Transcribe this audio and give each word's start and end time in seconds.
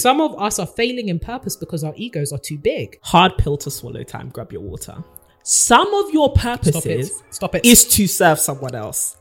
Some 0.00 0.20
of 0.20 0.40
us 0.40 0.58
are 0.58 0.66
failing 0.66 1.08
in 1.08 1.18
purpose 1.18 1.56
because 1.56 1.84
our 1.84 1.92
egos 1.96 2.32
are 2.32 2.38
too 2.38 2.56
big. 2.56 2.98
Hard 3.02 3.36
pill 3.36 3.56
to 3.58 3.70
swallow 3.70 4.02
time. 4.02 4.30
Grab 4.30 4.50
your 4.50 4.62
water. 4.62 5.04
Some 5.42 5.92
of 5.94 6.12
your 6.12 6.32
purposes 6.32 7.10
Stop 7.10 7.24
it. 7.28 7.34
Stop 7.34 7.54
it. 7.56 7.64
is 7.64 7.84
to 7.96 8.06
serve 8.06 8.38
someone 8.38 8.74
else. 8.74 9.16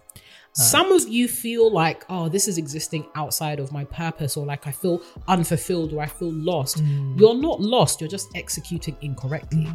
Uh, 0.57 0.61
Some 0.63 0.91
of 0.91 1.07
you 1.07 1.27
feel 1.27 1.71
like, 1.71 2.05
oh, 2.09 2.27
this 2.27 2.47
is 2.47 2.57
existing 2.57 3.05
outside 3.13 3.59
of 3.59 3.71
my 3.71 3.83
purpose, 3.85 4.35
or 4.35 4.45
like 4.47 4.65
I 4.65 4.71
feel 4.71 5.01
unfulfilled 5.27 5.93
or 5.93 6.01
I 6.01 6.07
feel 6.07 6.31
lost. 6.31 6.79
Hmm. 6.79 7.15
You're 7.19 7.35
not 7.35 7.61
lost, 7.61 8.01
you're 8.01 8.09
just 8.09 8.29
executing 8.35 8.97
incorrectly. 9.01 9.67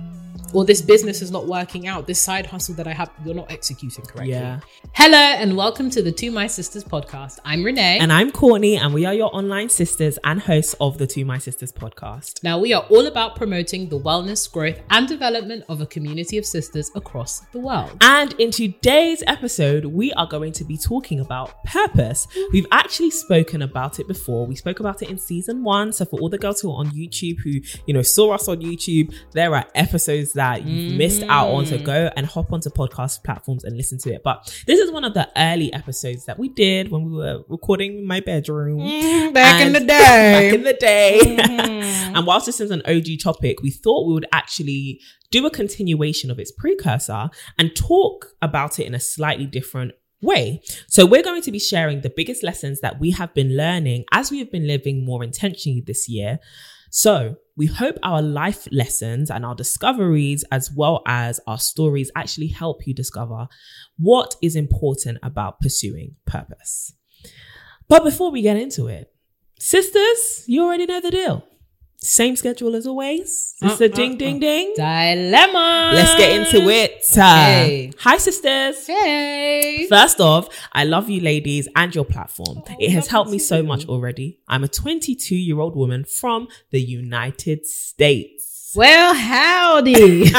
Or 0.52 0.64
this 0.64 0.80
business 0.82 1.20
is 1.22 1.30
not 1.32 1.46
working 1.48 1.88
out. 1.88 2.06
This 2.06 2.20
side 2.20 2.46
hustle 2.46 2.74
that 2.76 2.86
I 2.86 2.92
have, 2.92 3.10
you're 3.24 3.34
not 3.34 3.50
executing 3.50 4.04
correctly. 4.04 4.32
Yeah. 4.34 4.60
Hello, 4.92 5.16
and 5.16 5.56
welcome 5.56 5.90
to 5.90 6.02
the 6.02 6.12
To 6.12 6.30
My 6.30 6.46
Sisters 6.46 6.84
podcast. 6.84 7.38
I'm 7.44 7.64
Renee. 7.64 7.98
And 7.98 8.12
I'm 8.12 8.30
Courtney, 8.30 8.76
and 8.76 8.94
we 8.94 9.04
are 9.04 9.14
your 9.14 9.34
online 9.34 9.68
sisters 9.68 10.18
and 10.22 10.40
hosts 10.40 10.74
of 10.80 10.98
the 10.98 11.06
To 11.08 11.24
My 11.24 11.38
Sisters 11.38 11.72
podcast. 11.72 12.42
now, 12.44 12.58
we 12.58 12.72
are 12.72 12.82
all 12.90 13.06
about 13.06 13.34
promoting 13.36 13.88
the 13.88 13.98
wellness, 13.98 14.50
growth, 14.50 14.78
and 14.90 15.08
development 15.08 15.64
of 15.68 15.80
a 15.80 15.86
community 15.86 16.36
of 16.38 16.46
sisters 16.46 16.90
across 16.94 17.40
the 17.52 17.58
world. 17.58 17.96
And 18.00 18.32
in 18.34 18.50
today's 18.52 19.22
episode, 19.26 19.86
we 19.86 20.12
are 20.12 20.26
going 20.26 20.52
to 20.52 20.63
be 20.64 20.76
talking 20.76 21.20
about 21.20 21.64
purpose. 21.64 22.26
We've 22.52 22.66
actually 22.70 23.10
spoken 23.10 23.62
about 23.62 23.98
it 24.00 24.08
before. 24.08 24.46
We 24.46 24.56
spoke 24.56 24.80
about 24.80 25.02
it 25.02 25.10
in 25.10 25.18
season 25.18 25.64
one. 25.64 25.92
So 25.92 26.04
for 26.04 26.18
all 26.20 26.28
the 26.28 26.38
girls 26.38 26.60
who 26.60 26.70
are 26.70 26.78
on 26.78 26.90
YouTube 26.90 27.40
who, 27.40 27.60
you 27.86 27.94
know, 27.94 28.02
saw 28.02 28.34
us 28.34 28.48
on 28.48 28.60
YouTube, 28.60 29.14
there 29.32 29.54
are 29.54 29.66
episodes 29.74 30.32
that 30.34 30.64
you've 30.64 30.90
mm-hmm. 30.90 30.98
missed 30.98 31.22
out 31.24 31.48
on. 31.48 31.66
So 31.66 31.78
go 31.78 32.10
and 32.16 32.26
hop 32.26 32.52
onto 32.52 32.70
podcast 32.70 33.24
platforms 33.24 33.64
and 33.64 33.76
listen 33.76 33.98
to 33.98 34.14
it. 34.14 34.22
But 34.22 34.62
this 34.66 34.80
is 34.80 34.90
one 34.90 35.04
of 35.04 35.14
the 35.14 35.28
early 35.36 35.72
episodes 35.72 36.26
that 36.26 36.38
we 36.38 36.48
did 36.48 36.90
when 36.90 37.04
we 37.04 37.16
were 37.16 37.42
recording 37.48 37.98
in 37.98 38.06
my 38.06 38.20
bedroom. 38.20 38.80
Mm, 38.80 39.34
back 39.34 39.60
in 39.60 39.72
the 39.74 39.80
day. 39.80 39.86
Back 39.86 40.54
in 40.54 40.62
the 40.62 40.72
day. 40.72 41.36
and 42.14 42.26
whilst 42.26 42.46
this 42.46 42.60
is 42.60 42.70
an 42.70 42.82
OG 42.86 43.20
topic, 43.22 43.62
we 43.62 43.70
thought 43.70 44.06
we 44.06 44.14
would 44.14 44.26
actually 44.32 45.00
do 45.30 45.44
a 45.46 45.50
continuation 45.50 46.30
of 46.30 46.38
its 46.38 46.52
precursor 46.52 47.28
and 47.58 47.74
talk 47.74 48.34
about 48.40 48.78
it 48.78 48.86
in 48.86 48.94
a 48.94 49.00
slightly 49.00 49.46
different 49.46 49.92
way. 50.24 50.62
So 50.88 51.06
we're 51.06 51.22
going 51.22 51.42
to 51.42 51.52
be 51.52 51.58
sharing 51.58 52.00
the 52.00 52.12
biggest 52.14 52.42
lessons 52.42 52.80
that 52.80 52.98
we 52.98 53.12
have 53.12 53.32
been 53.34 53.56
learning 53.56 54.04
as 54.12 54.30
we 54.30 54.38
have 54.38 54.50
been 54.50 54.66
living 54.66 55.04
more 55.04 55.22
intentionally 55.22 55.82
this 55.86 56.08
year. 56.08 56.38
So 56.90 57.36
we 57.56 57.66
hope 57.66 57.96
our 58.02 58.22
life 58.22 58.68
lessons 58.70 59.30
and 59.30 59.44
our 59.44 59.54
discoveries, 59.54 60.44
as 60.50 60.70
well 60.72 61.02
as 61.06 61.40
our 61.46 61.58
stories, 61.58 62.10
actually 62.14 62.48
help 62.48 62.86
you 62.86 62.94
discover 62.94 63.48
what 63.98 64.36
is 64.42 64.56
important 64.56 65.18
about 65.22 65.60
pursuing 65.60 66.16
purpose. 66.26 66.92
But 67.88 68.04
before 68.04 68.30
we 68.30 68.42
get 68.42 68.56
into 68.56 68.86
it, 68.86 69.12
sisters, 69.58 70.44
you 70.46 70.62
already 70.62 70.86
know 70.86 71.00
the 71.00 71.10
deal. 71.10 71.44
Same 72.04 72.36
schedule 72.36 72.76
as 72.76 72.86
always. 72.86 73.54
It's 73.62 73.80
Uh, 73.80 73.84
uh, 73.86 73.88
ding 73.88 74.18
ding 74.18 74.36
uh. 74.36 74.40
ding. 74.40 74.74
Dilemma. 74.76 75.92
Let's 75.94 76.14
get 76.16 76.30
into 76.38 76.68
it. 76.68 77.02
Okay. 77.10 77.92
Hi, 77.98 78.16
sisters. 78.18 78.86
Hey. 78.86 79.86
First 79.88 80.20
off, 80.20 80.48
I 80.72 80.84
love 80.84 81.08
you 81.08 81.22
ladies 81.22 81.66
and 81.74 81.94
your 81.94 82.04
platform. 82.04 82.62
it 82.78 82.90
has 82.90 83.06
helped 83.06 83.28
you 83.28 83.36
me 83.36 83.38
so 83.38 83.62
much 83.62 83.86
already. 83.88 84.38
I'm 84.48 84.64
a 84.64 84.68
22 84.68 85.34
year 85.34 85.58
old 85.58 85.76
woman 85.76 86.04
from 86.04 86.48
the 86.72 86.80
United 86.80 87.64
States. 87.66 88.33
Well, 88.76 89.14
howdy. 89.14 89.94
we 90.24 90.30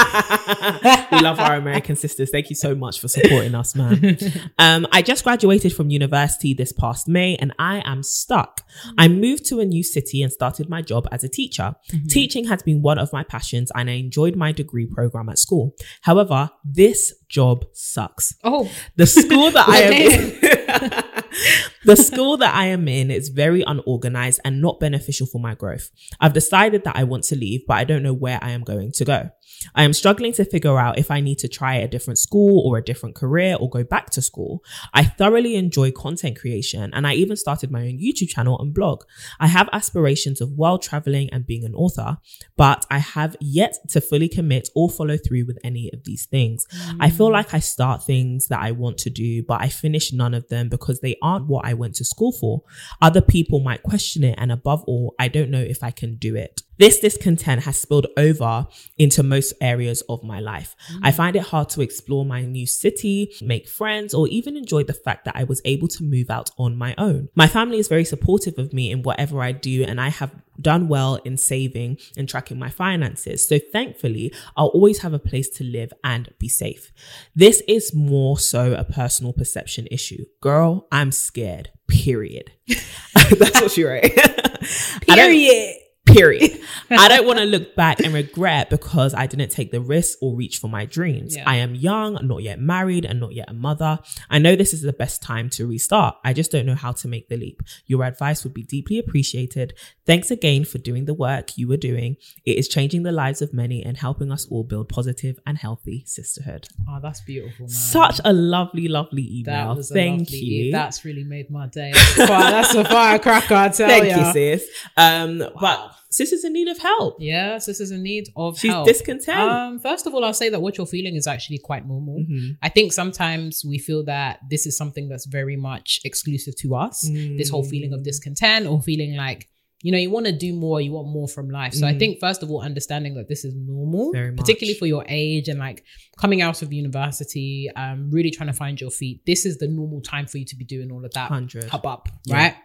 love 1.22 1.40
our 1.40 1.56
American 1.64 1.96
sisters. 1.96 2.30
Thank 2.32 2.50
you 2.50 2.56
so 2.56 2.76
much 2.76 3.00
for 3.00 3.08
supporting 3.08 3.56
us, 3.56 3.76
man. 3.76 4.18
Um, 4.58 4.88
I 4.92 5.02
just 5.02 5.24
graduated 5.24 5.74
from 5.74 5.90
university 5.90 6.54
this 6.54 6.72
past 6.72 7.08
May 7.08 7.36
and 7.38 7.54
I 7.60 7.82
am 7.86 8.04
stuck. 8.04 8.62
I 8.98 9.08
moved 9.08 9.46
to 9.48 9.60
a 9.60 9.66
new 9.66 9.84
city 9.84 10.22
and 10.24 10.32
started 10.32 10.70
my 10.70 10.82
job 10.82 11.08
as 11.12 11.24
a 11.24 11.30
teacher. 11.30 11.76
Teaching 12.10 12.46
has 12.46 12.64
been 12.64 12.82
one 12.82 12.98
of 12.98 13.12
my 13.14 13.24
passions 13.24 13.72
and 13.76 13.90
I 13.90 13.94
enjoyed 13.94 14.36
my 14.36 14.52
degree 14.52 14.86
program 14.86 15.30
at 15.30 15.38
school. 15.40 15.76
However, 16.02 16.50
this 16.64 17.14
job 17.28 17.66
sucks. 17.74 18.34
oh, 18.44 18.72
The 18.96 19.06
school 19.08 19.52
that 19.52 19.68
I 19.68 19.82
am. 19.82 21.72
The 21.86 21.96
school 21.96 22.38
that 22.38 22.54
I 22.54 22.66
am 22.68 22.88
in 22.88 23.12
is 23.12 23.30
very 23.30 23.64
unorganized 23.66 24.42
and 24.44 24.62
not 24.62 24.80
beneficial 24.80 25.28
for 25.28 25.40
my 25.40 25.56
growth. 25.56 25.90
I've 26.20 26.34
decided 26.34 26.84
that 26.84 26.96
I 26.96 27.04
want 27.04 27.24
to 27.26 27.36
leave, 27.36 27.66
but 27.68 27.78
I 27.78 27.84
don't 27.84 28.04
know 28.04 28.14
where 28.14 28.40
I 28.42 28.52
am 28.52 28.64
going 28.64 28.92
to 28.94 29.06
go. 29.06 29.30
I 29.74 29.84
am 29.84 29.94
struggling 29.94 30.34
to 30.34 30.46
figure 30.46 30.78
out 30.78 30.98
if 30.98 31.12
I 31.12 31.22
need 31.22 31.40
to 31.40 31.48
try 31.48 31.76
a 31.76 31.88
different 31.88 32.18
school 32.18 32.68
or 32.68 32.78
a 32.78 32.84
different 32.84 33.16
career 33.16 33.58
or 33.60 33.70
go 33.70 33.84
back 33.84 34.10
to 34.12 34.22
school. 34.22 34.64
I 34.94 35.04
thoroughly 35.04 35.56
enjoy 35.56 35.92
content 35.92 36.40
creation 36.40 36.92
and 36.94 37.08
I 37.08 37.14
even 37.14 37.36
started 37.36 37.72
my 37.72 37.82
own 37.82 38.00
YouTube 38.00 38.30
channel 38.30 38.60
and 38.60 38.74
blog. 38.74 39.04
I 39.40 39.48
have 39.48 39.70
aspirations 39.74 40.42
of 40.42 40.52
world 40.52 40.82
traveling 40.82 41.30
and 41.32 41.46
being 41.46 41.66
an 41.66 41.76
author, 41.76 42.18
but 42.58 42.86
I 42.90 43.00
have 43.00 43.36
yet 43.40 43.78
to 43.90 44.02
fully 44.02 44.30
commit 44.30 44.70
or 44.76 44.90
follow 44.90 45.18
through 45.18 45.46
with 45.46 45.58
any 45.64 45.90
of 45.94 46.04
these 46.04 46.26
things. 46.26 46.66
I 47.00 47.10
feel 47.10 47.30
mm. 47.30 47.34
like 47.34 47.54
I 47.54 47.60
start 47.60 48.04
things 48.04 48.48
that 48.48 48.62
I 48.62 48.72
want 48.72 48.98
to 49.00 49.10
do, 49.10 49.44
but 49.44 49.62
I 49.62 49.70
finish 49.70 50.14
none 50.14 50.34
of 50.34 50.48
them 50.50 50.70
because 50.70 51.00
they 51.00 51.16
aren't 51.22 51.48
what 51.48 51.66
I 51.66 51.74
went 51.74 51.96
to 51.96 52.06
school 52.06 52.32
for. 52.32 52.64
Other 53.02 53.22
people 53.22 53.60
might 53.60 53.84
question 53.84 54.24
it, 54.24 54.36
and 54.38 54.52
above 54.52 54.84
all, 54.86 55.16
I 55.20 55.28
don't 55.28 55.50
know 55.50 55.62
if 55.62 55.84
I 55.84 55.92
can 55.92 56.16
do 56.16 56.36
it. 56.36 56.62
This 56.78 57.00
discontent 57.00 57.64
has 57.64 57.78
spilled 57.78 58.08
over 58.18 58.68
into 58.98 59.24
most 59.24 59.54
areas 59.62 60.02
of 60.10 60.24
my 60.24 60.40
life. 60.40 60.76
I 61.02 61.12
mm. 61.12 61.16
find 61.16 61.36
it 61.36 61.44
hard 61.44 61.70
to 61.70 61.82
explore 61.82 62.26
my 62.26 62.42
new 62.42 62.66
city, 62.66 63.34
make 63.42 63.68
friends, 63.68 64.14
or 64.14 64.28
even 64.28 64.58
enjoy 64.58 64.84
the 64.84 64.94
fact 64.94 65.26
that 65.26 65.36
I 65.36 65.44
was 65.44 65.62
able 65.66 65.88
to 65.90 66.04
move 66.04 66.30
out 66.30 66.52
on 66.58 66.76
my 66.76 66.96
own. 66.98 67.30
My 67.36 67.48
family 67.48 67.80
is 67.80 67.88
very 67.88 68.06
supportive 68.06 68.58
of 68.58 68.74
me 68.74 68.92
in 68.92 69.04
whatever 69.04 69.42
I 69.42 69.52
do, 69.52 69.84
and 69.84 70.00
I 70.02 70.10
have 70.10 70.32
done 70.60 70.88
well 70.88 71.16
in 71.26 71.38
saving 71.38 71.98
and 72.18 72.28
tracking 72.28 72.58
my 72.60 72.70
finances. 72.70 73.48
So 73.48 73.60
thankfully, 73.60 74.34
I'll 74.56 74.68
always 74.68 75.00
have 75.00 75.14
a 75.14 75.20
place 75.20 75.50
to 75.50 75.64
live 75.64 75.92
and 76.04 76.34
be 76.40 76.48
safe. 76.48 76.92
This 77.36 77.62
is 77.68 77.94
more 77.94 78.40
so 78.40 78.74
a 78.74 78.84
personal 78.84 79.34
perception 79.34 79.88
issue. 79.92 80.26
Girl, 80.42 80.88
I'm 80.92 81.12
scared. 81.12 81.70
Period. 81.88 82.52
That's 83.14 83.62
what 83.62 83.72
she 83.72 83.84
wrote. 83.84 84.04
Period. 85.02 85.76
Period. 86.06 86.60
I 86.92 87.08
don't 87.08 87.26
want 87.26 87.40
to 87.40 87.46
look 87.46 87.76
back 87.76 88.00
and 88.00 88.14
regret 88.14 88.70
because 88.70 89.14
I 89.16 89.26
didn't 89.26 89.50
take 89.50 89.72
the 89.72 89.82
risk 89.82 90.20
or 90.22 90.36
reach 90.36 90.60
for 90.60 90.68
my 90.70 90.86
dreams. 90.86 91.36
Yeah. 91.36 91.44
I 91.48 91.56
am 91.58 91.74
young, 91.74 92.20
not 92.22 92.44
yet 92.44 92.60
married, 92.60 93.06
and 93.06 93.20
not 93.20 93.34
yet 93.34 93.50
a 93.50 93.54
mother. 93.54 94.00
I 94.30 94.38
know 94.38 94.56
this 94.56 94.72
is 94.74 94.82
the 94.84 94.94
best 94.94 95.24
time 95.24 95.50
to 95.52 95.66
restart. 95.66 96.16
I 96.24 96.32
just 96.34 96.52
don't 96.52 96.66
know 96.68 96.76
how 96.76 96.92
to 96.94 97.08
make 97.08 97.28
the 97.28 97.38
leap. 97.38 97.64
Your 97.88 98.04
advice 98.04 98.44
would 98.44 98.54
be 98.54 98.62
deeply 98.64 99.00
appreciated. 99.00 99.74
Thanks 100.06 100.30
again 100.30 100.64
for 100.64 100.78
doing 100.78 101.06
the 101.06 101.14
work 101.16 101.58
you 101.58 101.68
were 101.68 101.76
doing. 101.78 102.18
It 102.46 102.58
is 102.58 102.68
changing 102.68 103.02
the 103.04 103.12
lives 103.12 103.42
of 103.42 103.52
many 103.54 103.84
and 103.84 103.98
helping 103.98 104.32
us 104.32 104.46
all 104.50 104.64
build 104.64 104.90
positive 104.90 105.40
and 105.48 105.58
healthy 105.58 106.04
sisterhood. 106.06 106.68
Oh, 106.88 107.00
that's 107.02 107.22
beautiful, 107.22 107.64
man. 107.66 107.70
Such 107.70 108.22
a 108.24 108.32
lovely, 108.32 108.88
lovely 108.88 109.40
email. 109.40 109.72
a 109.72 109.84
Thank 109.84 110.20
lovely- 110.30 110.38
you. 110.38 110.72
That's 110.72 111.04
really 111.04 111.24
made 111.24 111.50
my 111.50 111.66
day. 111.68 111.94
Wow, 112.20 112.52
that's 112.52 112.76
a 112.76 112.86
firecracker, 112.86 113.56
I 113.56 113.70
tell 113.70 113.90
Thank 113.90 114.16
ya. 114.16 114.28
you, 114.28 114.34
sis. 114.34 114.70
Um, 114.96 115.44
but 115.60 115.94
sis 116.12 116.32
is 116.32 116.44
in 116.46 116.54
need 116.54 116.68
of 116.68 116.78
help. 116.80 117.18
Yeah, 117.20 117.56
is 117.58 117.92
in 117.92 118.04
need 118.04 118.30
of 118.36 118.58
She's 118.60 118.72
help. 118.72 118.88
discontent. 118.88 119.38
Um, 119.52 119.80
first 119.80 120.06
of 120.08 120.14
all, 120.14 120.24
I'll 120.24 120.34
say 120.34 120.50
that 120.50 120.62
what 120.62 120.78
you're 120.78 120.88
feeling 120.88 121.16
is 121.16 121.28
actually 121.28 121.60
quite 121.60 121.88
normal. 121.88 122.18
Mhm. 122.30 122.58
I 122.62 122.70
think 122.70 122.94
sometimes 122.94 123.64
we 123.66 123.78
feel 123.78 124.04
that 124.06 124.40
this 124.50 124.66
is 124.66 124.78
something 124.78 125.10
that's 125.10 125.26
very 125.26 125.56
much 125.56 126.00
exclusive 126.04 126.56
to 126.58 126.76
us. 126.76 127.02
This 127.38 127.50
whole 127.50 127.64
feeling 127.64 127.94
of 127.94 128.04
discontent 128.04 128.66
or 128.68 128.82
feeling 128.82 129.16
like, 129.16 129.48
you 129.82 129.92
know, 129.92 129.98
you 130.00 130.10
want 130.10 130.26
to 130.26 130.32
do 130.32 130.52
more, 130.54 130.82
you 130.82 130.92
want 130.94 131.10
more 131.10 131.28
from 131.28 131.50
life. 131.50 131.74
So 131.74 131.86
I 131.86 131.94
Mm. 131.94 132.00
think, 132.00 132.20
first 132.20 132.42
of 132.42 132.50
all, 132.50 132.62
understanding 132.62 133.14
that 133.16 133.28
this 133.28 133.46
is 133.46 133.54
normal, 133.56 134.12
particularly 134.36 134.74
for 134.78 134.88
your 134.88 135.06
age 135.08 135.48
and 135.48 135.60
like 135.60 135.84
coming 136.18 136.42
out 136.42 136.62
of 136.64 136.74
university, 136.74 137.70
um, 137.76 138.10
really 138.12 138.32
trying 138.32 138.48
to 138.48 138.54
find 138.54 138.80
your 138.82 138.90
feet. 138.90 139.22
This 139.26 139.46
is 139.46 139.58
the 139.58 139.68
normal 139.68 140.02
time 140.02 140.26
for 140.28 140.38
you 140.38 140.46
to 140.46 140.56
be 140.56 140.66
doing 140.66 140.92
all 140.92 141.04
of 141.06 141.12
that. 141.14 141.30
100. 141.30 141.66
Hub 141.66 141.86
up, 141.86 142.10
Yeah. 142.26 142.36
right? 142.36 142.56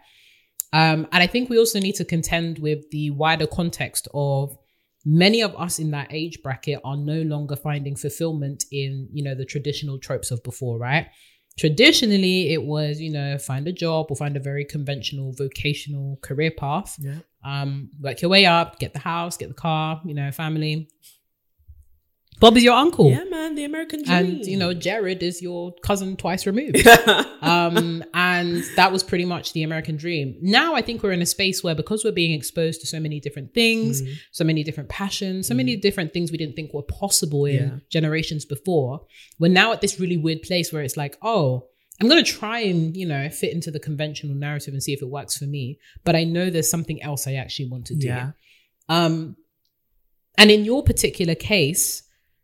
Um, 0.73 1.07
and 1.11 1.21
I 1.21 1.27
think 1.27 1.49
we 1.49 1.59
also 1.59 1.79
need 1.79 1.95
to 1.95 2.05
contend 2.05 2.59
with 2.59 2.89
the 2.91 3.09
wider 3.11 3.47
context 3.47 4.07
of 4.13 4.57
many 5.05 5.41
of 5.41 5.55
us 5.55 5.79
in 5.79 5.91
that 5.91 6.07
age 6.11 6.41
bracket 6.41 6.79
are 6.83 6.97
no 6.97 7.21
longer 7.23 7.55
finding 7.55 7.95
fulfillment 7.95 8.65
in, 8.71 9.09
you 9.11 9.23
know, 9.23 9.35
the 9.35 9.45
traditional 9.45 9.99
tropes 9.99 10.31
of 10.31 10.43
before, 10.43 10.77
right? 10.77 11.07
Traditionally, 11.59 12.53
it 12.53 12.63
was, 12.63 13.01
you 13.01 13.11
know, 13.11 13.37
find 13.37 13.67
a 13.67 13.73
job 13.73 14.07
or 14.09 14.15
find 14.15 14.37
a 14.37 14.39
very 14.39 14.63
conventional 14.63 15.33
vocational 15.33 16.17
career 16.21 16.51
path. 16.51 16.95
Yeah. 16.99 17.19
Um, 17.43 17.89
work 17.99 18.21
your 18.21 18.29
way 18.29 18.45
up, 18.45 18.79
get 18.79 18.93
the 18.93 18.99
house, 18.99 19.35
get 19.35 19.49
the 19.49 19.55
car, 19.55 20.01
you 20.05 20.13
know, 20.13 20.31
family. 20.31 20.87
Bob 22.41 22.57
is 22.57 22.63
your 22.63 22.73
uncle. 22.73 23.09
Yeah, 23.11 23.23
man, 23.25 23.55
the 23.55 23.63
American 23.63 24.03
dream. 24.03 24.17
And 24.17 24.45
you 24.45 24.57
know, 24.57 24.73
Jared 24.73 25.21
is 25.23 25.41
your 25.41 25.73
cousin 25.83 26.17
twice 26.17 26.45
removed. 26.47 26.85
um, 27.41 28.03
and 28.15 28.63
that 28.75 28.91
was 28.91 29.03
pretty 29.03 29.25
much 29.25 29.53
the 29.53 29.61
American 29.63 29.95
dream. 29.95 30.35
Now 30.41 30.73
I 30.73 30.81
think 30.81 31.03
we're 31.03 31.11
in 31.11 31.21
a 31.21 31.25
space 31.27 31.63
where 31.63 31.75
because 31.75 32.03
we're 32.03 32.11
being 32.11 32.33
exposed 32.33 32.81
to 32.81 32.87
so 32.87 32.99
many 32.99 33.19
different 33.19 33.53
things, 33.53 34.01
Mm. 34.01 34.15
so 34.31 34.43
many 34.43 34.63
different 34.63 34.89
passions, 34.89 35.47
so 35.47 35.53
many 35.53 35.75
different 35.75 36.13
things 36.13 36.31
we 36.31 36.37
didn't 36.39 36.55
think 36.55 36.73
were 36.73 36.81
possible 36.81 37.45
in 37.45 37.55
Yeah. 37.55 37.77
generations 37.89 38.43
before, 38.43 39.05
we're 39.39 39.51
now 39.51 39.71
at 39.71 39.81
this 39.81 39.99
really 39.99 40.17
weird 40.17 40.41
place 40.41 40.73
where 40.73 40.81
it's 40.81 40.97
like, 40.97 41.17
oh, 41.21 41.67
I'm 42.01 42.07
gonna 42.09 42.23
try 42.23 42.61
and, 42.61 42.97
you 42.97 43.05
know, 43.05 43.29
fit 43.29 43.53
into 43.53 43.69
the 43.69 43.79
conventional 43.79 44.35
narrative 44.35 44.73
and 44.73 44.81
see 44.81 44.93
if 44.93 45.03
it 45.03 45.09
works 45.09 45.37
for 45.37 45.45
me. 45.45 45.77
But 46.03 46.15
I 46.15 46.23
know 46.23 46.49
there's 46.49 46.69
something 46.71 46.99
else 47.03 47.27
I 47.27 47.33
actually 47.35 47.69
want 47.69 47.85
to 47.87 47.95
do. 47.95 48.07
Yeah. 48.07 48.31
Um, 48.89 49.35
and 50.39 50.49
in 50.49 50.65
your 50.65 50.81
particular 50.83 51.35
case, 51.35 52.01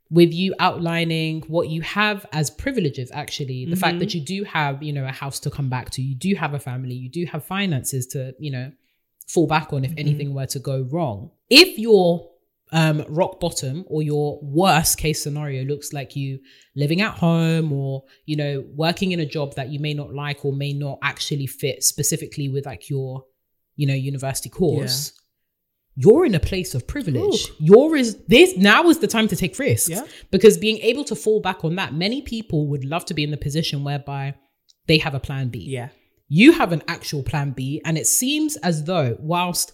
with 0.10 0.34
you 0.34 0.54
outlining 0.60 1.42
what 1.48 1.70
you 1.70 1.82
have 1.82 2.26
as 2.32 2.50
privileges, 2.50 3.12
actually, 3.14 3.66
the 3.66 3.76
fact 3.76 4.00
that 4.00 4.14
you 4.14 4.22
do 4.22 4.44
have, 4.46 4.82
you 4.82 4.94
know, 4.94 5.06
a 5.06 5.12
house 5.12 5.40
to 5.42 5.50
come 5.50 5.70
back 5.70 5.90
to, 5.92 6.02
you 6.02 6.16
do 6.16 6.34
have 6.36 6.54
a 6.54 6.60
family, 6.60 6.94
you 6.94 7.10
do 7.10 7.26
have 7.26 7.44
finances 7.44 8.08
to, 8.08 8.34
you 8.40 8.52
know, 8.52 8.72
fall 9.28 9.48
back 9.48 9.74
on 9.74 9.84
if 9.84 9.94
anything 9.98 10.34
were 10.34 10.46
to 10.46 10.60
go 10.60 10.88
wrong. 10.90 11.32
If 11.50 11.78
your 11.78 12.30
um, 12.72 13.04
rock 13.08 13.40
bottom 13.40 13.86
or 13.88 14.02
your 14.02 14.40
worst 14.42 14.98
case 14.98 15.22
scenario 15.22 15.64
looks 15.64 15.94
like 15.94 16.16
you 16.16 16.40
living 16.76 17.02
at 17.02 17.14
home 17.14 17.72
or 17.72 18.04
you 18.26 18.36
know 18.36 18.66
working 18.76 19.14
in 19.14 19.22
a 19.22 19.26
job 19.26 19.56
that 19.56 19.70
you 19.70 19.80
may 19.80 19.94
not 19.94 20.14
like 20.14 20.44
or 20.44 20.52
may 20.52 20.74
not 20.74 21.00
actually 21.02 21.48
fit 21.48 21.82
specifically 21.84 22.50
with 22.50 22.66
like 22.66 22.90
your 22.90 23.24
you 23.78 23.88
know 23.88 23.94
university 23.94 24.50
course 24.50 25.14
you're 26.00 26.26
in 26.26 26.36
a 26.36 26.40
place 26.40 26.76
of 26.76 26.86
privilege. 26.88 27.50
Ooh. 27.50 27.54
You're 27.60 27.96
is 27.98 28.18
this 28.28 28.56
now 28.56 28.88
is 28.88 29.00
the 29.00 29.08
time 29.08 29.28
to 29.30 29.36
take 29.36 29.58
risks. 29.58 29.90
Yeah. 29.90 30.06
Because 30.30 30.56
being 30.58 30.78
able 30.78 31.04
to 31.06 31.16
fall 31.16 31.42
back 31.42 31.66
on 31.66 31.76
that, 31.76 31.94
many 31.94 32.22
people 32.22 32.68
would 32.68 32.86
love 32.86 33.04
to 33.06 33.16
be 33.16 33.24
in 33.24 33.32
the 33.32 33.38
position 33.38 33.84
whereby 33.84 34.36
they 34.86 35.00
have 35.00 35.16
a 35.16 35.20
plan 35.20 35.50
B. 35.50 35.60
Yeah. 35.60 35.90
You 36.30 36.52
have 36.52 36.72
an 36.72 36.84
actual 36.88 37.24
plan 37.24 37.52
B, 37.52 37.82
and 37.84 37.98
it 37.98 38.06
seems 38.06 38.58
as 38.58 38.84
though 38.84 39.18
whilst 39.20 39.74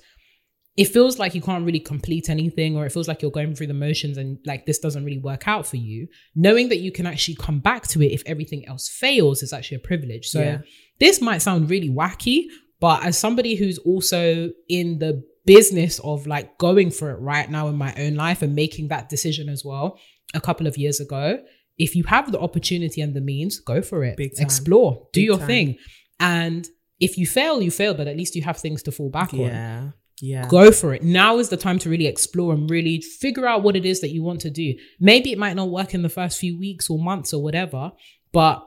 it 0.78 0.86
feels 0.86 1.20
like 1.20 1.36
you 1.36 1.42
can't 1.42 1.66
really 1.66 1.80
complete 1.80 2.30
anything, 2.30 2.78
or 2.78 2.86
it 2.86 2.92
feels 2.92 3.08
like 3.08 3.22
you're 3.22 3.30
going 3.30 3.54
through 3.54 3.68
the 3.68 3.74
motions 3.74 4.18
and 4.18 4.40
like 4.46 4.66
this 4.66 4.80
doesn't 4.80 5.04
really 5.04 5.20
work 5.20 5.48
out 5.48 5.68
for 5.68 5.78
you, 5.78 6.08
knowing 6.36 6.70
that 6.70 6.80
you 6.80 6.92
can 6.92 7.06
actually 7.06 7.36
come 7.36 7.60
back 7.60 7.86
to 7.90 8.02
it 8.02 8.12
if 8.12 8.24
everything 8.26 8.66
else 8.68 8.88
fails 8.88 9.44
is 9.44 9.52
actually 9.54 9.78
a 9.78 9.88
privilege. 9.88 10.28
So 10.28 10.42
Yeah. 10.42 10.58
this 11.00 11.22
might 11.22 11.40
sound 11.40 11.70
really 11.70 11.90
wacky, 11.90 12.46
but 12.80 13.06
as 13.06 13.18
somebody 13.18 13.56
who's 13.56 13.78
also 13.80 14.50
in 14.70 15.00
the 15.00 15.22
business 15.46 16.00
of 16.00 16.26
like 16.28 16.58
going 16.58 16.92
for 16.92 17.12
it 17.12 17.20
right 17.20 17.50
now 17.50 17.68
in 17.68 17.76
my 17.76 17.94
own 17.98 18.16
life 18.16 18.42
and 18.42 18.56
making 18.56 18.88
that 18.90 19.10
decision 19.10 19.50
as 19.50 19.64
well 19.66 20.00
a 20.34 20.42
couple 20.42 20.68
of 20.68 20.78
years 20.78 21.00
ago, 21.00 21.40
if 21.78 21.96
you 21.96 22.04
have 22.06 22.32
the 22.32 22.40
opportunity 22.40 23.02
and 23.02 23.14
the 23.14 23.22
means, 23.22 23.60
go 23.60 23.82
for 23.82 24.04
it. 24.04 24.16
Explore, 24.20 25.08
do 25.12 25.20
Big 25.22 25.26
your 25.26 25.38
time. 25.38 25.48
thing. 25.48 25.78
And 26.20 26.68
if 27.00 27.18
you 27.18 27.26
fail, 27.28 27.62
you 27.62 27.72
fail, 27.72 27.94
but 27.94 28.08
at 28.08 28.16
least 28.16 28.36
you 28.36 28.42
have 28.44 28.58
things 28.58 28.84
to 28.84 28.92
fall 28.92 29.10
back 29.10 29.34
on 29.34 29.40
Yeah. 29.40 29.90
Yeah. 30.22 30.48
go 30.48 30.72
for 30.72 30.94
it. 30.94 31.04
Now 31.04 31.38
is 31.40 31.50
the 31.50 31.58
time 31.58 31.80
to 31.80 31.90
really 31.90 32.08
explore 32.08 32.54
and 32.54 32.70
really 32.70 33.02
figure 33.02 33.46
out 33.46 33.64
what 33.64 33.76
it 33.76 33.84
is 33.86 34.00
that 34.02 34.12
you 34.12 34.24
want 34.24 34.42
to 34.42 34.50
do. 34.50 34.76
Maybe 35.00 35.32
it 35.34 35.38
might 35.38 35.56
not 35.56 35.70
work 35.70 35.94
in 35.94 36.02
the 36.02 36.10
first 36.10 36.40
few 36.40 36.58
weeks 36.58 36.90
or 36.90 36.98
months 36.98 37.34
or 37.34 37.44
whatever, 37.44 37.92
but 38.32 38.66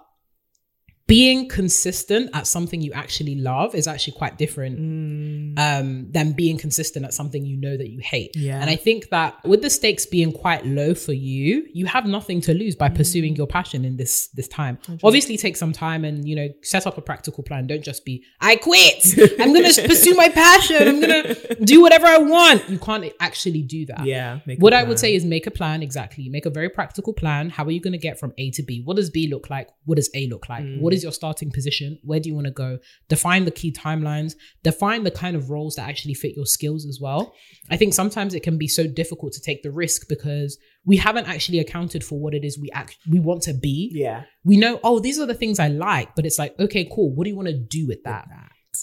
being 1.09 1.49
consistent 1.49 2.31
at 2.35 2.47
something 2.49 2.81
you 2.81 2.93
actually 2.93 3.37
love 3.37 3.75
is 3.77 3.87
actually 3.87 4.13
quite 4.15 4.37
different 4.39 4.77
Mm, 4.77 5.59
um, 5.59 6.07
than 6.11 6.33
being 6.33 6.59
consistent 6.59 7.05
at 7.05 7.15
something 7.15 7.45
you 7.45 7.57
know 7.57 7.77
that 7.77 7.89
you 7.89 8.01
hate. 8.03 8.35
Yeah. 8.35 8.61
And 8.61 8.69
I 8.69 8.77
think 8.77 9.11
that 9.11 9.43
with 9.45 9.63
the 9.63 9.71
stakes 9.71 10.05
being 10.05 10.33
quite 10.33 10.67
low 10.67 10.95
for 10.95 11.13
you, 11.13 11.67
you 11.73 11.87
have 11.87 12.07
nothing 12.07 12.41
to 12.43 12.55
lose 12.55 12.75
by 12.75 12.89
pursuing 12.89 13.37
your 13.37 13.47
passion 13.47 13.85
in 13.85 13.97
this 13.97 14.29
this 14.35 14.49
time. 14.49 14.79
Obviously, 15.05 15.37
take 15.37 15.57
some 15.57 15.73
time 15.73 16.05
and 16.05 16.29
you 16.29 16.35
know 16.35 16.49
set 16.63 16.87
up 16.87 16.99
a 16.99 17.01
practical 17.01 17.43
plan. 17.45 17.67
Don't 17.67 17.83
just 17.85 18.05
be 18.05 18.25
I 18.41 18.57
quit. 18.57 19.07
I'm 19.41 19.53
gonna 19.55 19.69
pursue 19.87 20.15
my 20.15 20.29
passion. 20.29 20.89
I'm 20.89 21.01
gonna 21.01 21.35
do 21.65 21.81
whatever 21.81 22.07
I 22.07 22.19
want. 22.19 22.69
You 22.69 22.79
can't 22.79 23.05
actually 23.21 23.63
do 23.63 23.87
that. 23.87 24.05
yeah. 24.05 24.41
What 24.59 24.75
I 24.75 24.83
would 24.83 24.99
say 24.99 25.15
is 25.15 25.25
make 25.25 25.47
a 25.47 25.51
plan 25.51 25.83
exactly. 25.83 26.29
Make 26.29 26.47
a 26.47 26.51
very 26.51 26.69
practical 26.69 27.13
plan. 27.13 27.51
How 27.51 27.65
are 27.65 27.71
you 27.71 27.81
going 27.81 27.93
to 27.93 27.99
get 27.99 28.19
from 28.19 28.33
A 28.39 28.51
to 28.53 28.63
B? 28.63 28.83
What 28.85 28.97
does 28.97 29.11
B 29.11 29.29
look 29.29 29.51
like? 29.51 29.69
What 29.85 29.97
does 29.97 30.11
A 30.15 30.27
look 30.29 30.49
like? 30.49 30.65
Mm. 30.65 30.81
What 30.81 30.91
is 30.97 31.05
your 31.05 31.13
starting 31.13 31.51
position? 31.51 31.99
Where 32.03 32.19
do 32.19 32.29
you 32.29 32.35
want 32.35 32.47
to 32.47 32.53
go? 32.53 32.79
Define 33.09 33.45
the 33.45 33.51
key 33.51 33.71
timelines. 33.71 34.35
Define 34.65 35.05
the 35.05 35.11
kind 35.11 35.37
of 35.37 35.51
roles 35.51 35.77
that 35.77 35.89
actually 35.89 36.15
fit 36.15 36.35
your 36.37 36.47
skills 36.47 36.87
as 36.87 36.99
well. 37.01 37.35
I 37.71 37.77
think 37.77 37.95
sometimes 37.95 38.35
it 38.35 38.43
can 38.43 38.59
be 38.59 38.67
so 38.67 38.87
difficult 38.87 39.33
to 39.35 39.41
take 39.41 39.63
the 39.63 39.71
risk 39.71 40.09
because 40.09 40.59
we 40.85 40.97
haven't 40.97 41.29
actually 41.29 41.61
accounted 41.61 42.03
for 42.03 42.19
what 42.19 42.35
it 42.35 42.45
is 42.45 42.59
we 42.59 42.71
act 42.73 42.97
we 43.09 43.21
want 43.21 43.43
to 43.43 43.55
be. 43.55 43.91
Yeah. 43.95 44.25
We 44.45 44.57
know, 44.57 44.81
oh, 44.83 44.99
these 44.99 45.21
are 45.21 45.27
the 45.27 45.35
things 45.35 45.59
I 45.59 45.69
like, 45.69 46.15
but 46.17 46.27
it's 46.27 46.39
like, 46.39 46.59
okay, 46.59 46.89
cool. 46.93 47.15
What 47.15 47.25
do 47.25 47.31
you 47.31 47.37
want 47.37 47.49
to 47.49 47.59
do 47.59 47.87
with 47.87 48.03
that? 48.05 48.27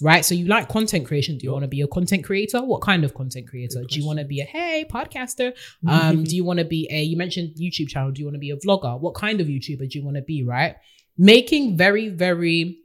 Right. 0.02 0.26
So 0.26 0.34
you 0.34 0.46
like 0.46 0.70
content 0.70 1.06
creation. 1.06 1.38
Do 1.38 1.46
you 1.46 1.52
want 1.52 1.64
to 1.64 1.68
be 1.68 1.82
a 1.82 1.88
content 1.88 2.24
creator? 2.24 2.64
What 2.64 2.82
kind 2.82 3.04
of 3.04 3.14
content 3.14 3.48
creator? 3.48 3.84
Do 3.88 4.00
you 4.00 4.06
want 4.06 4.20
to 4.20 4.26
be 4.26 4.42
a 4.42 4.46
hey 4.46 4.86
podcaster? 4.90 5.54
Um, 5.88 6.24
do 6.30 6.36
you 6.36 6.44
want 6.44 6.60
to 6.60 6.66
be 6.66 6.88
a 6.92 7.04
you 7.04 7.18
mentioned 7.18 7.56
YouTube 7.60 7.90
channel? 7.90 8.12
Do 8.12 8.20
you 8.20 8.26
want 8.26 8.36
to 8.36 8.40
be 8.40 8.52
a 8.52 8.58
vlogger? 8.58 9.00
What 9.00 9.16
kind 9.16 9.42
of 9.42 9.48
YouTuber 9.48 9.90
do 9.90 10.00
you 10.00 10.04
want 10.04 10.18
to 10.18 10.24
be? 10.24 10.44
Right. 10.44 10.76
Making 11.18 11.78
very, 11.78 12.10
very 12.10 12.80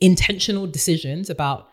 intentional 0.00 0.66
decisions 0.66 1.30
about 1.30 1.68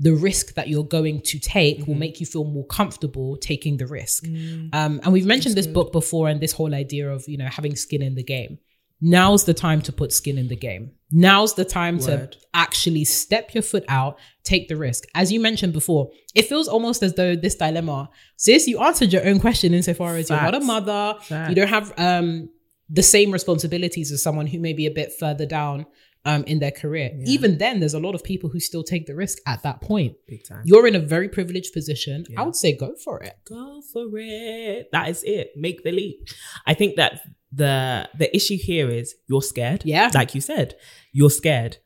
the 0.00 0.12
risk 0.12 0.54
that 0.54 0.68
you're 0.68 0.84
going 0.84 1.20
to 1.20 1.38
take 1.38 1.86
will 1.86 1.94
make 1.94 2.18
you 2.18 2.26
feel 2.26 2.44
more 2.44 2.66
comfortable 2.66 3.36
taking 3.36 3.76
the 3.76 3.86
risk. 3.86 4.26
Um, 4.72 5.00
and 5.04 5.12
we've 5.12 5.26
mentioned 5.26 5.54
this 5.54 5.68
book 5.68 5.92
before 5.92 6.28
and 6.28 6.40
this 6.40 6.52
whole 6.52 6.74
idea 6.74 7.08
of, 7.08 7.24
you 7.28 7.38
know, 7.38 7.46
having 7.46 7.76
skin 7.76 8.02
in 8.02 8.16
the 8.16 8.24
game. 8.24 8.58
Now's 9.00 9.44
the 9.44 9.54
time 9.54 9.80
to 9.82 9.92
put 9.92 10.12
skin 10.12 10.38
in 10.38 10.48
the 10.48 10.56
game. 10.56 10.92
Now's 11.10 11.54
the 11.54 11.64
time 11.64 11.98
Word. 11.98 12.32
to 12.32 12.38
actually 12.54 13.04
step 13.04 13.52
your 13.52 13.62
foot 13.62 13.84
out, 13.88 14.18
take 14.44 14.68
the 14.68 14.76
risk. 14.76 15.04
As 15.14 15.30
you 15.32 15.40
mentioned 15.40 15.72
before, 15.72 16.10
it 16.34 16.46
feels 16.46 16.68
almost 16.68 17.02
as 17.02 17.14
though 17.14 17.34
this 17.36 17.56
dilemma, 17.56 18.10
sis, 18.36 18.66
you 18.66 18.80
answered 18.80 19.12
your 19.12 19.26
own 19.26 19.40
question 19.40 19.74
insofar 19.74 20.16
as 20.16 20.30
you're 20.30 20.40
not 20.40 20.54
a 20.54 20.60
mother, 20.60 21.18
Facts. 21.20 21.48
you 21.48 21.54
don't 21.54 21.68
have 21.68 21.92
um, 21.98 22.48
the 22.88 23.02
same 23.02 23.30
responsibilities 23.30 24.12
as 24.12 24.22
someone 24.22 24.46
who 24.46 24.58
may 24.58 24.72
be 24.72 24.86
a 24.86 24.90
bit 24.90 25.12
further 25.18 25.46
down 25.46 25.86
um, 26.24 26.44
in 26.44 26.60
their 26.60 26.70
career. 26.70 27.10
Even 27.24 27.58
then, 27.58 27.80
there's 27.80 27.94
a 27.94 28.00
lot 28.00 28.14
of 28.14 28.22
people 28.22 28.48
who 28.48 28.60
still 28.60 28.84
take 28.84 29.06
the 29.06 29.14
risk 29.14 29.38
at 29.46 29.62
that 29.62 29.80
point. 29.80 30.14
Big 30.26 30.46
time. 30.46 30.62
You're 30.64 30.86
in 30.86 30.94
a 30.94 31.00
very 31.00 31.28
privileged 31.28 31.72
position. 31.72 32.24
I 32.36 32.42
would 32.42 32.56
say 32.56 32.76
go 32.76 32.94
for 32.94 33.22
it. 33.22 33.38
go 33.44 33.82
for 33.92 34.06
it. 34.14 34.88
That 34.92 35.08
is 35.08 35.22
it. 35.24 35.52
Make 35.56 35.82
the 35.82 35.92
leap. 35.92 36.28
I 36.66 36.74
think 36.74 36.96
that 36.96 37.20
the 37.50 38.08
the 38.16 38.34
issue 38.34 38.56
here 38.56 38.88
is 38.88 39.14
you're 39.28 39.42
scared. 39.42 39.82
Yeah. 39.84 40.10
Like 40.14 40.34
you 40.34 40.40
said, 40.40 40.76
you're 41.12 41.30
scared. 41.30 41.78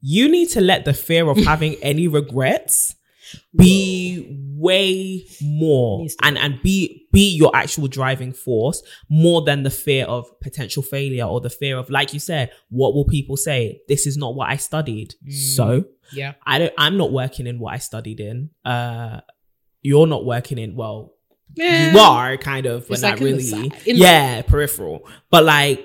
You 0.00 0.28
need 0.28 0.50
to 0.50 0.60
let 0.60 0.84
the 0.84 0.92
fear 0.92 1.28
of 1.28 1.38
having 1.44 1.76
any 1.76 2.08
regrets 2.08 2.94
be 3.56 4.26
way 4.56 5.26
more 5.42 6.06
and 6.22 6.36
and 6.38 6.60
be 6.62 7.03
be 7.14 7.26
your 7.42 7.50
actual 7.62 7.86
driving 7.88 8.32
force 8.32 8.82
more 9.08 9.40
than 9.48 9.62
the 9.62 9.70
fear 9.70 10.04
of 10.16 10.26
potential 10.40 10.82
failure 10.82 11.24
or 11.24 11.40
the 11.40 11.50
fear 11.60 11.78
of 11.78 11.88
like 11.88 12.12
you 12.12 12.20
said 12.20 12.50
what 12.68 12.90
will 12.94 13.04
people 13.16 13.36
say 13.36 13.80
this 13.88 14.06
is 14.06 14.16
not 14.16 14.34
what 14.34 14.48
i 14.50 14.56
studied 14.56 15.14
Mm. 15.26 15.32
so 15.56 15.66
Yeah. 16.12 16.32
I 16.46 16.58
don't 16.58 16.74
I'm 16.84 16.96
not 17.02 17.10
working 17.12 17.46
in 17.46 17.58
what 17.58 17.72
I 17.74 17.78
studied 17.78 18.20
in. 18.20 18.50
Uh 18.72 19.20
you're 19.82 20.06
not 20.14 20.24
working 20.34 20.58
in 20.64 20.70
well 20.80 20.98
you 21.56 21.98
are 21.98 22.36
kind 22.36 22.66
of 22.66 22.86
but 22.88 22.94
It's 22.94 23.02
not 23.02 23.12
like 23.12 23.20
really. 23.20 23.72
yeah, 23.86 24.42
peripheral. 24.42 25.06
But 25.30 25.44
like 25.44 25.84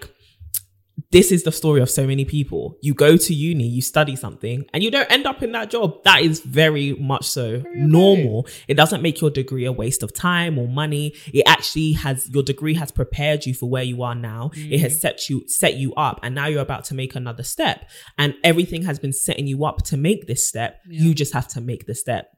this 1.12 1.32
is 1.32 1.44
the 1.44 1.51
story 1.51 1.82
of 1.82 1.89
so 1.89 2.06
many 2.06 2.25
people. 2.25 2.77
You 2.82 2.94
go 2.94 3.18
to 3.18 3.34
uni, 3.34 3.68
you 3.68 3.82
study 3.82 4.15
something, 4.15 4.65
and 4.74 4.84
you 4.84 4.91
don't 4.91 5.12
end 5.12 5.25
up 5.25 5.44
in 5.44 5.51
that 5.53 5.70
job. 5.70 6.03
That 6.03 6.22
is 6.22 6.41
very 6.41 6.94
much 6.94 7.25
so 7.25 7.63
normal. 7.74 8.48
It 8.68 8.75
doesn't 8.75 9.01
make 9.01 9.22
your 9.22 9.29
degree 9.29 9.65
a 9.65 9.72
waste 9.72 10.03
of 10.03 10.13
time 10.13 10.58
or 10.58 10.68
money. 10.68 11.13
It 11.34 11.44
actually 11.48 11.94
has 11.94 12.29
your 12.29 12.44
degree 12.44 12.75
has 12.75 12.91
prepared 12.91 13.46
you 13.46 13.53
for 13.53 13.70
where 13.70 13.84
you 13.84 14.03
are 14.03 14.15
now. 14.15 14.51
It 14.56 14.79
has 14.82 15.00
set 15.00 15.29
you 15.29 15.48
set 15.48 15.75
you 15.75 15.94
up, 15.96 16.20
and 16.24 16.36
now 16.36 16.48
you're 16.48 16.62
about 16.62 16.86
to 16.86 16.96
make 16.96 17.15
another 17.15 17.44
step. 17.44 17.89
And 18.18 18.36
everything 18.44 18.84
has 18.84 19.00
been 19.00 19.13
setting 19.13 19.48
you 19.48 19.65
up 19.65 19.84
to 19.86 19.98
make 19.98 20.27
this 20.27 20.48
step. 20.48 20.82
You 20.88 21.13
just 21.13 21.34
have 21.34 21.48
to 21.50 21.62
make 21.62 21.86
the 21.86 21.96
step 21.96 22.32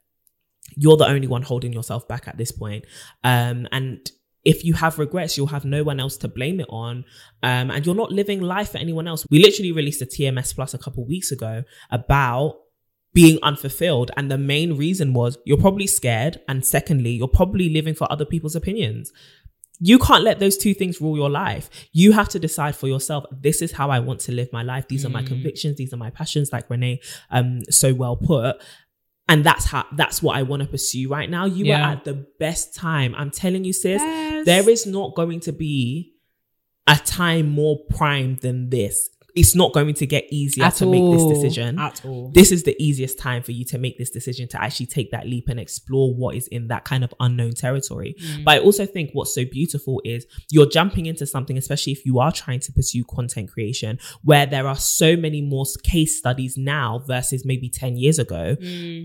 you're 0.77 0.97
the 0.97 1.07
only 1.07 1.27
one 1.27 1.41
holding 1.41 1.73
yourself 1.73 2.07
back 2.07 2.27
at 2.27 2.37
this 2.37 2.51
point. 2.51 2.85
Um, 3.23 3.67
and 3.71 4.09
if 4.43 4.65
you 4.65 4.73
have 4.73 4.97
regrets, 4.99 5.37
you'll 5.37 5.47
have 5.47 5.65
no 5.65 5.83
one 5.83 5.99
else 5.99 6.17
to 6.17 6.27
blame 6.27 6.59
it 6.59 6.67
on. 6.69 7.05
Um, 7.43 7.69
and 7.71 7.85
you're 7.85 7.95
not 7.95 8.11
living 8.11 8.41
life 8.41 8.71
for 8.71 8.77
anyone 8.79 9.07
else. 9.07 9.25
We 9.29 9.39
literally 9.39 9.71
released 9.71 10.01
a 10.01 10.05
TMS 10.05 10.55
Plus 10.55 10.73
a 10.73 10.77
couple 10.77 11.05
weeks 11.05 11.31
ago 11.31 11.63
about 11.91 12.57
being 13.13 13.37
unfulfilled. 13.43 14.09
And 14.17 14.31
the 14.31 14.37
main 14.37 14.77
reason 14.77 15.13
was 15.13 15.37
you're 15.45 15.57
probably 15.57 15.87
scared. 15.87 16.39
And 16.47 16.65
secondly, 16.65 17.11
you're 17.11 17.27
probably 17.27 17.69
living 17.69 17.93
for 17.93 18.11
other 18.11 18.25
people's 18.25 18.55
opinions. 18.55 19.11
you 19.83 19.97
can't 19.97 20.23
let 20.23 20.37
those 20.37 20.57
two 20.57 20.75
things 20.75 21.01
rule 21.01 21.17
your 21.17 21.29
life. 21.29 21.67
You 21.91 22.11
have 22.11 22.29
to 22.29 22.39
decide 22.39 22.75
for 22.75 22.87
yourself, 22.87 23.25
this 23.31 23.63
is 23.63 23.71
how 23.71 23.89
I 23.89 23.99
want 23.99 24.19
to 24.21 24.31
live 24.31 24.53
my 24.53 24.61
life. 24.61 24.87
These 24.87 25.05
are 25.05 25.09
my 25.09 25.23
convictions. 25.23 25.77
These 25.77 25.91
are 25.91 25.97
my 25.97 26.11
passions, 26.11 26.53
like 26.53 26.69
Renee 26.69 27.01
um, 27.31 27.63
so 27.69 27.91
well 27.91 28.15
put. 28.15 28.61
And 29.31 29.45
that's 29.45 29.65
how 29.65 29.85
that's 29.93 30.21
what 30.21 30.35
I 30.35 30.41
want 30.43 30.61
to 30.61 30.67
pursue 30.67 31.07
right 31.07 31.29
now. 31.29 31.45
You 31.45 31.63
Yeah. 31.65 31.87
are 31.87 31.91
at 31.93 32.03
the 32.03 32.15
best 32.37 32.75
time. 32.75 33.15
I'm 33.15 33.31
telling 33.31 33.63
you, 33.63 33.71
sis, 33.71 34.01
Yes. 34.01 34.45
there 34.45 34.69
is 34.69 34.85
not 34.85 35.15
going 35.15 35.39
to 35.47 35.53
be 35.53 36.13
a 36.85 36.97
time 36.97 37.47
more 37.49 37.77
prime 37.97 38.31
than 38.41 38.69
this. 38.69 39.09
It's 39.35 39.55
not 39.55 39.73
going 39.73 39.93
to 39.93 40.05
get 40.05 40.25
easier 40.31 40.65
At 40.65 40.75
to 40.75 40.85
make 40.85 41.03
this 41.11 41.25
decision 41.25 41.79
At 41.79 42.03
all. 42.05 42.31
this 42.33 42.51
is 42.51 42.63
the 42.63 42.75
easiest 42.81 43.17
time 43.17 43.43
for 43.43 43.51
you 43.51 43.65
to 43.65 43.77
make 43.77 43.97
this 43.97 44.09
decision 44.09 44.47
to 44.49 44.61
actually 44.61 44.87
take 44.87 45.11
that 45.11 45.27
leap 45.27 45.47
and 45.47 45.59
explore 45.59 46.13
what 46.13 46.35
is 46.35 46.47
in 46.47 46.67
that 46.67 46.83
kind 46.83 47.03
of 47.03 47.13
unknown 47.19 47.51
territory. 47.51 48.15
Mm. 48.19 48.43
But 48.43 48.51
I 48.55 48.59
also 48.59 48.85
think 48.85 49.11
what's 49.13 49.33
so 49.33 49.45
beautiful 49.45 50.01
is 50.05 50.25
you're 50.49 50.69
jumping 50.69 51.05
into 51.05 51.25
something, 51.25 51.57
especially 51.57 51.93
if 51.93 52.05
you 52.05 52.19
are 52.19 52.31
trying 52.31 52.59
to 52.61 52.71
pursue 52.71 53.03
content 53.03 53.51
creation, 53.51 53.99
where 54.23 54.45
there 54.45 54.67
are 54.67 54.75
so 54.75 55.15
many 55.15 55.41
more 55.41 55.65
case 55.83 56.17
studies 56.17 56.57
now 56.57 57.03
versus 57.07 57.45
maybe 57.45 57.69
10 57.69 57.97
years 57.97 58.19
ago 58.19 58.55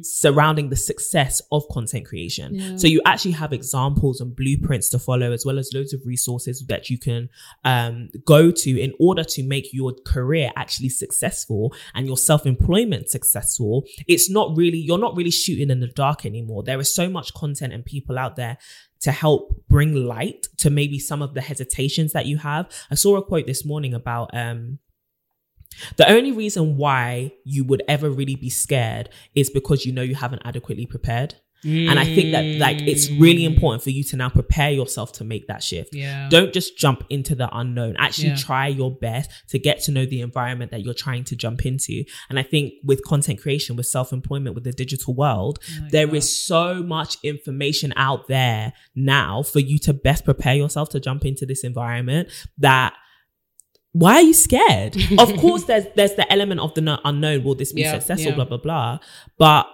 surrounding 0.03 0.71
the 0.71 0.77
success 0.77 1.43
of 1.53 1.65
content 1.71 2.07
creation. 2.07 2.55
Yeah. 2.55 2.77
So 2.77 2.87
you 2.87 3.01
actually 3.05 3.33
have 3.33 3.53
examples 3.53 4.21
and 4.21 4.35
blueprints 4.35 4.89
to 4.91 4.99
follow, 4.99 5.33
as 5.33 5.45
well 5.45 5.59
as 5.59 5.71
loads 5.75 5.93
of 5.93 6.01
resources 6.05 6.65
that 6.69 6.91
you 6.91 6.99
can 6.99 7.29
um, 7.65 8.09
go 8.25 8.51
to 8.51 8.81
in 8.81 8.93
order 8.99 9.25
to 9.25 9.43
make 9.43 9.73
your 9.73 9.93
career 10.05 10.16
actually 10.57 10.89
successful 10.89 11.75
and 11.95 12.07
your 12.07 12.17
self-employment 12.17 13.09
successful. 13.09 13.85
It's 14.07 14.31
not 14.31 14.57
really, 14.57 14.79
you're 14.79 14.99
not 14.99 15.17
really 15.17 15.31
shooting 15.31 15.71
in 15.71 15.81
the 15.81 15.89
dark 15.89 16.25
anymore. 16.25 16.63
There 16.63 16.81
is 16.81 16.95
so 16.95 17.09
much 17.09 17.35
content 17.35 17.73
and 17.73 17.85
people 17.85 18.19
out 18.19 18.37
there 18.37 18.59
to 19.01 19.13
help 19.13 19.63
bring 19.69 19.95
light 19.95 20.49
to 20.59 20.71
maybe 20.71 20.99
some 20.99 21.23
of 21.23 21.35
the 21.35 21.41
hesitations 21.41 22.13
that 22.13 22.27
you 22.27 22.39
have. 22.39 22.67
I 22.91 22.95
saw 22.95 23.17
a 23.17 23.25
quote 23.25 23.47
this 23.47 23.65
morning 23.65 23.95
about 23.95 24.31
um 24.35 24.79
the 25.97 26.11
only 26.11 26.33
reason 26.33 26.77
why 26.77 27.33
you 27.45 27.65
would 27.65 27.83
ever 27.89 28.09
really 28.09 28.37
be 28.37 28.51
scared 28.51 29.11
is 29.35 29.51
because 29.51 29.85
you 29.85 29.93
know 29.93 30.03
you 30.03 30.15
haven't 30.15 30.43
adequately 30.45 30.87
prepared. 30.87 31.35
And 31.65 31.99
I 31.99 32.05
think 32.05 32.33
that 32.33 32.45
like 32.59 32.83
it's 32.83 33.11
really 33.11 33.43
mm. 33.43 33.55
important 33.55 33.83
for 33.83 33.91
you 33.91 34.05
to 34.05 34.17
now 34.17 34.29
prepare 34.29 34.71
yourself 34.71 35.13
to 35.15 35.25
make 35.25 35.49
that 35.49 35.63
shift. 35.63 35.95
Yeah. 35.95 36.29
Don't 36.31 36.53
just 36.53 36.77
jump 36.79 37.05
into 37.11 37.35
the 37.35 37.49
unknown. 37.57 37.97
Actually 37.99 38.29
Yeah. 38.29 38.37
try 38.37 38.69
your 38.69 38.95
best 38.95 39.31
to 39.49 39.59
get 39.59 39.81
to 39.85 39.91
know 39.93 40.07
the 40.07 40.21
environment 40.21 40.71
that 40.71 40.85
you're 40.85 40.95
trying 40.95 41.25
to 41.25 41.37
jump 41.37 41.67
into. 41.67 42.05
And 42.29 42.39
I 42.39 42.43
think 42.43 42.75
with 42.85 43.03
content 43.05 43.41
creation, 43.41 43.77
with 43.77 43.87
self-employment, 43.87 44.55
with 44.55 44.65
the 44.65 44.73
digital 44.73 45.15
world, 45.15 45.59
oh 45.69 45.89
there 45.91 46.15
is 46.15 46.45
so 46.47 46.83
much 46.83 47.17
information 47.23 47.93
out 47.97 48.29
there 48.29 48.73
now 48.95 49.43
for 49.43 49.59
you 49.61 49.79
to 49.81 49.93
best 49.93 50.25
prepare 50.25 50.55
yourself 50.55 50.91
to 50.91 51.01
jump 51.01 51.25
into 51.25 51.47
this 51.47 51.65
environment 51.65 52.29
that 52.59 52.95
why 53.93 54.17
are 54.17 54.23
you 54.23 54.35
scared? 54.35 54.95
of 55.19 55.35
course, 55.39 55.65
there's 55.65 55.87
there's 55.97 56.15
the 56.15 56.31
element 56.31 56.61
of 56.61 56.75
the 56.75 57.01
unknown. 57.05 57.45
Will 57.45 57.55
this 57.55 57.73
be 57.73 57.81
Yeah, 57.81 57.93
successful? 57.93 58.29
yeah. 58.29 58.35
Blah 58.35 58.45
blah 58.45 58.59
blah. 58.59 58.99
But 59.39 59.67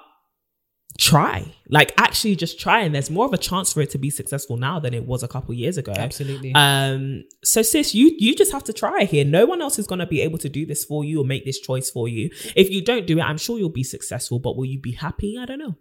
try, 1.02 1.54
like, 1.68 1.92
actually, 1.98 2.36
just 2.36 2.60
try, 2.60 2.80
and 2.80 2.94
there's 2.94 3.10
more 3.10 3.26
of 3.26 3.32
a 3.32 3.38
chance 3.38 3.72
for 3.72 3.80
it 3.80 3.90
to 3.90 3.98
be 3.98 4.10
successful 4.10 4.56
now 4.56 4.78
than 4.78 4.94
it 4.94 5.06
was 5.06 5.22
a 5.22 5.28
couple 5.28 5.54
years 5.54 5.76
ago. 5.78 5.92
Absolutely. 5.96 6.52
Um. 6.54 7.24
So, 7.44 7.62
sis, 7.62 7.94
you 7.94 8.14
you 8.18 8.34
just 8.34 8.52
have 8.52 8.64
to 8.64 8.72
try 8.72 9.04
here. 9.04 9.24
No 9.24 9.46
one 9.46 9.60
else 9.60 9.78
is 9.78 9.86
going 9.86 9.98
to 9.98 10.06
be 10.06 10.20
able 10.20 10.38
to 10.38 10.48
do 10.48 10.64
this 10.64 10.84
for 10.84 11.04
you 11.04 11.20
or 11.20 11.24
make 11.24 11.44
this 11.44 11.58
choice 11.58 11.90
for 11.90 12.08
you. 12.08 12.30
If 12.54 12.70
you 12.70 12.84
don't 12.84 13.06
do 13.06 13.18
it, 13.18 13.22
I'm 13.22 13.38
sure 13.38 13.58
you'll 13.58 13.68
be 13.68 13.84
successful. 13.84 14.38
But 14.38 14.56
will 14.56 14.66
you 14.66 14.80
be 14.80 14.92
happy? 14.92 15.36
I 15.38 15.44
don't 15.44 15.58
know. 15.58 15.76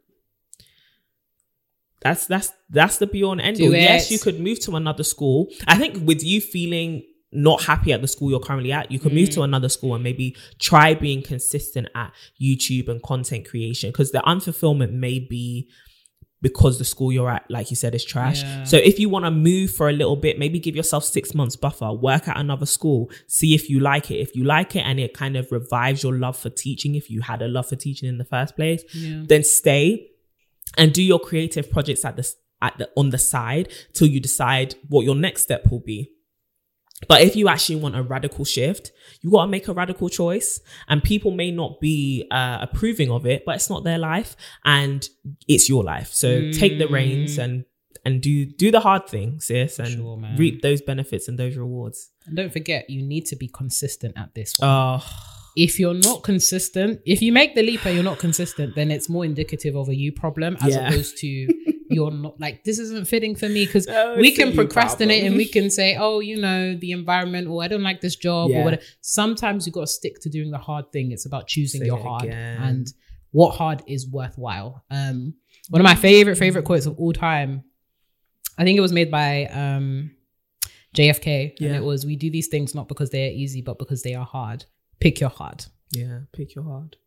That's 2.01 2.25
that's 2.25 2.51
that's 2.69 2.97
the 2.97 3.07
beyond 3.07 3.41
end 3.41 3.59
Yes, 3.59 4.11
you 4.11 4.17
could 4.17 4.39
move 4.39 4.59
to 4.61 4.75
another 4.75 5.03
school. 5.03 5.49
I 5.67 5.77
think 5.77 6.05
with 6.05 6.23
you 6.23 6.41
feeling 6.41 7.03
not 7.31 7.63
happy 7.63 7.93
at 7.93 8.01
the 8.01 8.07
school 8.07 8.29
you're 8.29 8.39
currently 8.39 8.71
at, 8.71 8.91
you 8.91 8.99
could 8.99 9.13
move 9.13 9.29
Mm. 9.29 9.33
to 9.35 9.41
another 9.43 9.69
school 9.69 9.95
and 9.95 10.03
maybe 10.03 10.35
try 10.59 10.93
being 10.93 11.21
consistent 11.21 11.87
at 11.95 12.11
YouTube 12.41 12.87
and 12.89 13.01
content 13.03 13.47
creation 13.47 13.89
because 13.91 14.11
the 14.11 14.19
unfulfillment 14.19 14.91
may 14.91 15.19
be 15.19 15.69
because 16.41 16.79
the 16.79 16.85
school 16.85 17.11
you're 17.11 17.29
at, 17.29 17.45
like 17.51 17.69
you 17.69 17.75
said, 17.75 17.93
is 17.93 18.03
trash. 18.03 18.41
Yeah. 18.41 18.63
So 18.63 18.77
if 18.77 18.99
you 18.99 19.09
want 19.09 19.25
to 19.25 19.31
move 19.31 19.71
for 19.75 19.89
a 19.89 19.93
little 19.93 20.15
bit, 20.15 20.39
maybe 20.39 20.57
give 20.59 20.75
yourself 20.75 21.03
six 21.05 21.35
months 21.35 21.55
buffer, 21.55 21.93
work 21.93 22.27
at 22.27 22.35
another 22.35 22.65
school, 22.65 23.11
see 23.27 23.53
if 23.53 23.69
you 23.69 23.79
like 23.79 24.09
it. 24.09 24.15
If 24.15 24.35
you 24.35 24.43
like 24.43 24.75
it 24.75 24.79
and 24.79 24.99
it 24.99 25.13
kind 25.13 25.37
of 25.37 25.51
revives 25.51 26.01
your 26.01 26.13
love 26.17 26.35
for 26.35 26.49
teaching, 26.49 26.95
if 26.95 27.11
you 27.11 27.21
had 27.21 27.43
a 27.43 27.47
love 27.47 27.69
for 27.69 27.75
teaching 27.75 28.09
in 28.09 28.17
the 28.17 28.25
first 28.25 28.55
place, 28.55 28.83
Yeah. 28.95 29.21
then 29.27 29.43
stay 29.43 30.07
and 30.79 30.91
do 30.93 31.03
your 31.03 31.19
creative 31.19 31.69
projects 31.69 32.03
at 32.03 32.15
the 32.17 32.27
at 32.63 32.75
the 32.79 32.89
on 32.97 33.11
the 33.11 33.17
side 33.19 33.69
till 33.93 34.07
you 34.07 34.19
decide 34.19 34.73
what 34.89 35.05
your 35.05 35.15
next 35.15 35.43
step 35.43 35.69
will 35.71 35.79
be. 35.79 36.09
But 37.07 37.21
if 37.21 37.35
you 37.35 37.47
actually 37.49 37.77
want 37.77 37.95
a 37.95 38.03
radical 38.03 38.45
shift, 38.45 38.91
you 39.21 39.31
got 39.31 39.43
to 39.45 39.47
make 39.51 39.67
a 39.67 39.73
radical 39.73 40.07
choice. 40.09 40.59
And 40.87 41.03
people 41.03 41.31
may 41.31 41.51
not 41.51 41.79
be 41.81 42.27
uh, 42.31 42.59
approving 42.61 43.09
of 43.11 43.25
it, 43.25 43.43
but 43.45 43.55
it's 43.55 43.69
not 43.69 43.83
their 43.83 43.97
life 43.97 44.35
and 44.65 45.07
it's 45.47 45.67
your 45.67 45.83
life. 45.83 46.09
So 46.13 46.51
take 46.51 46.77
the 46.77 46.87
reins 46.87 47.37
and 47.37 47.65
and 48.03 48.21
do 48.21 48.45
do 48.45 48.71
the 48.71 48.79
hard 48.79 49.07
thing, 49.07 49.39
sis, 49.41 49.77
and 49.77 49.87
Sure, 49.89 50.19
reap 50.37 50.61
those 50.61 50.81
benefits 50.81 51.27
and 51.27 51.37
those 51.37 51.55
rewards. 51.55 52.09
And 52.25 52.35
don't 52.35 52.51
forget, 52.51 52.89
you 52.89 53.01
need 53.03 53.25
to 53.27 53.35
be 53.35 53.47
consistent 53.47 54.17
at 54.17 54.33
this 54.33 54.57
one. 54.57 54.69
Oh, 54.69 55.03
if 55.55 55.79
you're 55.79 55.93
not 55.93 56.23
consistent, 56.23 57.01
if 57.05 57.21
you 57.21 57.31
make 57.31 57.55
the 57.55 57.61
leap 57.61 57.85
and 57.85 57.93
you're 57.93 58.03
not 58.03 58.19
consistent, 58.19 58.73
then 58.75 58.89
it's 58.89 59.09
more 59.09 59.25
indicative 59.25 59.75
of 59.75 59.89
a 59.89 59.95
you 59.95 60.11
problem 60.11 60.57
as 60.61 60.73
Yeah. 60.73 60.87
opposed 60.87 61.17
to 61.17 61.47
you're 61.91 62.11
not 62.11 62.39
like 62.39 62.63
this 62.63 62.79
isn't 62.79 63.07
fitting 63.07 63.35
for 63.35 63.47
me 63.49 63.65
because 63.65 63.87
Oh, 63.89 64.17
we 64.17 64.31
can 64.31 64.53
procrastinate 64.53 65.23
and 65.23 65.35
we 65.35 65.45
can 65.47 65.69
say, 65.69 65.95
oh, 65.97 66.19
you 66.19 66.37
know, 66.39 66.75
the 66.75 66.91
environment 66.91 67.47
or 67.47 67.63
I 67.63 67.67
don't 67.67 67.83
like 67.83 68.01
this 68.01 68.15
job 68.15 68.49
Yeah. 68.49 68.61
or 68.61 68.63
whatever. 68.65 68.81
Sometimes 69.01 69.65
you 69.65 69.71
got 69.73 69.81
to 69.81 69.87
stick 69.87 70.19
to 70.21 70.29
doing 70.29 70.51
the 70.51 70.57
hard 70.57 70.91
thing. 70.91 71.11
It's 71.11 71.25
about 71.25 71.47
choosing 71.47 71.81
Say 71.81 71.87
your 71.87 71.99
hard 71.99 72.23
again. 72.23 72.57
and 72.61 72.87
what 73.31 73.51
hard 73.55 73.81
is 73.87 74.07
worthwhile. 74.07 74.83
Um, 74.89 75.35
one 75.69 75.79
of 75.81 75.85
my 75.85 75.95
favorite 75.95 76.37
favorite 76.37 76.65
quotes 76.65 76.85
of 76.85 76.97
all 76.97 77.13
time. 77.13 77.63
I 78.57 78.63
think 78.65 78.77
it 78.77 78.81
was 78.81 78.91
made 78.91 79.09
by 79.09 79.45
um, 79.45 80.11
JFK, 80.95 81.53
and 81.61 81.73
it 81.75 81.81
was, 81.83 82.05
"We 82.05 82.17
do 82.17 82.29
these 82.29 82.47
things 82.47 82.75
not 82.75 82.87
because 82.89 83.09
they 83.11 83.25
are 83.27 83.31
easy, 83.31 83.61
but 83.61 83.79
because 83.79 84.03
they 84.03 84.13
are 84.13 84.25
hard. 84.25 84.65
Pick 84.99 85.19
your 85.21 85.29
hard." 85.29 85.65
yeah, 85.93 86.19
pick 86.33 86.53
your 86.55 86.65
hard. 86.65 86.97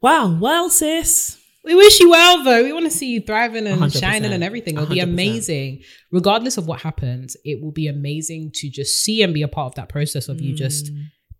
Wow. 0.00 0.38
Well, 0.40 0.70
sis. 0.70 1.39
We 1.64 1.74
wish 1.74 2.00
you 2.00 2.08
well, 2.10 2.42
though. 2.42 2.64
We 2.64 2.72
want 2.72 2.86
to 2.86 2.90
see 2.90 3.10
you 3.10 3.20
thriving 3.20 3.66
and 3.66 3.80
100%. 3.80 4.00
shining 4.00 4.32
and 4.32 4.42
everything. 4.42 4.74
It'll 4.76 4.86
be 4.86 4.96
100%. 5.00 5.02
amazing. 5.02 5.82
Regardless 6.10 6.56
of 6.56 6.66
what 6.66 6.80
happens, 6.80 7.36
it 7.44 7.62
will 7.62 7.72
be 7.72 7.86
amazing 7.86 8.52
to 8.54 8.70
just 8.70 9.02
see 9.04 9.22
and 9.22 9.34
be 9.34 9.42
a 9.42 9.48
part 9.48 9.66
of 9.66 9.74
that 9.74 9.88
process 9.90 10.28
of 10.28 10.40
you 10.40 10.54
just 10.54 10.90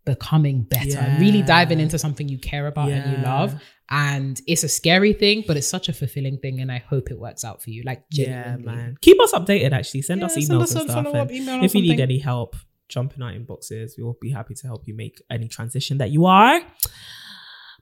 becoming 0.04 0.62
better 0.62 0.98
and 0.98 1.20
really 1.20 1.42
Mm. 1.42 1.46
Diving 1.46 1.80
into 1.80 1.98
something 1.98 2.28
you 2.28 2.38
care 2.38 2.66
about 2.66 2.90
and 2.90 3.16
you 3.18 3.24
love. 3.24 3.54
And 3.92 4.40
it's 4.46 4.62
a 4.62 4.68
scary 4.68 5.12
thing, 5.14 5.42
but 5.46 5.56
it's 5.56 5.66
such 5.66 5.88
a 5.88 5.92
fulfilling 5.92 6.38
thing. 6.38 6.60
And 6.60 6.70
I 6.70 6.78
hope 6.78 7.10
it 7.10 7.18
works 7.18 7.42
out 7.44 7.62
for 7.62 7.70
you. 7.70 7.82
Like, 7.84 8.04
Yeah, 8.10 8.56
man. 8.58 8.96
Keep 9.00 9.20
us 9.20 9.32
updated. 9.32 9.72
Actually, 9.72 10.02
send 10.02 10.20
Yeah, 10.20 10.26
us 10.26 10.34
send 10.34 10.46
emails 10.48 10.62
us 10.62 10.74
and 10.76 10.90
stuff. 10.90 11.06
and 11.14 11.30
email 11.30 11.64
if 11.64 11.74
you 11.74 11.82
need 11.82 11.98
any 11.98 12.18
help, 12.18 12.56
jump 12.88 13.14
in 13.16 13.22
our 13.22 13.32
inboxes. 13.32 13.96
We 13.96 14.04
will 14.04 14.18
be 14.20 14.30
happy 14.30 14.54
to 14.54 14.66
help 14.66 14.86
you 14.86 14.94
make 14.94 15.20
any 15.30 15.48
transition 15.48 15.98
that 15.98 16.10
you 16.10 16.26
are. 16.26 16.60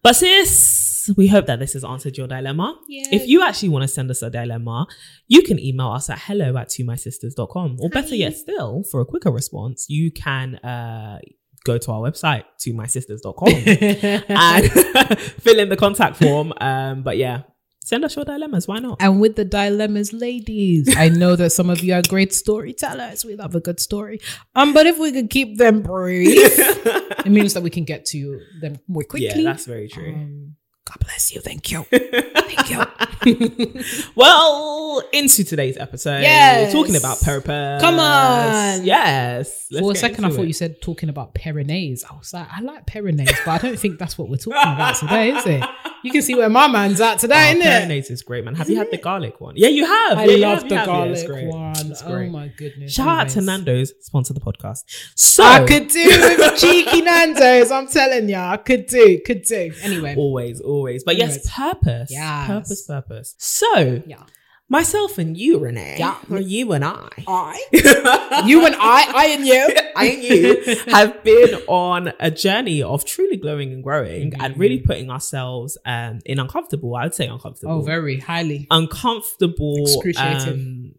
But 0.02 0.14
sis, 0.16 0.87
we 1.16 1.28
hope 1.28 1.46
that 1.46 1.58
this 1.58 1.72
has 1.74 1.84
answered 1.84 2.16
your 2.16 2.26
dilemma. 2.26 2.78
If 2.88 3.26
you 3.28 3.42
actually 3.42 3.70
want 3.70 3.82
to 3.82 3.88
send 3.88 4.10
us 4.10 4.22
a 4.22 4.30
dilemma, 4.30 4.86
you 5.26 5.42
can 5.42 5.58
email 5.58 5.88
us 5.88 6.10
at 6.10 6.18
hello 6.18 6.56
at 6.56 6.68
to 6.70 6.84
mysisters.com. 6.84 7.78
Or 7.80 7.88
better 7.90 8.14
yet 8.14 8.36
still, 8.36 8.84
for 8.90 9.00
a 9.00 9.04
quicker 9.04 9.30
response, 9.30 9.86
you 9.88 10.10
can 10.10 10.56
uh, 10.56 11.18
go 11.64 11.78
to 11.78 11.92
our 11.92 12.00
website, 12.00 12.44
to 12.60 12.72
mysisters.com, 12.72 13.48
and 14.28 15.18
fill 15.42 15.58
in 15.58 15.68
the 15.68 15.76
contact 15.76 16.16
form. 16.16 16.52
Um, 16.60 17.02
but 17.02 17.16
yeah, 17.16 17.42
send 17.88 18.04
us 18.04 18.16
your 18.16 18.24
dilemmas. 18.24 18.68
Why 18.68 18.78
not? 18.78 18.98
And 19.00 19.20
with 19.20 19.36
the 19.36 19.44
dilemmas, 19.44 20.12
ladies, 20.12 20.94
I 20.96 21.08
know 21.08 21.36
that 21.36 21.50
some 21.50 21.70
of 21.70 21.82
you 21.82 21.94
are 21.94 22.02
great 22.02 22.32
storytellers. 22.32 23.24
We 23.24 23.34
love 23.34 23.54
a 23.54 23.60
good 23.60 23.80
story. 23.80 24.20
Um, 24.54 24.74
but 24.74 24.86
if 24.86 24.98
we 24.98 25.12
could 25.12 25.30
keep 25.30 25.58
them 25.58 25.82
brief, 25.82 26.36
it 26.38 27.30
means 27.30 27.54
that 27.54 27.62
we 27.62 27.70
can 27.70 27.84
get 27.84 28.04
to 28.06 28.40
them 28.60 28.78
more 28.86 29.04
quickly. 29.04 29.42
Yeah, 29.42 29.52
that's 29.52 29.66
very 29.66 29.88
true. 29.88 30.14
Um, 30.14 30.56
God 30.88 31.00
bless 31.00 31.34
you. 31.34 31.42
Thank 31.42 31.70
you. 31.70 31.82
Thank 31.82 32.70
you. 32.70 33.82
well, 34.14 35.02
into 35.12 35.44
today's 35.44 35.76
episode. 35.76 36.22
Yes. 36.22 36.72
Talking 36.72 36.96
about 36.96 37.20
purpose. 37.20 37.82
Come 37.82 37.98
on. 37.98 38.86
Yes. 38.86 39.66
Let's 39.70 39.84
For 39.84 39.92
a 39.92 39.94
second, 39.94 40.24
I 40.24 40.30
thought 40.30 40.44
it. 40.44 40.46
you 40.46 40.54
said 40.54 40.80
talking 40.80 41.10
about 41.10 41.34
Pyrenees. 41.34 42.04
I 42.10 42.16
was 42.16 42.32
like, 42.32 42.48
I 42.50 42.62
like 42.62 42.86
Pyrenees, 42.86 43.30
but 43.44 43.50
I 43.50 43.58
don't 43.58 43.78
think 43.78 43.98
that's 43.98 44.16
what 44.16 44.30
we're 44.30 44.36
talking 44.36 44.52
about 44.52 44.96
today, 44.96 45.36
is 45.36 45.44
it? 45.46 45.64
You 46.02 46.10
can 46.12 46.22
see 46.22 46.34
where 46.34 46.48
my 46.48 46.68
man's 46.68 47.00
at 47.00 47.18
today, 47.18 47.54
Oh, 47.56 47.58
isn't 47.58 47.90
it? 47.90 48.10
Is 48.10 48.22
great, 48.22 48.44
man. 48.44 48.54
Have 48.54 48.70
you 48.70 48.76
had 48.76 48.90
the 48.90 48.98
garlic 48.98 49.40
one? 49.40 49.54
Yeah, 49.56 49.68
you 49.68 49.84
have. 49.84 50.18
I 50.18 50.24
Yeah, 50.26 50.46
love 50.48 50.58
have, 50.62 50.68
the 50.68 50.74
you 50.74 50.78
have. 50.80 50.88
Yeah, 50.88 51.04
it's 51.04 51.22
garlic 51.22 51.26
great. 51.26 51.46
one. 51.48 51.90
It's 51.90 52.02
Oh 52.02 52.08
great. 52.10 52.30
my 52.30 52.48
goodness. 52.56 52.92
Shout 52.92 53.08
out 53.08 53.28
to 53.30 53.40
Nando's, 53.40 53.92
sponsor 54.00 54.34
the 54.34 54.40
podcast. 54.40 54.84
So 55.14 55.42
I 55.44 55.66
could 55.66 55.88
do 55.88 56.04
with 56.06 56.56
cheeky 56.60 57.02
Nando's. 57.02 57.70
I'm 57.70 57.86
telling 57.88 58.28
you, 58.28 58.36
I 58.36 58.56
could 58.58 58.86
do, 58.86 59.20
could 59.24 59.42
do. 59.42 59.72
Anyway, 59.82 60.14
always, 60.16 60.60
always. 60.60 61.04
But 61.04 61.16
yes, 61.16 61.30
Anyways. 61.30 61.50
purpose. 61.50 62.10
Yeah, 62.12 62.46
Purpose, 62.46 62.82
purpose. 62.86 63.34
So 63.38 64.02
yeah. 64.06 64.22
Myself 64.70 65.16
and 65.16 65.34
you, 65.36 65.58
Renee. 65.58 65.96
Yeah. 65.98 66.18
Or 66.30 66.38
you 66.38 66.72
and 66.72 66.84
I. 66.84 67.08
I, 67.26 67.58
you 68.46 68.66
and 68.66 68.74
I, 68.78 69.10
I 69.14 69.26
and 69.28 69.46
you. 69.46 69.66
I 69.96 70.04
and 70.04 70.22
you 70.22 70.76
have 70.92 71.24
been 71.24 71.54
on 71.68 72.12
a 72.20 72.30
journey 72.30 72.82
of 72.82 73.06
truly 73.06 73.38
glowing 73.38 73.72
and 73.72 73.82
growing 73.82 74.34
and 74.38 74.58
really 74.58 74.78
putting 74.80 75.10
ourselves 75.10 75.78
um, 75.86 76.18
in 76.26 76.38
uncomfortable, 76.38 76.94
I 76.96 77.04
would 77.04 77.14
say 77.14 77.26
uncomfortable. 77.26 77.76
Oh, 77.76 77.80
very 77.80 78.20
highly. 78.20 78.66
uncomfortable 78.70 79.84
Excruciating. 79.86 80.48
um, 80.50 80.92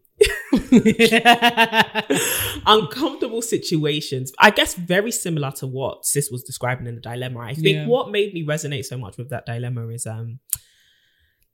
uncomfortable 2.66 3.42
situations. 3.42 4.32
I 4.38 4.50
guess 4.50 4.74
very 4.74 5.12
similar 5.12 5.50
to 5.52 5.66
what 5.66 6.04
Sis 6.04 6.30
was 6.30 6.42
describing 6.42 6.86
in 6.86 6.96
the 6.96 7.00
dilemma. 7.00 7.40
I 7.40 7.54
think 7.54 7.66
Yeah. 7.76 7.86
what 7.86 8.10
made 8.10 8.34
me 8.34 8.44
resonate 8.44 8.84
so 8.84 8.98
much 8.98 9.16
with 9.16 9.30
that 9.30 9.46
dilemma 9.46 9.86
is 9.88 10.06
um 10.06 10.40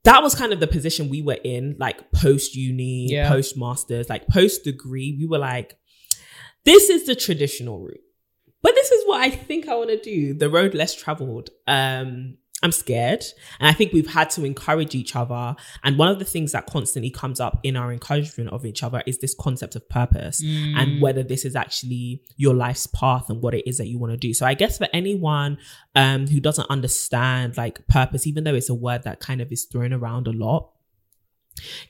that 0.07 0.23
was 0.23 0.35
kind 0.35 0.53
of 0.53 0.61
the 0.61 0.67
position 0.67 1.09
we 1.09 1.21
were 1.23 1.39
in, 1.45 1.77
like 1.79 2.11
post 2.13 2.55
uni, 2.55 3.09
Yeah. 3.11 3.29
post 3.29 3.57
masters, 3.57 4.09
like 4.09 4.27
post 4.29 4.65
degree. 4.65 5.17
We 5.19 5.27
were 5.27 5.39
like, 5.39 5.77
this 6.65 6.89
is 6.91 7.07
the 7.07 7.15
traditional 7.15 7.79
route, 7.81 8.01
but 8.63 8.75
this 8.75 8.91
is 8.91 9.07
what 9.07 9.21
I 9.21 9.31
think 9.31 9.69
I 9.69 9.75
want 9.77 9.91
to 9.91 10.01
do. 10.01 10.35
The 10.35 10.49
road 10.49 10.75
less 10.75 10.95
traveled. 10.95 11.51
Um, 11.67 12.39
I'm 12.63 12.73
scared. 12.73 13.23
And 13.61 13.69
I 13.69 13.75
think 13.75 13.93
we've 13.93 14.09
had 14.11 14.31
to 14.31 14.45
encourage 14.45 14.95
each 14.95 15.15
other. 15.15 15.55
And 15.85 15.99
one 15.99 16.09
of 16.09 16.19
the 16.19 16.25
things 16.25 16.53
that 16.53 16.67
constantly 16.67 17.11
comes 17.11 17.39
up 17.39 17.61
in 17.63 17.77
our 17.77 17.93
encouragement 17.93 18.49
of 18.51 18.65
each 18.65 18.83
other 18.83 19.03
is 19.07 19.19
this 19.19 19.35
concept 19.39 19.77
of 19.77 19.87
purpose 19.91 20.43
Mm. 20.43 20.75
and 20.77 21.03
whether 21.03 21.23
this 21.23 21.45
is 21.45 21.55
actually 21.55 22.23
your 22.39 22.55
life's 22.55 22.87
path 22.87 23.29
and 23.29 23.43
what 23.43 23.55
it 23.55 23.69
is 23.69 23.77
that 23.77 23.89
you 23.89 23.99
want 23.99 24.13
to 24.13 24.17
do. 24.17 24.33
So 24.33 24.47
I 24.47 24.55
guess 24.55 24.79
for 24.79 24.89
anyone 24.95 25.59
um, 25.95 26.27
who 26.29 26.41
doesn't 26.41 26.69
understand 26.71 27.59
like 27.59 27.87
purpose, 27.89 28.27
even 28.27 28.45
though 28.45 28.55
it's 28.55 28.71
a 28.71 28.75
word 28.75 29.03
that 29.03 29.21
kind 29.21 29.43
of 29.43 29.53
is 29.53 29.65
thrown 29.67 29.93
around 29.93 30.27
a 30.27 30.33
lot, 30.33 30.71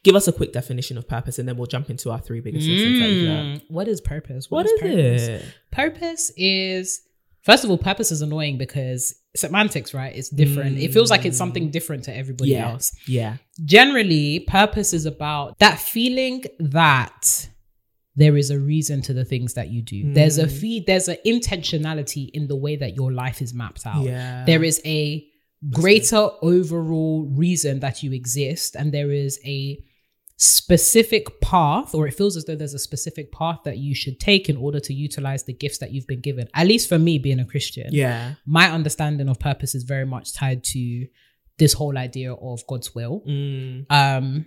give 0.02 0.16
us 0.16 0.26
a 0.26 0.32
quick 0.32 0.52
definition 0.52 0.98
of 0.98 1.06
purpose 1.08 1.38
and 1.38 1.48
then 1.48 1.56
we'll 1.56 1.66
jump 1.66 1.90
into 1.90 2.10
our 2.10 2.18
three 2.20 2.40
biggest 2.40 2.66
lessons 2.68 2.98
that 2.98 3.08
we've. 3.08 3.28
Mm. 3.60 3.62
What 3.68 3.86
is 3.86 4.00
purpose? 4.00 4.50
What 4.50 4.66
is 4.66 4.72
purpose? 4.80 5.22
it? 5.22 5.44
Purpose 5.70 6.32
is 6.36 7.02
first 7.42 7.62
of 7.62 7.70
all, 7.70 7.78
purpose 7.78 8.10
is 8.10 8.20
annoying 8.22 8.58
because 8.58 9.14
semantics, 9.36 9.94
right? 9.94 10.14
It's 10.14 10.28
different. 10.28 10.78
It 10.78 10.92
feels 10.92 11.10
like 11.10 11.24
it's 11.24 11.38
something 11.38 11.70
different 11.70 12.04
to 12.04 12.16
everybody 12.16 12.52
Yeah. 12.52 12.70
else. 12.70 12.94
Yeah. 13.06 13.36
Generally, 13.64 14.40
purpose 14.40 14.92
is 14.92 15.06
about 15.06 15.58
that 15.58 15.78
feeling 15.78 16.44
that 16.58 17.48
there 18.16 18.36
is 18.36 18.50
a 18.50 18.58
reason 18.58 19.02
to 19.02 19.12
the 19.12 19.24
things 19.24 19.54
that 19.54 19.68
you 19.68 19.82
do. 19.82 20.12
There's 20.12 20.38
a 20.38 20.46
mm. 20.46 20.60
feed, 20.60 20.86
there's 20.86 21.08
an 21.08 21.18
intentionality 21.26 22.30
in 22.32 22.48
the 22.48 22.56
way 22.56 22.76
that 22.76 22.96
your 22.96 23.12
life 23.12 23.42
is 23.42 23.52
mapped 23.52 23.86
out. 23.86 24.04
Yeah. 24.04 24.44
There 24.46 24.64
is 24.64 24.80
a 24.84 25.26
greater 25.70 26.28
overall 26.42 27.26
reason 27.34 27.80
that 27.80 28.02
you 28.02 28.12
exist, 28.12 28.74
and 28.74 28.92
there 28.92 29.10
is 29.10 29.38
a 29.44 29.78
specific 30.36 31.40
path, 31.40 31.94
or 31.94 32.06
it 32.06 32.12
feels 32.14 32.36
as 32.36 32.44
though 32.44 32.54
there's 32.56 32.74
a 32.74 32.78
specific 32.78 33.32
path 33.32 33.60
that 33.64 33.78
you 33.78 33.94
should 33.94 34.20
take 34.20 34.48
in 34.48 34.56
order 34.56 34.78
to 34.80 34.92
utilize 34.92 35.44
the 35.44 35.52
gifts 35.52 35.78
that 35.78 35.92
you've 35.92 36.06
been 36.06 36.20
given. 36.20 36.48
At 36.54 36.66
least 36.66 36.88
for 36.88 36.98
me, 36.98 37.18
being 37.18 37.40
a 37.40 37.44
Christian, 37.44 37.88
Yeah. 37.90 38.34
my 38.44 38.70
understanding 38.70 39.28
of 39.28 39.38
purpose 39.38 39.74
is 39.74 39.84
very 39.84 40.04
much 40.04 40.34
tied 40.34 40.62
to 40.64 41.06
this 41.58 41.72
whole 41.72 41.96
idea 41.96 42.34
of 42.34 42.66
God's 42.66 42.94
will. 42.94 43.22
Mm. 43.26 43.86
Um, 43.90 44.46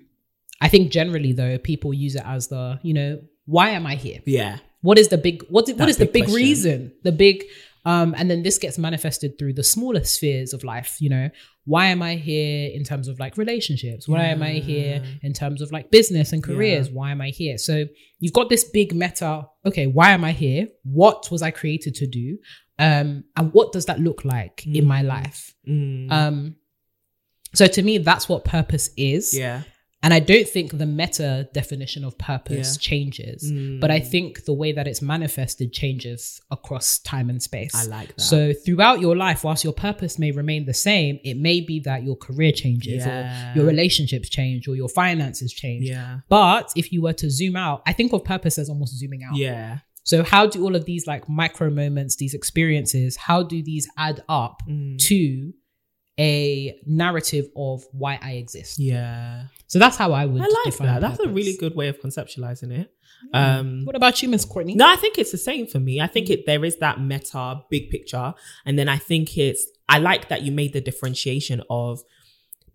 I 0.62 0.67
think 0.67 0.91
generally 0.91 1.34
though, 1.34 1.58
people 1.58 1.93
use 1.93 2.15
it 2.15 2.24
as 2.25 2.50
the, 2.50 2.79
you 2.84 2.93
know, 2.93 3.22
why 3.46 3.69
am 3.72 3.88
I 3.88 3.96
here? 3.96 4.19
Yeah. 4.25 4.60
What 4.81 5.00
is 5.00 5.08
the 5.08 5.17
big 5.17 5.43
what 5.50 5.67
is, 5.67 5.75
what 5.75 5.89
is 5.89 5.98
the 5.98 6.05
big 6.05 6.13
big 6.13 6.24
question. 6.25 6.36
reason? 6.36 6.91
The 7.03 7.12
big 7.12 7.43
um 7.86 8.14
and 8.18 8.30
then 8.30 8.44
this 8.44 8.58
gets 8.58 8.78
manifested 8.78 9.38
through 9.38 9.54
the 9.54 9.64
smaller 9.64 10.04
spheres 10.04 10.54
of 10.54 10.64
life, 10.64 10.98
you 11.00 11.10
know. 11.10 11.30
Why 11.66 11.86
am 11.88 12.02
I 12.02 12.16
here 12.16 12.72
in 12.74 12.84
terms 12.84 13.08
of 13.08 13.20
like 13.20 13.38
relationships? 13.38 14.08
Why 14.08 14.26
am 14.26 14.42
I 14.42 14.54
here 14.54 15.04
in 15.22 15.34
terms 15.34 15.62
of 15.62 15.72
like 15.72 15.92
business 15.92 16.34
and 16.34 16.44
careers? 16.44 16.90
Why 16.90 17.12
am 17.12 17.22
I 17.22 17.30
here? 17.30 17.58
So 17.60 17.86
you've 18.20 18.34
got 18.34 18.50
this 18.50 18.64
big 18.64 18.96
meta, 18.96 19.46
okay, 19.66 19.86
why 19.86 20.10
am 20.12 20.24
I 20.24 20.32
here? 20.32 20.68
What 20.84 21.30
was 21.32 21.42
I 21.44 21.52
created 21.52 21.94
to 21.96 22.08
do? 22.08 22.38
Um 22.80 23.24
and 23.36 23.54
what 23.54 23.72
does 23.72 23.86
that 23.86 24.00
look 24.00 24.26
like 24.26 24.66
in 24.66 24.86
my 24.88 25.02
life? 25.02 25.54
Mm. 25.68 26.12
Um 26.12 26.56
so 27.54 27.68
to 27.68 27.82
me 27.82 27.98
that's 28.00 28.28
what 28.28 28.46
purpose 28.46 28.90
is. 28.98 29.38
yeah. 29.38 29.64
And 30.01 30.13
I 30.13 30.20
don't 30.20 30.48
think 30.48 30.77
the 30.77 30.86
meta 30.86 31.50
definition 31.53 32.06
of 32.06 32.17
purpose 32.17 32.76
Yeah. 32.76 32.80
changes, 32.89 33.52
Mm. 33.52 33.82
but 33.82 33.91
I 33.91 34.00
think 34.00 34.45
the 34.45 34.54
way 34.54 34.71
that 34.71 34.88
it's 34.88 35.02
manifested 35.02 35.74
changes 35.74 36.39
across 36.50 37.00
time 37.00 37.30
and 37.30 37.43
space. 37.43 37.76
I 37.76 37.84
like 37.86 38.15
that. 38.15 38.21
So 38.21 38.54
throughout 38.54 39.02
your 39.02 39.17
life, 39.17 39.43
whilst 39.43 39.65
your 39.65 39.74
purpose 39.74 40.17
may 40.17 40.32
remain 40.32 40.65
the 40.65 40.74
same, 40.74 41.19
it 41.26 41.36
may 41.36 41.60
be 41.60 41.82
that 41.82 42.04
your 42.04 42.15
career 42.15 42.54
changes 42.54 43.06
Yeah. 43.06 43.52
or 43.54 43.58
your 43.58 43.65
relationships 43.65 44.30
change 44.30 44.67
or 44.69 44.76
your 44.78 44.88
finances 44.89 45.52
change. 45.52 45.86
Yeah. 45.89 46.19
But 46.30 46.71
if 46.78 46.93
you 46.93 47.02
were 47.02 47.13
to 47.13 47.30
zoom 47.30 47.58
out, 47.58 47.82
I 47.86 47.91
think 47.91 48.13
of 48.13 48.24
purpose 48.24 48.58
as 48.58 48.69
almost 48.69 48.97
zooming 48.97 49.24
out. 49.24 49.36
Yeah. 49.38 49.80
So 50.06 50.24
how 50.24 50.47
do 50.47 50.63
all 50.63 50.76
of 50.78 50.86
these 50.86 51.06
like 51.08 51.28
micro 51.30 51.69
moments, 51.69 52.15
these 52.15 52.34
experiences, 52.34 53.15
how 53.17 53.43
do 53.43 53.62
these 53.62 53.88
add 53.97 54.21
up 54.30 54.63
Mm. 54.67 54.97
to 55.10 55.54
a 56.19 56.79
narrative 56.86 57.47
of 57.55 57.84
why 57.91 58.19
I 58.21 58.34
exist? 58.34 58.77
Yeah. 58.79 59.43
So 59.67 59.79
that's 59.79 59.95
how 59.97 60.12
I 60.13 60.25
would 60.25 60.41
I 60.41 60.45
like 60.45 60.65
define 60.65 60.88
that. 60.88 61.01
That's 61.01 61.19
a 61.19 61.29
really 61.29 61.55
good 61.55 61.75
way 61.75 61.88
of 61.88 61.99
conceptualizing 62.01 62.71
it. 62.77 62.91
Um, 63.34 63.86
What 63.86 63.95
about 63.95 64.21
you, 64.21 64.29
Miss 64.29 64.45
Courtney? 64.45 64.75
no, 64.75 64.88
I 64.88 64.95
think 64.95 65.17
it's 65.17 65.32
the 65.32 65.38
same 65.38 65.67
for 65.67 65.79
me. 65.79 65.99
I 66.01 66.08
think 66.08 66.29
it 66.29 66.45
there 66.45 66.63
is 66.65 66.77
that 66.77 67.01
meta 67.01 67.62
big 67.69 67.89
picture, 67.89 68.34
and 68.65 68.77
then 68.77 68.88
I 68.89 68.97
think 68.97 69.38
it's 69.38 69.65
I 69.88 69.99
like 69.99 70.29
that 70.29 70.41
you 70.43 70.51
made 70.51 70.73
the 70.73 70.82
differentiation 70.82 71.62
of 71.69 72.01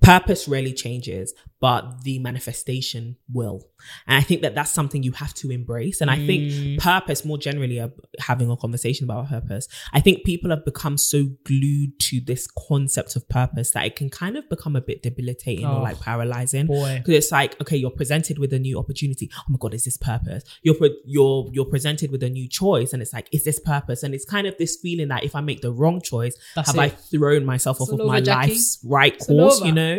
purpose 0.04 0.46
rarely 0.48 0.72
changes, 0.72 1.32
but 1.60 2.02
the 2.04 2.18
manifestation 2.18 3.16
will. 3.32 3.62
And 4.06 4.16
I 4.16 4.22
think 4.22 4.42
that 4.42 4.54
that's 4.54 4.70
something 4.70 5.02
you 5.02 5.12
have 5.12 5.34
to 5.34 5.50
embrace. 5.50 6.00
And 6.00 6.10
I 6.10 6.18
Mm. 6.18 6.26
think 6.26 6.80
purpose, 6.80 7.24
more 7.24 7.38
generally, 7.38 7.80
uh, 7.80 7.88
having 8.18 8.50
a 8.50 8.56
conversation 8.56 9.04
about 9.04 9.28
purpose, 9.28 9.66
I 9.92 10.00
think 10.00 10.24
people 10.24 10.50
have 10.50 10.64
become 10.64 10.96
so 10.98 11.24
glued 11.44 11.98
to 12.00 12.20
this 12.20 12.46
concept 12.68 13.16
of 13.16 13.28
purpose 13.28 13.70
that 13.70 13.84
it 13.86 13.96
can 13.96 14.08
kind 14.10 14.36
of 14.36 14.48
become 14.48 14.76
a 14.76 14.80
bit 14.80 15.02
debilitating 15.02 15.64
Oh, 15.66 15.76
or 15.78 15.82
like 15.82 16.00
paralyzing. 16.00 16.66
Because 16.66 17.02
it's 17.14 17.32
like, 17.32 17.60
okay, 17.60 17.76
you're 17.76 17.90
presented 17.90 18.38
with 18.38 18.52
a 18.52 18.58
new 18.58 18.78
opportunity. 18.78 19.30
Oh 19.38 19.42
my 19.48 19.56
god, 19.60 19.74
is 19.74 19.84
this 19.84 19.96
purpose? 19.96 20.44
You're 20.62 20.74
pre- 20.74 20.98
you're 21.06 21.50
you're 21.52 21.64
presented 21.66 22.10
with 22.10 22.22
a 22.22 22.30
new 22.30 22.48
choice, 22.48 22.92
and 22.92 23.00
it's 23.02 23.12
like, 23.12 23.28
is 23.32 23.44
this 23.44 23.58
purpose? 23.60 24.02
And 24.02 24.14
it's 24.14 24.24
kind 24.24 24.46
of 24.46 24.56
this 24.58 24.76
feeling 24.76 25.08
that 25.08 25.24
if 25.24 25.34
I 25.34 25.40
make 25.40 25.60
the 25.62 25.72
wrong 25.72 26.00
choice, 26.00 26.36
That's 26.54 26.68
have 26.68 26.76
it. 26.76 26.80
I 26.80 26.88
thrown 26.88 27.44
myself 27.44 27.78
It's 27.80 27.90
off 27.92 28.00
of 28.00 28.06
my 28.06 28.20
Jackie. 28.20 28.52
life's 28.52 28.78
right 28.84 29.14
It's 29.14 29.26
course? 29.26 29.60
You 29.60 29.72
know. 29.72 29.93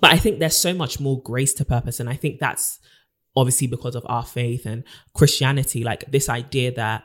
But 0.00 0.12
I 0.12 0.18
think 0.18 0.38
there's 0.38 0.56
so 0.56 0.74
much 0.74 1.00
more 1.00 1.20
grace 1.22 1.54
to 1.54 1.64
purpose, 1.64 2.00
and 2.00 2.08
I 2.08 2.14
think 2.14 2.40
that's 2.40 2.78
obviously 3.36 3.66
because 3.66 3.94
of 3.94 4.04
our 4.08 4.24
faith 4.24 4.66
and 4.66 4.84
Christianity. 5.14 5.84
Like 5.84 6.10
this 6.10 6.28
idea 6.28 6.72
that 6.72 7.04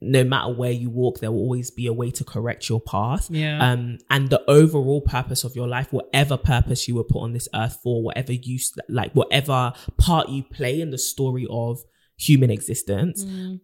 no 0.00 0.24
matter 0.24 0.52
where 0.52 0.70
you 0.70 0.90
walk, 0.90 1.20
there 1.20 1.32
will 1.32 1.40
always 1.40 1.70
be 1.70 1.86
a 1.86 1.92
way 1.92 2.10
to 2.10 2.24
correct 2.24 2.68
your 2.68 2.80
path. 2.80 3.28
Yeah. 3.30 3.66
Um, 3.66 3.98
and 4.10 4.28
the 4.28 4.42
overall 4.48 5.00
purpose 5.00 5.42
of 5.42 5.56
your 5.56 5.66
life, 5.66 5.92
whatever 5.92 6.36
purpose 6.36 6.86
you 6.86 6.94
were 6.94 7.04
put 7.04 7.22
on 7.22 7.32
this 7.32 7.48
earth 7.54 7.78
for, 7.82 8.02
whatever 8.02 8.32
use, 8.32 8.72
like 8.88 9.12
whatever 9.14 9.72
part 9.96 10.28
you 10.28 10.42
play 10.42 10.80
in 10.80 10.90
the 10.90 10.98
story 10.98 11.46
of 11.50 11.80
human 12.18 12.50
existence, 12.50 13.24
Mm. 13.24 13.60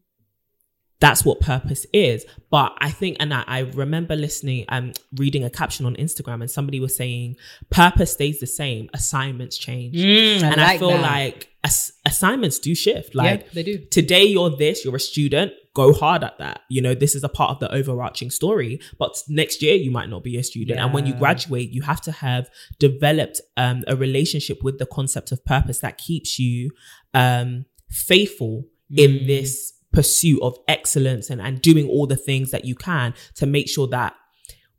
That's 1.03 1.25
what 1.25 1.41
purpose 1.41 1.85
is. 1.93 2.25
But 2.51 2.71
I 2.79 2.91
think, 2.91 3.17
and 3.21 3.35
I, 3.35 3.43
I 3.47 3.59
remember 3.83 4.15
listening, 4.15 4.65
um, 4.69 4.93
reading 5.23 5.43
a 5.45 5.51
caption 5.51 5.85
on 5.85 5.95
Instagram, 5.97 6.41
and 6.43 6.51
somebody 6.51 6.79
was 6.81 6.95
saying, 6.97 7.37
purpose 7.71 8.13
stays 8.13 8.39
the 8.41 8.47
same, 8.47 8.89
assignments 8.95 9.57
change. 9.59 9.97
Mm, 9.97 10.43
I 10.43 10.47
and 10.53 10.61
I 10.61 10.65
like 10.67 10.79
feel 10.81 10.91
that. 10.91 11.03
like 11.03 11.49
ass- 11.65 11.93
assignments 12.07 12.59
do 12.67 12.75
shift. 12.75 13.15
Like 13.15 13.41
yeah, 13.41 13.47
they 13.57 13.63
do. 13.65 13.79
today 13.91 14.25
you're 14.25 14.55
this, 14.65 14.85
you're 14.85 14.97
a 14.97 15.01
student, 15.01 15.53
go 15.75 15.93
hard 15.93 16.23
at 16.23 16.39
that. 16.39 16.61
You 16.69 16.81
know, 16.83 16.95
this 16.95 17.15
is 17.19 17.25
a 17.25 17.29
part 17.39 17.51
of 17.51 17.59
the 17.59 17.69
overarching 17.75 18.31
story. 18.31 18.79
But 18.99 19.13
next 19.29 19.61
year 19.63 19.75
you 19.75 19.91
might 19.91 20.09
not 20.09 20.23
be 20.23 20.37
a 20.39 20.45
student. 20.45 20.79
And 20.79 20.93
when 20.95 21.05
you 21.07 21.15
graduate, 21.15 21.71
you 21.71 21.83
have 21.83 22.01
to 22.03 22.13
have 22.13 22.49
developed 22.79 23.41
um, 23.57 23.83
a 23.89 23.97
relationship 23.97 24.63
with 24.63 24.79
the 24.79 24.87
concept 24.87 25.33
of 25.33 25.45
purpose 25.45 25.79
that 25.81 25.99
keeps 25.99 26.39
you 26.39 26.71
um, 27.13 27.65
faithful 27.89 28.67
in 29.05 29.11
Mm. 29.13 29.27
this 29.27 29.73
pursuit 29.93 30.41
of 30.43 30.57
excellence 30.69 31.31
and, 31.31 31.41
and 31.41 31.61
doing 31.63 31.87
all 31.89 32.07
the 32.07 32.17
things 32.17 32.51
that 32.51 32.65
you 32.65 32.75
can 32.75 33.15
to 33.37 33.47
make 33.47 33.69
sure 33.69 33.87
that 33.89 34.15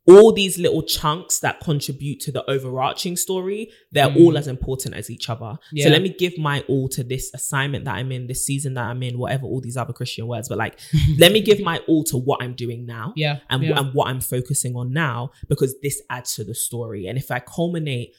all 0.05 0.33
these 0.33 0.57
little 0.59 0.81
chunks 0.83 1.39
that 1.39 1.61
contribute 1.61 2.19
to 2.19 2.29
the 2.29 2.43
overarching 2.51 3.15
story, 3.15 3.69
they're 3.93 4.09
Mm. 4.09 4.17
all 4.19 4.37
as 4.37 4.47
important 4.47 4.95
as 4.95 5.09
each 5.09 5.29
other. 5.29 5.57
Yeah. 5.71 5.85
So 5.85 5.91
let 5.91 6.01
me 6.01 6.09
give 6.09 6.37
my 6.37 6.59
all 6.67 6.89
to 6.89 7.05
this 7.05 7.31
assignment 7.33 7.85
that 7.85 7.95
I'm 7.95 8.11
in, 8.11 8.27
this 8.27 8.45
season 8.45 8.73
that 8.73 8.83
I'm 8.83 9.01
in, 9.01 9.17
whatever 9.17 9.45
all 9.45 9.61
these 9.61 9.77
other 9.77 9.93
Christian 9.93 10.27
words, 10.27 10.49
but 10.49 10.57
like, 10.57 10.77
let 11.19 11.31
me 11.31 11.39
give 11.39 11.61
my 11.61 11.77
all 11.87 12.03
to 12.05 12.17
what 12.17 12.43
I'm 12.43 12.53
doing 12.53 12.85
now 12.85 13.13
Yeah. 13.15 13.39
and, 13.49 13.63
yeah. 13.63 13.79
and 13.79 13.93
what 13.93 14.09
I'm 14.09 14.19
focusing 14.19 14.75
on 14.75 14.91
now 14.91 15.31
because 15.47 15.73
this 15.81 16.01
adds 16.09 16.35
to 16.35 16.43
the 16.43 16.53
story. 16.55 17.07
And 17.07 17.17
if 17.17 17.31
I 17.31 17.39
culminate 17.39 18.13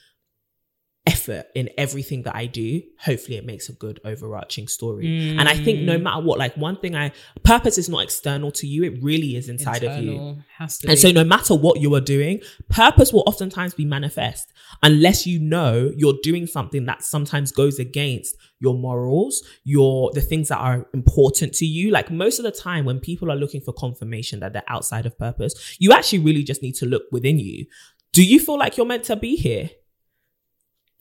effort 1.07 1.47
in 1.55 1.69
everything 1.77 2.23
that 2.23 2.35
I 2.35 2.47
do, 2.47 2.81
hopefully 2.99 3.37
it 3.37 3.45
makes 3.45 3.69
a 3.69 3.75
good 3.75 4.01
overarching 4.07 4.69
story. 4.69 5.37
And 5.39 5.49
I 5.49 5.55
think 5.55 5.81
no 5.81 5.99
mm. 5.99 6.03
matter 6.03 6.23
what, 6.23 6.39
like 6.39 6.57
one 6.57 6.79
thing 6.79 6.97
I 6.97 7.13
purpose 7.43 7.77
is 7.77 7.91
not 7.91 8.03
external 8.03 8.51
to 8.53 8.67
you, 8.67 8.85
it 8.85 9.03
really 9.03 9.37
is 9.37 9.51
inside 9.51 9.85
of 9.85 10.03
you. 10.03 10.39
Has 10.57 10.79
to 10.79 10.89
And 10.89 10.97
be. 10.97 11.01
so, 11.01 11.11
no 11.11 11.23
matter 11.23 11.55
what 11.55 11.81
you 11.81 11.95
are 11.95 12.01
doing, 12.01 12.41
purpose 12.71 13.13
will 13.13 13.25
oftentimes 13.27 13.75
be 13.75 13.85
manifest 13.85 14.53
unless 14.83 15.27
you 15.27 15.39
know 15.39 15.93
you're 15.95 16.19
doing 16.23 16.47
something 16.47 16.87
that 16.87 17.03
sometimes 17.03 17.53
goes 17.53 17.79
against 17.79 18.35
your 18.61 18.75
morals, 18.75 19.43
your 19.65 20.11
the 20.15 20.23
things 20.23 20.49
that 20.49 20.59
are 20.59 20.89
important 20.95 21.53
to 21.55 21.67
you. 21.67 21.91
Like 21.91 22.11
most 22.11 22.39
of 22.39 22.45
the 22.45 22.53
time, 22.53 22.87
when 22.87 22.99
people 22.99 23.31
are 23.31 23.37
looking 23.37 23.61
for 23.61 23.75
confirmation 23.75 24.41
that 24.41 24.55
they're 24.55 24.63
outside 24.69 25.05
of 25.05 25.19
purpose, 25.19 25.77
you 25.79 25.93
actually 25.93 26.21
really 26.21 26.43
just 26.43 26.63
need 26.63 26.77
to 26.77 26.87
look 26.87 27.03
within 27.13 27.39
you. 27.39 27.67
Do 28.15 28.25
you 28.25 28.41
feel 28.41 28.59
like 28.59 28.79
you're 28.79 28.87
meant 28.87 29.05
to 29.05 29.17
be 29.17 29.37
here? 29.37 29.69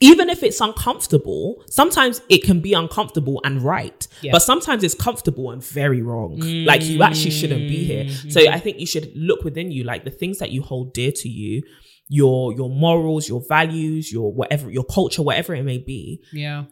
Even 0.03 0.29
if 0.29 0.43
it's 0.43 0.59
uncomfortable, 0.61 1.63
sometimes 1.69 2.21
it 2.29 2.43
can 2.43 2.59
be 2.59 2.73
uncomfortable 2.73 3.41
and 3.43 3.61
right, 3.61 4.07
Yeah. 4.21 4.31
but 4.33 4.39
sometimes 4.41 4.83
it's 4.83 4.93
comfortable 5.07 5.51
and 5.51 5.63
very 5.63 6.01
wrong. 6.01 6.39
Like 6.69 6.83
you 6.83 7.01
actually 7.03 7.31
shouldn't 7.31 7.67
be 7.67 7.83
here. 7.91 8.05
Mm-hmm. 8.05 8.29
So 8.29 8.39
I 8.49 8.59
think 8.59 8.79
you 8.79 8.85
should 8.85 9.11
look 9.15 9.43
within 9.43 9.71
you, 9.71 9.83
like 9.83 10.03
the 10.03 10.11
things 10.11 10.39
that 10.39 10.51
you 10.51 10.61
hold 10.61 10.93
dear 10.93 11.11
to 11.23 11.29
you, 11.29 11.63
your 12.09 12.53
your 12.53 12.69
morals, 12.69 13.27
your 13.29 13.41
values, 13.47 14.11
your 14.11 14.31
whatever, 14.33 14.69
your 14.69 14.83
culture, 14.83 15.21
whatever 15.21 15.55
it 15.55 15.63
may 15.63 15.77
be. 15.93 16.21
yeah. 16.33 16.65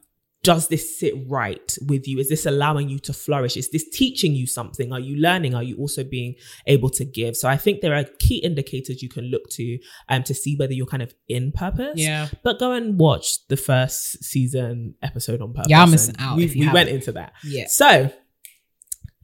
Does 0.43 0.69
this 0.69 0.97
sit 0.99 1.13
right 1.27 1.77
with 1.88 2.08
you? 2.08 2.17
Is 2.17 2.30
this 2.30 2.47
allowing 2.47 2.89
you 2.89 2.97
to 2.99 3.13
flourish? 3.13 3.56
Is 3.56 3.69
this 3.69 3.88
teaching 3.88 4.34
you 4.34 4.47
something? 4.47 4.91
Are 4.91 4.99
you 4.99 5.15
learning? 5.17 5.54
Are 5.54 5.62
you 5.62 5.77
also 5.77 6.04
being 6.04 6.34
able 6.65 6.89
to 6.91 7.06
give? 7.06 7.36
So 7.38 7.47
I 7.47 7.58
think 7.58 7.82
there 7.82 7.93
are 7.93 8.06
key 8.17 8.38
indicators 8.38 9.04
you 9.04 9.10
can 9.10 9.25
look 9.25 9.47
to 9.51 9.77
um 10.10 10.23
to 10.23 10.34
see 10.34 10.56
whether 10.56 10.73
you're 10.73 10.88
kind 10.88 11.04
of 11.04 11.13
in 11.27 11.51
purpose. 11.51 11.93
Yeah. 11.99 12.27
But 12.43 12.58
go 12.58 12.71
and 12.71 12.99
watch 12.99 13.45
the 13.49 13.58
first 13.58 14.23
season 14.23 14.95
episode 15.04 15.41
on 15.41 15.54
purpose. 15.54 15.69
Yeah, 15.69 15.84
I'm 15.84 15.91
missing 15.91 16.15
out 16.17 16.38
We, 16.38 16.47
we 16.47 16.69
went 16.69 16.89
into 16.89 17.12
that. 17.12 17.34
Yeah. 17.43 17.67
So 17.67 18.12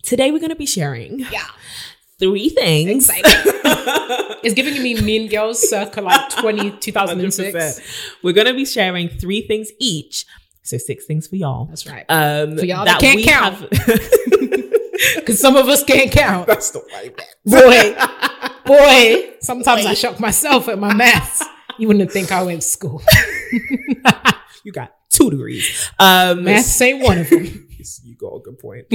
today 0.03 0.32
we're 0.32 0.39
going 0.39 0.49
to 0.51 0.56
be 0.56 0.67
sharing 0.67 1.19
Yeah. 1.32 1.47
three 2.19 2.49
things. 2.49 3.10
It's 4.43 4.53
giving 4.53 4.82
me 4.82 4.93
Mean 5.01 5.27
Girls 5.30 5.67
circa 5.67 5.99
like 5.99 6.30
20, 6.30 6.77
2006. 6.77 7.56
100%. 7.56 8.17
We're 8.23 8.34
going 8.34 8.47
to 8.47 8.53
be 8.53 8.65
sharing 8.65 9.10
three 9.10 9.41
things 9.41 9.71
each. 9.80 10.25
So 10.67 10.77
six 10.77 11.06
things 11.06 11.27
for 11.27 11.38
y'all. 11.38 11.65
That's 11.67 11.88
right. 11.88 12.03
Um, 12.10 12.58
For 12.58 12.65
y'all 12.65 12.84
that 12.84 12.99
can't 12.99 13.23
count. 13.23 13.73
have- 13.73 14.01
Because 15.15 15.39
some 15.39 15.56
of 15.56 15.67
us 15.69 15.84
can't 15.84 16.12
count. 16.12 16.47
That's 16.47 16.73
not 16.73 16.84
right. 16.91 17.15
Boy, 17.45 17.95
boy. 18.65 19.30
Sometimes 19.41 19.86
I 19.86 19.93
shock 19.93 20.19
myself 20.19 20.67
at 20.67 20.80
my 20.80 20.93
maths. 20.93 21.43
You 21.77 21.88
wouldn't 21.88 22.12
think 22.12 22.32
I 22.32 22.41
went 22.43 22.62
to 22.63 22.67
school. 22.67 23.01
You 24.63 24.73
got 24.73 24.91
two 25.10 25.30
degrees. 25.30 25.89
Um, 25.97 26.43
Maths 26.43 26.82
ain't 26.82 27.01
one 27.01 27.19
of 27.19 27.30
them. 27.30 27.66
You 28.03 28.15
got 28.15 28.35
a 28.35 28.39
good 28.39 28.59
point. 28.59 28.85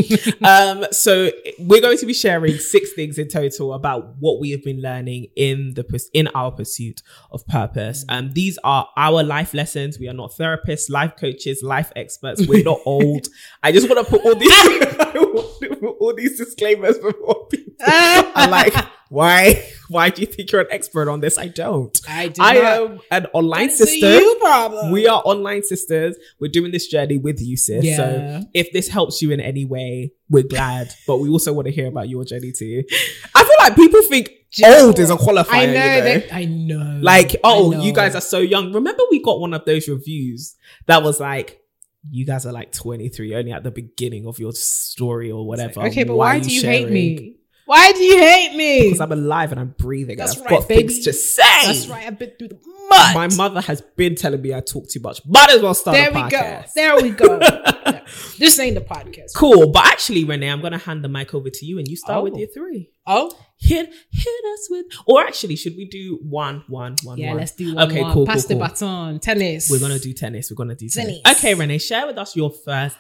um, 0.42 0.86
so 0.90 1.30
we're 1.58 1.80
going 1.80 1.98
to 1.98 2.06
be 2.06 2.14
sharing 2.14 2.58
six 2.58 2.92
things 2.92 3.18
in 3.18 3.28
total 3.28 3.74
about 3.74 4.16
what 4.18 4.40
we 4.40 4.50
have 4.50 4.62
been 4.62 4.80
learning 4.80 5.28
in 5.36 5.74
the 5.74 6.10
in 6.12 6.28
our 6.28 6.50
pursuit 6.50 7.02
of 7.30 7.46
purpose. 7.46 8.04
Um, 8.08 8.32
these 8.32 8.58
are 8.64 8.88
our 8.96 9.22
life 9.22 9.54
lessons. 9.54 9.98
We 9.98 10.08
are 10.08 10.14
not 10.14 10.32
therapists, 10.32 10.90
life 10.90 11.14
coaches, 11.16 11.62
life 11.62 11.92
experts. 11.96 12.46
We're 12.46 12.64
not 12.64 12.80
old. 12.86 13.28
I 13.62 13.72
just 13.72 13.88
want 13.88 14.06
to 14.06 14.10
put 14.10 14.24
all 14.24 14.34
these 14.34 14.50
I 14.52 15.12
want 15.14 15.60
to 15.60 15.76
put 15.76 15.96
all 16.00 16.14
these 16.14 16.38
disclaimers 16.38 16.98
before 16.98 17.46
people 17.48 17.74
are 17.86 18.48
like, 18.48 18.74
why? 19.12 19.68
Why 19.88 20.08
do 20.08 20.22
you 20.22 20.26
think 20.26 20.50
you're 20.50 20.62
an 20.62 20.68
expert 20.70 21.06
on 21.06 21.20
this? 21.20 21.36
I 21.36 21.48
don't. 21.48 22.00
I 22.08 22.28
did 22.28 22.40
I 22.40 22.54
not. 22.54 22.64
am 22.64 23.00
an 23.10 23.26
online 23.34 23.68
a 23.68 23.72
sister. 23.72 23.94
you 24.10 24.38
problem. 24.40 24.90
We 24.90 25.06
are 25.06 25.20
online 25.26 25.64
sisters. 25.64 26.16
We're 26.40 26.50
doing 26.50 26.72
this 26.72 26.86
journey 26.86 27.18
with 27.18 27.42
you, 27.42 27.58
sis. 27.58 27.84
Yeah. 27.84 27.96
So 27.96 28.40
if 28.54 28.72
this 28.72 28.88
helps 28.88 29.20
you 29.20 29.30
in 29.30 29.38
any 29.38 29.66
way, 29.66 30.12
we're 30.30 30.44
glad. 30.44 30.94
but 31.06 31.18
we 31.18 31.28
also 31.28 31.52
want 31.52 31.66
to 31.66 31.72
hear 31.72 31.88
about 31.88 32.08
your 32.08 32.24
journey 32.24 32.52
too. 32.52 32.84
I 33.34 33.44
feel 33.44 33.56
like 33.58 33.76
people 33.76 34.00
think 34.04 34.30
old 34.64 34.98
is 34.98 35.10
a 35.10 35.16
qualifier. 35.16 35.50
I 35.50 35.66
know, 35.66 35.72
you 35.72 35.76
know? 35.76 36.04
that. 36.04 36.34
I 36.34 36.44
know. 36.46 36.98
Like, 37.02 37.36
oh, 37.44 37.72
know. 37.72 37.82
you 37.82 37.92
guys 37.92 38.14
are 38.14 38.22
so 38.22 38.38
young. 38.38 38.72
Remember, 38.72 39.02
we 39.10 39.22
got 39.22 39.40
one 39.40 39.52
of 39.52 39.66
those 39.66 39.88
reviews 39.88 40.56
that 40.86 41.02
was 41.02 41.20
like, 41.20 41.60
you 42.10 42.24
guys 42.24 42.46
are 42.46 42.52
like 42.52 42.72
23, 42.72 43.34
only 43.34 43.52
at 43.52 43.62
the 43.62 43.70
beginning 43.70 44.26
of 44.26 44.38
your 44.38 44.52
story 44.52 45.30
or 45.30 45.46
whatever. 45.46 45.82
Okay, 45.82 46.04
but 46.04 46.16
why, 46.16 46.38
are 46.38 46.40
do 46.40 46.50
you 46.50 46.62
hate 46.62 46.88
me? 46.88 47.36
Why 47.66 47.92
do 47.92 48.02
you 48.02 48.18
hate 48.18 48.54
me? 48.56 48.82
Because 48.84 49.00
I'm 49.00 49.12
alive 49.12 49.52
and 49.52 49.60
I'm 49.60 49.74
breathing 49.78 50.16
That's 50.18 50.34
and 50.36 50.44
I've 50.44 50.50
right, 50.50 50.60
got 50.60 50.68
baby. 50.68 50.88
things 50.88 51.04
to 51.04 51.12
say. 51.12 51.42
That's 51.64 51.86
right. 51.86 52.06
I've 52.06 52.18
been 52.18 52.32
through 52.38 52.48
the 52.48 52.58
mud. 52.90 53.14
My 53.14 53.28
mother 53.36 53.60
has 53.62 53.80
been 53.80 54.14
telling 54.16 54.42
me 54.42 54.52
I 54.54 54.60
talk 54.60 54.88
too 54.88 55.00
much. 55.00 55.20
Might 55.26 55.50
as 55.50 55.62
well 55.62 55.74
start 55.74 55.96
there 55.96 56.10
we 56.12 56.28
go. 56.28 56.62
There 56.74 56.96
we 56.96 57.10
go. 57.10 57.40
Yeah. 57.84 58.00
This 58.38 58.58
ain't 58.58 58.74
the 58.74 58.80
podcast. 58.80 59.34
Cool. 59.34 59.70
But 59.70 59.86
actually, 59.86 60.24
Renee, 60.24 60.48
I'm 60.50 60.60
going 60.60 60.72
to 60.72 60.78
hand 60.78 61.02
the 61.04 61.08
mic 61.08 61.34
over 61.34 61.50
to 61.50 61.66
you 61.66 61.78
and 61.78 61.86
you 61.88 61.96
start 61.96 62.22
with 62.24 62.34
Oh. 62.34 62.38
your 62.38 62.48
three. 62.48 62.90
Oh, 63.06 63.30
Hit 63.58 63.86
hit 64.10 64.44
us 64.54 64.66
with, 64.70 64.86
or 65.06 65.22
actually, 65.22 65.56
should 65.56 65.76
we 65.76 65.86
do 65.88 66.18
one, 66.22 66.64
one, 66.68 66.96
one, 67.04 67.18
yeah. 67.18 67.28
one? 67.30 67.38
Let's 67.38 67.52
do 67.52 67.74
one. 67.74 67.90
Okay, 67.90 68.02
more. 68.02 68.12
cool, 68.12 68.26
Pass 68.26 68.42
cool, 68.46 68.48
the 68.48 68.54
cool. 68.54 68.68
baton. 68.68 69.18
Tennis. 69.20 69.70
We're 69.70 69.78
going 69.80 69.92
to 69.92 69.98
do 70.00 70.12
tennis. 70.12 70.50
We're 70.50 70.56
going 70.56 70.68
to 70.70 70.74
do 70.74 70.88
tennis. 70.88 71.20
Tennis. 71.22 71.38
Okay, 71.38 71.54
Renee, 71.54 71.78
share 71.78 72.06
with 72.06 72.18
us 72.18 72.34
your 72.36 72.50
first 72.50 72.96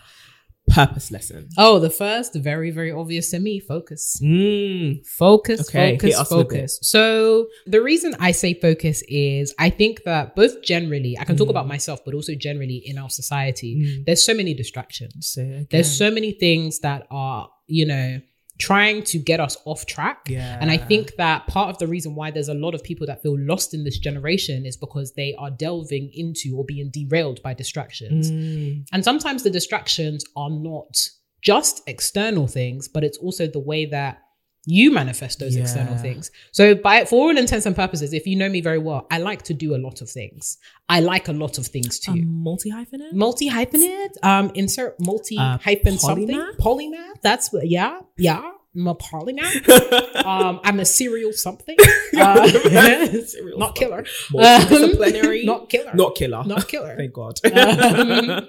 purpose 0.72 1.10
lesson. 1.10 1.48
Oh, 1.58 1.78
the 1.78 1.90
first, 1.90 2.34
very, 2.34 2.70
very 2.70 2.90
obvious 2.92 3.30
to 3.30 3.38
me. 3.38 3.60
Focus. 3.60 4.18
Mm. 4.22 5.06
Focus, 5.06 5.60
Okay, 5.68 5.98
focus, 5.98 6.28
focus. 6.28 6.78
So 6.82 7.46
the 7.66 7.80
reason 7.82 8.14
I 8.18 8.32
say 8.32 8.54
focus 8.54 9.02
is 9.08 9.54
I 9.58 9.70
think 9.70 10.02
that 10.04 10.34
both 10.36 10.62
generally, 10.62 11.16
I 11.18 11.24
can 11.24 11.36
talk 11.36 11.48
Mm. 11.48 11.56
about 11.56 11.68
myself, 11.68 11.98
but 12.04 12.14
also 12.14 12.34
generally 12.34 12.82
in 12.84 12.96
our 12.98 13.10
society, 13.10 14.02
there's 14.06 14.24
so 14.24 14.34
many 14.34 14.54
distractions. 14.54 15.36
There's 15.70 15.90
so 15.90 16.10
many 16.10 16.32
things 16.32 16.78
that 16.80 17.06
are, 17.10 17.48
you 17.66 17.86
know, 17.86 18.20
trying 18.58 19.02
to 19.02 19.18
get 19.18 19.40
us 19.40 19.56
off 19.64 19.86
track. 19.86 20.28
Yeah. 20.28 20.58
And 20.60 20.70
I 20.70 20.76
think 20.76 21.16
that 21.16 21.46
part 21.46 21.70
of 21.70 21.78
the 21.78 21.86
reason 21.86 22.14
why 22.14 22.30
there's 22.30 22.48
a 22.48 22.54
lot 22.54 22.74
of 22.74 22.82
people 22.82 23.06
that 23.06 23.22
feel 23.22 23.36
lost 23.38 23.74
in 23.74 23.84
this 23.84 23.98
generation 23.98 24.66
is 24.66 24.76
because 24.76 25.14
they 25.14 25.34
are 25.38 25.50
delving 25.50 26.10
into 26.14 26.56
or 26.56 26.64
being 26.64 26.90
derailed 26.90 27.42
by 27.42 27.54
distractions. 27.54 28.30
Mm. 28.30 28.86
And 28.92 29.04
sometimes 29.04 29.42
the 29.42 29.50
distractions 29.50 30.24
are 30.36 30.50
not 30.50 30.96
just 31.40 31.82
external 31.86 32.46
things, 32.46 32.88
but 32.88 33.02
it's 33.04 33.18
also 33.18 33.46
the 33.46 33.58
way 33.58 33.86
that 33.86 34.22
you 34.64 34.92
manifest 34.92 35.38
those 35.40 35.56
external 35.56 35.96
things. 35.96 36.30
So, 36.52 36.74
by 36.74 37.04
for 37.04 37.16
all 37.30 37.36
intents 37.36 37.66
and 37.66 37.74
purposes, 37.74 38.12
if 38.12 38.26
you 38.26 38.36
know 38.36 38.48
me 38.48 38.60
very 38.60 38.78
well, 38.78 39.06
I 39.10 39.18
like 39.18 39.42
to 39.44 39.54
do 39.54 39.74
a 39.74 39.78
lot 39.78 40.00
of 40.00 40.08
things. 40.08 40.58
I 40.88 41.00
like 41.00 41.28
a 41.28 41.32
lot 41.32 41.58
of 41.58 41.66
things 41.66 41.98
too. 41.98 42.14
multi 42.24 42.70
hyphenate? 42.70 43.12
multi 43.12 43.50
hyphenate, 43.50 44.14
um, 44.22 44.50
insert 44.54 44.94
multi 45.00 45.36
Uh, 45.38 45.58
hyphen 45.58 45.98
something. 45.98 46.28
polymath? 46.60 47.20
That's 47.22 47.52
what. 47.52 47.68
Yeah, 47.68 48.00
yeah. 48.16 48.42
I'm 48.74 48.86
a 48.88 48.94
polymath. 48.94 50.24
um, 50.24 50.60
I'm 50.64 50.80
a 50.80 50.84
serial 50.84 51.32
something. 51.32 51.76
Uh, 52.14 52.46
Serial 53.26 53.58
not 53.58 53.74
killer. 53.74 54.04
Multidisciplinary. 54.30 55.40
Um, 55.40 55.46
not 55.46 55.68
killer. 55.70 55.92
Not 55.94 56.14
killer. 56.14 56.44
Not 56.44 56.68
killer. 56.68 56.94
Thank 56.96 57.12
God. 57.14 57.40
Um, 57.46 58.48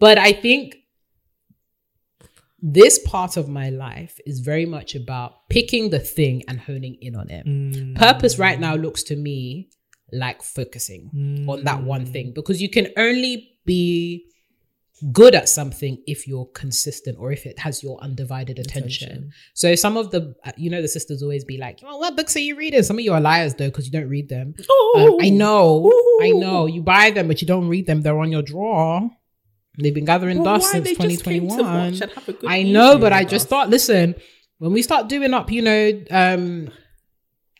but 0.00 0.16
I 0.18 0.32
think 0.32 0.76
this 2.60 2.98
part 3.00 3.36
of 3.36 3.48
my 3.48 3.68
life 3.70 4.18
is 4.26 4.40
very 4.40 4.66
much 4.66 4.94
about 4.94 5.48
picking 5.50 5.90
the 5.90 5.98
thing 5.98 6.42
and 6.48 6.58
honing 6.60 6.96
in 7.00 7.14
on 7.14 7.30
it. 7.30 7.46
Mm. 7.46 7.94
Purpose 7.96 8.38
right 8.38 8.58
now 8.58 8.74
looks 8.74 9.02
to 9.04 9.16
me 9.16 9.68
like 10.12 10.42
focusing 10.42 11.10
Mm. 11.14 11.48
on 11.48 11.64
that 11.64 11.82
one 11.82 12.06
thing 12.06 12.32
because 12.34 12.62
you 12.62 12.70
can 12.70 12.88
only 12.96 13.50
be 13.66 14.24
good 15.12 15.34
at 15.34 15.46
something 15.46 16.02
if 16.06 16.26
you're 16.26 16.46
consistent 16.54 17.18
or 17.20 17.30
if 17.30 17.44
it 17.44 17.58
has 17.58 17.82
your 17.82 17.98
undivided 18.00 18.58
attention. 18.58 19.08
Attention. 19.10 19.30
So 19.52 19.74
some 19.74 19.98
of 19.98 20.10
the, 20.10 20.34
uh, 20.42 20.52
you 20.56 20.70
know, 20.70 20.80
the 20.80 20.88
sisters 20.88 21.22
always 21.22 21.44
be 21.44 21.58
like, 21.58 21.80
well, 21.82 22.00
what 22.00 22.16
books 22.16 22.34
are 22.36 22.40
you 22.40 22.56
reading? 22.56 22.82
Some 22.82 22.98
of 22.98 23.04
you 23.04 23.12
are 23.12 23.20
liars 23.20 23.54
though 23.56 23.66
because 23.68 23.84
you 23.84 23.92
don't 23.92 24.08
read 24.08 24.30
them. 24.30 24.54
Um, 24.58 24.64
Oh, 24.70 25.18
I 25.20 25.28
know, 25.28 25.92
I 26.22 26.30
know. 26.30 26.64
You 26.64 26.80
buy 26.80 27.10
them, 27.10 27.28
but 27.28 27.42
you 27.42 27.46
don't 27.46 27.68
read 27.68 27.86
them. 27.86 28.00
They're 28.00 28.18
on 28.18 28.32
your 28.32 28.40
drawer. 28.42 29.10
They've 29.78 29.94
been 29.94 30.04
gathering 30.06 30.38
Well, 30.42 30.58
dust 30.58 30.70
since 30.72 30.84
They 30.84 30.94
just 30.94 31.00
came 31.24 31.48
to 31.48 31.56
2021. 31.56 31.92
watch 31.92 32.00
and 32.00 32.12
have 32.12 32.28
a 32.28 32.32
good 32.32 32.50
I 32.50 32.62
know, 32.62 32.98
but 32.98 33.12
I 33.12 33.24
just 33.24 33.48
thought, 33.48 33.68
listen, 33.68 34.14
when 34.58 34.72
we 34.72 34.82
start 34.82 35.08
doing 35.08 35.34
up, 35.34 35.50
you 35.50 35.62
know, 35.62 36.02
um, 36.10 36.70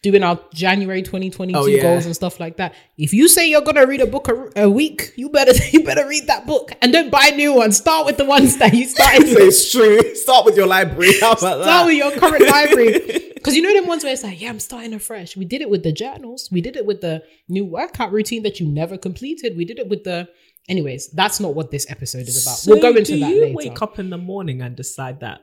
doing 0.02 0.22
our 0.22 0.38
January 0.54 1.02
2022 1.02 1.58
Oh, 1.58 1.66
yeah. 1.66 1.82
goals 1.82 2.06
and 2.06 2.14
stuff 2.14 2.38
like 2.38 2.58
that. 2.58 2.74
If 2.96 3.12
you 3.12 3.28
say 3.28 3.48
you're 3.48 3.60
gonna 3.62 3.86
read 3.86 4.00
a 4.00 4.06
book 4.06 4.28
a, 4.28 4.62
a 4.64 4.70
week, 4.70 5.12
you 5.16 5.28
better 5.30 5.52
you 5.72 5.82
better 5.82 6.06
read 6.06 6.26
that 6.28 6.46
book 6.46 6.72
and 6.80 6.92
don't 6.92 7.10
buy 7.10 7.30
new 7.34 7.52
ones. 7.54 7.76
Start 7.76 8.06
with 8.06 8.16
the 8.16 8.24
ones 8.24 8.56
that 8.58 8.72
you 8.72 8.86
started 8.86 9.26
So 9.28 9.38
it's 9.40 9.70
true. 9.72 10.14
Start 10.14 10.44
with 10.44 10.56
your 10.56 10.66
library. 10.66 11.18
How 11.20 11.32
about 11.32 11.58
that? 11.58 11.64
Start 11.64 11.86
with 11.86 11.96
your 11.96 12.12
current 12.12 12.48
library. 12.48 13.22
Because 13.46 13.54
you 13.54 13.62
know 13.62 13.72
them 13.72 13.86
ones 13.86 14.02
where 14.02 14.12
it's 14.12 14.24
like, 14.24 14.40
yeah, 14.40 14.48
I'm 14.48 14.58
starting 14.58 14.92
afresh. 14.92 15.36
We 15.36 15.44
did 15.44 15.60
it 15.60 15.70
with 15.70 15.84
the 15.84 15.92
journals. 15.92 16.48
We 16.50 16.60
did 16.60 16.74
it 16.76 16.84
with 16.84 17.00
the 17.00 17.22
new 17.48 17.64
workout 17.64 18.10
routine 18.10 18.42
that 18.42 18.58
you 18.58 18.66
never 18.66 18.98
completed. 18.98 19.56
We 19.56 19.64
did 19.64 19.78
it 19.78 19.88
with 19.88 20.02
the. 20.02 20.28
Anyways, 20.68 21.10
that's 21.10 21.38
not 21.40 21.54
what 21.54 21.70
this 21.70 21.88
episode 21.90 22.26
is 22.28 22.44
about. 22.44 22.56
So 22.56 22.72
we'll 22.72 22.80
go 22.82 22.88
into 22.90 23.12
do 23.12 23.20
that 23.20 23.30
you 23.30 23.40
later. 23.42 23.54
wake 23.54 23.82
up 23.82 23.98
in 24.00 24.10
the 24.10 24.18
morning 24.18 24.62
and 24.62 24.74
decide 24.76 25.20
that 25.20 25.40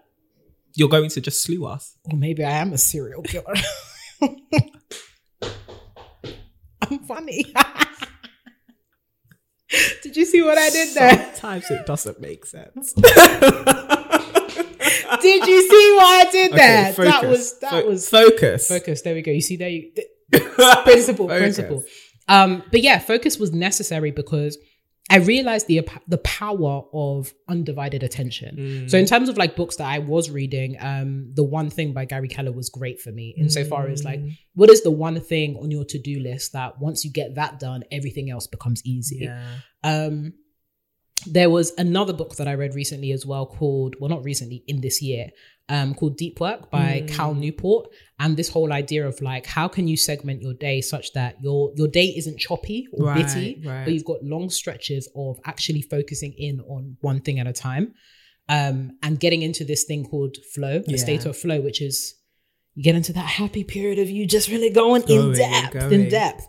you're 0.75 0.89
going 0.89 1.09
to 1.11 1.21
just 1.21 1.43
slew 1.43 1.65
us? 1.65 1.95
Or 2.11 2.17
maybe 2.17 2.43
I 2.43 2.51
am 2.51 2.73
a 2.73 2.77
serial 2.77 3.21
killer. 3.23 3.53
I'm 6.81 6.99
funny. 7.07 7.45
Did 10.03 10.15
you 10.17 10.25
see 10.25 10.41
what 10.43 10.57
I 10.57 10.69
did 10.69 10.93
there? 10.93 11.31
Sometimes 11.33 11.71
it 11.71 11.85
doesn't 11.87 12.19
make 12.21 12.45
sense. 12.45 12.93
Did 15.21 15.47
you 15.47 15.61
see 15.69 15.93
what 15.95 16.05
I 16.05 16.27
did 16.31 16.51
there? 16.51 16.91
Okay, 16.91 17.03
that 17.05 17.23
was 17.27 17.57
that 17.59 17.69
Fo- 17.71 17.85
was 17.87 18.07
focus. 18.09 18.67
focus. 18.67 19.01
There 19.01 19.15
we 19.15 19.21
go. 19.23 19.31
You 19.31 19.41
see 19.41 19.55
there 19.55 19.69
you 19.69 19.91
principle, 20.83 21.27
Focus. 21.27 21.39
principle. 21.55 21.83
Um, 22.27 22.61
but 22.71 22.81
yeah, 22.81 22.99
focus 22.99 23.39
was 23.39 23.51
necessary 23.53 24.11
because 24.11 24.57
I 25.09 25.17
realized 25.17 25.67
the 25.67 25.81
the 26.07 26.17
power 26.19 26.83
of 26.93 27.33
undivided 27.49 28.03
attention. 28.03 28.55
Mm. 28.55 28.89
So 28.89 28.97
in 28.97 29.05
terms 29.05 29.27
of 29.29 29.37
like 29.37 29.55
books 29.55 29.75
that 29.75 29.87
I 29.87 29.99
was 29.99 30.29
reading, 30.31 30.77
um, 30.79 31.31
the 31.35 31.43
one 31.43 31.69
thing 31.69 31.93
by 31.93 32.05
Gary 32.05 32.29
Keller 32.29 32.51
was 32.53 32.69
great 32.69 33.01
for 33.01 33.11
me 33.11 33.35
insofar 33.37 33.87
as 33.87 34.03
like 34.03 34.21
Mm. 34.21 34.37
what 34.55 34.69
is 34.69 34.81
the 34.81 34.91
one 34.91 35.19
thing 35.19 35.57
on 35.57 35.71
your 35.71 35.83
to-do 35.85 36.19
list 36.19 36.53
that 36.53 36.79
once 36.79 37.03
you 37.03 37.11
get 37.11 37.35
that 37.35 37.59
done, 37.59 37.83
everything 37.91 38.29
else 38.29 38.47
becomes 38.47 38.81
easy. 38.85 39.25
Yeah. 39.25 39.45
Um, 39.83 40.33
there 41.27 41.49
was 41.49 41.73
another 41.77 42.13
book 42.13 42.35
that 42.37 42.47
I 42.47 42.53
read 42.55 42.73
recently 42.75 43.11
as 43.11 43.25
well 43.25 43.45
called, 43.45 43.95
well, 43.99 44.09
not 44.09 44.23
recently, 44.23 44.63
in 44.67 44.81
this 44.81 45.01
year, 45.01 45.29
um, 45.69 45.93
called 45.95 46.17
Deep 46.17 46.39
Work 46.39 46.69
by 46.69 47.01
Mm. 47.01 47.07
Cal 47.15 47.33
Newport. 47.33 47.89
And 48.19 48.35
this 48.37 48.49
whole 48.49 48.71
idea 48.73 49.07
of 49.07 49.21
like, 49.21 49.45
how 49.45 49.67
can 49.67 49.87
you 49.87 49.97
segment 49.97 50.41
your 50.41 50.53
day 50.53 50.81
such 50.81 51.13
that 51.13 51.35
your 51.41 51.71
your 51.75 51.87
day 51.87 52.07
isn't 52.17 52.37
choppy 52.39 52.87
or 52.93 53.07
Right, 53.07 53.25
bitty, 53.25 53.61
right. 53.65 53.83
but 53.85 53.93
you've 53.93 54.05
got 54.05 54.23
long 54.23 54.49
stretches 54.49 55.09
of 55.15 55.39
actually 55.45 55.81
focusing 55.81 56.33
in 56.37 56.59
on 56.61 56.97
one 57.01 57.21
thing 57.21 57.39
at 57.39 57.47
a 57.47 57.53
time, 57.53 57.93
um, 58.49 58.97
and 59.01 59.19
getting 59.19 59.41
into 59.41 59.63
this 59.63 59.83
thing 59.85 60.03
called 60.05 60.37
flow, 60.53 60.83
Yeah. 60.87 60.95
a 60.95 60.97
state 60.97 61.25
of 61.25 61.37
flow, 61.37 61.61
which 61.61 61.81
is 61.81 62.15
you 62.75 62.83
get 62.83 62.95
into 62.95 63.13
that 63.13 63.25
happy 63.25 63.63
period 63.63 63.99
of 63.99 64.09
you 64.09 64.25
just 64.25 64.49
really 64.49 64.69
going, 64.69 65.03
in 65.07 65.31
depth, 65.33 65.73
going. 65.73 65.93
in 65.93 66.09
depth. 66.09 66.47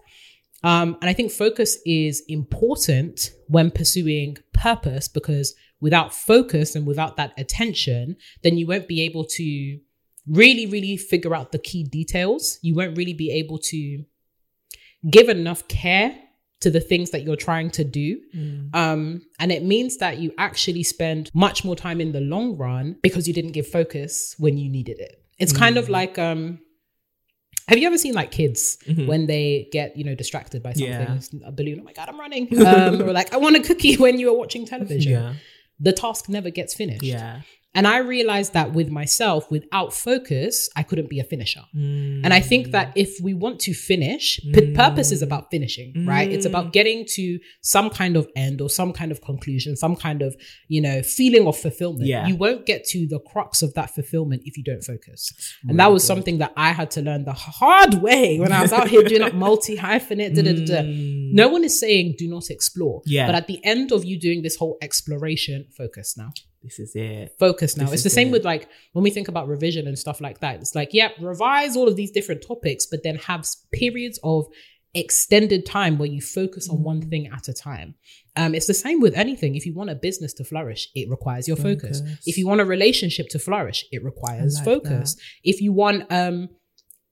Um, 0.62 0.96
and 1.03 1.11
I 1.11 1.12
think 1.12 1.31
focus 1.31 1.77
is 1.85 2.22
important 2.27 3.31
when 3.48 3.70
pursuing 3.70 4.38
purpose 4.55 5.07
because 5.09 5.55
without 5.85 6.14
focus 6.14 6.75
and 6.77 6.87
without 6.87 7.16
that 7.18 7.33
attention, 7.37 8.16
then 8.42 8.57
you 8.59 8.66
won't 8.66 8.88
be 8.88 9.03
able 9.03 9.25
to 9.38 9.79
really, 10.27 10.64
really 10.75 10.97
figure 10.97 11.35
out 11.38 11.53
the 11.53 11.59
key 11.59 11.83
details. 11.85 12.59
You 12.62 12.75
won't 12.75 12.97
really 12.97 13.12
be 13.12 13.31
able 13.40 13.59
to 13.73 14.03
give 15.11 15.29
enough 15.29 15.68
care 15.68 16.11
to 16.62 16.70
the 16.70 16.81
things 16.81 17.11
that 17.11 17.23
you're 17.25 17.37
trying 17.49 17.70
to 17.79 17.85
do. 17.85 18.18
Mm. 18.35 18.75
Um, 18.75 19.03
and 19.38 19.53
it 19.53 19.62
means 19.62 19.99
that 19.99 20.16
you 20.23 20.33
actually 20.38 20.85
spend 20.85 21.31
much 21.35 21.59
more 21.66 21.77
time 21.77 22.01
in 22.01 22.12
the 22.12 22.23
long 22.35 22.57
run 22.57 22.97
because 23.03 23.29
you 23.29 23.35
didn't 23.35 23.53
give 23.53 23.66
focus 23.66 24.35
when 24.38 24.57
you 24.57 24.70
needed 24.70 24.99
it. 24.99 25.14
It's 25.38 25.53
kind 25.53 25.77
of 25.77 25.90
like 25.90 26.18
um 26.18 26.61
have 27.68 27.79
you 27.79 27.87
ever 27.87 27.99
seen 27.99 28.14
like 28.14 28.31
kids 28.31 28.79
Mhm. 28.87 29.07
when 29.07 29.27
they 29.27 29.68
get, 29.73 29.97
you 29.97 30.05
know, 30.05 30.14
distracted 30.14 30.62
by 30.62 30.73
something? 30.75 31.40
Yeah. 31.40 31.49
A 31.49 31.53
balloon, 31.53 31.79
oh 31.81 31.85
my 31.85 31.92
god, 31.99 32.09
I'm 32.11 32.20
running. 32.20 32.44
Um, 32.66 33.03
or 33.03 33.12
like, 33.12 33.33
I 33.33 33.38
want 33.38 33.57
a 33.57 33.61
cookie 33.61 33.97
when 34.05 34.18
you 34.20 34.27
are 34.33 34.37
watching 34.37 34.66
television. 34.66 35.12
Yeah. 35.12 35.35
The 35.80 35.92
task 35.92 36.28
never 36.28 36.50
gets 36.50 36.74
finished. 36.74 37.02
Yeah. 37.02 37.40
And 37.74 37.87
I 37.87 37.98
realized 37.98 38.52
that 38.52 38.72
with 38.72 38.88
myself, 38.90 39.50
without 39.50 39.92
focus, 39.92 40.68
I 40.76 40.82
couldn't 40.84 41.08
be 41.10 41.18
a 41.18 41.24
finisher. 41.24 41.62
Mm. 41.74 42.20
And 42.24 42.32
I 42.32 42.40
think 42.40 42.70
that 42.70 42.92
if 42.94 43.20
we 43.20 43.34
want 43.34 43.58
to 43.60 43.74
finish, 43.74 44.38
p- 44.52 44.72
purpose 44.72 45.10
is 45.10 45.22
about 45.22 45.50
finishing, 45.50 46.06
right? 46.06 46.30
It's 46.30 46.46
Mm. 46.46 46.50
about 46.50 46.72
getting 46.72 47.04
to 47.16 47.38
some 47.62 47.90
kind 47.90 48.16
of 48.16 48.28
end 48.37 48.60
or 48.60 48.70
some 48.70 48.92
kind 48.92 49.10
of 49.10 49.20
conclusion, 49.22 49.76
some 49.76 49.96
kind 49.96 50.22
of, 50.22 50.37
you 50.68 50.80
know, 50.80 51.02
feeling 51.02 51.46
of 51.48 51.56
fulfillment. 51.56 52.06
Yeah. 52.06 52.26
You 52.28 52.37
won't 52.37 52.64
get 52.64 52.84
to 52.92 53.06
the 53.08 53.18
crux 53.18 53.60
of 53.62 53.74
that 53.74 53.94
fulfillment 53.94 54.42
if 54.44 54.56
you 54.56 54.62
don't 54.62 54.84
focus. 54.84 55.32
And 55.68 55.78
that 55.80 55.90
was 55.92 56.04
something 56.04 56.38
that 56.38 56.52
I 56.56 56.70
had 56.72 56.90
to 56.92 57.02
learn 57.02 57.24
the 57.24 57.32
hard 57.32 57.94
way 58.02 58.38
when 58.38 58.52
I 58.52 58.62
was 58.62 58.72
out 58.72 58.88
here 58.88 59.02
doing 59.02 59.20
like 59.22 59.34
multi 59.46 59.76
hyphenate. 59.76 60.34
Mm. 60.34 61.32
No 61.32 61.48
one 61.48 61.64
is 61.64 61.78
saying 61.78 62.14
do 62.18 62.28
not 62.28 62.50
explore. 62.50 63.02
Yeah. 63.04 63.26
But 63.26 63.34
at 63.34 63.46
the 63.46 63.58
end 63.64 63.90
of 63.92 64.04
you 64.04 64.18
doing 64.18 64.42
this 64.42 64.56
whole 64.56 64.78
exploration, 64.80 65.66
focus 65.76 66.16
now 66.16 66.30
This 66.64 66.79
is 66.79 66.96
it. 66.96 67.37
focus 67.38 67.77
now. 67.77 67.85
This 67.85 67.94
it's 67.94 68.03
the 68.03 68.11
same 68.11 68.29
it. 68.29 68.33
with 68.33 68.44
like 68.44 68.68
when 68.92 69.03
we 69.03 69.11
think 69.11 69.29
about 69.29 69.46
revision 69.48 69.87
and 69.87 69.98
stuff 69.98 70.20
like 70.20 70.40
that. 70.40 70.57
It's 70.57 70.74
like, 70.74 70.88
yeah, 70.92 71.11
revise 71.20 71.77
all 71.77 71.87
of 71.87 71.96
these 71.96 72.11
different 72.11 72.42
topics, 72.46 72.87
but 72.87 73.03
then 73.05 73.16
have 73.16 73.46
periods 73.72 74.18
of 74.24 74.46
extended 74.94 75.66
time 75.66 75.98
where 75.98 76.09
you 76.09 76.20
focus 76.20 76.68
on 76.68 76.83
one 76.83 77.03
thing 77.03 77.27
at 77.27 77.48
a 77.48 77.53
time. 77.53 77.94
Um, 78.37 78.55
it's 78.55 78.66
the 78.66 78.74
same 78.74 79.00
with 79.00 79.14
anything. 79.14 79.57
If 79.57 79.66
you 79.66 79.74
want 79.74 79.90
a 79.90 79.94
business 79.94 80.33
to 80.35 80.44
flourish, 80.44 80.88
it 80.94 81.11
requires 81.11 81.46
your 81.46 81.57
focus. 81.57 82.00
Focus. 82.00 82.22
If 82.27 82.38
you 82.38 82.46
want 82.46 82.61
a 82.61 82.64
relationship 82.64 83.29
to 83.31 83.38
flourish, 83.38 83.85
it 83.92 84.03
requires 84.03 84.57
like 84.57 84.64
focus. 84.64 85.16
If 85.42 85.61
you 85.61 85.72
want 85.72 86.11
um 86.11 86.48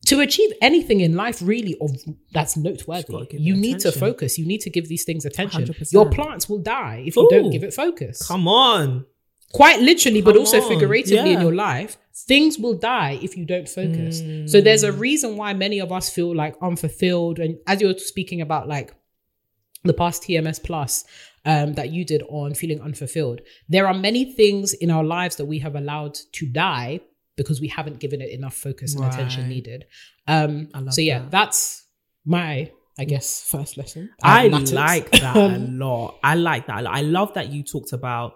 to 0.07 0.19
achieve 0.19 0.53
anything 0.61 1.01
in 1.01 1.15
life 1.15 1.41
really 1.43 1.77
of 1.81 1.91
that's 2.33 2.57
noteworthy, 2.57 3.29
you 3.33 3.57
need 3.57 3.81
to 3.81 3.93
focus. 3.93 4.39
You 4.39 4.47
need 4.47 4.63
to 4.63 4.71
give 4.71 4.89
these 4.89 5.05
things 5.05 5.25
attention. 5.25 5.65
100%. 5.65 5.93
Your 5.93 6.11
plants 6.11 6.49
will 6.49 6.59
die 6.59 7.05
if 7.07 7.15
you 7.17 7.29
don't 7.31 7.51
give 7.51 7.63
it 7.63 7.73
focus 7.75 8.27
Come 8.27 8.49
on. 8.49 9.07
Quite 9.53 9.81
literally, 9.81 10.23
but 10.23 10.37
also 10.37 10.61
on. 10.61 10.69
figuratively 10.69 11.33
in 11.33 11.41
your 11.41 11.55
life, 11.55 11.99
things 12.15 12.59
will 12.59 12.75
die 12.75 13.19
if 13.23 13.37
you 13.37 13.45
don't 13.45 13.69
focus. 13.69 14.21
Mm. 14.21 14.49
So 14.49 14.61
there's 14.61 14.83
a 14.83 14.93
reason 14.93 15.37
why 15.37 15.53
many 15.53 15.79
of 15.79 15.93
us 15.93 16.11
feel 16.11 16.35
like 16.35 16.57
unfulfilled. 16.63 17.39
And 17.39 17.59
as 17.67 17.81
you're 17.81 17.99
speaking 17.99 18.41
about 18.41 18.69
like 18.69 18.95
the 19.85 19.95
past 19.95 20.23
TMS 20.23 20.63
plus 20.63 21.05
um, 21.45 21.75
that 21.75 21.91
you 21.91 22.05
did 22.05 22.23
on 22.29 22.55
feeling 22.55 22.81
unfulfilled, 22.81 23.41
there 23.69 23.87
are 23.87 23.95
many 23.95 24.33
things 24.33 24.73
in 24.73 24.91
our 24.91 25.05
lives 25.05 25.37
that 25.37 25.47
we 25.47 25.59
have 25.59 25.75
allowed 25.75 26.15
to 26.33 26.47
die 26.47 27.01
because 27.37 27.61
we 27.61 27.69
haven't 27.69 27.99
given 27.99 28.21
it 28.21 28.31
enough 28.31 28.55
focus 28.55 28.95
and 28.95 29.05
attention 29.05 29.49
needed. 29.49 29.87
Um, 30.27 30.69
I 30.75 30.81
love 30.81 30.95
so 30.95 31.01
yeah, 31.01 31.21
that. 31.21 31.31
that's 31.31 31.87
my, 32.25 32.71
I 32.99 33.05
guess, 33.05 33.43
first 33.43 33.77
lesson. 33.77 34.11
I 34.23 34.49
matters. 34.49 34.73
like 34.75 35.11
that 35.13 35.37
a 35.37 35.59
lot. 35.59 36.19
I 36.23 36.35
like 36.35 36.67
that. 36.67 36.87
I 36.87 37.01
love 37.01 37.35
that 37.35 37.49
you 37.49 37.63
talked 37.63 37.93
about 37.93 38.35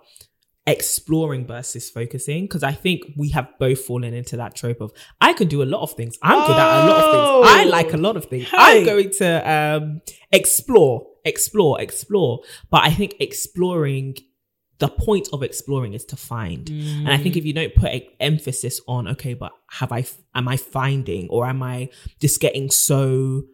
exploring 0.66 1.46
versus 1.46 1.88
focusing 1.88 2.44
because 2.44 2.62
I 2.64 2.72
think 2.72 3.02
we 3.16 3.29
have 3.31 3.48
both 3.59 3.81
fallen 3.85 4.12
into 4.14 4.37
that 4.38 4.57
trope 4.57 4.81
of 4.81 4.92
I 5.20 5.33
can 5.33 5.46
do 5.48 5.62
a 5.62 5.64
lot 5.64 5.83
of 5.83 5.92
things. 5.92 6.18
I'm 6.22 6.46
good 6.46 6.57
at 6.57 6.85
a 6.85 6.87
lot 6.90 7.05
of 7.05 7.12
things. 7.12 7.50
I 7.52 7.64
Oh. 7.64 7.68
like 7.68 7.92
a 7.92 7.96
lot 7.96 8.16
of 8.16 8.24
things. 8.24 8.48
Hey. 8.48 8.57
I'm 8.81 8.85
going 8.85 9.11
to 9.11 9.50
um 9.50 10.00
explore, 10.33 11.07
explore, 11.24 11.81
explore. 11.81 12.40
But 12.70 12.83
I 12.83 12.90
think 12.90 13.14
exploring 13.20 14.16
the 14.79 14.88
point 14.88 15.29
of 15.33 15.42
exploring 15.42 15.94
is 15.94 16.05
to 16.05 16.16
find. 16.16 16.68
And 16.68 17.09
I 17.09 17.16
think 17.16 17.37
if 17.37 17.46
you 17.46 17.55
don't 17.55 17.74
put 17.74 17.90
a 17.90 18.07
emphasis 18.20 18.79
on, 18.87 19.09
okay, 19.09 19.33
but 19.33 19.52
have 19.70 19.90
I, 19.90 20.05
am 20.35 20.48
I 20.48 20.59
finding 20.59 21.29
or 21.31 21.46
am 21.46 21.62
I 21.62 21.88
just 22.20 22.40
getting 22.40 22.70
so 22.70 23.44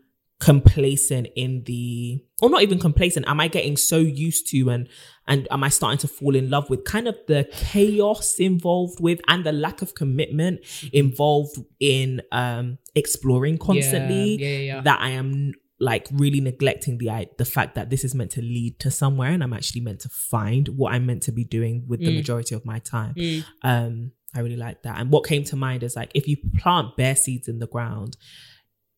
complacent 0.42 1.28
in 1.36 1.62
the, 1.64 2.20
or 2.42 2.50
not 2.50 2.62
even 2.62 2.78
complacent, 2.78 3.24
am 3.28 3.38
I 3.40 3.48
getting 3.48 3.76
so 3.76 3.98
used 3.98 4.48
to 4.50 4.70
and, 4.70 4.88
and 5.28 5.46
am 5.54 5.62
I 5.62 5.68
starting 5.68 5.98
to 5.98 6.08
fall 6.08 6.34
in 6.34 6.50
love 6.50 6.68
with 6.68 6.84
kind 6.84 7.06
of 7.06 7.16
the 7.28 7.48
chaos 7.52 8.28
involved 8.40 8.98
with 9.00 9.20
and 9.28 9.44
the 9.46 9.52
lack 9.52 9.82
of 9.82 9.94
commitment 9.94 10.60
involved 10.92 11.56
in, 11.78 12.22
um, 12.32 12.78
exploring 12.96 13.56
constantly 13.58 14.36
yeah, 14.36 14.48
yeah, 14.48 14.58
yeah. 14.74 14.80
that 14.82 15.00
I 15.00 15.10
am 15.10 15.52
like 15.78 16.06
really 16.12 16.40
neglecting 16.40 16.98
the 16.98 17.26
the 17.38 17.44
fact 17.44 17.74
that 17.76 17.90
this 17.90 18.04
is 18.04 18.14
meant 18.14 18.30
to 18.32 18.42
lead 18.42 18.78
to 18.80 18.90
somewhere 18.90 19.30
and 19.30 19.42
I'm 19.42 19.52
actually 19.52 19.80
meant 19.88 20.00
to 20.00 20.08
find 20.08 20.64
what 20.78 20.92
I'm 20.92 21.06
meant 21.06 21.22
to 21.24 21.32
be 21.32 21.44
doing 21.44 21.84
with 21.88 22.00
the 22.00 22.12
Mm. 22.12 22.16
majority 22.20 22.54
of 22.54 22.64
my 22.64 22.78
time. 22.80 23.14
Mm. 23.14 23.44
Um, 23.62 24.12
I 24.34 24.40
really 24.40 24.56
like 24.66 24.82
that. 24.82 24.98
And 25.00 25.10
what 25.10 25.26
came 25.26 25.44
to 25.44 25.56
mind 25.56 25.82
is 25.82 25.96
like 25.96 26.10
if 26.14 26.24
you 26.28 26.36
plant 26.62 26.96
bare 26.96 27.16
seeds 27.16 27.48
in 27.48 27.58
the 27.58 27.66
ground, 27.66 28.16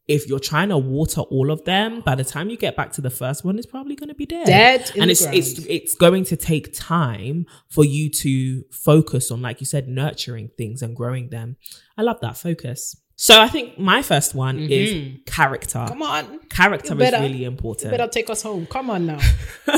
if 0.06 0.28
you're 0.28 0.38
trying 0.38 0.68
to 0.68 0.76
water 0.78 1.22
all 1.22 1.50
of 1.50 1.64
them, 1.64 2.00
by 2.02 2.14
the 2.14 2.24
time 2.24 2.50
you 2.50 2.56
get 2.58 2.76
back 2.76 2.92
to 2.92 3.00
the 3.00 3.08
first 3.10 3.44
one, 3.44 3.56
it's 3.56 3.66
probably 3.66 3.94
going 3.96 4.10
to 4.10 4.14
be 4.14 4.26
dead. 4.26 4.46
Dead 4.46 4.90
and 4.98 5.10
it's 5.10 5.22
ground. 5.22 5.36
it's 5.38 5.58
it's 5.66 5.94
going 5.94 6.24
to 6.24 6.36
take 6.36 6.74
time 6.74 7.46
for 7.70 7.84
you 7.84 8.10
to 8.10 8.62
focus 8.70 9.30
on, 9.30 9.40
like 9.40 9.60
you 9.60 9.66
said, 9.66 9.88
nurturing 9.88 10.50
things 10.58 10.82
and 10.82 10.94
growing 10.94 11.30
them. 11.30 11.56
I 11.96 12.02
love 12.02 12.20
that 12.20 12.36
focus. 12.36 12.96
So 13.16 13.40
I 13.40 13.48
think 13.48 13.78
my 13.78 14.02
first 14.02 14.34
one 14.34 14.58
is 14.58 14.90
Mhm. 14.92 15.24
character. 15.26 15.84
Come 15.88 16.02
on. 16.02 16.40
Character 16.50 16.94
better- 16.96 17.16
is 17.18 17.22
really 17.22 17.44
important. 17.44 17.90
better 17.92 18.08
take 18.08 18.28
us 18.28 18.42
home. 18.42 18.66
Come 18.66 18.90
on 18.90 19.06
now. 19.06 19.20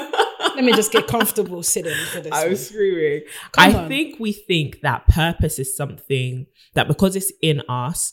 Let 0.56 0.64
me 0.64 0.72
just 0.72 0.90
get 0.90 1.06
comfortable 1.06 1.62
sitting 1.62 1.94
for 2.12 2.20
this. 2.20 2.32
I 2.32 2.42
one. 2.44 2.50
was 2.50 2.66
screaming. 2.68 3.22
Come 3.52 3.74
I 3.74 3.78
on. 3.78 3.88
think 3.88 4.18
we 4.18 4.32
think 4.32 4.80
that 4.80 5.06
purpose 5.06 5.58
is 5.58 5.76
something 5.76 6.46
that 6.74 6.88
because 6.88 7.14
it's 7.14 7.30
in 7.42 7.60
us, 7.68 8.12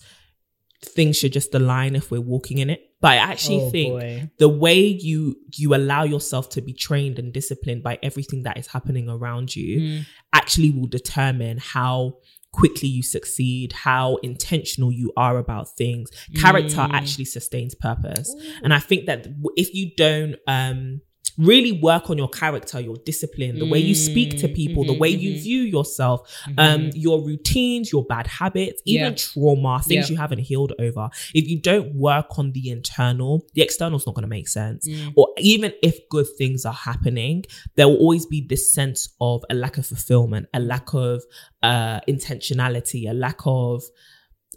things 0.85 1.17
should 1.17 1.33
just 1.33 1.53
align 1.55 1.95
if 1.95 2.11
we're 2.11 2.21
walking 2.21 2.57
in 2.59 2.69
it. 2.69 2.81
But 3.01 3.11
I 3.13 3.15
actually 3.17 3.61
Oh, 3.61 3.69
think 3.69 3.93
boy. 3.93 4.29
the 4.37 4.47
way 4.49 4.79
you 4.79 5.37
you 5.57 5.75
allow 5.75 6.03
yourself 6.03 6.49
to 6.51 6.61
be 6.61 6.73
trained 6.73 7.19
and 7.19 7.33
disciplined 7.33 7.83
by 7.83 7.99
everything 8.01 8.43
that 8.43 8.57
is 8.57 8.67
happening 8.67 9.09
around 9.09 9.55
you 9.55 9.79
Mm. 9.79 10.05
actually 10.31 10.71
will 10.71 10.87
determine 10.87 11.57
how 11.57 12.17
quickly 12.51 12.87
you 12.87 13.01
succeed, 13.03 13.73
how 13.73 14.17
intentional 14.17 14.91
you 14.91 15.11
are 15.17 15.37
about 15.37 15.75
things. 15.75 16.09
Character 16.39 16.77
Mm. 16.77 16.93
actually 16.93 17.25
sustains 17.25 17.73
purpose. 17.75 18.33
And 18.63 18.73
I 18.73 18.79
think 18.79 19.05
that 19.07 19.27
if 19.57 19.73
you 19.73 19.91
don't 19.97 20.35
um 20.47 21.01
really 21.37 21.71
work 21.71 22.09
on 22.09 22.17
your 22.17 22.29
character, 22.29 22.79
your 22.79 22.97
discipline, 23.05 23.57
the 23.59 23.65
way 23.65 23.79
you 23.79 23.95
speak 23.95 24.37
to 24.39 24.47
people, 24.47 24.83
the 24.83 24.93
way 24.93 25.09
you 25.09 25.39
view 25.41 25.61
yourself, 25.61 26.19
um, 26.57 26.89
your 26.93 27.21
routines, 27.23 27.91
your 27.91 28.03
bad 28.05 28.27
habits, 28.27 28.81
even 28.85 29.11
Yeah. 29.11 29.15
trauma, 29.15 29.81
things 29.83 30.09
Yeah. 30.09 30.13
you 30.13 30.17
haven't 30.17 30.39
healed 30.39 30.73
over. 30.79 31.09
If 31.33 31.47
you 31.47 31.59
don't 31.59 31.95
work 31.95 32.37
on 32.37 32.51
the 32.51 32.69
internal, 32.69 33.45
the 33.55 33.61
external's 33.61 34.05
not 34.05 34.15
going 34.15 34.23
to 34.23 34.29
make 34.29 34.47
sense. 34.47 34.87
Mm. 34.87 35.13
Or 35.15 35.29
even 35.39 35.73
if 35.81 35.97
good 36.09 36.27
things 36.37 36.65
are 36.65 36.73
happening, 36.73 37.45
there 37.75 37.87
will 37.87 37.97
always 37.97 38.25
be 38.25 38.45
this 38.47 38.71
sense 38.73 39.09
of 39.19 39.43
a 39.49 39.55
lack 39.55 39.77
of 39.77 39.85
fulfillment, 39.85 40.47
a 40.53 40.59
lack 40.59 40.93
of 40.93 41.23
uh, 41.61 41.99
intentionality, 42.09 43.09
a 43.09 43.13
lack 43.13 43.39
of 43.45 43.83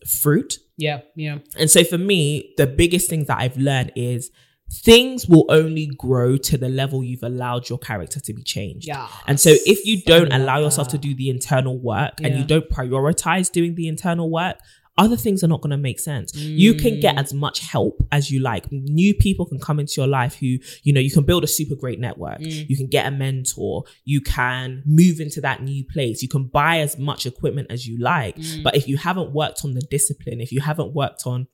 fruit. 0.06 0.58
Yeah, 0.76 1.00
yeah. 1.16 1.38
And 1.58 1.70
so 1.70 1.84
for 1.84 1.98
me, 1.98 2.52
the 2.58 2.66
biggest 2.66 3.08
thing 3.08 3.24
that 3.24 3.38
I've 3.38 3.56
learned 3.56 3.92
is 3.96 4.30
things 4.70 5.26
will 5.28 5.46
only 5.48 5.86
grow 5.86 6.36
to 6.36 6.58
the 6.58 6.68
level 6.68 7.04
you've 7.04 7.22
allowed 7.22 7.68
your 7.68 7.78
character 7.78 8.20
to 8.20 8.32
be 8.34 8.42
changed. 8.42 8.86
Yeah. 8.88 9.08
And 9.26 9.38
so 9.38 9.50
if 9.64 9.84
you 9.86 10.02
don't 10.02 10.32
allow 10.32 10.58
yourself 10.58 10.88
to 10.88 10.98
do 10.98 11.14
the 11.14 11.30
internal 11.30 11.78
work 11.78 12.14
and 12.22 12.36
you 12.36 12.44
don't 12.44 12.68
prioritize 12.68 13.50
doing 13.50 13.74
the 13.74 13.86
internal 13.88 14.30
work, 14.30 14.56
other 14.98 15.16
things 15.16 15.44
are 15.44 15.48
not 15.48 15.60
going 15.60 15.70
to 15.72 15.76
make 15.76 16.00
sense. 16.00 16.34
You 16.34 16.72
can 16.72 16.94
Mm. 16.94 17.00
get 17.02 17.18
as 17.18 17.34
much 17.34 17.60
help 17.60 18.02
as 18.10 18.30
you 18.30 18.40
like. 18.40 18.72
New 18.72 19.12
people 19.14 19.44
can 19.44 19.58
come 19.58 19.78
into 19.78 19.92
your 19.98 20.06
life 20.06 20.36
who, 20.36 20.56
you 20.84 20.92
know, 20.92 21.00
you 21.00 21.10
can 21.10 21.22
build 21.24 21.44
a 21.44 21.46
super 21.46 21.74
great 21.74 22.00
network. 22.00 22.40
Mm. 22.40 22.66
You 22.70 22.76
can 22.78 22.86
get 22.86 23.04
a 23.06 23.10
mentor. 23.10 23.84
You 24.06 24.22
can 24.22 24.82
move 24.86 25.20
into 25.20 25.42
that 25.42 25.62
new 25.62 25.84
place. 25.84 26.22
You 26.22 26.28
can 26.30 26.44
buy 26.44 26.78
as 26.78 26.96
much 26.98 27.26
equipment 27.26 27.66
as 27.70 27.86
you 27.86 27.98
like. 27.98 28.36
Mm. 28.36 28.62
But 28.62 28.74
if 28.74 28.88
you 28.88 28.96
haven't 28.96 29.32
worked 29.32 29.66
on 29.66 29.74
the 29.74 29.82
discipline, 29.82 30.40
if 30.40 30.50
you 30.50 30.62
haven't 30.62 30.94
worked 30.94 31.26
on 31.26 31.46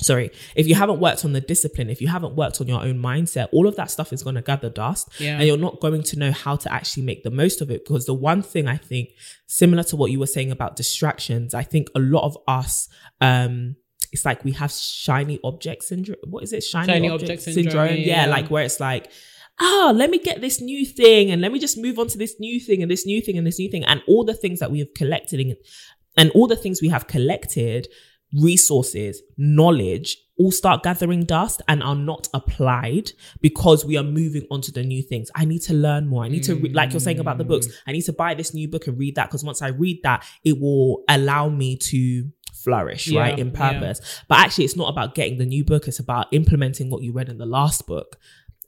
sorry, 0.00 0.30
if 0.54 0.66
you 0.68 0.74
haven't 0.74 1.00
worked 1.00 1.24
on 1.24 1.32
the 1.32 1.40
discipline, 1.40 1.90
if 1.90 2.00
you 2.00 2.08
haven't 2.08 2.36
worked 2.36 2.60
on 2.60 2.68
your 2.68 2.80
own 2.80 2.98
mindset, 2.98 3.48
all 3.52 3.66
of 3.66 3.74
that 3.76 3.90
stuff 3.90 4.12
is 4.12 4.22
going 4.22 4.36
to 4.36 4.42
gather 4.42 4.70
dust 4.70 5.08
Yeah. 5.18 5.36
and 5.38 5.46
you're 5.46 5.56
not 5.56 5.80
going 5.80 6.02
to 6.04 6.18
know 6.18 6.30
how 6.32 6.56
to 6.56 6.72
actually 6.72 7.02
make 7.04 7.24
the 7.24 7.30
most 7.30 7.60
of 7.60 7.70
it. 7.70 7.84
Because 7.84 8.06
the 8.06 8.14
one 8.14 8.42
thing 8.42 8.68
I 8.68 8.76
think, 8.76 9.10
similar 9.46 9.82
to 9.84 9.96
what 9.96 10.10
you 10.10 10.18
were 10.20 10.26
saying 10.26 10.50
about 10.52 10.76
distractions, 10.76 11.52
I 11.54 11.64
think 11.64 11.88
a 11.94 11.98
lot 12.00 12.24
of 12.24 12.36
us, 12.46 12.88
um, 13.20 13.76
it's 14.12 14.24
like 14.24 14.44
we 14.44 14.52
have 14.52 14.70
shiny 14.72 15.38
object 15.44 15.82
syndrome. 15.84 16.16
What 16.24 16.42
is 16.44 16.52
it? 16.52 16.62
Shiny, 16.62 16.92
Shiny 16.92 17.08
object, 17.10 17.30
object 17.30 17.42
syndrome. 17.42 17.64
syndrome, 17.88 17.96
Yeah, 17.98 18.24
yeah. 18.24 18.26
like 18.26 18.48
where 18.50 18.64
it's 18.64 18.80
like, 18.80 19.10
oh, 19.60 19.92
let 19.94 20.08
me 20.10 20.18
get 20.18 20.40
this 20.40 20.60
new 20.60 20.86
thing 20.86 21.30
and 21.32 21.42
let 21.42 21.50
me 21.52 21.58
just 21.58 21.76
move 21.76 21.98
on 21.98 22.06
to 22.06 22.16
this 22.16 22.36
new 22.38 22.60
thing 22.60 22.80
and 22.82 22.90
this 22.90 23.04
new 23.04 23.20
thing 23.20 23.36
and 23.36 23.44
this 23.46 23.58
new 23.58 23.68
thing 23.68 23.84
and 23.84 24.00
all 24.06 24.24
the 24.24 24.32
things 24.34 24.60
that 24.60 24.70
we 24.70 24.78
have 24.78 24.94
collected 24.94 25.56
and 26.16 26.30
all 26.30 26.46
the 26.46 26.56
things 26.56 26.80
we 26.80 26.88
have 26.88 27.06
collected, 27.08 27.88
resources, 28.32 29.22
knowledge, 29.36 30.18
all 30.38 30.52
start 30.52 30.82
gathering 30.82 31.24
dust 31.24 31.60
and 31.66 31.82
are 31.82 31.96
not 31.96 32.28
applied 32.32 33.10
because 33.40 33.84
we 33.84 33.96
are 33.96 34.04
moving 34.04 34.46
on 34.50 34.60
to 34.62 34.70
the 34.70 34.84
new 34.84 35.02
things. 35.02 35.30
I 35.34 35.44
need 35.44 35.62
to 35.62 35.74
learn 35.74 36.06
more. 36.06 36.24
I 36.24 36.28
need 36.28 36.44
to, 36.44 36.54
re- 36.54 36.72
like 36.72 36.92
you're 36.92 37.00
saying 37.00 37.18
about 37.18 37.38
the 37.38 37.44
books, 37.44 37.66
mm. 37.66 37.72
I 37.86 37.92
need 37.92 38.02
to 38.02 38.12
buy 38.12 38.34
this 38.34 38.54
new 38.54 38.68
book 38.68 38.86
and 38.86 38.98
read 38.98 39.16
that 39.16 39.28
because 39.28 39.42
once 39.42 39.62
I 39.62 39.68
read 39.68 40.00
that, 40.04 40.24
it 40.44 40.60
will 40.60 41.02
allow 41.08 41.48
me 41.48 41.76
to 41.76 42.30
flourish, 42.54 43.08
Yeah, 43.08 43.20
right, 43.20 43.38
in 43.38 43.48
yeah. 43.48 43.72
purpose. 43.72 44.22
But 44.28 44.38
actually, 44.38 44.66
it's 44.66 44.76
not 44.76 44.90
about 44.90 45.14
getting 45.14 45.38
the 45.38 45.46
new 45.46 45.64
book, 45.64 45.88
it's 45.88 45.98
about 45.98 46.26
implementing 46.32 46.90
what 46.90 47.02
you 47.02 47.12
read 47.12 47.28
in 47.28 47.38
the 47.38 47.46
last 47.46 47.86
book 47.86 48.18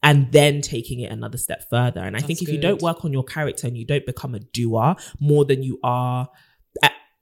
and 0.03 0.33
then 0.33 0.63
taking 0.63 1.01
it 1.01 1.13
another 1.13 1.39
step 1.39 1.69
further. 1.69 2.01
And 2.01 2.17
I 2.17 2.21
think 2.21 2.41
if 2.43 2.49
you 2.49 2.59
don't 2.59 2.81
work 2.81 3.05
on 3.05 3.13
your 3.13 3.25
character 3.25 3.67
and 3.67 3.77
you 3.77 3.85
don't 3.85 4.07
become 4.07 4.35
a 4.35 4.39
doer 4.39 4.97
more 5.21 5.45
than 5.45 5.63
you 5.63 5.79
are, 5.83 6.29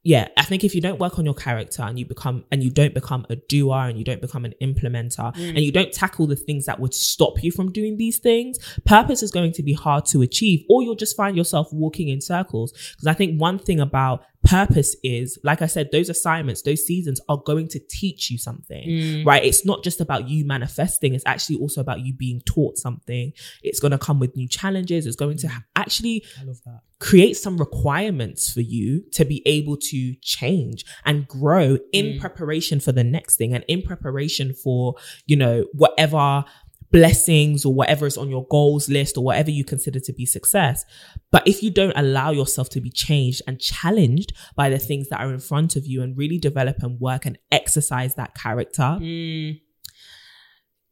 yeah, 0.09 0.29
I 0.39 0.45
think 0.45 0.65
if 0.65 0.75
you 0.75 0.81
don't 0.81 0.99
work 0.99 1.19
on 1.19 1.27
your 1.27 1.35
character 1.35 1.83
and 1.83 1.99
you 1.99 2.07
become 2.07 2.43
and 2.51 2.63
you 2.63 2.71
don't 2.71 2.95
become 2.95 3.27
a 3.29 3.37
doer 3.37 3.89
and 3.89 3.99
you 3.99 4.05
don't 4.05 4.23
become 4.23 4.47
an 4.47 4.55
implementer 4.63 5.35
Mm. 5.37 5.49
and 5.51 5.59
you 5.59 5.71
don't 5.71 5.93
tackle 5.93 6.27
the 6.27 6.35
things 6.35 6.65
that 6.65 6.81
would 6.81 6.95
stop 6.95 7.43
you 7.43 7.53
from 7.53 7.71
doing 7.71 7.99
these 7.99 8.19
things, 8.19 8.59
purpose 8.87 9.23
is 9.23 9.31
going 9.31 9.53
to 9.53 9.63
be 9.63 9.75
hard 9.75 10.07
to 10.07 10.23
achieve, 10.23 10.65
or 10.71 10.83
you'll 10.83 10.95
just 10.95 11.15
find 11.15 11.37
yourself 11.37 11.71
walking 11.75 12.09
in 12.09 12.23
circles. 12.23 12.73
Because 12.93 13.07
I 13.07 13.13
think 13.13 13.39
one 13.39 13.59
thing 13.59 13.81
about 13.81 14.25
purpose 14.45 14.97
is, 15.03 15.39
like 15.43 15.61
I 15.63 15.67
said, 15.67 15.91
those 15.93 16.09
assignments, 16.09 16.63
those 16.63 16.85
seasons 16.87 17.21
are 17.29 17.37
going 17.45 17.69
to 17.69 17.81
teach 17.91 18.31
you 18.31 18.39
something, 18.39 18.87
Mm. 18.89 19.27
right? 19.27 19.45
It's 19.45 19.65
not 19.67 19.85
just 19.85 20.01
about 20.01 20.29
you 20.29 20.45
manifesting, 20.45 21.15
it's 21.15 21.25
actually 21.27 21.57
also 21.57 21.81
about 21.81 22.01
you 22.01 22.15
being 22.15 22.41
taught 22.47 22.79
something. 22.79 23.33
It's 23.63 23.81
going 23.81 23.91
to 23.93 23.99
come 23.99 24.19
with 24.21 24.37
new 24.37 24.49
challenges. 24.49 25.07
It's 25.07 25.17
going 25.17 25.37
to 25.39 25.49
ha- 25.49 25.65
actually 25.77 26.25
I 26.41 26.45
love 26.45 26.61
that. 26.65 26.81
create 27.01 27.37
some 27.37 27.59
requirements 27.59 28.51
for 28.51 28.61
you 28.61 29.03
to 29.13 29.25
be 29.25 29.43
able 29.47 29.77
to 29.77 30.15
change 30.23 30.85
and 31.05 31.27
grow 31.29 31.79
in 31.93 32.07
Mm. 32.15 32.21
preparation 32.21 32.81
for 32.81 32.93
the 32.93 33.05
next 33.05 33.37
thing 33.37 33.53
and 33.55 33.65
in 33.69 33.83
preparation 33.83 34.55
for, 34.55 34.95
you 35.27 35.37
know, 35.37 35.67
whatever 35.73 36.45
blessings 36.91 37.65
or 37.65 37.75
whatever 37.75 38.07
is 38.07 38.17
on 38.17 38.29
your 38.31 38.47
goals 38.49 38.89
list 38.89 39.17
or 39.19 39.25
whatever 39.25 39.51
you 39.51 39.65
consider 39.65 40.01
to 40.01 40.13
be 40.13 40.25
success. 40.25 40.85
But 41.31 41.47
if 41.47 41.63
you 41.63 41.71
don't 41.71 41.93
allow 41.97 42.31
yourself 42.31 42.71
to 42.71 42.81
be 42.81 42.91
changed 42.91 43.43
and 43.47 43.61
challenged 43.61 44.33
by 44.57 44.71
the 44.71 44.79
things 44.79 45.09
that 45.11 45.21
are 45.21 45.33
in 45.33 45.41
front 45.41 45.77
of 45.77 45.87
you 45.87 46.03
and 46.03 46.17
really 46.17 46.39
develop 46.39 46.77
and 46.83 46.99
work 47.01 47.27
and 47.27 47.39
exercise 47.53 48.15
that 48.15 48.35
character, 48.35 48.99
Mm. 49.01 49.61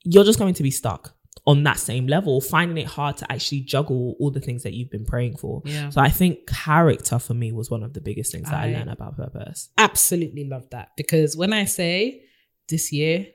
you're 0.05 0.25
just 0.25 0.39
going 0.39 0.55
to 0.55 0.63
be 0.63 0.71
stuck 0.71 1.15
on 1.47 1.63
that 1.63 1.79
same 1.79 2.07
level, 2.09 2.41
finding 2.41 2.77
it 2.77 2.87
hard 2.87 3.17
to 3.19 3.31
actually 3.33 3.61
juggle 3.61 4.17
all 4.19 4.31
the 4.31 4.41
things 4.41 4.65
that 4.65 4.73
you've 4.73 4.91
been 4.91 5.05
praying 5.05 5.37
for. 5.37 5.63
Yeah. 5.65 5.91
So 5.91 6.01
I 6.01 6.09
think 6.09 6.47
character 6.49 7.19
for 7.21 7.35
me 7.35 7.53
was 7.53 7.71
one 7.71 7.83
of 7.85 7.93
the 7.93 8.01
biggest 8.01 8.33
things 8.33 8.49
that 8.51 8.55
I, 8.65 8.69
I- 8.71 8.73
learned 8.73 8.91
about 8.91 9.17
purpose. 9.17 9.69
Absolutely 9.79 10.45
love 10.49 10.69
that 10.71 10.91
because 10.97 11.37
when 11.37 11.53
I 11.53 11.65
say 11.65 12.23
this 12.69 12.93
year, 12.93 13.27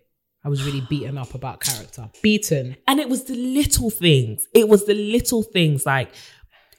I 0.44 0.50
was 0.50 0.64
really 0.64 0.82
beaten 0.82 1.18
up 1.18 1.36
about 1.36 1.60
character. 1.60 2.10
Beaten. 2.22 2.76
And 2.88 3.00
it 3.00 3.10
was 3.10 3.26
the 3.26 3.36
little 3.36 3.90
things. 3.90 4.48
It 4.54 4.68
was 4.68 4.86
the 4.86 4.96
little 4.96 5.44
things 5.44 5.86
like 5.86 6.12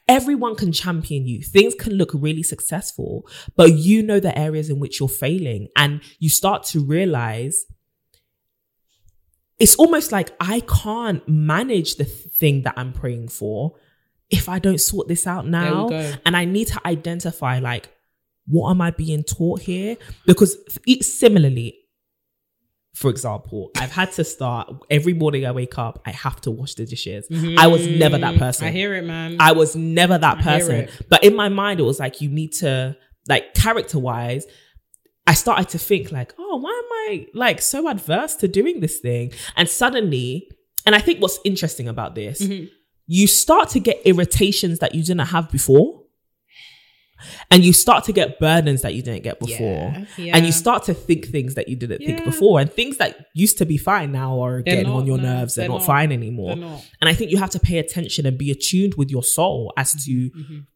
everyone 0.09 0.57
can 0.57 0.73
champion 0.73 1.27
you. 1.27 1.43
Things 1.43 1.75
can 1.75 1.95
look 1.95 2.11
really 2.13 2.43
successful, 2.43 3.27
but 3.57 3.73
you 3.73 4.03
know 4.03 4.19
the 4.19 4.37
areas 4.37 4.69
in 4.69 4.81
which 4.81 4.99
you're 4.99 5.09
failing. 5.09 5.69
And 5.77 6.01
you 6.19 6.29
start 6.29 6.65
to 6.67 6.81
realize 6.81 7.65
it's 9.61 9.77
almost 9.77 10.11
like 10.11 10.31
I 10.41 10.61
can't 10.61 11.27
manage 11.29 11.97
the 11.97 12.05
thing 12.05 12.63
that 12.63 12.75
I'm 12.77 12.93
praying 12.93 13.29
for 13.29 13.77
if 14.29 14.49
I 14.49 14.59
don't 14.59 14.81
sort 14.81 15.07
this 15.07 15.25
out 15.27 15.47
now. 15.47 15.89
And 16.27 16.37
I 16.37 16.47
need 16.47 16.67
to 16.69 16.81
identify 16.85 17.61
like, 17.61 17.91
what 18.49 18.71
am 18.71 18.81
I 18.81 18.91
being 18.91 19.23
taught 19.23 19.61
here? 19.61 19.97
Because 20.27 20.57
similarly, 21.01 21.79
for 22.95 23.11
example, 23.11 23.71
I've 23.77 23.91
had 23.91 24.13
to 24.13 24.25
start 24.25 24.71
every 24.91 25.15
morning 25.15 25.47
I 25.47 25.53
wake 25.53 25.79
up, 25.79 26.03
I 26.05 26.11
have 26.11 26.41
to 26.43 26.51
wash 26.51 26.75
the 26.75 26.85
dishes. 26.85 27.27
I 27.59 27.67
was 27.67 27.87
never 27.87 28.19
that 28.19 28.39
person. 28.39 28.69
I 28.69 28.71
hear 28.71 28.95
it, 28.95 29.05
man. 29.05 29.37
I 29.41 29.53
was 29.53 29.75
never 29.75 30.19
that 30.19 30.39
I 30.39 30.43
person. 30.43 30.89
But 31.09 31.25
in 31.25 31.35
my 31.35 31.49
mind, 31.49 31.81
it 31.81 31.85
was 31.85 31.99
like, 31.99 32.21
you 32.21 32.29
need 32.29 32.53
to, 32.55 32.97
like, 33.29 33.55
character 33.55 33.99
wise, 33.99 34.47
I 35.27 35.35
started 35.35 35.69
to 35.71 35.79
think, 35.79 36.13
like, 36.13 36.35
oh, 36.39 36.57
why 36.57 36.71
am 36.85 36.93
I 37.15 37.27
like 37.33 37.63
so 37.63 37.89
adverse 37.89 38.35
to 38.37 38.49
doing 38.49 38.81
this 38.81 38.99
thing? 38.99 39.33
And 39.57 39.69
suddenly, 39.69 40.51
and 40.85 40.95
I 40.95 40.99
think 40.99 41.23
what's 41.23 41.39
interesting 41.45 41.89
about 41.89 42.15
this, 42.15 42.43
Mhm. 42.43 42.69
you 43.07 43.27
start 43.27 43.69
to 43.71 43.81
get 43.81 44.03
irritations 44.05 44.81
that 44.81 44.95
you 44.95 45.03
didn't 45.03 45.27
have 45.29 45.51
before. 45.51 46.02
And 47.51 47.65
you 47.65 47.73
start 47.73 48.05
to 48.05 48.13
get 48.13 48.39
burdens 48.39 48.83
that 48.83 48.95
you 48.95 49.03
didn't 49.03 49.23
get 49.23 49.39
before. 49.41 49.93
Yeah, 49.95 50.05
yeah. 50.17 50.37
And 50.37 50.47
you 50.47 50.53
start 50.53 50.83
to 50.85 50.95
think 50.95 51.27
things 51.27 51.55
that 51.55 51.69
you 51.69 51.77
didn't 51.77 51.99
think 51.99 52.25
before. 52.25 52.61
And 52.61 52.73
things 52.73 52.97
that 52.99 53.27
used 53.35 53.59
to 53.59 53.67
be 53.67 53.77
fine 53.79 54.13
now 54.13 54.41
are 54.43 54.63
They're 54.63 54.77
getting 54.77 54.93
on 54.93 55.07
your 55.07 55.19
no, 55.19 55.25
nerves. 55.25 55.55
They're, 55.55 55.63
they're 55.65 55.69
not, 55.71 55.79
not. 55.79 55.87
fine 55.87 56.13
anymore. 56.13 56.57
Not. 56.57 56.85
And 57.01 57.09
I 57.09 57.15
think 57.15 57.31
you 57.31 57.39
have 57.39 57.51
to 57.51 57.61
pay 57.61 57.79
attention 57.79 58.27
and 58.27 58.37
be 58.39 58.51
attuned 58.51 58.95
with 58.97 59.11
your 59.11 59.23
soul 59.23 59.73
as 59.77 59.93
to 60.05 60.11
Mhm. 60.11 60.67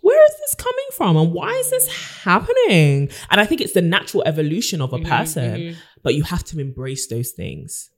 where 0.00 0.24
is 0.26 0.34
this 0.40 0.54
coming 0.54 0.86
from 0.92 1.16
and 1.16 1.32
why 1.32 1.52
is 1.54 1.70
this 1.70 1.88
happening? 2.24 3.10
And 3.30 3.40
I 3.40 3.44
think 3.46 3.60
it's 3.60 3.72
the 3.72 3.82
natural 3.82 4.22
evolution 4.26 4.80
of 4.80 4.92
a 4.92 4.98
Mhm, 4.98 5.04
person, 5.08 5.60
mhm. 5.60 5.74
but 6.02 6.14
you 6.14 6.22
have 6.22 6.44
to 6.44 6.58
embrace 6.60 7.06
those 7.08 7.30
things. 7.32 7.90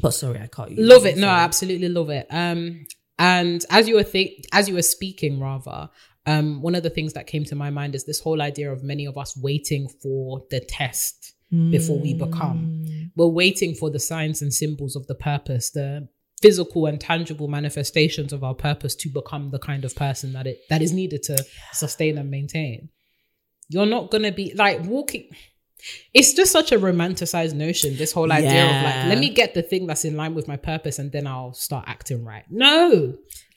But 0.00 0.12
sorry, 0.12 0.40
I 0.40 0.46
can't. 0.48 0.76
love 0.78 1.06
it 1.06 1.16
no 1.16 1.28
i 1.28 1.40
absolutely 1.40 1.88
love 1.88 2.10
it 2.10 2.26
um 2.30 2.84
and 3.18 3.64
as 3.70 3.86
you 3.88 3.94
were 3.94 4.02
think 4.02 4.30
as 4.52 4.68
you 4.68 4.74
were 4.74 4.82
speaking 4.82 5.38
rather 5.38 5.88
um 6.26 6.62
one 6.62 6.74
of 6.74 6.82
the 6.82 6.90
things 6.90 7.12
that 7.12 7.26
came 7.26 7.44
to 7.44 7.54
my 7.54 7.70
mind 7.70 7.94
is 7.94 8.04
this 8.04 8.20
whole 8.20 8.40
idea 8.40 8.72
of 8.72 8.82
many 8.82 9.06
of 9.06 9.16
us 9.18 9.36
waiting 9.36 9.88
for 10.02 10.44
the 10.50 10.60
test 10.60 11.32
before 11.70 12.00
we 12.00 12.14
become. 12.14 13.10
We're 13.14 13.26
waiting 13.26 13.74
for 13.74 13.88
the 13.88 14.00
signs 14.00 14.42
and 14.42 14.52
symbols 14.52 14.96
of 14.96 15.06
the 15.06 15.14
purpose 15.14 15.70
the 15.70 16.08
physical 16.42 16.86
and 16.86 17.00
tangible 17.00 17.48
manifestations 17.48 18.32
of 18.32 18.42
our 18.42 18.54
purpose 18.54 18.94
to 18.96 19.08
become 19.08 19.50
the 19.50 19.58
kind 19.58 19.84
of 19.84 19.94
person 19.94 20.32
that 20.32 20.46
it 20.46 20.58
that 20.68 20.82
is 20.82 20.92
needed 20.92 21.22
to 21.24 21.44
sustain 21.72 22.18
and 22.18 22.30
maintain. 22.30 22.88
You're 23.68 23.86
not 23.86 24.10
gonna 24.10 24.32
be 24.32 24.52
like 24.54 24.82
walking 24.84 25.28
it's 26.14 26.32
just 26.32 26.50
such 26.52 26.72
a 26.72 26.78
romanticized 26.78 27.54
notion 27.54 27.96
this 27.96 28.12
whole 28.12 28.32
idea 28.32 28.64
of 28.64 28.82
like 28.82 29.06
let 29.06 29.18
me 29.18 29.28
get 29.28 29.54
the 29.54 29.62
thing 29.62 29.86
that's 29.86 30.04
in 30.04 30.16
line 30.16 30.34
with 30.34 30.48
my 30.48 30.56
purpose 30.56 30.98
and 30.98 31.12
then 31.12 31.26
i'll 31.26 31.52
start 31.52 31.84
acting 31.86 32.24
right. 32.24 32.44
No 32.50 33.14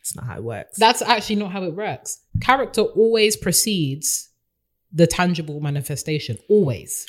That's 0.08 0.16
not 0.16 0.26
how 0.26 0.38
it 0.38 0.44
works. 0.44 0.78
that's 0.78 1.02
actually 1.02 1.36
not 1.38 1.52
how 1.52 1.64
it 1.64 1.74
works 1.74 2.20
character 2.42 2.82
always 2.82 3.36
precedes 3.36 4.30
the 4.94 5.08
tangible 5.08 5.60
manifestation 5.60 6.38
always 6.50 7.06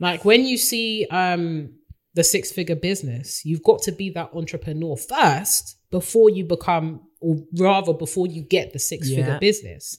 like 0.00 0.24
when 0.24 0.44
you 0.44 0.56
see 0.56 1.06
um 1.10 1.72
the 2.14 2.24
six 2.24 2.50
figure 2.50 2.74
business. 2.76 3.44
You've 3.44 3.62
got 3.62 3.82
to 3.82 3.92
be 3.92 4.08
that 4.12 4.30
entrepreneur 4.32 4.96
first 4.96 5.76
before 5.90 6.30
you 6.30 6.44
become, 6.46 7.02
or 7.20 7.36
rather, 7.58 7.92
before 7.92 8.26
you 8.26 8.40
get 8.40 8.72
the 8.72 8.78
six 8.78 9.10
figure 9.10 9.32
Yeah. 9.34 9.38
business. 9.38 9.98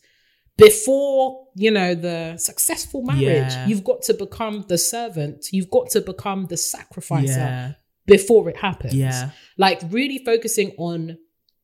Before, 0.57 1.47
you 1.53 1.69
know, 1.69 1.93
the 1.93 2.37
successful 2.37 3.03
marriage, 3.03 3.21
Yeah. 3.53 3.67
you've 3.67 3.83
got 3.83 4.01
to 4.03 4.15
become 4.15 4.65
the 4.67 4.79
servant. 4.79 5.45
You've 5.51 5.69
got 5.69 5.91
to 5.91 6.01
become 6.01 6.47
the 6.47 6.57
sacrificer 6.57 7.33
Yeah. 7.39 7.73
before 8.07 8.49
it 8.49 8.57
happens. 8.57 8.95
Yeah. 8.95 9.29
Like 9.59 9.79
really 9.91 10.17
focusing 10.25 10.71
on 10.79 11.19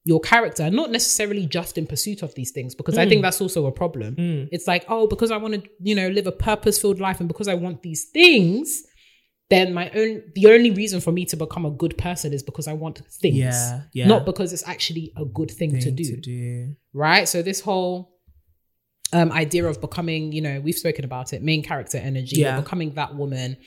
your 0.06 0.20
character, 0.20 0.70
not 0.70 0.92
necessarily 0.92 1.46
just 1.46 1.78
in 1.78 1.88
pursuit 1.88 2.22
of 2.24 2.36
these 2.36 2.52
things, 2.52 2.76
because 2.76 2.98
I 2.98 3.06
Mm. 3.06 3.10
think 3.10 3.22
that's 3.22 3.40
also 3.40 3.66
a 3.68 3.72
problem. 3.72 4.16
Mm. 4.18 4.50
It's 4.52 4.68
like, 4.68 4.84
oh, 4.90 5.08
because 5.08 5.32
I 5.32 5.38
want 5.38 5.54
to, 5.56 5.64
you 5.82 5.96
know, 5.96 6.10
live 6.10 6.28
a 6.28 6.32
purpose 6.32 6.80
filled 6.82 7.00
life 7.00 7.20
and 7.22 7.28
because 7.30 7.48
I 7.48 7.54
want 7.54 7.84
these 7.84 8.06
things, 8.06 8.84
then 9.50 9.74
my 9.74 9.90
own, 9.92 10.24
the 10.36 10.48
only 10.48 10.72
reason 10.72 11.00
for 11.00 11.12
me 11.12 11.24
to 11.26 11.38
become 11.38 11.66
a 11.66 11.72
good 11.72 11.98
person 11.98 12.34
is 12.34 12.44
because 12.44 12.68
I 12.68 12.74
want 12.74 13.00
things. 13.22 13.38
Yeah. 13.38 13.82
Yeah. 13.94 14.08
Not 14.08 14.26
because 14.26 14.52
it's 14.52 14.68
actually 14.68 15.14
a 15.16 15.26
good 15.26 15.52
thing, 15.52 15.80
to 15.80 15.92
do. 15.92 16.04
To 16.04 16.18
do. 16.18 16.76
Right. 16.94 17.28
So 17.30 17.42
this 17.42 17.62
whole 17.62 18.10
um 19.14 19.32
idea 19.32 19.66
of 19.66 19.80
becoming, 19.80 20.32
you 20.32 20.42
know, 20.42 20.60
we've 20.60 20.76
spoken 20.76 21.06
about 21.06 21.34
it, 21.34 21.44
main 21.44 21.62
character 21.64 21.98
energy, 21.98 22.38
Yeah. 22.42 22.60
becoming 22.60 22.96
that 22.96 23.16
woman. 23.16 23.58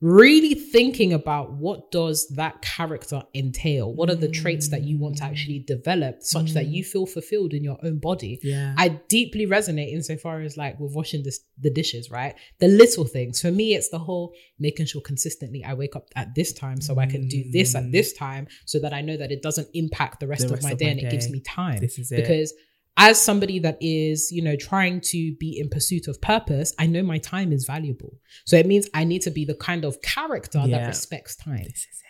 Really 0.00 0.54
thinking 0.54 1.12
about 1.12 1.52
what 1.52 1.90
does 1.90 2.26
that 2.28 2.62
character 2.62 3.22
entail? 3.34 3.92
What 3.92 4.08
are 4.08 4.14
the 4.14 4.28
traits 4.30 4.68
that 4.68 4.82
you 4.82 4.98
want 4.98 5.18
to 5.18 5.24
actually 5.24 5.58
develop 5.58 6.22
such 6.22 6.52
that 6.52 6.66
Mm. 6.66 6.72
you 6.72 6.84
feel 6.84 7.04
fulfilled 7.04 7.52
in 7.52 7.62
your 7.62 7.76
own 7.84 7.98
body? 7.98 8.38
Yeah. 8.42 8.74
I 8.78 8.88
deeply 9.08 9.46
resonate 9.46 9.92
insofar 9.92 10.40
as 10.40 10.56
like 10.56 10.80
with 10.80 10.94
washing 10.94 11.22
this, 11.22 11.40
the 11.60 11.68
dishes, 11.68 12.10
right? 12.10 12.34
The 12.60 12.68
little 12.68 13.04
things. 13.04 13.42
For 13.42 13.50
me, 13.52 13.74
it's 13.74 13.90
the 13.90 13.98
whole 13.98 14.32
making 14.58 14.86
sure 14.86 15.02
consistently 15.02 15.62
I 15.64 15.74
wake 15.74 15.94
up 15.94 16.08
at 16.16 16.34
this 16.34 16.54
time 16.54 16.80
so 16.80 16.98
I 16.98 17.04
can 17.04 17.28
do 17.28 17.44
this 17.50 17.74
at 17.74 17.84
Mm. 17.84 17.92
this 17.92 18.14
time 18.14 18.48
so 18.64 18.78
that 18.78 18.94
I 18.94 19.02
know 19.02 19.18
that 19.18 19.30
it 19.30 19.42
doesn't 19.42 19.68
impact 19.74 20.20
the 20.20 20.26
rest, 20.28 20.48
The 20.48 20.54
of 20.54 20.62
my 20.62 20.72
of 20.72 20.78
day 20.78 20.86
my 20.86 20.90
and 20.92 21.00
it 21.00 21.10
gives 21.10 21.28
me 21.28 21.40
time. 21.40 21.78
This 21.78 21.98
is 21.98 22.10
it. 22.10 22.16
Because 22.16 22.54
as 22.96 23.20
somebody 23.20 23.58
that 23.60 23.78
is, 23.80 24.30
you 24.30 24.42
know, 24.42 24.56
trying 24.56 25.00
to 25.00 25.34
be 25.36 25.58
in 25.58 25.68
pursuit 25.68 26.08
of 26.08 26.20
purpose, 26.20 26.74
I 26.78 26.86
know 26.86 27.02
my 27.02 27.18
time 27.18 27.52
is 27.52 27.64
valuable. 27.64 28.18
So 28.44 28.56
it 28.56 28.66
means 28.66 28.88
I 28.92 29.04
need 29.04 29.22
to 29.22 29.30
be 29.30 29.44
the 29.44 29.54
kind 29.54 29.84
of 29.84 30.02
character 30.02 30.62
that 30.66 30.86
respects 30.86 31.36
time. 31.36 31.64
This 31.64 31.86
is 31.90 32.00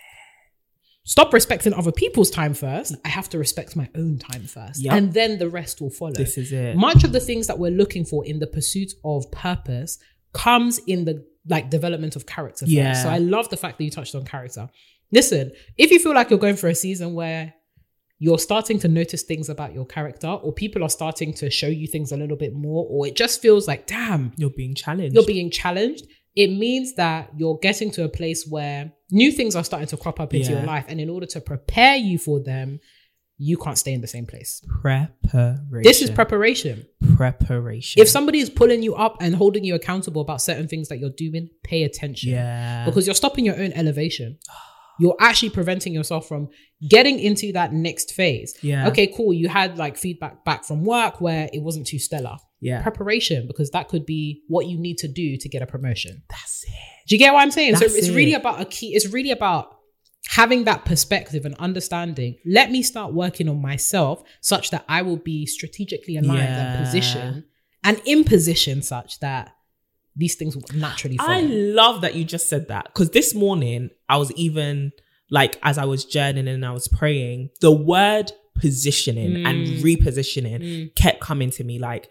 Stop 1.04 1.32
respecting 1.32 1.72
other 1.74 1.90
people's 1.90 2.30
time 2.30 2.54
first. 2.54 2.94
I 3.04 3.08
have 3.08 3.28
to 3.30 3.38
respect 3.38 3.74
my 3.74 3.88
own 3.96 4.18
time 4.18 4.44
first. 4.44 4.80
Yep. 4.80 4.92
And 4.92 5.12
then 5.12 5.38
the 5.38 5.48
rest 5.48 5.80
will 5.80 5.90
follow. 5.90 6.12
This 6.12 6.38
is 6.38 6.52
it. 6.52 6.76
Much 6.76 7.02
of 7.02 7.10
the 7.10 7.18
things 7.18 7.46
that 7.48 7.58
we're 7.58 7.72
looking 7.72 8.04
for 8.04 8.24
in 8.24 8.38
the 8.38 8.46
pursuit 8.46 8.92
of 9.04 9.28
purpose 9.32 9.98
comes 10.34 10.78
in 10.86 11.06
the 11.06 11.26
like 11.48 11.70
development 11.70 12.16
of 12.16 12.26
character. 12.26 12.64
First. 12.64 12.70
Yeah. 12.70 12.92
So 12.92 13.08
I 13.08 13.18
love 13.18 13.48
the 13.48 13.56
fact 13.56 13.78
that 13.78 13.84
you 13.84 13.90
touched 13.90 14.14
on 14.14 14.24
character. 14.24 14.68
Listen, 15.10 15.50
if 15.76 15.90
you 15.90 15.98
feel 15.98 16.14
like 16.14 16.30
you're 16.30 16.38
going 16.38 16.56
for 16.56 16.68
a 16.68 16.74
season 16.76 17.14
where 17.14 17.54
you're 18.22 18.38
starting 18.38 18.78
to 18.78 18.86
notice 18.86 19.22
things 19.22 19.48
about 19.48 19.72
your 19.72 19.86
character, 19.86 20.28
or 20.28 20.52
people 20.52 20.84
are 20.84 20.90
starting 20.90 21.32
to 21.34 21.48
show 21.50 21.66
you 21.68 21.86
things 21.86 22.12
a 22.12 22.16
little 22.18 22.36
bit 22.36 22.52
more, 22.54 22.86
or 22.88 23.06
it 23.06 23.16
just 23.16 23.40
feels 23.40 23.66
like, 23.66 23.86
damn, 23.86 24.32
You're 24.36 24.50
being 24.50 24.74
challenged. 24.74 25.14
you're 25.14 25.24
being 25.24 25.50
challenged, 25.50 26.06
it 26.36 26.48
means 26.48 26.94
that 26.94 27.30
you're 27.38 27.58
getting 27.62 27.90
to 27.92 28.04
a 28.04 28.08
place 28.10 28.46
where 28.46 28.92
new 29.10 29.32
things 29.32 29.56
are 29.56 29.64
starting 29.64 29.88
to 29.88 29.96
crop 29.96 30.20
up 30.20 30.34
into 30.34 30.50
Yeah. 30.50 30.58
your 30.58 30.66
life. 30.66 30.84
And 30.86 31.00
in 31.00 31.08
order 31.08 31.26
to 31.26 31.40
prepare 31.40 31.96
you 31.96 32.18
for 32.18 32.38
them, 32.40 32.78
you 33.42 33.56
can't 33.56 33.78
stay 33.78 33.94
in 33.94 34.02
the 34.02 34.06
same 34.06 34.26
place. 34.26 34.62
preparation. 34.82 35.82
This 35.82 36.02
is 36.02 36.10
preparation. 36.10 36.86
preparation. 37.16 38.02
If 38.02 38.08
somebody 38.08 38.38
is 38.40 38.50
pulling 38.50 38.82
you 38.82 38.94
up 38.96 39.16
and 39.22 39.34
holding 39.34 39.64
you 39.64 39.74
accountable 39.74 40.20
about 40.20 40.42
certain 40.42 40.68
things 40.68 40.88
that 40.88 40.98
you're 40.98 41.08
doing, 41.16 41.48
pay 41.64 41.84
attention. 41.84 42.32
yeah. 42.32 42.84
Because 42.84 43.06
you're 43.06 43.14
stopping 43.14 43.46
your 43.46 43.58
own 43.58 43.72
elevation. 43.72 44.38
You're 45.00 45.16
actually 45.18 45.50
preventing 45.50 45.92
yourself 45.94 46.28
from 46.28 46.48
getting 46.88 47.18
into 47.18 47.52
that 47.52 47.72
next 47.72 48.12
phase. 48.12 48.54
Yeah. 48.62 48.88
Okay, 48.88 49.06
cool. 49.16 49.32
You 49.32 49.48
had 49.48 49.78
like 49.78 49.96
feedback 49.96 50.44
back 50.44 50.64
from 50.64 50.84
work 50.84 51.20
where 51.20 51.48
it 51.52 51.62
wasn't 51.62 51.86
too 51.86 51.98
stellar. 51.98 52.36
yeah. 52.60 52.82
Preparation, 52.82 53.46
because 53.46 53.70
that 53.70 53.88
could 53.88 54.04
be 54.06 54.42
what 54.48 54.66
you 54.66 54.78
need 54.78 54.98
to 54.98 55.08
do 55.08 55.36
to 55.38 55.48
get 55.48 55.62
a 55.62 55.66
promotion. 55.66 56.22
That's 56.28 56.64
it. 56.64 57.08
Do 57.08 57.14
you 57.14 57.18
get 57.18 57.32
what 57.32 57.40
I'm 57.40 57.50
saying? 57.50 57.72
That's 57.72 57.92
so 57.92 57.98
it's 57.98 58.10
really 58.10 58.34
about 58.34 58.60
a 58.60 58.64
key, 58.66 58.94
it's 58.94 59.08
really 59.08 59.30
about 59.30 59.76
having 60.28 60.64
that 60.64 60.84
perspective 60.84 61.44
and 61.46 61.54
understanding. 61.56 62.36
Let 62.46 62.70
me 62.70 62.82
start 62.82 63.12
working 63.14 63.48
on 63.48 63.60
myself 63.62 64.22
such 64.42 64.70
that 64.70 64.84
I 64.88 65.02
will 65.02 65.16
be 65.16 65.46
strategically 65.46 66.16
aligned 66.18 66.40
Yeah. 66.40 66.76
and 66.76 66.84
position 66.84 67.44
and 67.82 68.00
in 68.04 68.24
position 68.24 68.82
such 68.82 69.18
that 69.20 69.54
these 70.16 70.34
things 70.34 70.56
will 70.56 70.64
naturally 70.74 71.16
follow. 71.16 71.32
I 71.32 71.40
love 71.42 72.00
that 72.02 72.14
you 72.14 72.24
just 72.24 72.48
said 72.48 72.68
that 72.68 72.86
because 72.86 73.10
this 73.10 73.34
morning 73.34 73.90
I 74.08 74.16
was 74.16 74.32
even 74.32 74.92
like 75.30 75.58
as 75.62 75.78
I 75.78 75.84
was 75.84 76.04
journaling 76.04 76.48
and 76.48 76.66
I 76.66 76.72
was 76.72 76.88
praying, 76.88 77.50
the 77.60 77.70
word 77.72 78.32
positioning 78.56 79.46
and 79.46 79.66
Mm. 79.66 79.80
repositioning 79.82 80.60
Mm. 80.60 80.94
kept 80.96 81.20
coming 81.20 81.50
to 81.52 81.64
me 81.64 81.78
like 81.78 82.08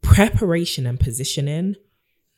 preparation 0.00 0.86
and 0.86 0.98
positioning 0.98 1.76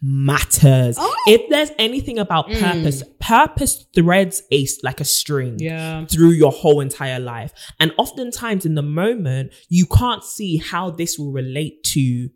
matters. 0.02 0.96
Oh. 0.98 1.14
If 1.26 1.48
there's 1.48 1.70
anything 1.78 2.18
about 2.18 2.48
Mm. 2.50 2.60
purpose, 2.60 3.02
purpose 3.20 3.86
threads 3.94 4.42
a 4.52 4.66
like 4.82 5.00
a 5.00 5.04
string 5.04 5.56
yeah. 5.58 6.04
through 6.06 6.32
your 6.32 6.52
whole 6.52 6.80
entire 6.80 7.18
life. 7.20 7.52
And 7.80 7.92
oftentimes 7.96 8.66
in 8.66 8.74
the 8.74 8.82
moment, 8.82 9.52
you 9.70 9.86
can't 9.86 10.22
see 10.22 10.58
how 10.58 10.90
this 10.90 11.18
will 11.18 11.32
relate 11.32 11.82
to 11.84 12.28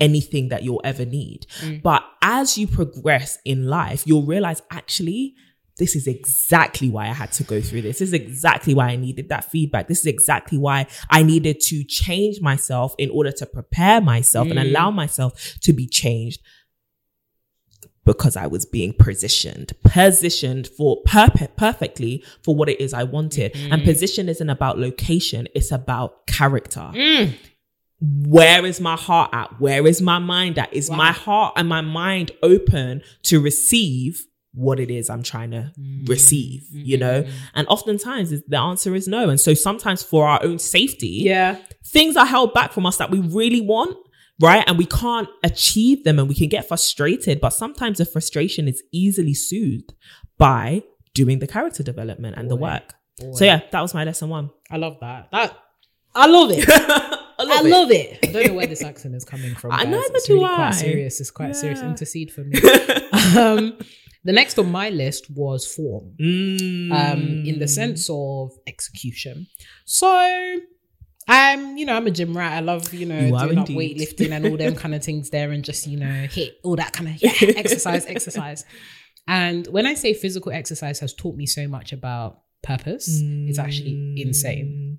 anything 0.00 0.48
that 0.48 0.62
you'll 0.62 0.80
ever 0.84 1.04
need. 1.04 1.46
Mm. 1.60 1.82
But 1.82 2.02
as 2.22 2.56
you 2.58 2.66
progress 2.66 3.38
in 3.44 3.66
life, 3.66 4.04
you'll 4.06 4.26
realize 4.26 4.62
actually, 4.70 5.34
this 5.78 5.96
is 5.96 6.06
exactly 6.06 6.90
why 6.90 7.04
I 7.08 7.12
had 7.12 7.32
to 7.32 7.44
go 7.44 7.60
through 7.60 7.82
this. 7.82 8.00
This 8.00 8.08
is 8.08 8.14
exactly 8.14 8.74
why 8.74 8.88
I 8.88 8.96
needed 8.96 9.28
that 9.30 9.44
feedback. 9.44 9.88
This 9.88 10.00
is 10.00 10.06
exactly 10.06 10.58
why 10.58 10.86
I 11.10 11.22
needed 11.22 11.60
to 11.60 11.84
change 11.84 12.40
myself 12.40 12.94
in 12.98 13.08
order 13.10 13.32
to 13.32 13.46
prepare 13.46 14.00
myself 14.00 14.48
and 14.48 14.58
Mm. 14.58 14.70
allow 14.70 14.90
myself 14.90 15.58
to 15.62 15.72
be 15.72 15.86
changed 15.86 16.40
because 18.04 18.36
I 18.36 18.46
was 18.46 18.66
being 18.66 18.92
positioned, 18.92 19.72
positioned 19.84 20.66
for 20.66 21.00
perfect, 21.04 21.56
perfectly 21.56 22.24
for 22.42 22.54
what 22.56 22.68
it 22.68 22.80
is 22.80 22.92
I 22.92 23.04
wanted. 23.04 23.52
And 23.70 23.84
position 23.84 24.28
isn't 24.28 24.50
about 24.50 24.78
location; 24.78 25.48
it's 25.54 25.70
about 25.70 26.26
character. 26.26 26.90
Mm. 26.94 27.34
Where 28.00 28.64
is 28.64 28.80
my 28.80 28.96
heart 28.96 29.30
at? 29.32 29.60
Where 29.60 29.86
is 29.86 30.00
my 30.00 30.18
mind 30.18 30.58
at? 30.58 30.72
Is 30.72 30.88
Wow. 30.88 30.96
my 30.96 31.12
heart 31.12 31.52
and 31.56 31.68
my 31.68 31.82
mind 31.82 32.32
open 32.42 33.02
to 33.24 33.40
receive 33.40 34.24
what 34.52 34.80
it 34.80 34.90
is 34.90 35.08
I'm 35.10 35.22
trying 35.22 35.50
to 35.50 35.70
mm. 35.78 36.08
receive? 36.08 36.62
Mm, 36.74 36.86
you 36.86 36.96
mm, 36.96 37.00
know, 37.00 37.24
and 37.54 37.68
oftentimes 37.68 38.30
the 38.30 38.58
answer 38.58 38.94
is 38.94 39.06
no. 39.06 39.28
And 39.28 39.38
so 39.38 39.52
sometimes 39.54 40.02
for 40.02 40.26
our 40.26 40.42
own 40.42 40.58
safety, 40.58 41.22
Yeah. 41.24 41.58
things 41.84 42.16
are 42.16 42.26
held 42.26 42.54
back 42.54 42.72
from 42.72 42.86
us 42.86 42.96
that 42.96 43.10
we 43.10 43.20
really 43.20 43.60
want, 43.60 43.96
right? 44.40 44.64
And 44.66 44.78
we 44.78 44.86
can't 44.86 45.28
achieve 45.44 46.04
them 46.04 46.18
and 46.18 46.26
we 46.28 46.34
can 46.34 46.48
get 46.48 46.66
frustrated. 46.66 47.40
But 47.40 47.50
sometimes 47.50 47.98
the 47.98 48.06
frustration 48.06 48.66
is 48.66 48.82
easily 48.92 49.34
soothed 49.34 49.92
by 50.38 50.82
doing 51.12 51.38
the 51.38 51.46
character 51.46 51.82
development 51.82 52.36
and 52.38 52.50
the 52.50 52.56
work. 52.56 52.94
Boy. 53.18 53.32
So 53.34 53.44
yeah, 53.44 53.60
that 53.70 53.80
was 53.82 53.92
my 53.92 54.04
lesson 54.04 54.30
one. 54.30 54.50
I 54.70 54.78
love 54.78 54.96
that. 55.00 55.28
That 55.32 55.56
I 56.14 56.26
love 56.26 56.50
it. 56.52 56.66
I 57.48 57.60
love 57.62 57.90
it. 57.90 58.18
I 58.22 58.32
don't 58.32 58.46
know 58.48 58.54
where 58.54 58.66
this 58.66 58.82
accent 58.82 59.14
is 59.14 59.24
coming 59.24 59.54
from. 59.54 59.72
I- 59.72 59.84
guys. 59.84 59.92
neither 59.92 60.14
it's 60.14 60.28
really 60.28 60.44
I. 60.44 60.54
quite 60.54 60.74
serious. 60.74 61.20
It's 61.20 61.30
quite 61.30 61.56
serious. 61.56 61.80
Intercede 61.80 62.32
for 62.32 62.42
me. 62.42 62.58
um, 63.38 63.78
the 64.24 64.32
next 64.32 64.58
on 64.58 64.70
my 64.70 64.90
list 64.90 65.30
was 65.30 65.66
form. 65.66 66.14
Mm. 66.20 66.92
um, 66.92 67.22
in 67.46 67.58
the 67.58 67.68
sense 67.68 68.08
of 68.10 68.52
execution. 68.66 69.46
So 69.84 70.58
I'm, 71.28 71.76
you 71.76 71.86
know, 71.86 71.94
I'm 71.94 72.06
a 72.06 72.10
gym 72.10 72.36
rat. 72.36 72.52
I 72.52 72.60
love, 72.60 72.92
you 72.92 73.06
know, 73.06 73.18
You 73.18 73.38
doing 73.38 73.58
up 73.58 73.68
weightlifting 73.68 74.30
and 74.32 74.46
all 74.46 74.56
them 74.56 74.74
kind 74.74 74.94
of 74.94 75.04
things 75.08 75.30
there 75.30 75.52
and 75.52 75.64
just, 75.64 75.86
you 75.86 75.98
know, 75.98 76.26
hit 76.30 76.58
all 76.64 76.76
that 76.76 76.92
kind 76.92 77.08
of 77.08 77.22
yeah, 77.22 77.32
exercise, 77.56 78.04
exercise. 78.06 78.64
And 79.28 79.66
when 79.68 79.86
I 79.86 79.94
say 79.94 80.12
physical 80.12 80.50
exercise 80.50 80.98
has 81.00 81.14
taught 81.14 81.36
me 81.36 81.46
so 81.46 81.68
much 81.68 81.92
about 81.92 82.40
purpose, 82.62 83.08
it's 83.22 83.58
actually 83.58 84.14
insane. 84.20 84.98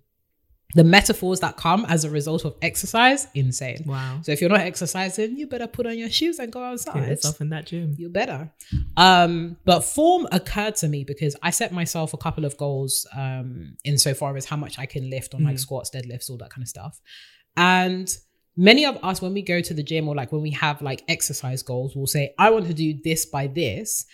The 0.74 0.84
metaphors 0.84 1.40
that 1.42 1.58
come 1.58 1.86
as 1.86 2.06
a 2.06 2.10
result 2.10 2.46
of 2.46 2.56
exercise, 2.62 3.28
insane. 3.34 3.84
Wow. 3.86 4.20
So 4.24 4.32
if 4.32 4.42
you're 4.42 4.50
not 4.50 4.62
exercising, 4.62 5.38
you 5.38 5.48
better 5.48 5.68
put 5.68 5.86
on 5.86 5.98
your 5.98 6.10
shoes 6.10 6.40
and 6.40 6.52
go 6.52 6.64
outside. 6.64 6.96
Get 6.96 7.10
yourself 7.10 7.42
in 7.42 7.50
that 7.50 7.66
gym. 7.66 7.96
you 7.98 8.10
better. 8.10 8.52
Um, 8.98 9.58
but 9.66 9.82
form 9.82 10.28
occurred 10.32 10.76
to 10.78 10.88
me 10.88 11.04
because 11.04 11.36
I 11.42 11.50
set 11.50 11.72
myself 11.72 12.14
a 12.14 12.18
couple 12.18 12.46
of 12.46 12.58
goals 12.58 13.08
um 13.16 13.76
insofar 13.84 14.36
as 14.38 14.46
how 14.46 14.58
much 14.58 14.80
I 14.80 14.86
can 14.86 15.10
lift 15.10 15.34
on 15.34 15.44
like 15.44 15.60
squats, 15.60 15.90
deadlifts, 15.90 16.30
all 16.30 16.38
that 16.38 16.50
kind 16.50 16.64
of 16.64 16.68
stuff. 16.70 17.00
And 17.58 18.16
many 18.56 18.86
of 18.86 18.98
us, 19.04 19.22
when 19.22 19.34
we 19.34 19.42
go 19.42 19.62
to 19.62 19.74
the 19.74 19.84
gym 19.84 20.08
or 20.08 20.16
like 20.16 20.32
when 20.32 20.42
we 20.42 20.52
have 20.52 20.82
like 20.82 21.04
exercise 21.08 21.64
goals, 21.64 21.96
we'll 21.96 22.08
say, 22.08 22.34
I 22.38 22.50
want 22.50 22.68
to 22.68 22.74
do 22.74 22.94
this 23.04 23.26
by 23.26 23.48
this. 23.48 24.06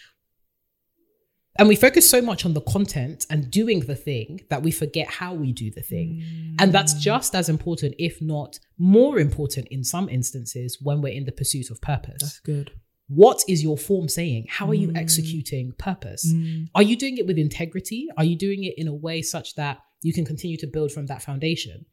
And 1.59 1.67
we 1.67 1.75
focus 1.75 2.09
so 2.09 2.21
much 2.21 2.45
on 2.45 2.53
the 2.53 2.61
content 2.61 3.25
and 3.29 3.49
doing 3.49 3.79
the 3.81 3.95
thing 3.95 4.41
that 4.49 4.61
we 4.61 4.71
forget 4.71 5.07
how 5.07 5.33
we 5.33 5.51
do 5.51 5.71
the 5.71 5.81
thing. 5.81 6.23
And 6.59 6.71
that's 6.71 6.93
just 6.93 7.33
as 7.33 7.49
important, 7.49 7.95
if 7.97 8.21
not 8.21 8.59
more 8.77 9.19
important 9.19 9.67
in 9.69 9.83
some 9.83 10.07
instances, 10.09 10.77
when 10.81 11.01
we're 11.01 11.13
in 11.13 11.25
the 11.25 11.31
pursuit 11.31 11.71
of 11.71 11.81
purpose 11.81 12.21
That's 12.21 12.39
good. 12.41 12.71
what 13.07 13.43
is 13.47 13.63
your 13.63 13.77
form 13.77 14.07
saying? 14.07 14.45
How 14.49 14.67
are 14.69 14.73
you 14.75 14.89
Mm. 14.89 14.97
executing 14.97 15.71
purpose? 15.73 16.31
Are 16.75 16.83
you 16.83 16.95
doing 16.95 17.17
it 17.17 17.25
with 17.25 17.37
integrity? 17.39 18.07
Are 18.17 18.23
you 18.25 18.35
doing 18.35 18.63
it 18.63 18.75
in 18.77 18.87
a 18.87 18.93
way 18.93 19.21
such 19.21 19.55
that 19.55 19.79
you 20.03 20.13
can 20.13 20.25
continue 20.25 20.57
to 20.57 20.67
build 20.67 20.91
from 20.91 21.05
that 21.07 21.21
foundation? 21.23 21.85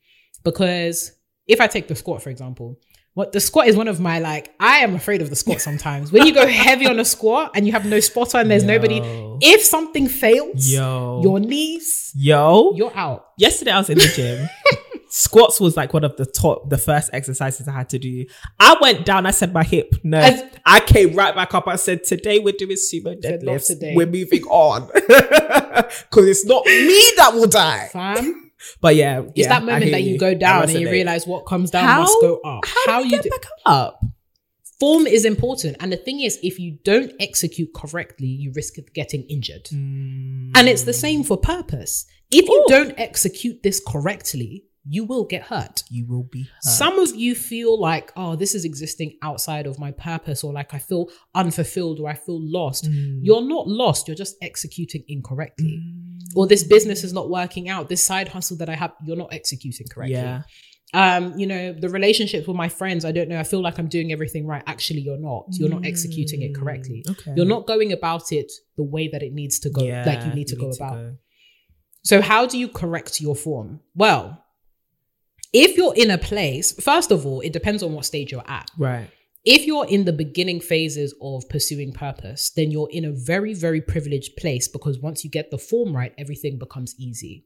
Because 0.43 1.13
if 1.47 1.61
I 1.61 1.67
take 1.69 1.89
the 1.89 1.95
squat, 1.95 2.23
for 2.23 2.31
example, 2.31 2.79
what 3.15 3.33
the 3.33 3.41
squat 3.41 3.69
is 3.69 3.77
one 3.77 3.89
of 3.89 4.01
my 4.01 4.19
like, 4.19 4.53
I 4.61 4.79
am 4.79 4.95
afraid 4.95 5.23
of 5.23 5.31
the 5.31 5.37
squat 5.37 5.61
sometimes. 5.69 6.13
when 6.13 6.27
you 6.27 6.35
go 6.35 6.47
heavy 6.47 6.87
on 6.87 6.99
a 6.99 7.05
squat 7.05 7.53
and 7.55 7.65
you 7.67 7.73
have 7.73 7.85
no 7.87 8.01
spotter 8.01 8.39
and 8.39 8.51
there's 8.51 8.65
nobody, 8.65 9.01
if 9.41 9.63
something 9.63 10.09
fails, 10.09 10.71
Yo. 10.73 11.21
your 11.23 11.41
knees, 11.41 12.13
Yo. 12.15 12.73
you're 12.75 12.97
out. 12.97 13.29
Yesterday 13.39 13.71
I 13.71 13.79
was 13.79 13.89
in 13.91 13.99
the 13.99 14.07
gym. 14.15 14.49
Squats 15.17 15.61
was 15.61 15.77
like 15.77 15.93
one 15.93 16.03
of 16.03 16.17
the 16.17 16.27
top, 16.27 16.69
the 16.71 16.77
first 16.79 17.09
exercises 17.13 17.69
I 17.69 17.73
had 17.73 17.89
to 17.91 18.01
do. 18.01 18.27
I 18.59 18.77
went 18.81 19.05
down, 19.07 19.27
I 19.27 19.31
said 19.31 19.53
my 19.53 19.63
hip, 19.63 19.95
no. 20.03 20.19
As- 20.19 20.43
I 20.67 20.81
came 20.81 21.15
right 21.15 21.33
back 21.33 21.55
up. 21.55 21.69
I 21.69 21.77
said, 21.77 22.03
today 22.03 22.41
we're 22.41 22.55
doing 22.59 22.77
sumo 22.77 23.15
deadlifts. 23.23 23.69
today." 23.69 23.95
We're 23.95 24.07
moving 24.09 24.43
on. 24.45 24.89
Cause 26.11 26.27
it's 26.27 26.45
not 26.47 26.67
me 26.67 27.13
that 27.19 27.31
will 27.33 27.47
die. 27.47 27.91
Fam, 27.93 28.44
But 28.81 28.97
yeah. 28.97 29.21
it's 29.21 29.33
yeah, 29.37 29.49
that 29.49 29.65
moment 29.65 29.91
that 29.91 30.03
you 30.03 30.19
go 30.19 30.35
down 30.35 30.65
and 30.65 30.73
you 30.73 30.91
realize 30.91 31.27
what 31.27 31.47
comes 31.47 31.71
down 31.71 31.85
How- 31.85 32.01
must 32.01 32.17
go 32.21 32.41
up. 32.45 32.65
How, 32.87 33.03
do 33.03 33.09
you 33.09 33.17
you 33.17 33.23
get 33.23 33.25
do- 33.25 33.31
back 33.31 33.47
up? 33.67 34.01
form 34.81 35.07
is 35.07 35.25
important. 35.25 35.77
And 35.81 35.93
the 35.93 35.97
thing 35.97 36.21
is, 36.21 36.39
if 36.43 36.59
you 36.59 36.79
don't 36.85 37.13
execute 37.21 37.73
correctly, 37.75 38.27
you 38.27 38.53
risk 38.55 38.75
getting 38.93 39.23
injured. 39.31 39.69
And 39.73 40.69
it's 40.69 40.83
the 40.83 40.93
same 40.93 41.25
for 41.25 41.37
purpose. 41.37 42.07
If 42.31 42.49
you 42.49 42.63
Ooh. 42.63 42.67
don't 42.69 42.99
execute 42.99 43.63
this 43.63 43.81
correctly, 43.81 44.65
you 44.87 45.05
will 45.05 45.25
get 45.25 45.45
hurt. 45.45 45.83
You 45.89 46.07
will 46.07 46.25
be 46.25 46.43
hurt. 46.43 46.63
Some 46.63 46.99
of 46.99 47.15
you 47.15 47.35
feel 47.35 47.81
like, 47.81 48.13
oh, 48.17 48.37
this 48.37 48.55
is 48.55 48.65
existing 48.65 49.17
outside 49.23 49.67
of 49.67 49.79
my 49.79 49.93
purpose, 49.93 50.45
or 50.45 50.53
like 50.53 50.75
I 50.75 50.79
feel 50.79 51.09
unfulfilled 51.35 52.01
or 52.01 52.11
I 52.11 52.15
feel 52.15 52.39
lost. 52.39 52.85
Mm. 52.85 53.21
You're 53.23 53.49
not 53.49 53.67
lost, 53.67 54.09
you're 54.09 54.17
just 54.17 54.37
executing 54.43 55.05
incorrectly. 55.09 55.81
Or 56.37 56.47
this 56.47 56.65
business 56.65 57.05
is 57.05 57.13
not 57.13 57.31
working 57.31 57.69
out. 57.69 57.89
This 57.89 58.03
side 58.03 58.29
hustle 58.29 58.57
that 58.59 58.69
I 58.69 58.75
have, 58.75 58.93
you're 59.05 59.17
not 59.17 59.33
executing 59.33 59.87
correctly. 59.89 60.15
Yeah. 60.17 60.43
Um, 60.93 61.37
you 61.39 61.47
know, 61.47 61.73
the 61.73 61.89
relationships 61.89 62.47
with 62.47 62.57
my 62.57 62.69
friends, 62.69 63.05
I 63.05 63.11
don't 63.11 63.29
know. 63.29 63.39
I 63.41 63.43
feel 63.43 63.61
like 63.61 63.79
I'm 63.79 63.89
doing 63.89 64.13
everything 64.13 64.47
right. 64.47 64.63
Actually, 64.67 65.01
you're 65.01 65.19
not. 65.19 65.47
You're 65.53 65.69
not 65.69 65.85
executing 65.85 66.43
it 66.43 66.55
correctly. 66.55 67.03
Mm, 67.07 67.11
Okay. 67.11 67.33
You're 67.37 67.47
not 67.47 67.67
going 67.67 67.93
about 67.93 68.31
it 68.33 68.53
the 68.77 68.85
way 68.85 69.09
that 69.09 69.23
it 69.23 69.33
needs 69.33 69.59
to 69.61 69.71
go, 69.71 69.83
like 70.07 70.25
you 70.25 70.33
need 70.35 70.47
to 70.49 70.57
go 70.57 70.71
about. 70.71 71.13
So, 72.05 72.21
how 72.21 72.47
do 72.47 72.59
you 72.59 72.69
correct 72.69 73.21
your 73.21 73.35
form? 73.35 73.81
Well, 73.97 74.45
if 75.53 75.77
you're 75.77 75.95
in 75.95 76.11
a 76.11 76.19
place, 76.19 76.73
first 76.81 77.11
of 77.11 77.25
all, 77.27 77.41
it 77.41 77.53
depends 77.53 77.83
on 77.83 77.93
what 77.93 78.05
stage 78.05 78.31
you're 78.33 78.49
at. 78.49 78.71
Right. 78.79 79.09
If 79.45 79.67
you're 79.67 79.87
in 79.87 80.05
the 80.07 80.13
beginning 80.13 80.61
phases 80.61 81.15
of 81.21 81.47
pursuing 81.51 81.93
purpose, 81.93 82.51
then 82.57 82.71
you're 82.71 82.89
in 82.91 83.05
a 83.05 83.13
very, 83.13 83.53
very 83.53 83.81
privileged 83.81 84.37
place 84.37 84.69
because 84.69 84.99
once 84.99 85.23
you 85.23 85.31
get 85.31 85.51
the 85.51 85.59
form 85.59 85.95
right, 85.95 86.15
everything 86.17 86.59
becomes 86.59 86.95
easy. 86.99 87.45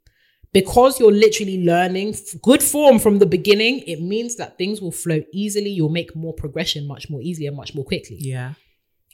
Because 0.52 0.98
you're 0.98 1.12
literally 1.12 1.62
learning 1.64 2.14
good 2.42 2.62
form 2.62 2.98
from 2.98 3.18
the 3.18 3.26
beginning, 3.26 3.80
it 3.80 4.00
means 4.00 4.36
that 4.36 4.56
things 4.56 4.80
will 4.80 4.92
flow 4.92 5.20
easily. 5.32 5.70
You'll 5.70 5.88
make 5.90 6.14
more 6.16 6.32
progression 6.32 6.86
much 6.86 7.10
more 7.10 7.20
easily 7.20 7.46
and 7.48 7.56
much 7.56 7.74
more 7.74 7.84
quickly 7.84 8.16
Yeah. 8.20 8.54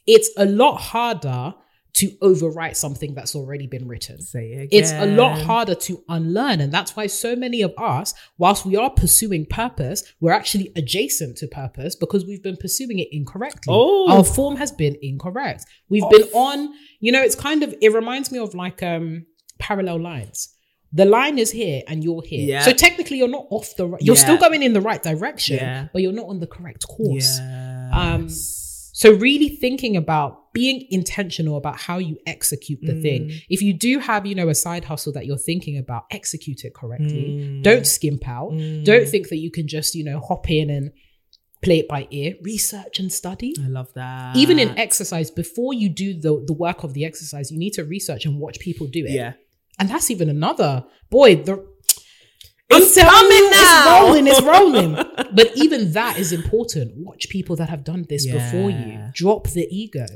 it's 0.07 0.31
a 0.37 0.45
lot 0.45 0.77
harder 0.77 1.55
to 1.95 2.11
overwrite 2.23 2.75
something 2.75 3.15
that's 3.15 3.37
already 3.37 3.67
been 3.69 3.87
written. 3.87 4.21
Say 4.21 4.51
it 4.53 4.63
again. 4.65 4.69
It's 4.73 4.91
a 4.93 5.07
lot 5.07 5.41
harder 5.41 5.77
to 5.77 6.03
unlearn. 6.09 6.61
And 6.61 6.73
that's 6.73 6.97
why 6.97 7.07
so 7.07 7.37
many 7.37 7.63
of 7.63 7.73
us, 7.79 8.15
whilst 8.37 8.67
we 8.67 8.77
are 8.77 8.91
pursuing 8.91 9.47
purpose, 9.47 10.03
we're 10.21 10.33
actually 10.33 10.73
adjacent 10.75 11.37
to 11.39 11.47
purpose 11.47 11.95
because 11.95 12.27
we've 12.27 12.43
been 12.43 12.57
pursuing 12.57 12.99
it 12.99 13.09
incorrectly. 13.13 13.69
Oh. 13.73 14.11
Our 14.11 14.25
form 14.25 14.57
has 14.57 14.73
been 14.73 14.97
incorrect. 15.03 15.67
We've 15.89 16.09
been 16.11 16.29
on, 16.35 16.75
you 16.99 17.13
know, 17.13 17.23
it's 17.23 17.37
kind 17.37 17.63
of, 17.63 17.73
it 17.81 17.93
reminds 17.93 18.33
me 18.33 18.39
of 18.41 18.55
like 18.55 18.83
um 18.83 19.27
parallel 19.61 20.01
lines. 20.01 20.49
The 20.93 21.05
line 21.05 21.39
is 21.39 21.51
here 21.53 21.83
and 21.87 22.03
you're 22.03 22.23
here. 22.23 22.45
Yeah. 22.47 22.63
So 22.63 22.73
technically 22.73 23.19
you're 23.19 23.29
not 23.29 23.47
off 23.51 23.75
the 23.77 23.87
right, 23.87 24.03
you're 24.03 24.17
Yeah. 24.17 24.21
still 24.23 24.37
going 24.37 24.63
in 24.65 24.73
the 24.73 24.81
right 24.81 25.03
direction, 25.03 25.57
Yeah. 25.57 25.89
but 25.93 26.03
you're 26.03 26.13
not 26.13 26.27
on 26.29 26.41
the 26.41 26.47
correct 26.49 26.87
course. 26.89 27.39
Yeah. 27.39 27.91
Um, 27.93 28.29
so 28.95 29.13
really 29.13 29.49
thinking 29.49 29.97
about 29.97 30.53
being 30.53 30.87
intentional 30.89 31.57
about 31.57 31.77
how 31.77 31.99
you 31.99 32.17
execute 32.27 32.79
the 32.81 32.95
thing. 33.03 33.25
Mm. 33.25 33.43
If 33.49 33.61
you 33.61 33.75
do 33.75 33.99
have, 33.99 34.25
you 34.25 34.37
know, 34.37 34.49
a 34.49 34.55
side 34.55 34.85
hustle 34.85 35.13
that 35.15 35.27
you're 35.27 35.37
thinking 35.37 35.79
about, 35.79 36.05
execute 36.13 36.65
it 36.65 36.75
correctly. 36.75 37.41
Mm. 37.41 37.63
Don't 37.65 37.85
skimp 37.89 38.29
out. 38.29 38.53
Mm. 38.53 38.85
Don't 38.85 39.09
think 39.09 39.31
that 39.31 39.39
you 39.39 39.51
can 39.51 39.67
just, 39.67 39.97
you 39.97 40.05
know, 40.05 40.21
hop 40.21 40.49
in 40.49 40.71
and 40.71 40.93
play 41.61 41.81
it 41.81 41.89
by 41.89 42.07
ear. 42.13 42.35
Research 42.43 43.01
and 43.01 43.13
study. 43.13 43.53
I 43.61 43.67
love 43.67 43.93
that. 43.95 44.37
Even 44.37 44.61
in 44.61 44.79
exercise, 44.79 45.29
before 45.29 45.75
you 45.75 45.89
do 45.89 46.15
the, 46.15 46.45
the 46.47 46.53
work 46.53 46.85
of 46.85 46.95
the 46.95 47.05
exercise, 47.05 47.51
you 47.51 47.59
need 47.59 47.73
to 47.73 47.83
research 47.83 48.27
and 48.27 48.39
watch 48.39 48.61
people 48.61 48.87
do 48.87 49.05
it. 49.05 49.11
yeah. 49.11 49.33
And 49.81 49.89
that's 49.89 50.09
even 50.09 50.31
another 50.31 50.85
boy, 51.11 51.35
the 51.35 51.67
It's 52.77 52.97
I'm 52.97 53.07
coming 53.07 53.37
you, 53.37 53.51
now. 53.51 53.65
It's 53.67 54.03
rolling, 54.03 54.27
it's 54.27 54.43
rolling. 54.43 54.95
but 55.35 55.57
even 55.57 55.93
that 55.93 56.19
is 56.19 56.33
important. 56.33 56.97
Watch 56.97 57.29
people 57.29 57.57
that 57.57 57.69
have 57.69 57.85
done 57.85 58.07
this 58.09 58.27
before 58.27 58.71
you. 58.71 59.11
Drop 59.13 59.49
the 59.49 59.67
ego. 59.71 60.07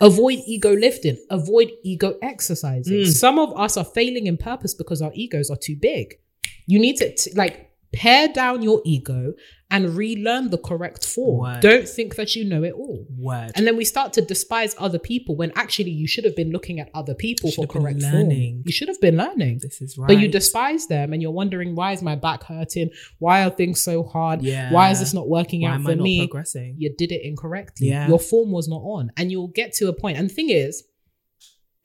Avoid 0.00 0.40
ego 0.46 0.74
lifting. 0.74 1.18
Avoid 1.30 1.70
ego 1.82 2.18
exercising. 2.20 3.04
Mm. 3.04 3.12
Some 3.12 3.38
of 3.38 3.58
us 3.58 3.76
are 3.76 3.84
failing 3.84 4.26
in 4.26 4.36
purpose 4.36 4.74
because 4.74 5.00
our 5.00 5.12
egos 5.14 5.48
are 5.50 5.56
too 5.56 5.76
big. 5.76 6.18
You 6.66 6.78
need 6.78 6.96
to 6.96 7.14
t- 7.14 7.32
like 7.34 7.70
pare 7.96 8.28
down 8.28 8.60
your 8.62 8.82
ego 8.84 9.32
and 9.70 9.96
relearn 9.96 10.50
the 10.50 10.58
correct 10.58 11.04
form. 11.04 11.40
Word. 11.40 11.60
Don't 11.60 11.88
think 11.88 12.14
that 12.16 12.36
you 12.36 12.44
know 12.44 12.62
it 12.62 12.72
all. 12.74 13.06
Word. 13.18 13.50
And 13.56 13.66
then 13.66 13.76
we 13.76 13.84
start 13.84 14.12
to 14.12 14.20
despise 14.20 14.76
other 14.78 14.98
people 14.98 15.34
when 15.34 15.50
actually 15.56 15.90
you 15.90 16.06
should 16.06 16.24
have 16.24 16.36
been 16.36 16.52
looking 16.52 16.78
at 16.78 16.88
other 16.94 17.14
people 17.14 17.50
Should 17.50 17.56
for 17.64 17.66
correct 17.66 18.02
form. 18.02 18.12
learning. 18.12 18.62
You 18.66 18.70
should 18.72 18.88
have 18.88 19.00
been 19.00 19.16
learning. 19.16 19.60
this 19.62 19.80
is 19.80 19.96
right. 19.98 20.08
But 20.08 20.18
you 20.18 20.28
despise 20.28 20.86
them 20.86 21.12
and 21.12 21.20
you're 21.22 21.32
wondering 21.32 21.74
why 21.74 21.92
is 21.92 22.02
my 22.02 22.14
back 22.14 22.44
hurting? 22.44 22.90
Why 23.18 23.42
are 23.44 23.50
things 23.50 23.82
so 23.82 24.02
hard? 24.04 24.42
Yeah. 24.42 24.70
Why 24.72 24.90
is 24.90 25.00
this 25.00 25.14
not 25.14 25.28
working 25.28 25.62
Why 25.62 25.70
out 25.70 25.82
for 25.82 25.96
me? 25.96 26.20
progressing? 26.20 26.76
You 26.78 26.94
did 26.96 27.10
it 27.10 27.22
incorrectly. 27.24 27.88
Yeah. 27.88 28.06
Your 28.06 28.20
form 28.20 28.52
was 28.52 28.68
not 28.68 28.82
on. 28.82 29.10
And 29.16 29.32
you'll 29.32 29.48
get 29.48 29.72
to 29.74 29.88
a 29.88 29.92
point. 29.92 30.18
And 30.18 30.30
the 30.30 30.34
thing 30.34 30.50
is, 30.50 30.84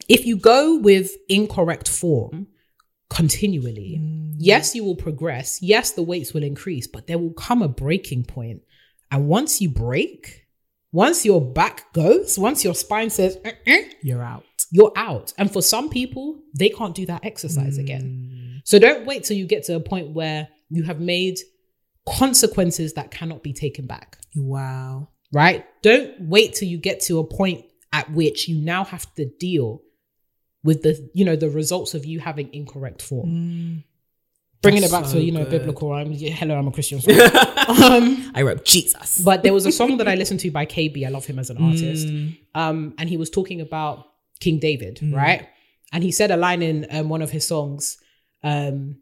if 0.09 0.26
you 0.26 0.36
go 0.36 0.78
with 0.78 1.12
incorrect 1.30 1.88
form 1.88 2.47
continually, 3.12 3.99
Mm. 4.01 4.36
yes, 4.39 4.74
you 4.76 4.84
will 4.86 4.95
progress. 4.95 5.59
Yes, 5.62 5.91
the 5.91 6.01
weights 6.01 6.34
will 6.34 6.43
increase, 6.43 6.88
but 6.88 7.07
there 7.07 7.20
will 7.20 7.34
come 7.34 7.62
a 7.62 7.68
breaking 7.68 8.24
point. 8.24 8.62
And 9.12 9.28
once 9.28 9.59
you 9.62 9.70
break, 9.70 10.45
once 10.93 11.26
your 11.26 11.41
back 11.41 11.91
goes, 11.93 12.39
once 12.39 12.64
your 12.64 12.74
spine 12.74 13.09
says, 13.09 13.38
"Eh, 13.43 13.51
eh," 13.68 13.84
You're 14.01 14.24
out. 14.24 14.45
you're 14.72 14.93
out. 14.95 15.34
And 15.38 15.51
for 15.51 15.62
some 15.62 15.89
people, 15.89 16.41
they 16.57 16.70
can't 16.70 16.95
do 16.95 17.05
that 17.07 17.26
exercise 17.26 17.78
again. 17.78 18.03
Mm. 18.03 18.62
So 18.64 18.80
don't 18.80 19.05
wait 19.05 19.26
till 19.26 19.36
you 19.38 19.45
get 19.45 19.64
to 19.66 19.76
a 19.76 19.82
point 19.82 20.12
where 20.14 20.47
you 20.70 20.84
have 20.84 21.01
made 21.01 21.38
consequences 22.07 22.93
that 22.93 23.12
cannot 23.12 23.43
be 23.43 23.53
taken 23.53 23.86
back, 23.86 24.18
Wow. 24.36 25.09
right? 25.34 25.66
Don't 25.82 26.12
wait 26.22 26.53
till 26.55 26.68
you 26.70 26.78
get 26.78 27.01
to 27.01 27.20
a 27.20 27.24
point 27.26 27.66
at 27.93 28.12
which 28.14 28.47
you 28.47 28.57
now 28.62 28.84
have 28.86 29.14
to 29.16 29.26
deal 29.26 29.82
with 30.64 30.82
the, 30.84 31.09
you 31.14 31.26
know, 31.26 31.36
the 31.36 31.49
results 31.49 31.93
of 31.93 32.05
you 32.05 32.20
having 32.20 32.53
incorrect 32.53 33.01
form. 33.01 33.30
Mm. 33.30 33.84
Bringing 34.62 34.82
That's 34.82 34.93
it 34.93 34.95
back 34.95 35.05
so 35.05 35.14
to, 35.14 35.22
you 35.24 35.32
know, 35.32 35.43
good. 35.43 35.49
biblical. 35.62 35.91
I'm, 35.91 36.12
yeah, 36.12 36.30
hello, 36.32 36.55
I'm 36.55 36.68
a 36.68 36.72
Christian. 36.72 36.99
um, 37.68 38.32
I 38.36 38.43
wrote 38.43 38.64
Jesus. 38.64 39.18
but 39.20 39.41
there 39.41 39.53
was 39.53 39.66
a 39.66 39.72
song 39.72 39.97
that 39.97 40.07
I 40.07 40.14
listened 40.14 40.39
to 40.41 40.51
by 40.51 40.68
KB. 40.68 41.03
I 41.05 41.09
love 41.09 41.26
him 41.26 41.39
as 41.39 41.49
an 41.49 41.57
artist. 41.57 42.07
Mm. 42.07 42.38
um, 42.53 42.93
and 42.99 43.09
he 43.09 43.18
was 43.18 43.30
talking 43.32 43.59
about 43.62 44.07
King 44.39 44.59
David, 44.59 44.97
Mm. 45.01 45.16
right? 45.16 45.47
And 45.91 46.03
he 46.03 46.12
said 46.12 46.30
a 46.32 46.38
line 46.38 46.62
in 46.62 46.86
um, 46.91 47.09
one 47.09 47.22
of 47.24 47.32
his 47.32 47.45
songs, 47.45 47.97
um, 48.43 48.97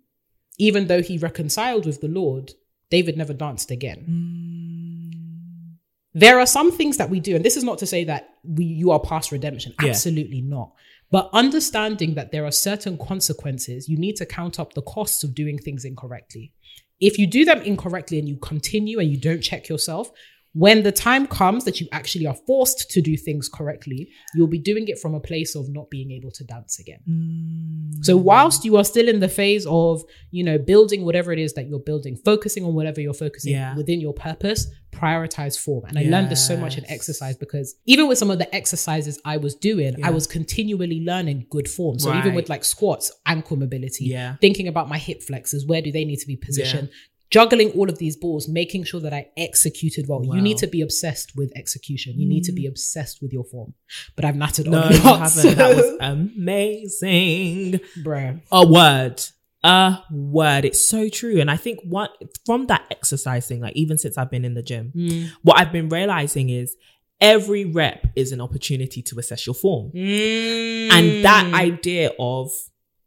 even 0.58 0.88
though 0.88 1.02
he 1.02 1.18
reconciled 1.18 1.86
with 1.86 2.00
the 2.02 2.08
Lord, 2.08 2.54
David 2.90 3.18
never 3.18 3.34
danced 3.34 3.70
again. 3.70 4.06
Mm. 4.10 5.78
There 6.14 6.40
are 6.40 6.46
some 6.48 6.72
things 6.72 6.98
that 6.98 7.10
we 7.10 7.20
do, 7.20 7.36
and 7.36 7.46
this 7.46 7.56
is 7.58 7.64
not 7.64 7.78
to 7.80 7.86
say 7.86 8.06
that 8.06 8.30
we 8.44 8.66
you 8.66 8.92
are 8.92 9.00
past 9.00 9.32
redemption. 9.32 9.74
Yeah. 9.82 9.90
Absolutely 9.90 10.42
not. 10.42 10.72
But 11.12 11.30
understanding 11.34 12.14
that 12.16 12.32
there 12.32 12.46
are 12.46 12.52
certain 12.52 12.98
consequences, 12.98 13.90
you 13.90 13.98
need 13.98 14.16
to 14.18 14.26
count 14.26 14.60
up 14.60 14.74
the 14.74 14.84
costs 14.84 15.24
of 15.24 15.34
doing 15.34 15.58
things 15.58 15.86
incorrectly. 15.86 16.54
If 17.00 17.18
you 17.18 17.26
do 17.26 17.46
them 17.46 17.62
incorrectly 17.62 18.20
and 18.20 18.28
you 18.28 18.38
continue 18.38 19.00
and 19.00 19.10
you 19.10 19.18
don't 19.18 19.42
check 19.42 19.70
yourself, 19.70 20.12
when 20.54 20.82
the 20.84 20.92
time 20.92 21.28
comes 21.28 21.64
that 21.66 21.80
you 21.80 21.88
actually 21.92 22.26
are 22.26 22.36
forced 22.48 22.90
to 22.92 23.02
do 23.02 23.16
things 23.16 23.48
correctly, 23.48 24.10
you'll 24.34 24.48
be 24.48 24.58
doing 24.60 24.88
it 24.88 24.98
from 25.00 25.14
a 25.14 25.20
place 25.20 25.56
of 25.56 25.70
not 25.70 25.90
being 25.92 26.12
able 26.12 26.32
to 26.32 26.44
dance 26.44 26.80
again. 26.80 27.00
Mm. 27.08 28.04
So 28.04 28.18
whilst 28.18 28.66
you 28.66 28.76
are 28.78 28.84
still 28.84 29.08
in 29.08 29.20
the 29.20 29.30
phase 29.30 29.66
of, 29.68 30.04
you 30.32 30.44
know, 30.44 30.58
building 30.58 31.06
whatever 31.06 31.32
it 31.32 31.40
is 31.40 31.54
that 31.54 31.68
you're 31.68 31.80
building, 31.80 32.16
focusing 32.26 32.64
on 32.66 32.74
whatever 32.74 33.00
you're 33.00 33.14
focusing 33.14 33.54
Yeah. 33.54 33.76
within 33.76 34.02
your 34.02 34.14
purpose, 34.14 34.68
prioritize 34.92 35.58
form. 35.58 35.86
And 35.88 36.00
I 36.00 36.04
learned 36.04 36.32
this 36.32 36.46
so 36.46 36.58
much 36.58 36.78
in 36.78 36.84
exercise 36.90 37.38
because 37.38 37.76
even 37.86 38.08
with 38.08 38.18
some 38.18 38.32
of 38.32 38.40
the 38.40 38.54
exercises 38.56 39.20
I 39.24 39.38
was 39.38 39.54
doing, 39.54 40.04
I 40.04 40.10
was 40.10 40.26
continually 40.26 41.02
learning 41.06 41.46
good 41.52 41.70
form. 41.70 42.00
So 42.00 42.16
even 42.18 42.34
with 42.34 42.50
like 42.50 42.64
squats, 42.66 43.12
ankle 43.28 43.56
mobility, 43.58 44.06
Yeah. 44.06 44.38
thinking 44.42 44.68
about 44.68 44.90
my 44.90 44.98
hip 44.98 45.22
flexors, 45.22 45.66
where 45.66 45.82
do 45.84 45.92
they 45.92 46.06
need 46.06 46.18
to 46.18 46.28
be 46.28 46.36
positioned? 46.36 46.90
Juggling 47.32 47.72
all 47.72 47.90
of 47.90 47.98
these 48.00 48.16
balls, 48.18 48.48
making 48.48 48.84
sure 48.86 49.00
that 49.02 49.14
I 49.14 49.28
executed 49.38 50.06
well. 50.08 50.24
You 50.26 50.42
need 50.42 50.58
to 50.58 50.68
be 50.68 50.82
obsessed 50.82 51.34
with 51.36 51.52
execution. 51.56 52.20
You 52.20 52.28
need 52.28 52.44
to 52.46 52.52
be 52.52 52.66
obsessed 52.66 53.22
with 53.22 53.32
your 53.32 53.44
form. 53.44 53.74
But 54.16 54.26
I've 54.26 54.36
nattered 54.36 54.68
No, 54.68 54.82
on 54.82 54.92
you 54.94 55.00
lots. 55.00 55.36
haven't. 55.44 55.58
That 55.58 55.76
was 55.76 55.98
amazing. 56.02 57.80
bruh. 58.04 58.42
A 58.52 58.68
word. 58.68 59.22
A 59.64 60.00
word. 60.12 60.66
It's 60.66 60.84
so 60.88 61.10
true. 61.10 61.40
And 61.40 61.52
I 61.52 61.58
think 61.58 61.80
what 61.84 62.12
from 62.46 62.68
that 62.68 62.84
exercise 62.90 63.48
thing, 63.48 63.62
like 63.62 63.76
even 63.76 63.98
since 63.98 64.18
I've 64.18 64.32
been 64.32 64.46
in 64.46 64.54
the 64.54 64.64
gym, 64.64 64.92
Mm. 64.96 65.30
what 65.44 65.60
I've 65.60 65.72
been 65.72 65.90
realizing 65.90 66.50
is 66.50 66.76
every 67.22 67.66
rep 67.66 68.08
is 68.16 68.32
an 68.32 68.40
opportunity 68.42 69.02
to 69.04 69.20
assess 69.20 69.46
your 69.46 69.54
form. 69.54 69.92
And 69.96 71.26
that 71.26 71.52
idea 71.54 72.12
of 72.18 72.50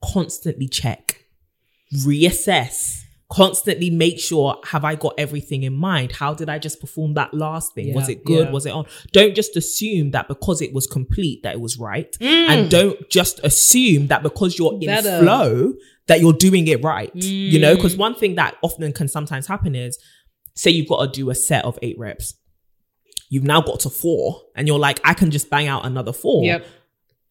constantly 0.04 0.68
check, 0.68 1.24
reassess, 2.04 3.00
constantly 3.32 3.88
make 3.88 4.20
sure 4.20 4.58
have 4.64 4.84
I 4.84 4.94
got 4.94 5.14
everything 5.16 5.62
in 5.62 5.72
mind? 5.74 6.12
How 6.12 6.34
did 6.34 6.48
I 6.50 6.58
just 6.58 6.80
perform 6.80 7.14
that 7.14 7.32
last 7.32 7.74
thing? 7.74 7.94
was 7.94 8.08
it 8.08 8.24
good? 8.24 8.46
yeah. 8.48 8.52
Was 8.52 8.66
it 8.66 8.70
on? 8.70 8.84
Don't 9.12 9.34
just 9.34 9.56
assume 9.56 10.10
that 10.10 10.28
because 10.28 10.60
it 10.60 10.72
was 10.74 10.86
complete 10.86 11.42
that 11.42 11.54
it 11.54 11.60
was 11.60 11.78
right. 11.78 12.12
Mm. 12.20 12.48
And 12.48 12.70
don't 12.70 13.08
just 13.08 13.40
assume 13.42 14.08
that 14.08 14.22
because 14.22 14.58
you're 14.58 14.74
in 14.74 14.86
Better. 14.86 15.20
flow 15.20 15.72
that 16.08 16.20
you're 16.20 16.32
doing 16.34 16.66
it 16.68 16.82
right. 16.84 17.10
You 17.14 17.58
know, 17.58 17.72
Mm. 17.72 17.76
because 17.76 17.96
one 17.96 18.14
thing 18.14 18.34
that 18.34 18.56
often 18.62 18.92
can 18.92 19.08
sometimes 19.08 19.46
happen 19.46 19.74
is 19.74 19.98
say 20.54 20.70
you've 20.70 20.88
got 20.88 21.04
to 21.06 21.10
do 21.20 21.30
a 21.30 21.34
set 21.34 21.64
of 21.64 21.78
eight 21.80 21.98
reps. 21.98 22.34
You've 23.30 23.44
now 23.44 23.62
got 23.62 23.80
to 23.80 23.88
four, 23.90 24.42
and 24.54 24.68
you're 24.68 24.78
like, 24.78 25.00
I 25.04 25.14
can 25.14 25.30
just 25.30 25.48
bang 25.48 25.66
out 25.66 25.86
another 25.86 26.12
four 26.12 26.44
Yep. 26.44 26.66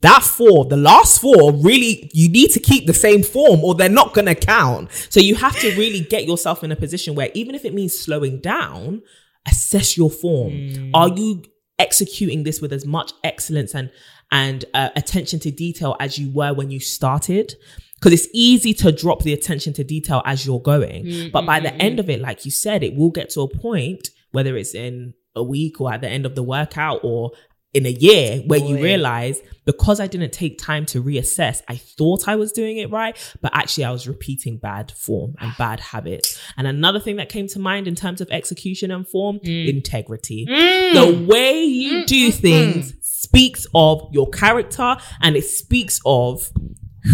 That 0.02 0.24
four, 0.24 0.66
the 0.66 0.78
last 0.78 1.22
four, 1.22 1.54
really, 1.54 2.10
you 2.14 2.28
need 2.30 2.50
to 2.52 2.60
keep 2.60 2.88
the 2.88 2.94
same 2.94 3.22
form 3.24 3.64
or 3.64 3.76
they're 3.76 3.90
not 3.90 4.14
going 4.14 4.26
to 4.26 4.36
count. 4.36 4.90
So 5.10 5.20
you 5.20 5.36
have 5.36 5.58
to 5.60 5.70
really 5.78 6.02
get 6.02 6.26
yourself 6.26 6.64
in 6.64 6.72
a 6.72 6.76
position 6.76 7.16
where 7.16 7.30
even 7.34 7.56
if 7.56 7.66
it 7.66 7.74
means 7.74 7.98
slowing 7.98 8.40
down, 8.40 9.04
assess 9.48 9.98
your 9.98 10.10
form. 10.10 10.52
Are 10.94 11.10
you 11.10 11.44
executing 11.80 12.44
this 12.44 12.62
with 12.62 12.74
as 12.74 12.86
much 12.86 13.12
excellence 13.24 13.74
and 13.76 13.92
and 14.32 14.64
uh, 14.74 14.90
attention 14.96 15.40
to 15.42 15.52
detail 15.52 15.96
as 16.00 16.18
you 16.18 16.32
were 16.34 16.54
when 16.54 16.72
you 16.72 16.80
started? 16.80 17.54
Because 17.96 18.14
it's 18.14 18.28
easy 18.34 18.74
to 18.76 18.92
drop 18.92 19.22
the 19.22 19.34
attention 19.34 19.74
to 19.74 19.84
detail 19.84 20.24
as 20.26 20.46
you're 20.46 20.60
going, 20.62 21.30
but 21.32 21.46
by 21.46 21.60
the 21.60 21.74
end 21.76 22.00
of 22.00 22.10
it, 22.10 22.20
like 22.20 22.46
you 22.46 22.52
said, 22.52 22.82
it 22.82 22.96
will 22.96 23.12
get 23.12 23.30
to 23.32 23.42
a 23.42 23.48
point 23.48 24.10
whether 24.32 24.58
it's 24.58 24.74
in 24.74 25.14
a 25.36 25.44
week 25.44 25.80
or 25.80 25.94
at 25.94 26.02
the 26.02 26.10
end 26.10 26.26
of 26.26 26.34
the 26.34 26.42
workout 26.44 27.02
or 27.04 27.32
in 27.74 27.86
a 27.86 27.90
year 27.90 28.40
where 28.48 28.60
you 28.60 28.82
realize 28.82 29.40
because 29.66 30.00
I 30.00 30.08
didn't 30.08 30.34
take 30.34 30.58
time 30.58 30.86
to 30.88 31.02
reassess, 31.02 31.62
I 31.68 31.78
thought 31.78 32.28
I 32.28 32.36
was 32.36 32.52
doing 32.52 32.78
it 32.78 32.92
right, 32.92 33.16
but 33.42 33.56
actually 33.56 33.86
I 33.86 33.92
was 33.92 34.08
repeating 34.08 34.58
bad 34.58 34.92
form 34.92 35.36
and 35.40 35.54
bad 35.58 35.80
habits. 35.80 36.42
And 36.58 36.68
another 36.68 37.00
thing 37.00 37.16
that 37.18 37.30
came 37.30 37.48
to 37.48 37.60
mind 37.60 37.88
in 37.88 37.96
terms 37.96 38.20
of 38.20 38.30
execution 38.32 38.92
and 38.92 39.08
form, 39.08 39.40
mm. 39.40 39.70
integrity. 39.70 40.48
Mm. 40.50 40.94
The 40.94 41.26
way 41.26 41.64
you 41.64 42.04
mm, 42.04 42.06
do 42.08 42.32
things 42.32 42.94
speaks 43.02 43.66
of 43.74 44.10
your 44.12 44.30
character 44.30 44.98
and 45.22 45.38
it 45.38 45.46
speaks 45.46 46.02
of 46.06 46.50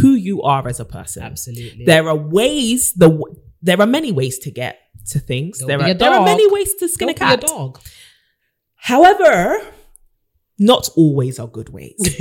who 0.01 0.12
you 0.12 0.41
are 0.41 0.68
as 0.68 0.80
a 0.80 0.86
person. 0.86 1.24
Absolutely. 1.24 1.86
There 1.86 2.08
are 2.08 2.16
ways 2.16 2.93
the 2.93 3.24
there 3.62 3.80
are 3.80 3.88
many 3.88 4.12
ways 4.12 4.39
to 4.39 4.51
get 4.51 4.80
to 5.10 5.20
things. 5.20 5.60
Don't 5.60 5.68
there 5.68 5.82
are 5.82 5.93
there 5.93 6.12
are 6.12 6.26
many 6.26 6.49
ways 6.51 6.74
to 6.76 6.88
skin 6.88 7.08
Don't 7.08 7.18
a 7.18 7.20
cat. 7.20 7.41
be 7.41 7.45
a 7.45 7.49
dog. 7.49 7.80
However, 8.76 9.62
not 10.60 10.89
always 10.95 11.39
are 11.39 11.47
good 11.47 11.70
ways. 11.70 11.95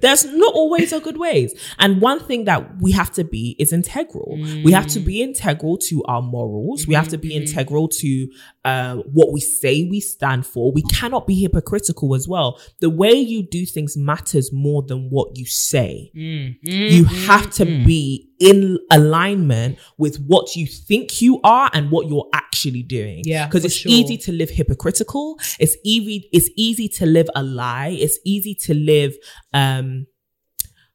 There's 0.00 0.24
not 0.24 0.54
always 0.54 0.92
are 0.92 1.00
good 1.00 1.18
ways. 1.18 1.54
And 1.78 2.00
one 2.00 2.20
thing 2.20 2.44
that 2.44 2.80
we 2.80 2.92
have 2.92 3.12
to 3.12 3.24
be 3.24 3.56
is 3.58 3.72
integral. 3.72 4.38
We 4.64 4.72
have 4.72 4.86
to 4.88 5.00
be 5.00 5.18
mm. 5.18 5.28
integral 5.28 5.76
to 5.78 6.02
our 6.04 6.22
morals. 6.22 6.86
We 6.86 6.94
have 6.94 7.08
to 7.08 7.18
be 7.18 7.30
mm-hmm, 7.30 7.44
mm-hmm. 7.44 7.58
integral 7.58 7.88
to 7.88 8.28
uh, 8.64 8.96
what 8.96 9.32
we 9.32 9.40
say 9.40 9.84
we 9.84 10.00
stand 10.00 10.46
for. 10.46 10.72
We 10.72 10.82
cannot 10.82 11.26
be 11.26 11.34
hypocritical 11.34 12.14
as 12.14 12.26
well. 12.26 12.58
The 12.80 12.90
way 12.90 13.12
you 13.12 13.42
do 13.42 13.66
things 13.66 13.96
matters 13.96 14.50
more 14.52 14.82
than 14.82 15.10
what 15.10 15.36
you 15.36 15.44
say. 15.44 16.10
Mm. 16.16 16.56
You 16.62 17.04
mm-hmm, 17.04 17.26
have 17.26 17.50
to 17.54 17.64
be 17.66 18.27
in 18.40 18.78
alignment 18.90 19.78
with 19.96 20.16
what 20.26 20.54
you 20.56 20.66
think 20.66 21.20
you 21.20 21.40
are 21.42 21.70
and 21.72 21.90
what 21.90 22.06
you're 22.08 22.28
actually 22.32 22.82
doing. 22.82 23.22
Yeah, 23.24 23.46
Because 23.46 23.64
it's 23.64 23.74
sure. 23.74 23.90
easy 23.92 24.16
to 24.18 24.32
live 24.32 24.50
hypocritical. 24.50 25.38
It's 25.58 25.76
easy, 25.84 26.28
it's 26.32 26.48
easy 26.56 26.88
to 26.88 27.06
live 27.06 27.28
a 27.34 27.42
lie. 27.42 27.96
It's 27.98 28.18
easy 28.24 28.54
to 28.66 28.74
live 28.74 29.14
um 29.52 30.06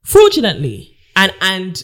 fraudulently. 0.03 0.97
And 1.15 1.31
and 1.41 1.83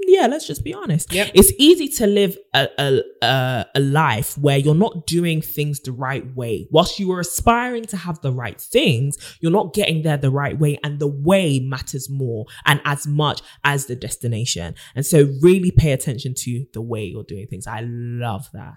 yeah, 0.00 0.26
let's 0.26 0.46
just 0.46 0.64
be 0.64 0.72
honest. 0.74 1.12
Yep. 1.12 1.30
It's 1.34 1.52
easy 1.58 1.88
to 1.96 2.06
live 2.06 2.36
a, 2.54 2.68
a, 2.78 3.00
a, 3.22 3.66
a 3.76 3.80
life 3.80 4.36
where 4.38 4.56
you're 4.58 4.74
not 4.74 5.06
doing 5.06 5.40
things 5.42 5.80
the 5.80 5.92
right 5.92 6.24
way. 6.34 6.68
Whilst 6.70 6.98
you 6.98 7.12
are 7.12 7.20
aspiring 7.20 7.84
to 7.86 7.96
have 7.96 8.20
the 8.20 8.32
right 8.32 8.60
things, 8.60 9.16
you're 9.40 9.52
not 9.52 9.74
getting 9.74 10.02
there 10.02 10.16
the 10.16 10.30
right 10.30 10.58
way. 10.58 10.78
And 10.84 10.98
the 10.98 11.06
way 11.08 11.58
matters 11.60 12.08
more 12.10 12.46
and 12.64 12.80
as 12.84 13.06
much 13.06 13.42
as 13.64 13.86
the 13.86 13.96
destination. 13.96 14.74
And 14.94 15.04
so 15.04 15.28
really 15.42 15.70
pay 15.70 15.92
attention 15.92 16.34
to 16.38 16.64
the 16.72 16.80
way 16.82 17.04
you're 17.04 17.24
doing 17.24 17.46
things. 17.46 17.66
I 17.66 17.80
love 17.86 18.48
that. 18.52 18.74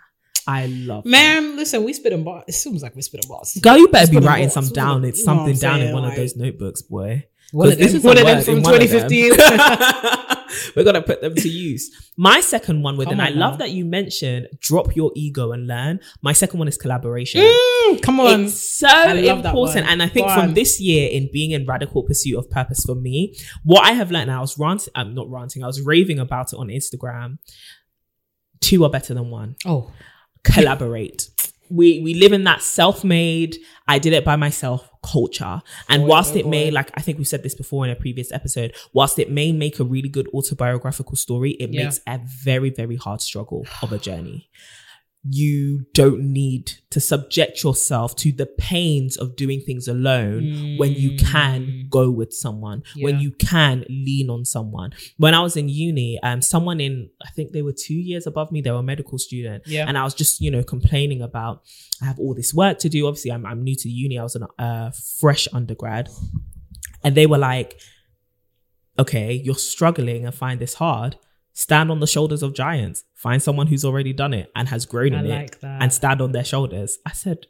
I 0.48 0.66
love 0.68 1.04
that. 1.04 1.10
Man, 1.10 1.56
listen, 1.58 1.84
we 1.84 1.94
spit 1.94 2.12
and 2.14 2.26
bars. 2.26 2.46
It 2.48 2.54
seems 2.54 2.82
like 2.82 2.96
we 2.96 3.02
spit 3.04 3.24
and 3.26 3.30
bars. 3.30 3.56
Girl, 3.62 3.78
you 3.78 3.88
better 3.90 4.10
be 4.10 4.18
writing 4.20 4.50
some 4.50 4.64
just 4.64 4.74
put 4.74 4.82
'em- 4.82 4.88
down. 4.88 5.06
It's 5.06 5.20
you 5.20 5.26
know 5.26 5.34
what 5.34 5.38
something 5.40 5.60
down 5.60 5.76
in 5.76 5.82
saying, 5.88 5.94
one 5.94 6.06
of 6.06 6.16
those 6.16 6.36
notebooks, 6.36 6.82
boy. 6.82 7.26
One 7.52 7.68
of 7.68 7.74
'Cause 7.74 7.80
this 7.80 7.94
is 7.94 8.04
one 8.04 8.18
of 8.18 8.26
them 8.26 8.42
from 8.44 8.58
in 8.58 8.64
one 8.64 8.74
of 8.76 8.80
them. 8.80 9.10
2015. 9.10 9.32
We're 10.76 10.84
gonna 10.84 11.02
put 11.02 11.22
them 11.22 11.36
to 11.36 11.50
use. 11.50 11.90
My 12.18 12.42
second 12.42 12.82
one 12.84 12.98
with, 12.98 13.08
Come 13.08 13.20
and 13.20 13.22
I 13.22 13.30
love 13.30 13.54
now. 13.54 13.58
that 13.58 13.72
you 13.72 13.86
mentioned 13.86 14.48
drop 14.60 14.96
your 14.96 15.12
ego 15.16 15.52
and 15.52 15.68
learn. 15.68 16.00
My 16.22 16.34
second 16.34 16.60
one 16.60 16.68
is 16.68 16.78
collaboration. 16.78 17.42
Mm, 17.42 18.02
come 18.02 18.20
on. 18.20 18.46
It's 18.46 18.78
so 18.78 19.10
important. 19.14 19.88
And 19.88 20.02
I 20.04 20.08
think 20.08 20.28
Go 20.28 20.34
from 20.34 20.50
on. 20.50 20.54
this 20.54 20.80
year 20.80 21.10
in 21.12 21.30
being 21.32 21.52
in 21.52 21.66
radical 21.66 22.04
pursuit 22.04 22.38
of 22.38 22.50
purpose 22.50 22.84
for 22.86 22.96
me, 22.96 23.36
what 23.64 23.86
I 23.86 23.92
have 23.92 24.12
learned, 24.12 24.32
I 24.32 24.40
was 24.40 24.58
ranting, 24.58 24.92
I'm 24.96 25.14
not 25.14 25.30
ranting, 25.30 25.64
I 25.64 25.68
was 25.68 25.82
raving 25.82 26.20
about 26.20 26.54
it 26.54 26.58
on 26.58 26.68
Instagram. 26.68 27.38
Two 28.62 28.84
are 28.84 28.90
better 28.90 29.14
than 29.14 29.30
one 29.30 29.56
oh, 29.66 29.92
collaborate. 30.44 31.30
We 31.70 32.00
we 32.02 32.14
live 32.16 32.34
in 32.34 32.44
that 32.46 32.62
self-made, 32.62 33.58
I 33.88 34.00
did 34.00 34.14
it 34.14 34.26
by 34.26 34.36
myself 34.36 34.90
culture. 35.04 35.62
And 35.88 36.04
Boy, 36.04 36.08
whilst 36.10 36.34
boy, 36.34 36.40
it 36.40 36.48
may, 36.48 36.70
boy. 36.70 36.76
like 36.76 36.92
I 36.96 37.02
think 37.02 37.18
we 37.18 37.24
said 37.24 37.44
this 37.44 37.56
before 37.56 37.86
in 37.86 37.92
a 37.92 37.96
previous 37.96 38.32
episode, 38.32 38.74
whilst 38.94 39.18
it 39.20 39.32
may 39.32 39.52
make 39.52 39.80
a 39.80 39.84
really 39.84 40.10
good 40.10 40.28
autobiographical 40.34 41.16
story, 41.16 41.52
it 41.52 41.72
Yeah. 41.72 41.84
makes 41.86 42.00
a 42.08 42.20
very, 42.26 42.70
very 42.70 42.96
hard 42.98 43.22
struggle 43.22 43.66
of 43.82 43.94
a 43.94 43.98
journey. 43.98 44.50
You 45.24 45.86
don't 45.94 46.32
need 46.32 46.72
to 46.92 47.00
subject 47.02 47.62
yourself 47.64 48.16
to 48.18 48.32
the 48.32 48.46
pains 48.46 49.18
of 49.18 49.36
doing 49.36 49.60
things 49.60 49.88
alone 49.88 50.78
when 50.78 50.94
you 50.94 51.18
can 51.18 51.88
go 51.90 52.10
with 52.10 52.34
someone, 52.34 52.84
when 52.98 53.16
Mm. 53.16 53.22
You 53.22 53.32
can 53.32 53.86
lean 53.90 54.30
on 54.30 54.46
someone. 54.46 54.92
When 55.18 55.34
I 55.34 55.42
was 55.42 55.58
in 55.58 55.68
uni, 55.68 56.20
um, 56.24 56.42
someone 56.42 56.80
in, 56.80 57.10
I 57.22 57.30
think 57.32 57.52
they 57.52 57.62
were 57.62 57.74
two 57.74 57.96
years 57.96 58.26
above 58.28 58.52
me, 58.52 58.62
they 58.62 58.72
were 58.72 58.78
a 58.78 58.84
medical 58.84 59.18
student. 59.18 59.64
Yeah. 59.68 59.86
And 59.88 59.98
I 59.98 60.04
was 60.04 60.14
just, 60.14 60.40
you 60.40 60.50
know, 60.52 60.64
complaining 60.64 61.22
about, 61.22 61.64
I 62.02 62.06
have 62.06 62.20
all 62.20 62.34
this 62.34 62.54
work 62.54 62.80
to 62.80 62.90
do. 62.90 63.06
Obviously, 63.06 63.32
I'm, 63.32 63.46
I'm 63.46 63.64
new 63.64 63.76
to 63.76 63.90
uni. 63.90 64.18
I 64.18 64.24
was 64.24 64.38
a 64.38 64.48
uh, 64.58 64.92
fresh 65.20 65.48
undergrad. 65.54 66.10
And 67.04 67.16
they 67.16 67.26
were 67.26 67.38
like, 67.38 67.80
okay, 68.98 69.34
you're 69.34 69.56
struggling 69.56 70.26
and 70.26 70.34
find 70.34 70.60
this 70.60 70.76
hard. 70.76 71.18
Stand 71.60 71.92
on 71.92 72.00
the 72.00 72.08
shoulders 72.08 72.42
of 72.42 72.54
giants. 72.54 73.04
Find 73.16 73.44
someone 73.44 73.68
who's 73.68 73.84
already 73.84 74.14
done 74.14 74.34
it 74.34 74.50
and 74.56 74.70
has 74.70 74.86
grown 74.86 75.14
I 75.14 75.20
in 75.20 75.28
like 75.28 75.56
it 75.56 75.60
that. 75.60 75.82
and 75.82 75.92
stand 75.92 76.22
on 76.22 76.32
their 76.32 76.46
shoulders. 76.46 77.00
I 77.06 77.12
said, 77.12 77.48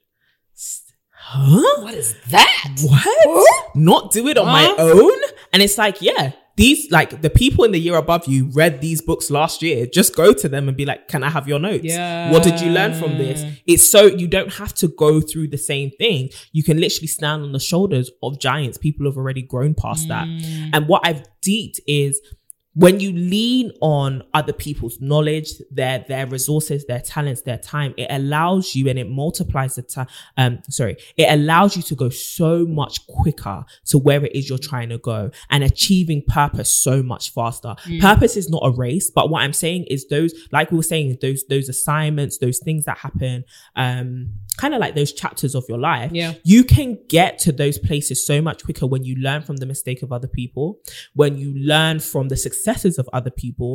huh? 1.11 1.83
what 1.83 1.93
is 1.93 2.15
that? 2.31 2.79
What? 2.81 3.75
Not 3.75 4.11
do 4.11 4.27
it 4.27 4.39
on 4.39 4.47
my 4.47 4.65
own? 4.79 5.13
And 5.53 5.61
it's 5.61 5.77
like, 5.77 6.01
yeah, 6.01 6.31
these, 6.55 6.89
like 6.89 7.21
the 7.21 7.29
people 7.29 7.63
in 7.65 7.71
the 7.71 7.79
year 7.79 7.97
above 7.97 8.25
you 8.27 8.49
read 8.51 8.81
these 8.81 8.99
books 8.99 9.29
last 9.29 9.61
year. 9.61 9.85
Just 9.85 10.15
go 10.15 10.33
to 10.33 10.49
them 10.49 10.67
and 10.67 10.75
be 10.75 10.85
like, 10.85 11.07
can 11.07 11.21
I 11.23 11.29
have 11.29 11.47
your 11.47 11.59
notes? 11.59 11.83
Yeah. 11.83 12.31
What 12.31 12.41
did 12.41 12.59
you 12.61 12.71
learn 12.71 12.95
from 12.95 13.19
this? 13.19 13.43
It's 13.67 13.91
so 13.91 14.07
you 14.07 14.27
don't 14.27 14.53
have 14.53 14.73
to 14.75 14.87
go 14.87 15.21
through 15.21 15.49
the 15.49 15.57
same 15.59 15.91
thing. 15.91 16.29
You 16.51 16.63
can 16.63 16.79
literally 16.79 17.07
stand 17.07 17.43
on 17.43 17.51
the 17.51 17.59
shoulders 17.59 18.09
of 18.23 18.39
giants. 18.39 18.79
People 18.79 19.05
have 19.05 19.17
already 19.17 19.43
grown 19.43 19.75
past 19.75 20.07
that. 20.07 20.27
Mm. 20.27 20.71
And 20.73 20.87
what 20.87 21.05
I've 21.05 21.23
deeped 21.41 21.79
is 21.85 22.19
when 22.73 22.99
you 22.99 23.11
lean 23.11 23.71
on 23.81 24.23
other 24.33 24.53
people's 24.53 25.01
knowledge, 25.01 25.53
their 25.71 26.05
their 26.07 26.27
resources, 26.27 26.85
their 26.85 27.01
talents, 27.01 27.41
their 27.41 27.57
time, 27.57 27.93
it 27.97 28.07
allows 28.09 28.75
you 28.75 28.87
and 28.87 28.99
it 28.99 29.09
multiplies 29.09 29.75
the 29.75 29.81
time. 29.81 30.07
Um, 30.37 30.59
sorry, 30.69 30.97
it 31.17 31.31
allows 31.31 31.75
you 31.75 31.81
to 31.83 31.95
go 31.95 32.09
so 32.09 32.65
much 32.65 33.05
quicker 33.07 33.65
to 33.87 33.97
where 33.97 34.23
it 34.23 34.35
is 34.35 34.47
you're 34.47 34.59
trying 34.59 34.89
to 34.89 34.99
go 34.99 35.31
and 35.49 35.63
achieving 35.63 36.23
purpose 36.27 36.71
so 36.71 37.01
much 37.01 37.33
faster. 37.33 37.75
Purpose 37.99 38.37
is 38.37 38.49
not 38.49 38.61
a 38.63 38.71
race, 38.71 39.09
but 39.09 39.29
what 39.29 39.41
I'm 39.41 39.53
saying 39.53 39.85
is 39.89 40.07
those, 40.07 40.33
like 40.51 40.71
we 40.71 40.77
were 40.77 40.83
saying, 40.83 41.17
those 41.21 41.43
those 41.49 41.69
assignments, 41.69 42.37
those 42.37 42.59
things 42.59 42.85
that 42.85 42.99
happen, 42.99 43.45
um, 43.75 44.33
kind 44.61 44.73
of 44.75 44.79
like 44.85 44.93
those 44.99 45.13
chapters 45.21 45.53
of 45.59 45.63
your 45.69 45.79
life. 45.91 46.11
Yeah. 46.21 46.33
You 46.43 46.61
can 46.75 46.89
get 47.17 47.31
to 47.45 47.51
those 47.61 47.77
places 47.87 48.17
so 48.29 48.35
much 48.47 48.59
quicker 48.67 48.85
when 48.93 49.03
you 49.09 49.15
learn 49.27 49.41
from 49.47 49.57
the 49.61 49.65
mistake 49.73 50.01
of 50.05 50.09
other 50.17 50.27
people, 50.39 50.65
when 51.21 51.37
you 51.37 51.49
learn 51.73 51.99
from 52.11 52.25
the 52.31 52.37
successes 52.37 52.97
of 53.01 53.05
other 53.17 53.31
people, 53.43 53.73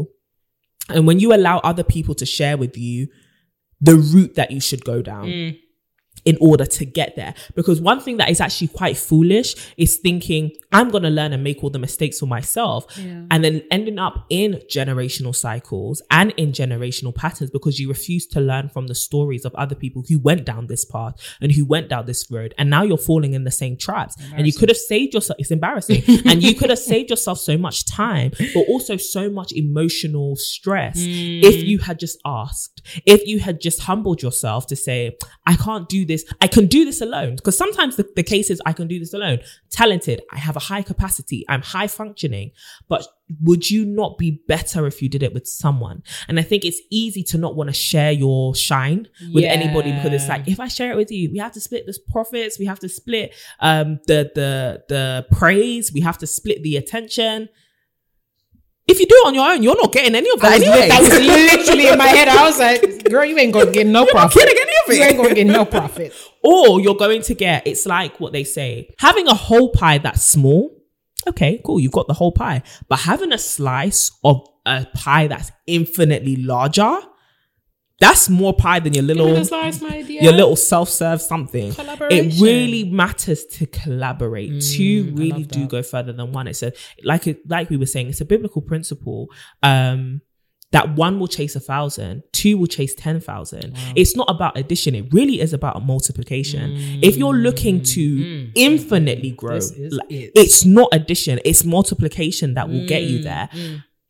And 0.90 1.06
when 1.08 1.18
you 1.18 1.28
allow 1.38 1.56
other 1.70 1.82
people 1.94 2.14
to 2.22 2.26
share 2.26 2.56
with 2.58 2.76
you 2.76 3.08
the 3.80 3.96
route 3.96 4.34
that 4.34 4.50
you 4.50 4.60
should 4.60 4.84
go 4.84 5.00
down, 5.12 5.26
Mm. 5.28 5.50
In 6.24 6.36
order 6.40 6.64
to 6.64 6.84
get 6.84 7.16
there. 7.16 7.34
Because 7.54 7.80
one 7.80 8.00
thing 8.00 8.16
that 8.18 8.30
is 8.30 8.40
actually 8.40 8.68
quite 8.68 8.96
foolish 8.96 9.54
is 9.76 9.96
thinking, 9.96 10.52
I'm 10.72 10.90
going 10.90 11.02
to 11.02 11.10
learn 11.10 11.32
and 11.32 11.44
make 11.44 11.62
all 11.62 11.70
the 11.70 11.78
mistakes 11.78 12.20
for 12.20 12.26
myself. 12.26 12.86
Yeah. 12.96 13.24
And 13.30 13.44
then 13.44 13.62
ending 13.70 13.98
up 13.98 14.26
in 14.30 14.60
generational 14.70 15.34
cycles 15.34 16.02
and 16.10 16.32
in 16.32 16.52
generational 16.52 17.14
patterns 17.14 17.50
because 17.50 17.78
you 17.78 17.88
refuse 17.88 18.26
to 18.28 18.40
learn 18.40 18.68
from 18.68 18.86
the 18.86 18.94
stories 18.94 19.44
of 19.44 19.54
other 19.54 19.74
people 19.74 20.04
who 20.08 20.18
went 20.18 20.44
down 20.44 20.66
this 20.66 20.84
path 20.84 21.14
and 21.40 21.52
who 21.52 21.64
went 21.64 21.88
down 21.88 22.06
this 22.06 22.30
road. 22.30 22.54
And 22.58 22.70
now 22.70 22.82
you're 22.82 22.98
falling 22.98 23.34
in 23.34 23.44
the 23.44 23.50
same 23.50 23.76
traps. 23.76 24.16
And 24.34 24.46
you 24.46 24.52
could 24.52 24.68
have 24.68 24.78
saved 24.78 25.14
yourself. 25.14 25.38
It's 25.38 25.50
embarrassing. 25.50 26.02
and 26.24 26.42
you 26.42 26.54
could 26.54 26.70
have 26.70 26.78
saved 26.78 27.10
yourself 27.10 27.38
so 27.38 27.56
much 27.58 27.84
time, 27.84 28.32
but 28.54 28.66
also 28.68 28.96
so 28.96 29.30
much 29.30 29.52
emotional 29.52 30.36
stress 30.36 30.96
if 30.96 31.54
mm. 31.54 31.66
you 31.66 31.78
had 31.78 31.98
just 31.98 32.18
asked, 32.24 32.82
if 33.06 33.26
you 33.26 33.40
had 33.40 33.60
just 33.60 33.82
humbled 33.82 34.22
yourself 34.22 34.66
to 34.68 34.76
say, 34.76 35.16
I 35.46 35.56
can't 35.56 35.88
do 35.88 36.04
this. 36.04 36.13
I 36.40 36.46
can 36.46 36.66
do 36.66 36.84
this 36.84 37.00
alone. 37.00 37.36
Because 37.36 37.56
sometimes 37.56 37.96
the, 37.96 38.06
the 38.14 38.22
case 38.22 38.50
is 38.50 38.60
I 38.66 38.72
can 38.72 38.86
do 38.86 38.98
this 38.98 39.14
alone. 39.14 39.38
Talented. 39.70 40.22
I 40.32 40.38
have 40.38 40.56
a 40.56 40.60
high 40.60 40.82
capacity. 40.82 41.44
I'm 41.48 41.62
high 41.62 41.86
functioning. 41.86 42.52
But 42.88 43.06
would 43.40 43.70
you 43.70 43.84
not 43.86 44.18
be 44.18 44.42
better 44.46 44.86
if 44.86 45.02
you 45.02 45.08
did 45.08 45.22
it 45.22 45.34
with 45.34 45.48
someone? 45.48 46.02
And 46.28 46.38
I 46.38 46.42
think 46.42 46.64
it's 46.64 46.80
easy 46.90 47.22
to 47.24 47.38
not 47.38 47.56
want 47.56 47.68
to 47.68 47.74
share 47.74 48.12
your 48.12 48.54
shine 48.54 49.08
with 49.32 49.44
anybody 49.44 49.92
because 49.92 50.12
it's 50.12 50.28
like, 50.28 50.46
if 50.46 50.60
I 50.60 50.68
share 50.68 50.92
it 50.92 50.96
with 50.96 51.10
you, 51.10 51.30
we 51.32 51.38
have 51.38 51.52
to 51.52 51.60
split 51.60 51.86
the 51.86 51.98
profits. 52.10 52.58
We 52.58 52.66
have 52.66 52.78
to 52.80 52.88
split, 52.88 53.34
um, 53.60 54.00
the, 54.06 54.30
the, 54.34 54.84
the 54.88 55.26
praise. 55.32 55.92
We 55.92 56.02
have 56.02 56.18
to 56.18 56.26
split 56.26 56.62
the 56.62 56.76
attention. 56.76 57.48
If 58.86 59.00
you 59.00 59.06
do 59.06 59.14
it 59.16 59.26
on 59.28 59.34
your 59.34 59.50
own, 59.50 59.62
you're 59.62 59.80
not 59.80 59.92
getting 59.92 60.14
any 60.14 60.28
of 60.30 60.40
that 60.40 60.52
I 60.52 60.58
was, 60.58 60.68
anyway. 60.68 60.88
that 60.88 61.00
was 61.00 61.10
literally 61.18 61.88
in 61.88 61.96
my 61.96 62.06
head. 62.06 62.28
I 62.28 62.44
was 62.46 62.58
like, 62.58 63.04
girl, 63.10 63.24
you 63.24 63.38
ain't 63.38 63.54
gonna 63.54 63.70
get 63.70 63.86
no 63.86 64.04
You're 64.04 64.12
not 64.12 64.32
profit. 64.86 64.96
getting 64.98 64.98
any 64.98 64.98
of 64.98 64.98
it. 64.98 64.98
You 64.98 65.02
ain't 65.04 65.16
gonna 65.22 65.34
get 65.34 65.46
no 65.46 65.64
profit. 65.80 66.14
or 66.42 66.80
you're 66.80 66.94
going 66.96 67.22
to 67.22 67.34
get 67.34 67.66
it's 67.66 67.86
like 67.86 68.20
what 68.20 68.32
they 68.32 68.44
say 68.44 68.90
having 68.98 69.26
a 69.28 69.34
whole 69.34 69.70
pie 69.70 69.98
that's 69.98 70.22
small 70.22 70.70
okay 71.26 71.60
cool 71.64 71.80
you've 71.80 71.92
got 71.92 72.06
the 72.06 72.14
whole 72.14 72.32
pie 72.32 72.62
but 72.88 72.98
having 73.00 73.32
a 73.32 73.38
slice 73.38 74.10
of 74.24 74.46
a 74.66 74.86
pie 74.94 75.26
that's 75.26 75.50
infinitely 75.66 76.36
larger 76.36 76.98
that's 78.00 78.28
more 78.28 78.52
pie 78.52 78.80
than 78.80 78.92
your 78.92 79.04
little 79.04 79.42
slice, 79.44 79.80
my 79.80 80.02
dear. 80.02 80.20
your 80.22 80.32
little 80.32 80.56
self-serve 80.56 81.22
something 81.22 81.72
it 82.10 82.40
really 82.40 82.84
matters 82.84 83.44
to 83.46 83.66
collaborate 83.66 84.60
two 84.60 85.04
Mm, 85.04 85.12
I 85.12 85.18
really 85.20 85.44
do 85.44 85.66
go 85.66 85.82
further 85.82 86.12
than 86.12 86.32
one 86.32 86.48
it's 86.48 86.62
a 86.62 86.72
like 87.04 87.26
it 87.26 87.48
like 87.48 87.70
we 87.70 87.76
were 87.76 87.86
saying 87.86 88.08
it's 88.08 88.20
a 88.20 88.24
biblical 88.24 88.62
principle 88.62 89.28
um 89.62 90.20
that 90.74 90.96
one 90.96 91.20
will 91.20 91.28
chase 91.28 91.54
a 91.54 91.60
thousand, 91.60 92.22
two 92.32 92.58
will 92.58 92.66
chase 92.66 92.94
10,000. 92.96 93.72
It's 93.94 94.16
not 94.16 94.28
about 94.28 94.58
addition. 94.58 94.94
It 94.96 95.06
really 95.12 95.40
is 95.40 95.52
about 95.52 95.86
multiplication. 95.86 96.74
If 97.02 97.16
you're 97.16 97.34
looking 97.48 97.76
to 97.94 98.50
infinitely 98.54 99.30
grow, 99.30 99.54
Mm. 99.54 99.60
This 99.60 99.70
is 99.70 99.92
like, 99.92 100.10
it. 100.10 100.32
it's 100.34 100.64
not 100.64 100.88
addition, 100.92 101.38
it's 101.44 101.64
multiplication 101.64 102.54
that 102.54 102.68
will 102.68 102.86
get 102.86 103.02
Mm, 103.02 103.10
you 103.10 103.22
there 103.22 103.48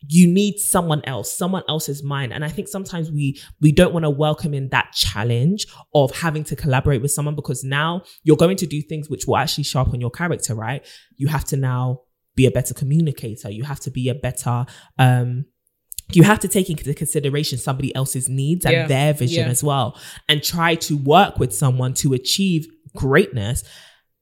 you 0.07 0.27
need 0.27 0.59
someone 0.59 1.01
else 1.05 1.35
someone 1.35 1.63
else's 1.67 2.03
mind 2.03 2.31
and 2.31 2.45
i 2.45 2.49
think 2.55 2.67
sometimes 2.67 3.11
we 3.11 3.25
we 3.59 3.71
don't 3.71 3.91
want 3.95 4.03
to 4.03 4.09
welcome 4.09 4.53
in 4.53 4.69
that 4.69 4.87
challenge 4.93 5.65
of 5.95 6.07
having 6.15 6.43
to 6.43 6.55
collaborate 6.55 7.01
with 7.01 7.09
someone 7.11 7.33
because 7.35 7.63
now 7.63 8.01
you're 8.23 8.37
going 8.45 8.55
to 8.57 8.67
do 8.67 8.79
things 8.83 9.09
which 9.09 9.25
will 9.25 9.37
actually 9.37 9.63
sharpen 9.63 9.99
your 9.99 10.11
character 10.11 10.53
right 10.53 10.85
you 11.17 11.27
have 11.27 11.43
to 11.43 11.57
now 11.57 12.01
be 12.35 12.45
a 12.45 12.51
better 12.51 12.73
communicator 12.75 13.49
you 13.49 13.63
have 13.63 13.79
to 13.79 13.89
be 13.89 14.07
a 14.09 14.13
better 14.27 14.65
um 14.99 15.45
you 16.13 16.23
have 16.23 16.39
to 16.39 16.47
take 16.47 16.69
into 16.69 16.93
consideration 16.93 17.57
somebody 17.57 17.93
else's 17.95 18.29
needs 18.29 18.65
and 18.65 18.73
Yeah. 18.73 18.87
their 18.87 19.13
vision 19.13 19.45
Yeah. 19.45 19.49
as 19.51 19.63
well 19.63 19.99
and 20.29 20.43
try 20.43 20.75
to 20.75 20.97
work 20.97 21.39
with 21.39 21.53
someone 21.53 21.93
to 21.95 22.13
achieve 22.13 22.67
greatness 22.95 23.63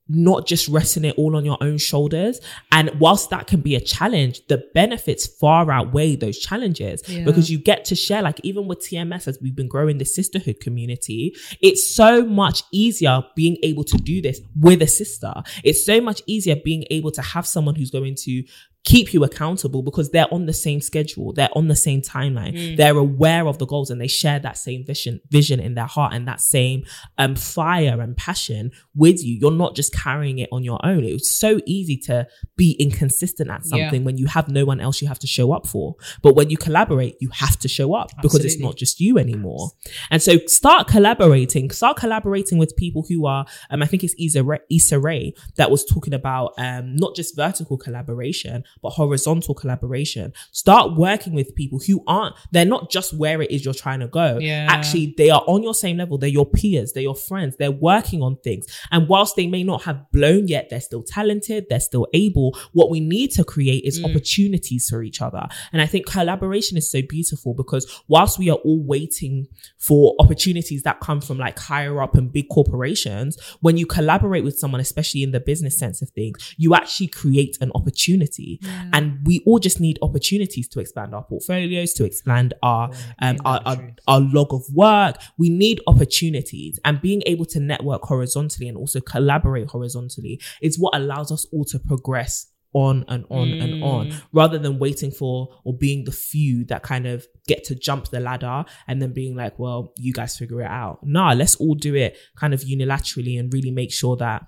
not 0.10 0.46
just 0.46 0.68
resting 0.68 1.06
it 1.06 1.16
all 1.18 1.34
on 1.34 1.46
your 1.46 1.58
own 1.62 1.78
shoulders. 1.78 2.42
And 2.74 2.92
whilst 3.00 3.30
that 3.30 3.48
can 3.48 3.62
be 3.62 3.74
a 3.74 3.80
challenge, 3.80 4.42
the 4.50 4.62
benefits 4.74 5.26
far 5.26 5.72
outweigh 5.72 6.18
those 6.18 6.38
challenges 6.40 7.02
Yeah. 7.08 7.24
because 7.24 7.50
you 7.50 7.58
get 7.58 7.86
to 7.86 7.96
share, 7.96 8.22
like 8.22 8.42
even 8.44 8.68
with 8.68 8.82
TMS, 8.82 9.30
as 9.30 9.40
we've 9.42 9.56
been 9.56 9.70
growing 9.70 10.00
the 10.00 10.06
sisterhood 10.06 10.60
community, 10.60 11.34
it's 11.62 11.88
so 11.90 12.26
much 12.26 12.64
easier 12.74 13.24
being 13.38 13.56
able 13.64 13.86
to 13.86 13.98
do 13.98 14.22
this 14.22 14.42
with 14.60 14.82
a 14.82 14.88
sister. 14.88 15.34
It's 15.64 15.86
so 15.86 16.02
much 16.02 16.22
easier 16.28 16.58
being 16.58 16.84
able 16.92 17.12
to 17.12 17.22
have 17.22 17.48
someone 17.48 17.76
who's 17.76 17.90
going 17.90 18.16
to 18.24 18.44
keep 18.84 19.14
you 19.14 19.24
accountable 19.24 19.82
because 19.82 20.12
they're 20.12 20.32
on 20.34 20.46
the 20.46 20.54
same 20.54 20.82
schedule 20.82 21.34
they're 21.34 21.50
on 21.56 21.68
the 21.68 21.76
same 21.76 22.02
timeline. 22.02 22.76
They're 22.78 22.98
aware 22.98 23.48
of 23.48 23.58
the 23.58 23.66
goals 23.66 23.90
and 23.90 24.00
they 24.00 24.08
share 24.08 24.40
that 24.40 24.58
same 24.58 24.86
vision 24.86 25.22
vision 25.30 25.60
in 25.60 25.76
their 25.76 25.86
heart 25.86 26.14
and 26.14 26.28
that 26.28 26.42
same 26.42 26.84
um 27.18 27.36
fire 27.36 28.02
and 28.02 28.16
passion 28.18 28.72
with 28.96 29.24
you. 29.24 29.38
You're 29.42 29.52
not 29.52 29.76
just 29.76 29.94
carrying 29.94 30.40
it 30.40 30.50
on 30.52 30.64
your 30.64 30.80
own. 30.86 31.04
It's 31.04 31.30
so 31.32 31.60
easy 31.66 31.98
to 32.08 32.28
be 32.56 32.72
inconsistent 32.74 33.50
at 33.50 33.62
Yeah. 33.66 33.70
something 33.90 34.04
when 34.04 34.18
you 34.18 34.28
have 34.28 34.48
no 34.50 34.66
one 34.66 34.80
else 34.80 35.02
you 35.02 35.08
have 35.08 35.20
to 35.20 35.28
show 35.28 35.52
up 35.52 35.66
for. 35.68 35.96
But 36.22 36.36
when 36.36 36.50
you 36.50 36.58
collaborate 36.58 37.16
you 37.20 37.30
have 37.34 37.58
to 37.60 37.68
show 37.68 37.94
up 37.96 38.10
because 38.22 38.44
it's 38.46 38.60
not 38.60 38.76
just 38.78 39.00
you 39.00 39.18
anymore. 39.18 39.72
And 40.12 40.22
so 40.22 40.38
start 40.48 40.88
collaborating. 40.88 41.72
Start 41.72 41.98
collaborating 41.98 42.58
with 42.58 42.76
people 42.76 43.06
who 43.10 43.26
are 43.26 43.46
um 43.70 43.82
i 43.82 43.86
think 43.86 44.04
it's 44.04 44.16
Issa 44.20 44.44
Rae, 44.44 44.60
Issa 44.70 45.00
Rae 45.00 45.34
that 45.58 45.72
was 45.72 45.84
talking 45.86 46.14
about 46.14 46.54
um 46.58 46.96
not 46.96 47.16
just 47.16 47.36
vertical 47.36 47.78
collaboration 47.78 48.64
but 48.82 48.92
horizontal 48.92 49.54
collaboration. 49.56 50.34
Start 50.52 50.96
working 50.98 51.34
with 51.34 51.56
people 51.56 51.80
who 51.88 52.04
aren't 52.08 52.36
they're 52.52 52.66
not 52.66 52.92
just 52.92 53.18
where 53.18 53.42
it 53.42 53.50
is 53.52 53.66
you're 53.66 53.74
trying 53.74 54.00
to 54.02 54.08
go. 54.08 54.38
Yeah. 54.40 54.68
actually 54.70 55.14
they 55.18 55.30
are 55.30 55.44
on 55.48 55.64
your 55.64 55.74
same 55.74 55.98
level. 55.98 56.18
They're 56.18 56.30
your 56.30 56.46
peers. 56.46 56.94
They're 56.94 57.04
your 57.04 57.16
friends. 57.16 57.56
They're 57.58 57.72
working 57.72 58.22
on 58.22 58.38
things 58.44 58.66
and 58.92 59.08
whilst 59.08 59.36
they 59.36 59.48
may 59.48 59.64
not 59.64 59.84
have 59.84 60.12
blown 60.12 60.48
yet 60.48 60.70
they're 60.70 60.82
still 60.82 61.04
talented 61.04 61.66
they're 61.70 61.80
still 61.80 62.08
able 62.14 62.58
what 62.74 62.90
we 62.90 63.00
need 63.00 63.32
to 63.32 63.44
create 63.44 63.84
is 63.86 64.04
opportunities 64.04 64.88
for 64.90 65.04
each 65.04 65.22
other. 65.22 65.48
And 65.72 65.82
i 65.82 65.86
think 65.86 66.06
collaboration 66.06 66.78
is 66.78 66.90
so 66.90 67.02
beautiful 67.08 67.54
because 67.54 68.02
whilst 68.08 68.40
we 68.40 68.50
are 68.50 68.58
all 68.58 68.84
waiting 68.84 69.48
for 69.78 70.16
opportunities 70.20 70.84
that 70.84 71.00
come 71.00 71.22
from 71.22 71.38
like 71.38 71.58
higher 71.60 72.02
up 72.02 72.16
and 72.16 72.32
big 72.32 72.50
corporations 72.50 73.38
when 73.62 73.78
you 73.78 73.86
collaborate 73.86 74.44
with 74.44 74.58
someone 74.58 74.82
especially 74.82 75.24
in 75.24 75.32
the 75.32 75.40
business 75.40 75.78
sense 75.78 76.02
of 76.02 76.10
things 76.10 76.56
you 76.58 76.76
actually 76.76 77.08
create 77.08 77.58
an 77.62 77.72
opportunity. 77.76 78.60
And 78.92 79.26
we 79.26 79.42
all 79.46 79.60
just 79.60 79.80
need 79.80 79.98
opportunities 80.02 80.68
to 80.70 80.80
expand 80.80 81.14
our 81.14 81.24
portfolios 81.24 81.94
to 81.94 82.06
expand 82.06 82.54
our 82.62 82.92
um 83.20 83.38
our, 83.46 83.62
our, 83.66 83.92
our 84.08 84.20
log 84.20 84.54
of 84.54 84.64
work. 84.74 85.18
We 85.38 85.50
need 85.50 85.82
opportunities. 85.88 86.80
And 86.86 87.02
being 87.02 87.24
able 87.26 87.46
to 87.46 87.60
network 87.60 88.04
horizontally 88.04 88.68
and 88.74 88.80
also 88.80 89.00
collaborate 89.00 89.70
horizontally. 89.70 90.42
It's 90.62 90.78
what 90.78 90.96
allows 90.96 91.32
us 91.32 91.46
all 91.54 91.64
to 91.66 91.80
progress 91.80 92.48
on 92.74 93.06
and 93.08 93.24
on 93.30 93.50
and 93.50 93.74
mm. 93.76 93.84
on 93.84 94.12
rather 94.32 94.58
than 94.58 94.80
waiting 94.80 95.12
for 95.12 95.48
or 95.64 95.78
being 95.78 96.06
the 96.06 96.12
few 96.12 96.66
that 96.66 96.82
kind 96.82 97.06
of 97.06 97.24
get 97.48 97.64
to 97.64 97.76
jump 97.76 98.08
the 98.08 98.20
ladder 98.20 98.66
and 98.88 99.00
then 99.00 99.14
being 99.14 99.36
like 99.36 99.60
well 99.60 99.94
you 99.98 100.12
guys 100.12 100.36
figure 100.36 100.60
it 100.62 100.72
out. 100.72 100.98
Nah 101.04 101.34
let's 101.34 101.56
all 101.58 101.76
do 101.76 101.94
it 101.94 102.18
kind 102.36 102.52
of 102.52 102.62
unilaterally 102.62 103.40
and 103.40 103.54
really 103.54 103.70
make 103.70 103.94
sure 103.94 104.16
that 104.18 104.48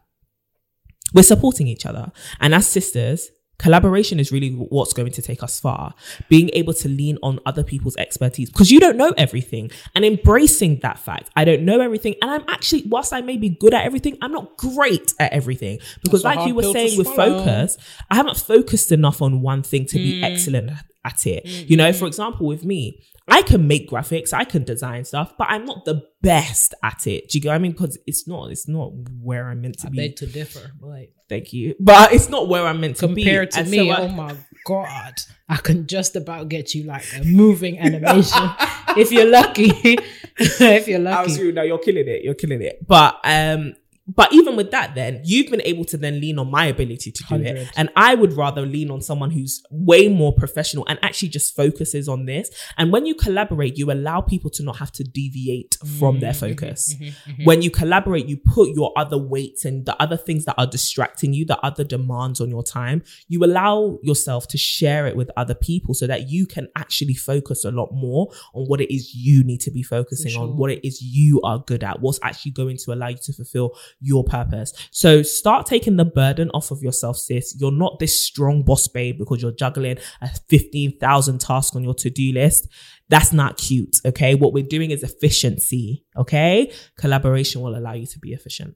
we're 1.14 1.22
supporting 1.22 1.68
each 1.68 1.86
other. 1.86 2.12
And 2.40 2.56
as 2.56 2.68
sisters, 2.68 3.30
collaboration 3.58 4.20
is 4.20 4.32
really 4.32 4.52
what's 4.52 4.94
going 4.94 5.12
to 5.12 5.22
take 5.22 5.44
us 5.44 5.60
far. 5.60 5.94
Being 6.30 6.50
able 6.54 6.74
to 6.76 6.90
lean 6.90 7.18
on 7.24 7.40
other 7.46 7.64
people's 7.64 7.96
expertise 7.98 8.50
because 8.50 8.72
you 8.72 8.80
don't 8.80 8.98
know 8.98 9.14
everything 9.18 9.72
and 9.94 10.06
embracing 10.06 10.80
that 10.80 11.00
fact. 11.00 11.30
I 11.36 11.46
don't 11.46 11.64
know 11.64 11.80
everything. 11.82 12.16
And 12.22 12.32
I'm 12.32 12.44
actually, 12.48 12.84
whilst 12.88 13.14
I 13.14 13.22
may 13.22 13.38
be 13.38 13.50
good 13.50 13.74
at 13.74 13.86
everything, 13.86 14.18
I'm 14.22 14.32
not 14.32 14.58
great 14.58 15.14
at 15.20 15.32
everything 15.32 15.80
because 16.04 16.24
That's 16.24 16.38
like 16.38 16.48
you 16.48 16.56
were 16.56 16.64
saying 16.64 16.98
with 16.98 17.08
focus, 17.08 17.78
I 18.10 18.16
haven't 18.16 18.38
focused 18.38 18.92
enough 18.92 19.22
on 19.22 19.42
one 19.42 19.64
thing 19.64 19.86
to 19.88 19.98
be 19.98 20.24
excellent 20.24 20.72
at 21.06 21.26
it. 21.26 21.46
You 21.46 21.78
know, 21.78 21.94
for 21.94 22.06
example, 22.08 22.48
with 22.48 22.66
me, 22.66 23.02
I 23.28 23.42
can 23.42 23.68
make 23.68 23.90
graphics, 23.90 24.34
I 24.34 24.44
can 24.44 24.64
design 24.64 25.04
stuff, 25.06 25.34
but 25.38 25.48
I'm 25.50 25.66
not 25.66 25.86
the 25.86 26.04
best 26.22 26.74
at 26.84 27.08
it. 27.08 27.30
Do 27.30 27.38
you 27.38 27.42
get 27.42 27.50
what 27.50 27.56
I 27.56 27.60
mean? 27.60 27.72
Because 27.72 27.98
it's 28.06 28.28
not, 28.28 28.52
it's 28.52 28.68
not 28.68 28.92
where 29.22 29.48
I'm 29.50 29.62
meant 29.62 29.80
to 29.80 29.88
I 29.88 29.90
be. 29.92 29.98
beg 29.98 30.16
to 30.18 30.28
differ. 30.28 30.72
Like 30.82 31.12
Thank 31.28 31.54
you. 31.54 31.74
But 31.80 32.14
it's 32.14 32.30
not 32.30 32.48
where 32.50 32.68
I'm 32.68 32.80
meant 32.82 32.98
to 32.98 33.08
be. 33.08 33.24
compared 33.24 33.52
to 33.52 33.62
And 33.62 33.70
me, 33.72 33.78
so 33.78 33.90
I- 33.90 34.02
oh 34.02 34.08
my 34.10 34.36
god, 34.66 35.14
I 35.50 35.56
can 35.58 35.88
just 35.88 36.16
about 36.16 36.50
get 36.50 36.76
you 36.76 36.84
like 36.84 37.06
a 37.20 37.24
moving 37.24 37.80
animation 37.80 38.48
if 38.98 39.12
you're 39.12 39.30
lucky. 39.30 39.72
if 40.38 40.88
you're 40.88 41.08
I 41.08 41.24
was 41.24 41.34
lucky. 41.34 41.46
you. 41.48 41.52
No, 41.52 41.64
you're 41.64 41.80
killing 41.80 42.08
it. 42.08 42.24
You're 42.24 42.34
killing 42.36 42.62
it. 42.62 42.86
But 42.88 43.20
um, 43.24 43.74
but 44.08 44.32
even 44.34 44.56
with 44.56 44.72
that, 44.72 44.94
then 44.94 45.22
you've 45.24 45.50
been 45.50 45.64
able 45.66 45.86
to 45.86 45.98
then 45.98 46.22
lean 46.22 46.38
on 46.38 46.52
my 46.52 46.66
ability 46.66 47.12
to 47.12 47.24
do 47.24 47.36
100. 47.36 47.58
it. 47.58 47.68
And 47.76 47.90
I 47.96 48.14
would 48.14 48.34
rather 48.34 48.66
lean 48.66 48.92
on 48.92 49.02
someone 49.02 49.32
who's 49.32 49.64
way 49.72 50.08
more 50.10 50.34
professional 50.34 50.86
and 50.88 51.00
actually 51.02 51.30
just 51.30 51.56
focuses 51.56 52.08
on 52.08 52.26
this. 52.26 52.52
And 52.78 52.92
when 52.92 53.06
you 53.06 53.16
collaborate, 53.16 53.78
you 53.78 53.92
allow 53.92 54.22
people 54.22 54.52
to 54.52 54.64
not 54.64 54.78
have 54.78 54.92
to 54.94 55.04
deviate 55.04 55.78
from 55.98 56.20
their 56.20 56.34
Mm-hmm, 56.36 56.46
mm-hmm. 56.46 56.54
focus. 56.56 56.94
Mm-hmm. 56.94 57.32
Mm-hmm. 57.32 57.44
When 57.46 57.62
you 57.62 57.72
collaborate, 57.72 58.28
you 58.28 58.38
put 58.38 58.70
your 58.76 58.92
other 58.98 59.18
weights 59.18 59.66
and 59.66 59.86
the 59.86 60.00
other 60.02 60.18
things 60.18 60.46
that 60.46 60.56
are 60.58 60.68
distracting 60.68 61.34
you, 61.34 61.46
the 61.46 61.60
other 61.66 61.84
demands 61.84 62.42
on 62.42 62.50
your 62.50 62.64
time, 62.64 63.04
you 63.28 63.44
allow 63.44 64.00
yourself 64.04 64.48
to 64.50 64.58
share 64.58 65.08
it 65.08 65.16
with 65.16 65.30
other 65.38 65.56
people 65.56 65.94
so 65.94 66.08
that 66.08 66.30
you 66.30 66.46
can 66.46 66.68
actually 66.76 67.14
focus 67.14 67.64
a 67.66 67.72
lot 67.72 67.90
more 67.92 68.28
on 68.54 68.66
what 68.66 68.82
it 68.82 68.94
is 68.94 69.14
you 69.14 69.44
need 69.44 69.62
to 69.62 69.72
be 69.72 69.84
focusing 69.84 70.32
sure. 70.32 70.44
on, 70.44 70.58
what 70.58 70.72
it 70.72 70.86
is 70.86 71.02
you 71.02 71.42
are 71.42 71.60
good 71.60 71.84
at, 71.84 72.02
what's 72.02 72.20
actually 72.24 72.52
going 72.52 72.78
to 72.78 72.92
allow 72.92 73.08
you 73.08 73.18
to 73.18 73.34
fulfill 73.34 73.72
your 74.00 74.24
purpose. 74.24 74.74
So 74.92 75.22
start 75.22 75.66
taking 75.66 75.98
the 75.98 76.06
burden 76.06 76.50
off 76.54 76.72
of 76.72 76.82
yourself, 76.82 77.18
sis. 77.18 77.56
You're 77.60 77.72
not 77.72 78.00
this 78.00 78.26
strong 78.26 78.64
boss 78.64 78.88
babe 78.88 79.18
because 79.18 79.42
you're 79.42 79.52
juggling 79.52 79.98
a 80.22 80.30
15,000 80.50 81.40
task 81.40 81.76
on 81.76 81.84
your 81.84 81.94
to-do 81.94 82.32
list. 82.34 82.68
That's 83.10 83.34
not 83.34 83.58
cute. 83.58 83.98
Okay. 84.06 84.36
What 84.36 84.54
we're 84.54 84.64
doing 84.64 84.92
is 84.92 85.04
efficiency. 85.04 86.06
Okay. 86.18 86.72
Collaboration 86.98 87.62
will 87.62 87.78
allow 87.78 87.94
you 87.94 88.08
to 88.08 88.20
be 88.20 88.34
efficient. 88.34 88.76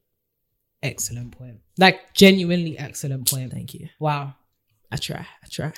Excellent 0.81 1.37
point. 1.37 1.59
Like 1.77 2.13
genuinely 2.13 2.77
excellent 2.77 3.29
point. 3.29 3.51
Thank 3.51 3.73
you. 3.73 3.89
Wow. 3.99 4.35
I 4.91 4.97
try. 4.97 5.19
I 5.43 5.47
try. 5.49 5.73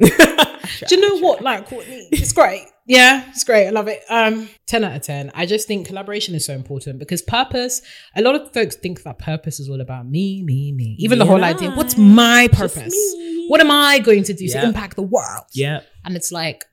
Do 0.88 0.96
you 0.96 1.00
know 1.00 1.18
what? 1.26 1.42
Like, 1.42 1.66
Courtney, 1.66 2.08
it's 2.12 2.32
great. 2.32 2.66
Yeah, 2.86 3.24
it's 3.28 3.44
great. 3.44 3.66
I 3.68 3.70
love 3.70 3.86
it. 3.88 4.02
Um, 4.10 4.48
10 4.66 4.82
out 4.84 4.96
of 4.96 5.02
10. 5.02 5.30
I 5.34 5.46
just 5.46 5.68
think 5.68 5.86
collaboration 5.86 6.34
is 6.34 6.44
so 6.44 6.52
important 6.52 6.98
because 6.98 7.22
purpose, 7.22 7.80
a 8.16 8.22
lot 8.22 8.34
of 8.34 8.52
folks 8.52 8.74
think 8.76 9.02
that 9.04 9.18
purpose 9.18 9.60
is 9.60 9.68
all 9.68 9.80
about 9.80 10.08
me, 10.08 10.42
me, 10.42 10.72
me. 10.72 10.96
Even 10.98 11.18
the 11.18 11.24
whole 11.26 11.44
idea, 11.44 11.70
I. 11.70 11.76
what's 11.76 11.96
my 11.96 12.48
purpose? 12.52 12.94
What 13.48 13.60
am 13.60 13.70
I 13.70 13.98
going 14.00 14.24
to 14.24 14.32
do 14.32 14.44
Yeah. 14.46 14.62
to 14.62 14.66
impact 14.66 14.96
the 14.96 15.02
world? 15.02 15.44
Yeah. 15.54 15.82
And 16.04 16.16
it's 16.16 16.32
like, 16.32 16.64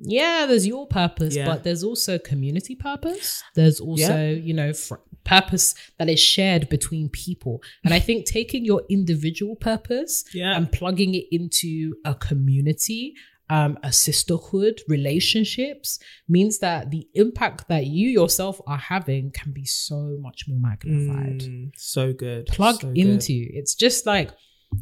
yeah, 0.00 0.46
there's 0.46 0.66
your 0.66 0.86
purpose, 0.86 1.34
Yeah. 1.36 1.46
but 1.46 1.64
there's 1.64 1.82
also 1.82 2.18
community 2.18 2.74
purpose. 2.76 3.42
There's 3.56 3.80
also, 3.80 4.30
you 4.30 4.54
know, 4.54 4.72
fr- 4.72 4.94
purpose 5.24 5.74
that 5.98 6.08
is 6.08 6.18
shared 6.20 6.68
between 6.68 7.08
people. 7.10 7.60
And 7.84 7.92
I 7.92 7.98
think 7.98 8.24
taking 8.24 8.64
your 8.64 8.82
individual 8.88 9.56
purpose 9.56 10.24
Yeah. 10.32 10.56
and 10.56 10.70
plugging 10.72 11.14
it 11.14 11.24
into 11.30 11.94
a 12.04 12.14
community, 12.14 13.14
um, 13.50 13.76
a 13.82 13.92
sisterhood, 13.92 14.80
relationships 14.88 15.98
means 16.28 16.58
that 16.60 16.90
the 16.90 17.06
impact 17.14 17.68
that 17.68 17.86
you 17.86 18.08
yourself 18.08 18.60
are 18.66 18.78
having 18.78 19.30
can 19.32 19.52
be 19.52 19.64
so 19.64 20.16
much 20.20 20.44
more 20.48 20.58
magnified 20.60 21.40
Mm, 21.40 21.70
so 21.76 22.12
good. 22.12 22.46
plug 22.46 22.80
So 22.80 22.88
good. 22.88 22.98
into. 22.98 23.34
It's 23.52 23.74
just 23.74 24.06
like 24.06 24.30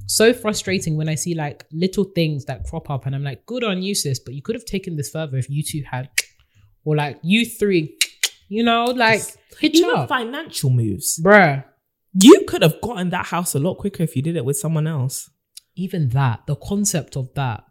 so 0.07 0.35
frustrating 0.35 0.97
when 0.99 1.09
I 1.09 1.15
see 1.15 1.35
like 1.35 1.65
little 1.73 2.05
things 2.05 2.45
that 2.45 2.65
crop 2.65 2.91
up 2.91 3.07
and 3.07 3.15
I'm 3.15 3.25
like, 3.25 3.47
good 3.47 3.65
on 3.65 3.83
you, 3.83 3.95
sis, 3.95 4.19
but 4.21 4.35
you 4.35 4.43
could 4.43 4.55
have 4.55 4.67
taken 4.67 4.97
this 4.97 5.11
further 5.11 5.39
if 5.39 5.49
you 5.49 5.63
two 5.63 5.83
had, 5.91 6.11
or 6.85 6.95
like 6.95 7.19
you 7.23 7.47
three, 7.47 7.97
you 8.49 8.63
know, 8.63 8.85
like 8.85 9.23
hitch 9.59 9.77
Even 9.77 9.91
up. 9.97 10.09
financial 10.09 10.71
moves. 10.71 11.19
Bruh. 11.25 11.65
You 12.21 12.45
could 12.47 12.63
have 12.63 12.81
gotten 12.83 13.11
that 13.11 13.27
house 13.27 13.55
a 13.55 13.59
lot 13.59 13.77
quicker 13.77 14.03
if 14.03 14.15
you 14.17 14.23
did 14.23 14.37
it 14.37 14.45
with 14.45 14.57
someone 14.59 14.87
else. 14.87 15.31
Even 15.75 16.09
that, 16.11 16.47
the 16.47 16.57
concept 16.57 17.17
of 17.17 17.33
that, 17.35 17.65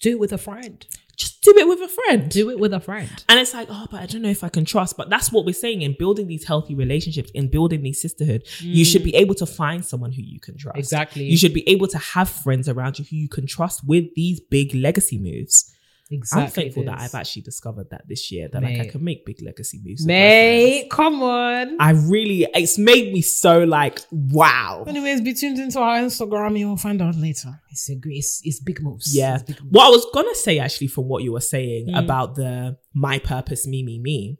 do 0.00 0.10
it 0.10 0.18
with 0.18 0.32
a 0.32 0.38
friend. 0.38 0.86
Just 1.16 1.42
do 1.42 1.54
it 1.58 1.68
with 1.68 1.80
a 1.80 1.88
friend. 1.88 2.30
Do 2.30 2.48
it 2.48 2.58
with 2.58 2.72
a 2.72 2.80
friend. 2.80 3.10
And 3.28 3.38
it's 3.38 3.52
like, 3.52 3.68
oh, 3.70 3.86
but 3.90 4.00
I 4.00 4.06
don't 4.06 4.22
know 4.22 4.30
if 4.30 4.42
I 4.42 4.48
can 4.48 4.64
trust. 4.64 4.96
But 4.96 5.10
that's 5.10 5.30
what 5.30 5.44
we're 5.44 5.52
saying 5.52 5.82
in 5.82 5.94
building 5.98 6.28
these 6.28 6.44
healthy 6.44 6.74
relationships, 6.74 7.30
in 7.32 7.48
building 7.48 7.82
these 7.82 8.00
sisterhood. 8.00 8.44
You 8.60 8.86
should 8.86 9.04
be 9.04 9.14
able 9.14 9.34
to 9.34 9.44
find 9.44 9.84
someone 9.84 10.12
who 10.12 10.22
you 10.22 10.40
can 10.40 10.56
trust. 10.56 10.78
Exactly. 10.78 11.24
You 11.24 11.36
should 11.36 11.52
be 11.52 11.68
able 11.68 11.88
to 11.88 11.98
have 11.98 12.30
friends 12.30 12.70
around 12.70 12.98
you 12.98 13.04
who 13.04 13.16
you 13.16 13.28
can 13.28 13.46
trust 13.46 13.86
with 13.86 14.14
these 14.14 14.40
big 14.40 14.74
legacy 14.74 15.18
moves. 15.18 15.74
Exactly. 16.12 16.42
I'm 16.44 16.50
thankful 16.50 16.84
that. 16.86 17.00
I've 17.00 17.14
actually 17.14 17.42
discovered 17.42 17.88
that 17.90 18.02
this 18.08 18.32
year 18.32 18.48
that 18.52 18.62
like 18.62 18.80
I 18.80 18.86
can 18.86 19.04
make 19.04 19.24
big 19.24 19.40
legacy 19.42 19.80
moves. 19.84 20.04
Mate, 20.04 20.90
come 20.90 21.22
on. 21.22 21.76
I 21.80 21.90
really, 21.92 22.48
it's 22.52 22.78
made 22.78 23.12
me 23.12 23.22
so 23.22 23.62
like, 23.62 24.00
wow. 24.10 24.84
Anyways, 24.88 25.20
be 25.20 25.34
tuned 25.34 25.58
into 25.60 25.78
our 25.78 25.98
Instagram. 25.98 26.58
You'll 26.58 26.76
find 26.76 27.00
out 27.00 27.14
later. 27.14 27.60
It's 27.70 27.88
a 27.90 27.94
great, 27.94 28.16
it's, 28.18 28.40
it's 28.42 28.58
big 28.60 28.82
moves. 28.82 29.16
Yeah. 29.16 29.38
Big 29.38 29.60
moves. 29.62 29.72
What 29.72 29.86
I 29.86 29.90
was 29.90 30.06
gonna 30.12 30.34
say 30.34 30.58
actually 30.58 30.88
from 30.88 31.06
what 31.08 31.22
you 31.22 31.32
were 31.32 31.40
saying 31.40 31.86
Mm. 31.90 31.98
about 32.04 32.34
the 32.34 32.76
my 32.92 33.18
purpose, 33.20 33.66
me, 33.66 33.82
me, 33.84 33.98
me. 34.00 34.38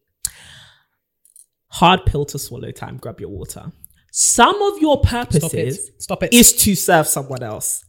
Hard 1.69 2.05
pill 2.05 2.25
to 2.27 2.39
swallow 2.39 2.73
time, 2.73 2.97
grab 2.97 3.21
your 3.21 3.31
water. 3.31 3.71
Some 4.11 4.61
of 4.61 4.81
your 4.81 4.97
Stop 5.05 5.09
purposes 5.31 5.55
it. 5.89 6.03
Stop 6.03 6.23
it. 6.25 6.33
is 6.35 6.53
to 6.65 6.75
serve 6.75 7.07
someone 7.07 7.45
else. 7.45 7.85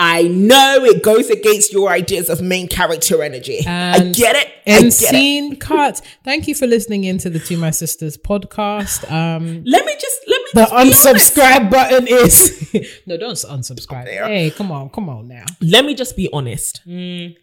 I 0.00 0.22
know 0.28 0.84
it 0.84 1.02
goes 1.02 1.28
against 1.28 1.72
your 1.72 1.90
ideas 1.90 2.28
of 2.28 2.40
main 2.40 2.68
character 2.68 3.22
energy. 3.22 3.66
I 3.66 3.96
And- 3.96 4.14
get 4.14 4.36
it. 4.36 4.46
I 4.66 4.70
And 4.70 4.84
get 4.84 4.92
it. 4.92 4.92
scene 4.92 5.56
cut. 5.56 6.00
Thank 6.24 6.46
you 6.46 6.54
for 6.54 6.66
listening 6.66 7.04
into 7.04 7.28
the 7.30 7.40
To 7.40 7.56
My 7.56 7.70
Sisters 7.70 8.16
podcast. 8.16 9.10
Um, 9.10 9.64
Let 9.64 9.84
me 9.86 9.94
just 10.00 10.18
let 10.28 10.40
me 10.42 10.48
the 10.54 10.60
just 10.84 11.04
be 11.04 11.10
unsubscribe 11.40 11.70
button 11.70 12.06
is 12.06 12.72
no, 13.06 13.16
don't 13.16 13.32
unsubscribe. 13.34 14.04
Hey, 14.06 14.50
come 14.50 14.70
on, 14.70 14.88
come 14.90 15.08
on 15.08 15.26
now. 15.26 15.44
Let 15.60 15.84
me 15.84 15.94
just 15.94 16.16
be 16.16 16.28
honest. 16.32 16.82
Mm, 16.86 17.34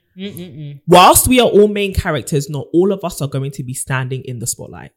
Whilst 0.88 1.28
we 1.28 1.40
are 1.42 1.48
all 1.48 1.68
main 1.68 1.94
characters, 1.94 2.50
not 2.50 2.68
all 2.74 2.94
of 2.94 3.04
us 3.04 3.22
are 3.22 3.28
going 3.28 3.52
to 3.52 3.64
be 3.64 3.74
standing 3.74 4.22
in 4.24 4.40
the 4.40 4.48
spotlight. 4.48 4.92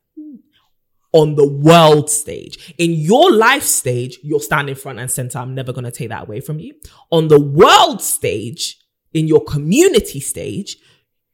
On 1.13 1.37
the 1.37 1.49
world 1.49 2.11
stage. 2.11 2.75
In 2.79 2.93
your 2.93 3.33
life 3.33 3.63
stage, 3.63 4.19
you're 4.23 4.41
standing 4.41 4.75
front 4.75 4.99
and 4.99 5.11
center. 5.11 5.39
I'm 5.39 5.55
never 5.55 5.73
going 5.73 5.85
to 5.85 5.91
take 5.91 6.11
that 6.11 6.25
away 6.25 6.41
from 6.41 6.59
you. 6.59 6.75
On 7.11 7.29
the 7.29 7.41
world 7.41 8.03
stage, 8.03 8.79
in 9.15 9.27
your 9.27 9.43
community 9.43 10.21
stage, 10.21 10.77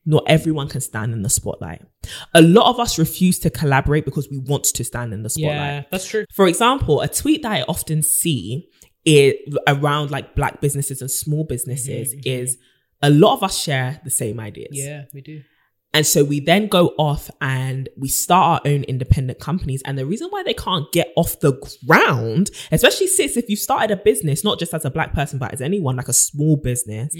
not 0.06 0.22
everyone 0.26 0.68
can 0.68 0.80
stand 0.80 1.12
in 1.12 1.22
the 1.22 1.30
spotlight. 1.30 1.82
A 2.34 2.42
lot 2.42 2.68
of 2.68 2.78
us 2.78 2.98
refuse 2.98 3.38
to 3.40 3.50
collaborate 3.50 4.04
because 4.04 4.28
we 4.30 4.38
want 4.38 4.64
to 4.64 4.84
stand 4.84 5.12
in 5.12 5.22
the 5.22 5.30
spotlight. 5.30 5.56
Yeah, 5.56 5.82
that's 5.90 6.06
true. 6.06 6.26
For 6.32 6.46
example, 6.46 7.00
a 7.00 7.08
tweet 7.08 7.42
that 7.42 7.52
I 7.52 7.62
often 7.62 8.02
see 8.02 8.68
it 9.04 9.36
around 9.66 10.10
like 10.10 10.34
black 10.34 10.60
businesses 10.60 11.00
and 11.00 11.10
small 11.10 11.44
businesses 11.44 12.14
mm-hmm. 12.14 12.20
is 12.24 12.58
a 13.02 13.10
lot 13.10 13.34
of 13.34 13.42
us 13.42 13.58
share 13.58 14.00
the 14.04 14.10
same 14.10 14.40
ideas. 14.40 14.70
Yeah, 14.72 15.04
we 15.12 15.20
do. 15.20 15.42
And 15.94 16.04
so 16.06 16.24
we 16.24 16.40
then 16.40 16.66
go 16.66 16.88
off 16.98 17.30
and 17.40 17.88
we 17.96 18.08
start 18.08 18.62
our 18.66 18.70
own 18.70 18.82
independent 18.84 19.38
companies. 19.38 19.80
And 19.86 19.96
the 19.96 20.04
reason 20.04 20.28
why 20.28 20.42
they 20.42 20.52
can't 20.52 20.90
get 20.92 21.12
off 21.16 21.38
the 21.40 21.52
ground, 21.86 22.50
especially 22.72 23.06
since 23.06 23.36
if 23.36 23.48
you 23.48 23.56
started 23.56 23.92
a 23.92 23.96
business, 23.96 24.42
not 24.44 24.58
just 24.58 24.74
as 24.74 24.84
a 24.84 24.90
black 24.90 25.14
person, 25.14 25.38
but 25.38 25.52
as 25.52 25.60
anyone, 25.62 25.96
like 25.96 26.08
a 26.08 26.12
small 26.12 26.56
business, 26.56 27.14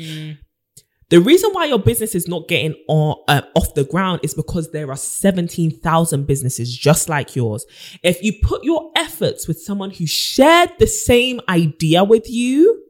the 1.10 1.20
reason 1.20 1.50
why 1.52 1.66
your 1.66 1.78
business 1.78 2.14
is 2.14 2.26
not 2.26 2.48
getting 2.48 2.74
on, 2.88 3.16
uh, 3.28 3.42
off 3.54 3.74
the 3.74 3.84
ground 3.84 4.20
is 4.24 4.34
because 4.34 4.72
there 4.72 4.90
are 4.90 4.96
17,000 4.96 6.26
businesses 6.26 6.76
just 6.76 7.08
like 7.08 7.36
yours. 7.36 7.64
If 8.02 8.22
you 8.22 8.32
put 8.42 8.64
your 8.64 8.90
efforts 8.96 9.46
with 9.46 9.60
someone 9.60 9.90
who 9.90 10.06
shared 10.06 10.70
the 10.78 10.86
same 10.88 11.40
idea 11.48 12.02
with 12.02 12.28
you, 12.28 12.83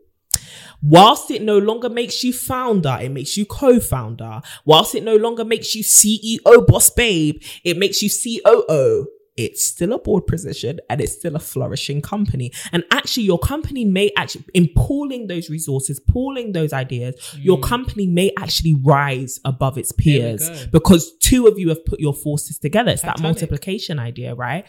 whilst 0.84 1.30
it 1.30 1.42
no 1.42 1.58
longer 1.58 1.88
makes 1.88 2.22
you 2.22 2.32
founder, 2.32 2.98
it 3.00 3.10
makes 3.10 3.36
you 3.36 3.46
co-founder. 3.46 4.42
Whilst 4.64 4.94
it 4.94 5.02
no 5.02 5.16
longer 5.16 5.44
makes 5.44 5.74
you 5.74 5.82
CEO 5.82 6.66
boss 6.66 6.90
babe, 6.90 7.42
it 7.64 7.78
makes 7.78 8.02
you 8.02 8.10
COO. 8.10 9.06
It's 9.36 9.64
still 9.64 9.92
a 9.94 9.98
board 9.98 10.28
position 10.28 10.78
and 10.88 11.00
it's 11.00 11.14
still 11.14 11.34
a 11.34 11.40
flourishing 11.40 12.00
company. 12.00 12.52
And 12.70 12.84
actually, 12.92 13.24
your 13.24 13.40
company 13.40 13.84
may 13.84 14.12
actually, 14.16 14.44
in 14.54 14.68
pooling 14.76 15.26
those 15.26 15.50
resources, 15.50 15.98
pooling 15.98 16.52
those 16.52 16.72
ideas, 16.72 17.16
your 17.36 17.58
company 17.58 18.06
may 18.06 18.30
actually 18.38 18.74
rise 18.74 19.40
above 19.44 19.76
its 19.76 19.90
peers 19.90 20.66
because 20.66 21.16
two 21.18 21.48
of 21.48 21.58
you 21.58 21.70
have 21.70 21.84
put 21.84 21.98
your 21.98 22.14
forces 22.14 22.58
together. 22.58 22.92
It's 22.92 23.02
that 23.02 23.20
multiplication 23.20 23.98
idea, 23.98 24.36
right? 24.36 24.66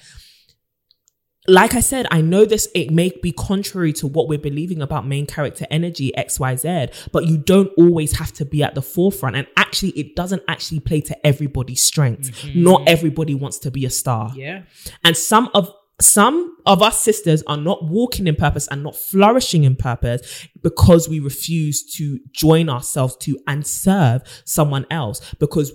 Like 1.48 1.76
I 1.76 1.80
said, 1.80 2.08
I 2.12 2.22
know 2.22 2.46
this, 2.46 2.68
it 2.74 2.92
may 2.92 3.12
be 3.22 3.32
contrary 3.32 3.94
to 3.94 4.08
what 4.08 4.28
we're 4.28 4.40
believing 4.40 4.82
about 4.82 5.06
main 5.06 5.26
character 5.26 5.66
energy, 5.70 6.12
XYZ, 6.18 7.12
but 7.12 7.26
you 7.26 7.38
don't 7.38 7.72
always 7.78 8.18
have 8.18 8.34
to 8.34 8.46
be 8.46 8.64
at 8.64 8.76
the 8.76 8.82
forefront. 8.82 9.36
And 9.36 9.48
actually, 9.56 9.92
it 9.92 10.16
doesn't 10.16 10.44
actually 10.48 10.80
play 10.80 11.02
to 11.02 11.28
everybody's 11.28 11.84
strengths. 11.84 12.30
Mm-hmm. 12.32 12.64
Not 12.64 12.88
everybody 12.88 13.36
wants 13.36 13.60
to 13.60 13.72
be 13.72 13.86
a 13.86 13.90
star. 13.90 14.32
Yeah. 14.36 14.64
And 15.04 15.16
some 15.16 15.50
of, 15.54 15.72
some 16.02 16.58
of 16.66 16.82
us 16.82 17.00
sisters 17.00 17.44
are 17.44 17.58
not 17.58 17.86
walking 17.86 18.28
in 18.28 18.36
purpose 18.36 18.68
and 18.68 18.84
not 18.84 18.96
flourishing 18.96 19.64
in 19.64 19.76
purpose 19.76 20.48
because 20.62 21.08
we 21.08 21.20
refuse 21.20 21.84
to 21.96 22.20
join 22.32 22.70
ourselves 22.70 23.16
to 23.18 23.38
and 23.48 23.66
serve 23.66 24.22
someone 24.46 24.86
else 24.90 25.34
because 25.40 25.72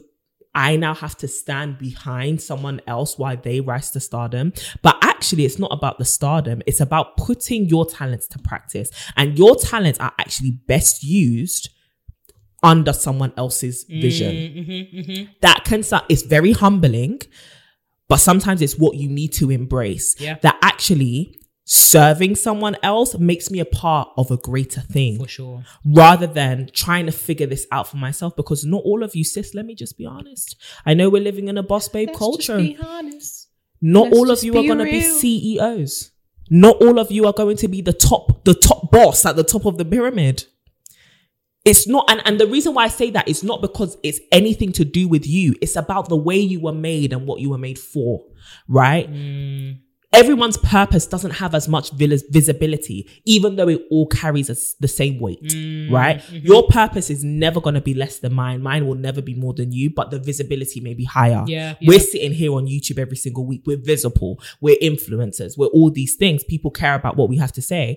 I 0.54 0.76
now 0.76 0.94
have 0.94 1.16
to 1.18 1.28
stand 1.28 1.78
behind 1.78 2.40
someone 2.42 2.80
else 2.86 3.16
while 3.18 3.36
they 3.36 3.60
rise 3.60 3.90
to 3.92 4.00
stardom. 4.00 4.52
But 4.82 4.98
actually, 5.02 5.44
it's 5.44 5.58
not 5.58 5.72
about 5.72 5.98
the 5.98 6.04
stardom. 6.04 6.62
It's 6.66 6.80
about 6.80 7.16
putting 7.16 7.66
your 7.66 7.86
talents 7.86 8.26
to 8.28 8.38
practice. 8.38 8.90
And 9.16 9.38
your 9.38 9.56
talents 9.56 10.00
are 10.00 10.12
actually 10.18 10.52
best 10.66 11.04
used 11.04 11.70
under 12.62 12.92
someone 12.92 13.32
else's 13.36 13.84
vision. 13.88 14.34
Mm-hmm, 14.34 14.70
mm-hmm, 14.70 15.12
mm-hmm. 15.12 15.32
That 15.40 15.64
can 15.64 15.82
sound, 15.82 16.04
it's 16.08 16.22
very 16.22 16.52
humbling. 16.52 17.20
but 18.10 18.18
sometimes 18.18 18.60
it's 18.60 18.76
what 18.76 18.96
you 18.96 19.08
need 19.08 19.32
to 19.34 19.50
embrace. 19.52 20.16
Yeah. 20.18 20.36
That 20.42 20.58
actually 20.62 21.39
serving 21.72 22.34
someone 22.34 22.76
else 22.82 23.16
makes 23.16 23.48
me 23.48 23.60
a 23.60 23.64
part 23.64 24.08
of 24.16 24.28
a 24.32 24.36
greater 24.36 24.80
thing 24.80 25.18
For 25.18 25.28
sure. 25.28 25.64
rather 25.84 26.26
than 26.26 26.68
trying 26.72 27.06
to 27.06 27.12
figure 27.12 27.46
this 27.46 27.64
out 27.70 27.86
for 27.86 27.96
myself 27.96 28.34
because 28.34 28.64
not 28.64 28.82
all 28.84 29.04
of 29.04 29.14
you 29.14 29.22
sis 29.22 29.54
let 29.54 29.64
me 29.66 29.76
just 29.76 29.96
be 29.96 30.04
honest. 30.04 30.56
I 30.84 30.94
know 30.94 31.08
we're 31.08 31.22
living 31.22 31.46
in 31.46 31.56
a 31.56 31.62
boss 31.62 31.88
babe 31.88 32.08
Let's 32.08 32.18
culture. 32.18 32.58
just 32.58 32.58
be 32.58 32.76
honest. 32.84 33.50
not 33.80 34.06
let's 34.06 34.16
all 34.18 34.30
of 34.32 34.42
you 34.42 34.58
are 34.58 34.64
going 34.64 34.78
to 34.78 34.84
be 34.84 35.00
ceos 35.00 36.10
not 36.50 36.82
all 36.82 36.98
of 36.98 37.12
you 37.12 37.26
are 37.26 37.32
going 37.32 37.56
to 37.58 37.68
be 37.68 37.80
the 37.80 37.92
top 37.92 38.44
the 38.44 38.54
top 38.54 38.90
boss 38.90 39.24
at 39.24 39.36
the 39.36 39.44
top 39.44 39.64
of 39.64 39.78
the 39.78 39.84
pyramid. 39.84 40.46
It's 41.64 41.86
not 41.86 42.10
and, 42.10 42.20
and 42.24 42.40
the 42.40 42.48
reason 42.48 42.74
why 42.74 42.84
i 42.84 42.88
say 42.88 43.10
that 43.10 43.28
is 43.28 43.44
not 43.44 43.62
because 43.62 43.96
it's 44.02 44.18
anything 44.32 44.72
to 44.72 44.84
do 44.84 45.06
with 45.06 45.24
you. 45.24 45.54
It's 45.62 45.76
about 45.76 46.08
the 46.08 46.16
way 46.16 46.38
you 46.38 46.58
were 46.58 46.72
made 46.72 47.12
and 47.12 47.28
what 47.28 47.40
you 47.40 47.50
were 47.50 47.58
made 47.58 47.78
for 47.78 48.24
right 48.66 49.08
mm. 49.08 49.78
Everyone's 50.12 50.56
purpose 50.56 51.06
doesn't 51.06 51.30
have 51.32 51.54
as 51.54 51.68
much 51.68 51.90
vis- 51.92 52.24
visibility, 52.30 53.08
even 53.24 53.56
though 53.56 53.68
it 53.68 53.80
all 53.90 54.06
carries 54.06 54.50
us 54.50 54.74
the 54.80 54.88
same 54.88 55.18
weight, 55.20 55.40
Mm, 55.42 55.90
right? 55.90 56.18
mm-hmm. 56.18 56.46
Your 56.46 56.66
purpose 56.66 57.10
is 57.10 57.22
never 57.22 57.60
going 57.60 57.74
to 57.76 57.80
be 57.80 57.94
less 57.94 58.18
than 58.18 58.34
mine. 58.34 58.60
Mine 58.62 58.86
will 58.86 58.96
never 58.96 59.22
be 59.22 59.34
more 59.34 59.54
than 59.54 59.70
you, 59.72 59.90
but 59.90 60.10
the 60.10 60.18
visibility 60.18 60.80
may 60.80 60.94
be 60.94 61.04
higher. 61.04 61.44
Yeah, 61.46 61.74
We're 61.82 62.00
sitting 62.00 62.32
here 62.32 62.52
on 62.54 62.66
YouTube 62.66 62.98
every 62.98 63.16
single 63.16 63.46
week. 63.46 63.62
We're 63.66 63.76
visible. 63.82 64.40
We're 64.60 64.76
influencers. 64.82 65.56
We're 65.56 65.66
all 65.66 65.90
these 65.90 66.16
things. 66.16 66.42
People 66.44 66.70
care 66.70 66.94
about 66.94 67.16
what 67.16 67.28
we 67.28 67.36
have 67.36 67.52
to 67.52 67.62
say. 67.62 67.96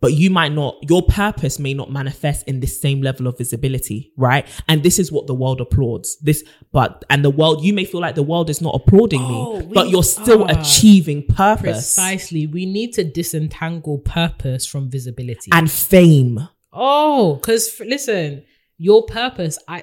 But 0.00 0.12
you 0.14 0.30
might 0.30 0.52
not, 0.52 0.76
your 0.88 1.02
purpose 1.02 1.58
may 1.58 1.74
not 1.74 1.90
manifest 1.90 2.46
in 2.46 2.60
this 2.60 2.80
same 2.80 3.02
level 3.02 3.26
of 3.26 3.36
visibility, 3.36 4.12
right? 4.16 4.46
And 4.68 4.82
this 4.84 4.98
is 5.00 5.10
what 5.10 5.26
the 5.26 5.34
world 5.34 5.60
applauds. 5.60 6.16
This, 6.20 6.44
but, 6.72 7.04
and 7.10 7.24
the 7.24 7.30
world, 7.30 7.64
you 7.64 7.72
may 7.72 7.84
feel 7.84 8.00
like 8.00 8.14
the 8.14 8.22
world 8.22 8.48
is 8.48 8.60
not 8.60 8.74
applauding 8.76 9.20
Oh, 9.22 9.58
me, 9.58 9.66
we 9.66 9.74
but 9.74 9.88
you're 9.90 10.04
still 10.04 10.44
achieving 10.46 11.26
purpose 11.26 11.96
Precisely. 11.96 12.46
We 12.46 12.64
need 12.64 12.92
to 12.94 13.02
disentangle 13.04 13.98
purpose 13.98 14.66
from 14.66 14.88
visibility. 14.88 15.50
and 15.52 15.68
fame. 15.70 16.48
oh, 16.72 17.34
because 17.36 17.80
listen, 17.80 18.44
your 18.76 19.04
purpose, 19.06 19.58
I 19.66 19.82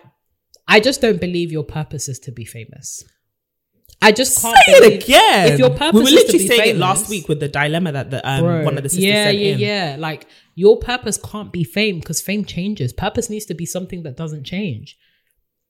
I 0.68 0.80
just 0.80 1.02
don't 1.02 1.20
believe 1.20 1.52
your 1.52 1.64
purpose 1.66 2.08
is 2.08 2.20
to 2.20 2.32
be 2.32 2.46
famous. 2.46 3.04
I 4.06 4.12
just 4.12 4.42
can't 4.42 4.56
Say 4.66 4.72
it 4.74 5.04
again. 5.04 5.54
If 5.54 5.60
your 5.60 5.70
purpose 5.72 5.94
we 5.94 6.00
were 6.04 6.10
literally 6.10 6.48
saying 6.48 6.76
it 6.76 6.78
last 6.78 7.10
week 7.10 7.28
with 7.28 7.40
the 7.40 7.48
dilemma 7.48 7.92
that 7.94 8.12
the 8.12 8.28
um, 8.30 8.42
Bro, 8.44 8.64
one 8.64 8.78
of 8.78 8.84
the 8.84 8.90
sisters 8.90 9.06
yeah, 9.06 9.26
sent 9.26 9.38
yeah, 9.38 9.54
in. 9.54 9.60
yeah. 9.60 9.96
Like 10.00 10.28
your 10.54 10.78
purpose 10.80 11.18
can't 11.18 11.52
be 11.52 11.64
fame 11.64 12.00
because 12.00 12.22
fame 12.22 12.46
changes. 12.46 12.94
Purpose 12.94 13.30
needs 13.30 13.46
to 13.46 13.54
be 13.54 13.66
something 13.66 14.04
that 14.04 14.16
doesn't 14.16 14.44
change. 14.44 14.98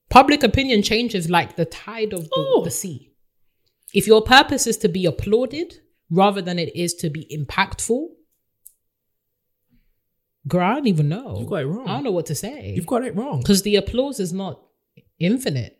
Public 0.09 0.43
opinion 0.43 0.81
changes 0.83 1.29
like 1.29 1.55
the 1.55 1.65
tide 1.65 2.13
of 2.13 2.23
the, 2.25 2.29
Oh. 2.36 2.61
the 2.63 2.71
sea. 2.71 3.11
If 3.93 4.05
your 4.07 4.21
purpose 4.21 4.67
is 4.67 4.77
to 4.79 4.89
be 4.89 5.05
applauded 5.05 5.75
rather 6.11 6.41
than 6.41 6.59
it 6.59 6.75
is 6.75 6.93
to 6.95 7.09
be 7.09 7.25
impactful, 7.33 8.07
girl, 10.47 10.61
I 10.61 10.75
don't 10.75 10.88
even 10.88 11.09
know. 11.09 11.38
You 11.39 11.45
got 11.47 11.61
it 11.63 11.67
wrong. 11.67 11.88
I 11.88 11.93
don't 11.93 12.03
know 12.03 12.11
what 12.11 12.25
to 12.27 12.36
say 12.36 12.73
You've 12.75 12.86
got 12.86 13.03
it 13.05 13.15
wrong. 13.15 13.39
because 13.39 13.61
the 13.63 13.75
applause 13.77 14.19
is 14.19 14.33
not 14.33 14.61
infinite. 15.19 15.79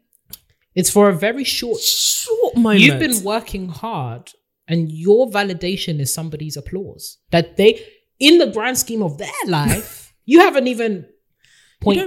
It's 0.74 0.90
for 0.90 1.08
a 1.10 1.14
very 1.16 1.44
short 1.44 1.80
Short 1.80 2.35
You've 2.56 3.00
been 3.00 3.24
working 3.24 3.70
hard, 3.70 4.32
and 4.68 4.92
your 4.92 5.30
validation 5.30 6.00
is 6.00 6.14
somebody's 6.14 6.58
applause. 6.58 7.18
That 7.32 7.58
they, 7.58 7.82
in 8.20 8.38
the 8.38 8.48
grand 8.48 8.78
scheme 8.78 9.04
of 9.04 9.18
their 9.18 9.30
life, 9.48 10.14
you 10.26 10.40
haven't 10.40 10.68
even 10.68 11.06
point 11.82 12.00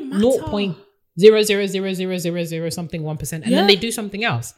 point 0.47 0.77
zero 1.19 1.43
zero 1.43 1.67
zero 1.67 1.93
zero 1.93 2.17
zero 2.19 2.45
zero 2.45 2.71
something 2.71 3.03
one 3.03 3.17
percent, 3.17 3.45
and 3.45 3.53
then 3.53 3.67
they 3.67 3.77
do 3.77 3.91
something 3.91 4.25
else. 4.25 4.55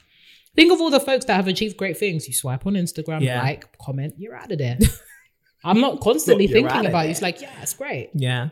Think 0.56 0.72
of 0.72 0.80
all 0.80 0.90
the 0.90 1.00
folks 1.00 1.26
that 1.26 1.34
have 1.34 1.46
achieved 1.46 1.76
great 1.76 1.96
things. 1.96 2.26
You 2.26 2.34
swipe 2.34 2.66
on 2.66 2.74
Instagram, 2.74 3.20
Yeah. 3.20 3.40
like, 3.40 3.76
comment, 3.78 4.14
you're 4.18 4.34
out 4.34 4.50
of 4.50 4.58
there. 4.58 4.78
I'm 5.64 5.80
not 5.80 6.00
constantly 6.00 6.46
You're 6.46 6.62
thinking 6.62 6.86
about 6.86 7.06
it. 7.06 7.10
It's 7.10 7.22
like, 7.22 7.40
yeah, 7.40 7.52
it's 7.62 7.74
great. 7.74 8.10
Yeah. 8.14 8.48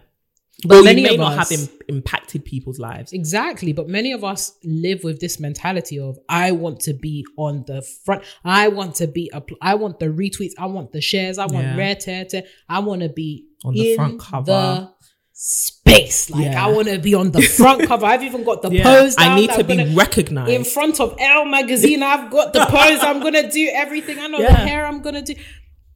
But 0.67 0.79
Or 0.79 0.83
many 0.83 1.03
may 1.03 1.11
of 1.15 1.21
not 1.21 1.39
us, 1.39 1.51
have 1.51 1.61
im- 1.61 1.69
impacted 1.89 2.45
people's 2.45 2.81
lives. 2.81 3.13
Exactly. 3.13 3.73
But 3.73 3.89
many 3.89 4.11
of 4.13 4.25
us 4.25 4.55
live 4.65 5.05
with 5.05 5.21
this 5.21 5.39
mentality 5.39 6.01
of 6.01 6.19
I 6.29 6.51
want 6.51 6.81
to 6.81 6.95
be 6.95 7.25
on 7.37 7.63
the 7.69 7.81
front. 8.05 8.25
I 8.45 8.67
want 8.67 8.97
to 8.97 9.07
be 9.07 9.31
up. 9.33 9.51
I 9.63 9.77
want 9.77 10.01
the 10.01 10.07
retweets. 10.07 10.55
I 10.59 10.67
want 10.67 10.91
the 10.91 11.01
shares. 11.01 11.39
I 11.39 11.47
want 11.47 11.65
Yeah. 11.65 11.77
rare 11.77 11.95
tear 11.95 12.25
tear. 12.25 12.43
I 12.69 12.81
want 12.81 13.03
to 13.03 13.09
be 13.09 13.47
On 13.65 13.73
the 13.73 13.91
in 13.93 13.97
front 13.97 14.21
cover. 14.21 14.45
The 14.51 14.91
space. 15.33 16.29
Like 16.31 16.47
Yeah. 16.47 16.65
I 16.67 16.69
want 16.73 16.89
to 16.89 16.99
be 16.99 17.15
on 17.15 17.31
the 17.31 17.43
front 17.59 17.87
cover. 17.87 18.07
I've 18.07 18.25
even 18.25 18.43
got 18.43 18.61
the 18.63 18.71
Yeah. 18.73 18.83
pose. 18.83 19.15
I 19.17 19.37
need 19.37 19.51
to 19.51 19.61
I'm 19.61 19.67
be 19.67 19.95
recognized. 19.95 20.51
in 20.51 20.65
front 20.65 20.99
of 21.01 21.15
Elle 21.21 21.45
magazine. 21.45 22.03
I've 22.03 22.31
got 22.33 22.53
the 22.53 22.65
pose. 22.67 22.99
I'm 23.03 23.21
gonna 23.21 23.49
do 23.51 23.71
everything. 23.73 24.19
I 24.19 24.27
know 24.27 24.39
the 24.39 24.53
hair 24.53 24.85
I'm 24.87 25.03
gonna 25.03 25.23
do. 25.23 25.35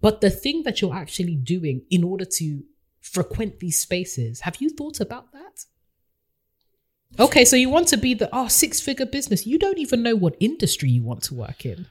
But 0.00 0.20
the 0.20 0.30
thing 0.30 0.62
that 0.64 0.80
you're 0.80 0.94
actually 0.94 1.34
doing 1.34 1.82
in 1.90 2.04
order 2.04 2.24
to 2.24 2.62
frequent 3.02 3.60
these 3.60 3.78
spaces, 3.78 4.40
have 4.40 4.56
you 4.60 4.70
thought 4.70 5.00
about 5.00 5.32
that? 5.32 5.66
Okay, 7.18 7.44
so 7.44 7.56
you 7.56 7.68
want 7.68 7.88
to 7.88 7.98
be 7.98 8.14
the 8.14 8.30
oh 8.32 8.48
six 8.48 8.80
figure 8.80 9.04
business. 9.04 9.46
You 9.46 9.58
don't 9.58 9.78
even 9.78 10.02
know 10.02 10.16
what 10.16 10.34
industry 10.40 10.88
you 10.88 11.02
want 11.02 11.22
to 11.24 11.34
work 11.34 11.66
in, 11.66 11.86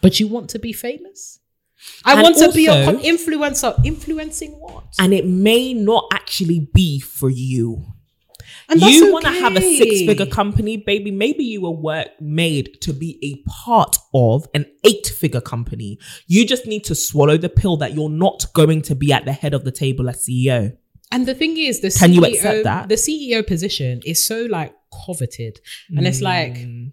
but 0.00 0.20
you 0.20 0.28
want 0.28 0.48
to 0.50 0.60
be 0.60 0.72
famous. 0.72 1.40
I 2.04 2.12
And 2.12 2.22
want 2.22 2.36
to 2.38 2.52
be 2.52 2.68
an 2.68 2.98
influencer. 2.98 3.84
Influencing 3.84 4.52
what? 4.52 4.84
and 4.98 5.12
it 5.12 5.26
may 5.26 5.74
not 5.74 6.06
actually 6.12 6.68
be 6.72 7.00
for 7.00 7.28
you. 7.28 7.84
And 8.68 8.80
you 8.80 9.12
want 9.12 9.24
to 9.26 9.30
have 9.30 9.54
a 9.56 9.60
six 9.60 10.00
figure 10.06 10.26
company, 10.26 10.76
baby. 10.76 11.10
Maybe 11.10 11.44
you 11.44 11.60
were 11.62 11.70
work 11.70 12.08
made 12.20 12.80
to 12.82 12.92
be 12.92 13.18
a 13.22 13.48
part 13.48 13.96
of 14.12 14.46
an 14.54 14.66
eight 14.84 15.06
figure 15.06 15.40
company. 15.40 15.98
You 16.26 16.44
just 16.46 16.66
need 16.66 16.82
to 16.84 16.94
swallow 16.94 17.36
the 17.36 17.48
pill 17.48 17.76
that 17.78 17.94
you're 17.94 18.10
not 18.10 18.46
going 18.54 18.82
to 18.82 18.94
be 18.94 19.12
at 19.12 19.24
the 19.24 19.32
head 19.32 19.54
of 19.54 19.64
the 19.64 19.70
table 19.72 20.08
as 20.08 20.24
CEO. 20.26 20.76
And 21.12 21.26
the 21.26 21.34
thing 21.34 21.56
is, 21.56 21.80
the 21.80 21.90
Can 21.90 22.10
CEO, 22.10 22.14
you 22.16 22.24
accept 22.24 22.64
that? 22.64 22.88
the 22.88 22.96
CEO 22.96 23.46
position 23.46 24.00
is 24.04 24.26
so 24.26 24.46
like 24.50 24.74
coveted, 25.06 25.60
and 25.96 26.04
it's 26.06 26.20
like 26.20 26.54
Mm. 26.54 26.92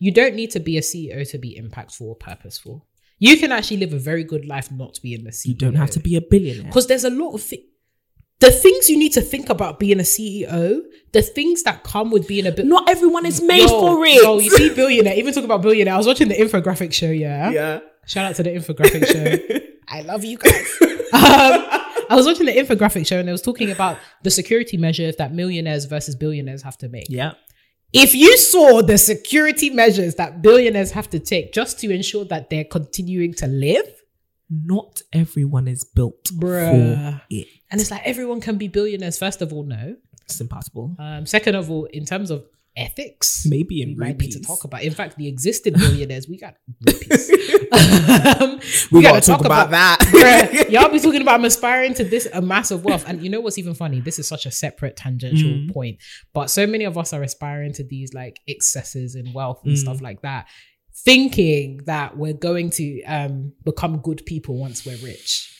you 0.00 0.10
don't 0.10 0.34
need 0.34 0.50
to 0.52 0.60
be 0.60 0.76
a 0.78 0.80
CEO 0.82 1.28
to 1.30 1.38
be 1.38 1.56
impactful 1.60 2.00
or 2.00 2.16
purposeful. 2.16 2.86
You 3.18 3.36
can 3.38 3.52
actually 3.52 3.78
live 3.78 3.92
a 3.92 3.98
very 3.98 4.24
good 4.24 4.44
life 4.46 4.70
not 4.72 4.98
being 5.02 5.26
a 5.26 5.30
CEO. 5.30 5.46
you 5.46 5.54
don't 5.54 5.76
have 5.76 5.90
to 5.92 6.00
be 6.00 6.16
a 6.16 6.20
billionaire. 6.20 6.64
because 6.64 6.86
there's 6.88 7.04
a 7.04 7.10
lot 7.10 7.32
of 7.34 7.42
thi- 7.42 7.64
the 8.40 8.50
things 8.50 8.88
you 8.90 8.98
need 8.98 9.12
to 9.12 9.20
think 9.20 9.48
about 9.48 9.78
being 9.78 9.98
a 10.00 10.02
CEO. 10.02 10.80
The 11.12 11.22
things 11.22 11.62
that 11.62 11.82
come 11.82 12.10
with 12.10 12.28
being 12.28 12.46
a 12.46 12.52
bit. 12.52 12.66
Not 12.66 12.88
everyone 12.90 13.24
is 13.24 13.40
made 13.40 13.68
for 13.68 14.04
it. 14.04 14.22
Yo, 14.22 14.38
you 14.38 14.50
see, 14.50 14.74
billionaire. 14.74 15.14
Even 15.14 15.32
talk 15.32 15.44
about 15.44 15.62
billionaire. 15.62 15.94
I 15.94 15.96
was 15.96 16.06
watching 16.06 16.28
the 16.28 16.34
infographic 16.34 16.92
show. 16.92 17.10
Yeah. 17.10 17.50
yeah. 17.50 17.80
Shout 18.06 18.26
out 18.26 18.36
to 18.36 18.42
the 18.42 18.50
infographic 18.50 19.06
show. 19.06 19.60
I 19.88 20.02
love 20.02 20.24
you 20.24 20.36
guys. 20.36 20.76
um, 20.82 21.82
I 22.10 22.14
was 22.14 22.26
watching 22.26 22.46
the 22.46 22.52
infographic 22.52 23.06
show 23.06 23.18
and 23.18 23.28
it 23.28 23.32
was 23.32 23.42
talking 23.42 23.70
about 23.70 23.98
the 24.22 24.30
security 24.30 24.76
measures 24.76 25.16
that 25.16 25.32
millionaires 25.32 25.86
versus 25.86 26.14
billionaires 26.14 26.62
have 26.62 26.76
to 26.78 26.88
make. 26.88 27.06
Yeah. 27.08 27.32
If 27.92 28.14
you 28.14 28.36
saw 28.36 28.82
the 28.82 28.98
security 28.98 29.70
measures 29.70 30.16
that 30.16 30.42
billionaires 30.42 30.90
have 30.90 31.08
to 31.10 31.18
take 31.18 31.52
just 31.52 31.80
to 31.80 31.90
ensure 31.90 32.24
that 32.26 32.50
they're 32.50 32.64
continuing 32.64 33.32
to 33.34 33.46
live, 33.46 33.86
Not 34.50 35.02
everyone 35.12 35.66
is 35.66 35.82
built 35.84 36.24
Bruh. 36.24 36.70
for 36.70 37.22
it. 37.30 37.46
And 37.70 37.80
it's 37.80 37.90
like 37.90 38.02
everyone 38.04 38.40
can 38.40 38.56
be 38.56 38.68
billionaires, 38.68 39.18
first 39.18 39.42
of 39.42 39.52
all, 39.52 39.64
no. 39.64 39.96
It's 40.24 40.40
impossible. 40.40 40.96
Um, 40.98 41.24
second 41.26 41.54
of 41.54 41.70
all, 41.70 41.84
in 41.86 42.04
terms 42.04 42.30
of 42.30 42.44
ethics, 42.76 43.46
Maybe 43.48 43.80
in 43.80 43.90
we 43.90 43.94
might 43.94 44.18
need 44.18 44.32
to 44.32 44.40
talk 44.40 44.64
about. 44.64 44.82
In 44.82 44.92
fact, 44.92 45.16
the 45.16 45.28
existing 45.28 45.74
billionaires, 45.74 46.28
we 46.28 46.36
got 46.36 46.56
rupees. 46.84 47.30
um, 47.72 48.60
We 48.92 49.02
gotta 49.02 49.14
gotta 49.14 49.20
talk 49.26 49.44
about 49.44 49.70
that. 49.70 49.98
Bruh, 50.12 50.70
y'all 50.70 50.90
be 50.90 50.98
talking 51.00 51.22
about 51.22 51.36
I'm 51.38 51.44
aspiring 51.46 51.94
to 51.94 52.04
this 52.04 52.26
a 52.32 52.42
massive 52.42 52.84
wealth. 52.84 53.04
And 53.08 53.22
you 53.22 53.30
know 53.30 53.40
what's 53.40 53.56
even 53.56 53.74
funny? 53.74 54.00
This 54.00 54.18
is 54.18 54.26
such 54.28 54.46
a 54.46 54.50
separate 54.50 54.96
tangential 54.96 55.48
Mm. 55.50 55.72
point. 55.72 55.98
But 56.34 56.50
so 56.50 56.66
many 56.66 56.84
of 56.84 56.98
us 56.98 57.12
are 57.12 57.22
aspiring 57.22 57.72
to 57.74 57.84
these 57.84 58.12
like 58.12 58.40
excesses 58.46 59.14
in 59.14 59.32
wealth 59.32 59.60
and 59.64 59.74
Mm. 59.74 59.78
stuff 59.78 60.02
like 60.02 60.22
that, 60.22 60.46
thinking 60.94 61.80
that 61.86 62.16
we're 62.16 62.32
going 62.34 62.70
to 62.70 63.02
um 63.04 63.52
become 63.64 63.98
good 63.98 64.24
people 64.26 64.56
once 64.58 64.84
we're 64.84 64.96
rich. 64.98 65.52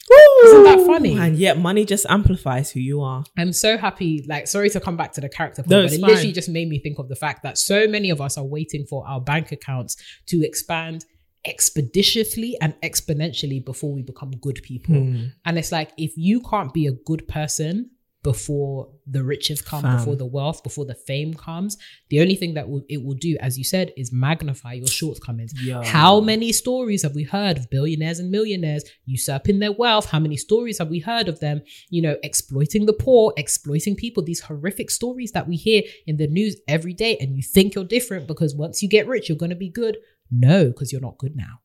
Isn't 0.45 0.65
that 0.65 0.87
funny? 0.87 1.19
And 1.19 1.37
yet 1.37 1.59
money 1.59 1.85
just 1.85 2.07
amplifies 2.09 2.71
who 2.71 2.81
you 2.81 3.01
are. 3.03 3.25
I'm 3.39 3.53
so 3.53 3.77
happy. 3.77 4.25
Like, 4.29 4.47
sorry 4.47 4.71
to 4.71 4.81
come 4.81 4.97
back 4.97 5.13
to 5.15 5.21
the 5.21 5.29
character 5.29 5.63
point, 5.63 5.71
No, 5.71 5.83
but 5.83 5.93
it 5.93 6.01
literally 6.01 6.33
just 6.33 6.49
made 6.49 6.69
me 6.69 6.79
think 6.79 6.99
of 6.99 7.09
the 7.09 7.17
fact 7.17 7.43
that 7.43 7.59
so 7.59 7.87
many 7.89 8.11
of 8.11 8.21
us 8.21 8.37
are 8.37 8.45
waiting 8.45 8.87
for 8.87 9.07
our 9.07 9.21
bank 9.21 9.53
accounts 9.53 9.97
to 10.27 10.45
expand 10.45 11.05
expeditiously 11.45 12.57
and 12.61 12.75
exponentially 12.83 13.65
before 13.65 13.93
we 13.93 14.03
become 14.03 14.33
good 14.33 14.61
people. 14.63 14.97
Hmm. 14.97 15.27
And 15.45 15.59
it's 15.59 15.73
like, 15.73 15.93
if 15.97 16.13
you 16.17 16.41
can't 16.41 16.75
be 16.75 16.87
a 16.87 16.93
good 16.93 17.27
person 17.29 17.91
before 18.27 18.89
the 19.07 19.23
riches 19.23 19.63
come, 19.63 19.83
Fam. 19.83 19.99
before 19.99 20.17
the 20.17 20.27
wealth, 20.27 20.65
before 20.65 20.85
the 20.85 20.97
fame 20.97 21.33
comes. 21.33 21.79
The 22.09 22.21
only 22.21 22.35
thing 22.35 22.55
that 22.55 22.69
will, 22.69 22.83
it 22.89 23.05
will 23.05 23.15
do, 23.15 23.37
as 23.39 23.57
you 23.57 23.63
said, 23.63 23.93
is 23.97 24.13
magnify 24.13 24.73
your 24.73 24.89
shortcomings. 24.89 25.53
Yo. 25.63 25.81
How 25.85 26.19
many 26.19 26.51
stories 26.51 27.03
have 27.05 27.15
we 27.15 27.23
heard 27.23 27.57
of 27.57 27.71
billionaires 27.71 28.19
and 28.19 28.29
millionaires 28.33 28.83
usurping 29.05 29.61
their 29.61 29.71
wealth? 29.71 30.07
How 30.07 30.19
many 30.19 30.37
stories 30.37 30.79
have 30.79 30.89
we 30.89 30.99
heard 30.99 31.29
of 31.29 31.39
them, 31.39 31.63
you 31.89 32.03
know, 32.03 32.17
exploiting 32.25 32.87
the 32.87 32.93
poor, 32.93 33.33
exploiting 33.37 33.95
people? 33.95 34.25
These 34.25 34.41
horrific 34.41 34.91
stories 34.91 35.31
that 35.31 35.47
we 35.47 35.55
hear 35.55 35.85
in 36.09 36.17
the 36.17 36.27
news 36.27 36.57
every 36.67 36.93
day, 36.93 37.17
and 37.21 37.37
you 37.37 37.45
think 37.45 37.77
you're 37.77 37.85
different 37.85 38.27
because 38.27 38.57
once 38.57 38.83
you 38.83 38.89
get 38.89 39.07
rich, 39.07 39.29
you're 39.29 39.39
going 39.39 39.51
to 39.51 39.57
be 39.57 39.71
good. 39.71 39.99
No, 40.33 40.67
because 40.67 40.91
you're 40.91 41.01
not 41.01 41.17
good 41.17 41.37
now. 41.37 41.61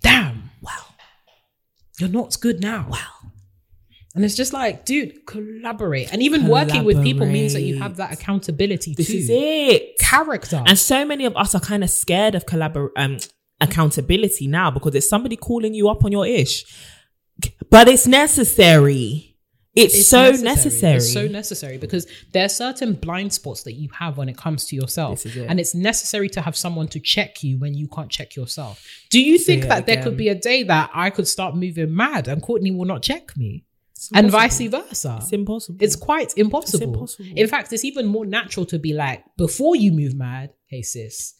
Damn. 0.00 0.50
Wow. 0.62 0.94
You're 1.98 2.08
not 2.08 2.38
good 2.40 2.62
now. 2.62 2.86
Wow. 2.88 3.19
And 4.14 4.24
it's 4.24 4.34
just 4.34 4.52
like, 4.52 4.84
dude, 4.84 5.24
collaborate. 5.26 6.12
And 6.12 6.20
even 6.22 6.48
working 6.48 6.84
with 6.84 7.02
people 7.02 7.26
means 7.26 7.52
that 7.52 7.62
you 7.62 7.78
have 7.78 7.96
that 7.96 8.12
accountability 8.12 8.94
This 8.94 9.06
too. 9.06 9.18
is 9.18 9.28
it. 9.30 9.98
Character. 10.00 10.62
And 10.66 10.76
so 10.76 11.04
many 11.04 11.26
of 11.26 11.36
us 11.36 11.54
are 11.54 11.60
kind 11.60 11.84
of 11.84 11.90
scared 11.90 12.34
of 12.34 12.44
collabor- 12.44 12.90
um, 12.96 13.18
accountability 13.60 14.48
now 14.48 14.70
because 14.70 14.94
it's 14.96 15.08
somebody 15.08 15.36
calling 15.36 15.74
you 15.74 15.88
up 15.88 16.04
on 16.04 16.10
your 16.10 16.26
ish. 16.26 16.64
But 17.70 17.88
it's 17.88 18.06
necessary. 18.06 19.30
It's, 19.76 20.08
so 20.08 20.32
necessary. 20.32 20.96
It's 20.96 21.12
so 21.12 21.28
necessary 21.28 21.78
because 21.78 22.06
there 22.32 22.44
are 22.44 22.48
certain 22.48 22.94
blind 22.94 23.32
spots 23.32 23.62
that 23.62 23.74
you 23.74 23.88
have 23.96 24.18
when 24.18 24.28
it 24.28 24.36
comes 24.36 24.66
to 24.66 24.76
yourself. 24.76 25.22
This 25.22 25.36
is 25.36 25.42
it. 25.42 25.46
And 25.48 25.60
it's 25.60 25.76
necessary 25.76 26.28
to 26.30 26.40
have 26.40 26.56
someone 26.56 26.88
to 26.88 26.98
check 26.98 27.44
you 27.44 27.58
when 27.58 27.74
you 27.74 27.86
can't 27.86 28.10
check 28.10 28.34
yourself. 28.34 28.84
Do 29.10 29.22
you 29.22 29.38
think 29.38 29.66
that 29.66 29.86
there 29.86 30.02
could 30.02 30.16
be 30.16 30.28
a 30.28 30.34
day 30.34 30.64
that 30.64 30.90
I 30.92 31.10
could 31.10 31.28
start 31.28 31.54
moving 31.54 31.94
mad 31.94 32.26
and 32.26 32.42
Courtney 32.42 32.72
will 32.72 32.84
not 32.84 33.02
check 33.02 33.36
me? 33.36 33.64
And 34.14 34.30
vice 34.30 34.60
versa. 34.60 35.18
It's 35.20 35.32
impossible. 35.32 35.78
It's 35.80 35.96
quite 35.96 36.32
impossible. 36.36 36.94
impossible. 36.94 37.32
In 37.36 37.46
fact, 37.48 37.72
it's 37.72 37.84
even 37.84 38.06
more 38.06 38.24
natural 38.26 38.66
to 38.66 38.78
be 38.78 38.92
like, 38.94 39.22
before 39.36 39.76
you 39.76 39.92
move 39.92 40.14
mad, 40.14 40.50
hey 40.66 40.82
sis, 40.82 41.34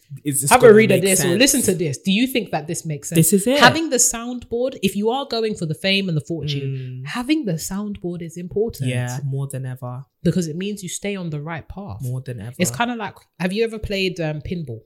have 0.51 0.63
a 0.65 0.73
read 0.73 0.91
of 0.91 0.97
make 0.97 1.03
this 1.05 1.25
or 1.25 1.37
listen 1.37 1.63
to 1.63 1.75
this. 1.75 1.99
Do 1.99 2.11
you 2.13 2.27
think 2.27 2.51
that 2.51 2.67
this 2.67 2.85
makes 2.85 3.09
sense? 3.09 3.17
This 3.17 3.33
is 3.33 3.47
it. 3.47 3.61
Having 3.61 3.91
the 3.91 3.97
soundboard, 3.97 4.77
if 4.83 4.97
you 4.97 5.11
are 5.11 5.25
going 5.27 5.55
for 5.55 5.67
the 5.67 5.75
fame 5.75 6.09
and 6.09 6.17
the 6.17 6.25
fortune, 6.33 7.03
Mm. 7.05 7.07
having 7.07 7.45
the 7.45 7.55
soundboard 7.55 8.21
is 8.23 8.37
important. 8.37 8.91
Yeah, 8.91 9.21
more 9.25 9.47
than 9.47 9.65
ever. 9.65 10.05
Because 10.23 10.47
it 10.49 10.57
means 10.57 10.83
you 10.83 10.89
stay 10.89 11.15
on 11.17 11.31
the 11.31 11.41
right 11.41 11.67
path. 11.67 12.01
More 12.03 12.21
than 12.21 12.41
ever. 12.41 12.55
It's 12.59 12.71
kind 12.71 12.91
of 12.91 12.97
like 12.99 13.15
have 13.39 13.53
you 13.53 13.65
ever 13.65 13.79
played 13.79 14.21
um, 14.21 14.41
pinball 14.43 14.81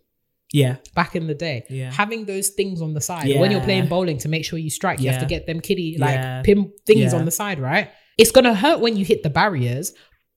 yeah. 0.60 0.76
back 0.94 1.14
in 1.18 1.26
the 1.26 1.34
day? 1.34 1.56
Yeah. 1.68 1.90
Having 2.02 2.24
those 2.32 2.48
things 2.58 2.80
on 2.80 2.94
the 2.94 3.00
side 3.10 3.28
when 3.40 3.50
you're 3.50 3.60
playing 3.70 3.88
bowling 3.94 4.18
to 4.24 4.28
make 4.34 4.44
sure 4.48 4.58
you 4.58 4.70
strike, 4.80 5.00
you 5.00 5.10
have 5.10 5.20
to 5.20 5.26
get 5.34 5.46
them 5.48 5.58
kiddie 5.60 5.96
like 5.98 6.14
Yeah. 6.14 6.42
pin 6.42 6.72
things 6.86 7.12
Yeah. 7.12 7.18
on 7.18 7.24
the 7.24 7.30
side, 7.40 7.58
right? 7.70 7.86
It's 8.16 8.30
gonna 8.36 8.54
hurt 8.54 8.78
when 8.84 8.96
you 8.96 9.04
hit 9.04 9.22
the 9.26 9.30
barriers, 9.40 9.92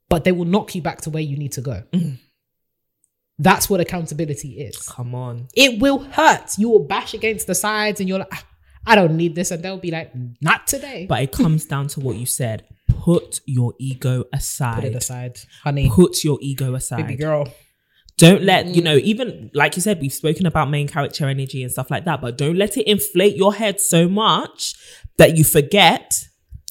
but 0.09 0.23
they 0.25 0.31
will 0.37 0.49
knock 0.53 0.73
you 0.75 0.81
back 0.81 0.99
to 1.01 1.09
where 1.09 1.23
you 1.31 1.37
need 1.43 1.53
to 1.53 1.61
go. 1.61 1.83
Mm. 1.93 2.17
That's 3.39 3.69
what 3.69 3.79
accountability 3.79 4.51
is. 4.67 4.77
Come 4.97 5.13
on. 5.13 5.47
It 5.55 5.79
will 5.79 5.99
hurt. 5.99 6.57
You 6.57 6.69
will 6.69 6.85
bash 6.95 7.13
against 7.13 7.45
the 7.45 7.53
sides, 7.55 7.99
and 7.99 8.09
you're 8.09 8.17
like, 8.19 8.33
"Ah, 8.33 8.43
I 8.87 8.95
don't 8.95 9.15
need 9.15 9.35
this, 9.35 9.51
and 9.51 9.61
they'll 9.61 9.77
be 9.77 9.91
like, 9.91 10.11
not 10.41 10.65
today. 10.65 11.05
But 11.07 11.21
it 11.21 11.31
comes 11.31 11.65
down 11.65 11.87
to 11.89 11.99
what 11.99 12.15
you 12.15 12.25
said. 12.25 12.63
Put 12.87 13.41
your 13.45 13.73
ego 13.77 14.23
aside. 14.33 14.75
Put 14.75 14.85
it 14.85 14.95
aside, 14.95 15.39
honey, 15.63 15.89
Put 15.89 16.23
your 16.23 16.39
ego 16.41 16.73
aside. 16.73 17.05
baby 17.05 17.15
girl. 17.15 17.47
Don't 18.17 18.41
let, 18.41 18.65
you 18.67 18.81
mm. 18.81 18.85
know, 18.85 18.95
even 18.95 19.51
like 19.53 19.75
you 19.75 19.81
said, 19.81 20.01
we've 20.01 20.13
spoken 20.13 20.45
about 20.45 20.69
main 20.69 20.87
character 20.87 21.27
energy 21.27 21.61
and 21.61 21.71
stuff 21.71 21.91
like 21.91 22.05
that, 22.05 22.19
but 22.19 22.37
don't 22.37 22.57
let 22.57 22.75
it 22.77 22.89
inflate 22.89 23.35
your 23.35 23.53
head 23.53 23.79
so 23.79 24.07
much 24.07 24.73
that 25.17 25.37
you 25.37 25.43
forget 25.43 26.11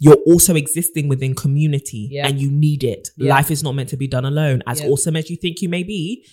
you're 0.00 0.18
also 0.26 0.54
existing 0.54 1.08
within 1.08 1.34
community 1.34 2.08
Yeah. 2.12 2.26
and 2.26 2.38
you 2.40 2.50
need 2.50 2.84
it. 2.84 3.08
Yeah. 3.16 3.30
Life 3.30 3.50
is 3.50 3.62
not 3.62 3.74
meant 3.74 3.88
to 3.90 3.96
be 3.96 4.06
done 4.06 4.24
alone. 4.24 4.62
As 4.66 4.80
Yeah. 4.80 4.88
awesome 4.88 5.16
as 5.16 5.30
you 5.30 5.36
think 5.36 5.62
you 5.62 5.68
may 5.68 5.82
be, 5.82 6.26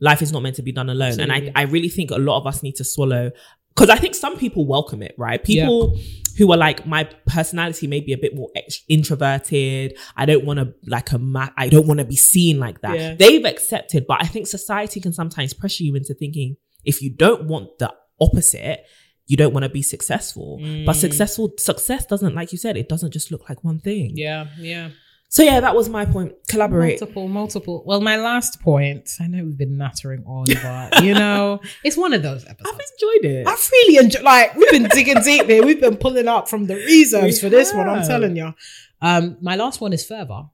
life 0.00 0.22
is 0.22 0.32
not 0.32 0.42
meant 0.42 0.56
to 0.56 0.62
be 0.62 0.72
done 0.72 0.88
alone. 0.88 1.20
And 1.20 1.30
I, 1.30 1.52
I 1.54 1.62
really 1.62 1.90
think 1.90 2.10
a 2.10 2.16
lot 2.16 2.38
of 2.40 2.46
us 2.46 2.62
need 2.62 2.76
to 2.76 2.84
swallow 2.84 3.30
because 3.74 3.88
I 3.90 3.96
think 3.96 4.14
some 4.14 4.36
people 4.36 4.66
welcome 4.66 5.02
it, 5.02 5.14
right? 5.18 5.42
People 5.42 5.98
who 6.38 6.52
are 6.52 6.56
like, 6.56 6.86
my 6.86 7.04
personality 7.26 7.86
may 7.86 8.00
be 8.00 8.12
a 8.12 8.18
bit 8.18 8.34
more 8.34 8.48
introverted. 8.88 9.96
I 10.16 10.26
don't 10.26 10.44
want 10.44 10.58
to 10.58 10.74
like 10.86 11.12
a, 11.12 11.18
ma- 11.18 11.50
I 11.56 11.68
don't 11.68 11.86
want 11.86 11.98
to 11.98 12.04
be 12.04 12.16
seen 12.16 12.58
like 12.58 12.80
that. 12.82 12.96
Yeah. 12.96 13.14
They've 13.14 13.44
accepted, 13.44 14.06
but 14.06 14.18
I 14.22 14.26
think 14.26 14.46
society 14.46 15.00
can 15.00 15.12
sometimes 15.12 15.52
pressure 15.54 15.84
you 15.84 15.94
into 15.96 16.14
thinking 16.14 16.56
if 16.84 17.02
you 17.02 17.10
don't 17.10 17.44
want 17.44 17.78
the 17.78 17.92
opposite, 18.20 18.84
you 19.26 19.36
don't 19.36 19.52
want 19.52 19.64
to 19.64 19.68
be 19.68 19.82
successful. 19.82 20.58
But 20.58 20.96
Mm. 20.96 21.00
successful 21.00 21.52
success 21.58 22.06
doesn't, 22.06 22.34
like 22.34 22.52
you 22.52 22.58
said, 22.58 22.76
it 22.76 22.88
doesn't 22.88 23.12
just 23.12 23.30
look 23.30 23.48
like 23.48 23.62
one 23.64 23.78
thing. 23.80 24.12
Yeah, 24.16 24.46
yeah. 24.58 24.90
So 25.32 25.44
yeah, 25.44 25.60
that 25.60 25.76
was 25.76 25.88
my 25.88 26.04
point. 26.04 26.32
Collaborate. 26.48 27.00
Multiple, 27.00 27.28
multiple. 27.28 27.82
Well, 27.86 28.00
my 28.00 28.16
last 28.16 28.60
point. 28.60 29.12
I 29.20 29.28
know 29.28 29.44
we've 29.44 29.56
been 29.56 29.76
nattering 29.78 30.24
on, 30.26 30.46
but 30.62 31.04
you 31.04 31.14
know, 31.14 31.60
it's 31.84 31.96
one 31.96 32.12
of 32.12 32.22
those 32.22 32.44
episodes. 32.46 32.68
I've 32.74 32.80
enjoyed 32.92 33.30
it. 33.30 33.46
I've 33.46 33.70
really 33.70 34.04
enjoyed. 34.04 34.24
Like 34.24 34.56
we've 34.56 34.70
been 34.72 34.88
digging 34.92 35.22
deep 35.24 35.46
here. 35.46 35.64
We've 35.64 35.80
been 35.80 35.96
pulling 35.96 36.26
up 36.26 36.48
from 36.48 36.66
the 36.66 36.74
reserves 36.74 37.40
We 37.42 37.48
for 37.48 37.48
this 37.48 37.72
one. 37.72 37.88
I'm 37.88 38.04
telling 38.06 38.34
you. 38.36 38.52
Um, 39.00 39.38
my 39.40 39.54
last 39.54 39.80
one 39.80 39.92
is 39.92 40.04
fervor. 40.04 40.46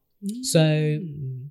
So 0.42 0.60
Mm. 0.60 1.45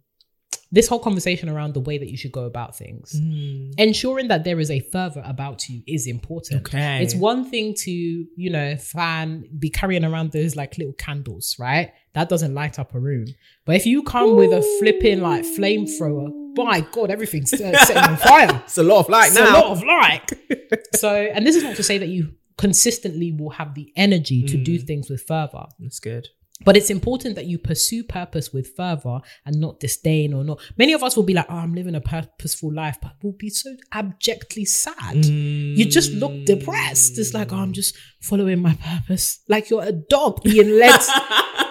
This 0.72 0.88
whole 0.88 0.99
conversation 0.99 1.47
around 1.47 1.74
the 1.74 1.80
way 1.80 1.97
that 1.97 2.09
you 2.09 2.18
should 2.18 2.32
go 2.32 2.45
about 2.45 2.76
things, 2.78 3.13
Mm. 3.20 3.74
ensuring 3.78 4.28
that 4.30 4.43
there 4.43 4.59
is 4.59 4.70
a 4.72 4.80
fervor 4.80 5.22
about 5.26 5.70
you 5.70 5.82
is 5.88 6.07
important. 6.07 6.61
Okay. 6.68 7.01
It's 7.03 7.16
one 7.16 7.49
thing 7.49 7.74
to, 7.86 7.91
you 7.91 8.49
know, 8.49 8.76
fan, 8.76 9.45
be 9.59 9.70
carrying 9.70 10.03
around 10.03 10.32
those 10.32 10.55
like 10.55 10.78
little 10.78 10.93
candles, 10.93 11.55
right? 11.59 11.91
That 12.13 12.30
doesn't 12.30 12.53
light 12.53 12.80
up 12.80 12.93
a 12.95 12.99
room. 12.99 13.26
But 13.66 13.76
if 13.76 13.86
you 13.86 14.03
come 14.03 14.36
with 14.36 14.51
a 14.51 14.61
flipping 14.80 15.22
like 15.22 15.43
flamethrower, 15.45 16.32
my 16.57 16.82
God, 16.91 17.11
everything's 17.11 17.53
uh, 17.53 17.78
setting 17.86 18.03
on 18.03 18.18
fire. 18.18 18.61
It's 18.66 18.78
a 18.78 18.84
lot 18.84 18.99
of 19.01 19.09
light 19.09 19.34
now. 19.34 19.41
It's 19.43 19.49
a 19.49 19.53
lot 19.53 19.72
of 19.78 19.84
light. 19.84 20.80
so, 20.95 21.09
and 21.13 21.45
this 21.45 21.55
is 21.55 21.63
not 21.63 21.76
to 21.76 21.84
say 21.84 21.97
that 21.97 22.07
you 22.07 22.34
consistently 22.57 23.32
will 23.32 23.49
have 23.51 23.76
the 23.76 23.91
energy 23.95 24.41
to 24.43 24.57
do 24.57 24.80
things 24.80 25.09
with 25.09 25.22
fervor. 25.28 25.66
That's 25.80 25.99
good. 25.99 26.30
But 26.64 26.78
it's 26.78 26.89
important 26.89 27.36
that 27.36 27.47
you 27.47 27.58
pursue 27.58 28.03
purpose 28.03 28.53
with 28.53 28.76
fervor 28.78 29.20
and 29.45 29.60
not 29.60 29.82
disdain 29.82 30.34
or 30.34 30.45
not. 30.45 30.62
Many 30.78 30.93
of 30.93 31.03
us 31.03 31.18
will 31.18 31.24
be 31.24 31.34
like, 31.34 31.47
oh, 31.49 31.56
I'm 31.56 31.76
living 31.76 31.95
a 31.95 32.01
purposeful 32.01 32.74
life, 32.74 32.97
but 33.01 33.12
we'll 33.22 33.34
be 33.34 33.49
so 33.49 33.76
abjectly 33.91 34.64
sad. 34.64 35.26
You 35.26 35.84
just 35.84 36.14
look 36.14 36.32
mm. 36.32 36.45
depressed. 36.45 37.20
It's 37.20 37.34
like, 37.34 37.51
oh, 37.51 37.58
I'm 37.58 37.74
just 37.74 37.97
following 38.22 38.60
my 38.60 38.74
purpose. 38.76 39.41
Like 39.49 39.70
you're 39.70 39.84
a 39.84 39.91
dog 39.91 40.43
being 40.43 40.70
led, 40.80 41.01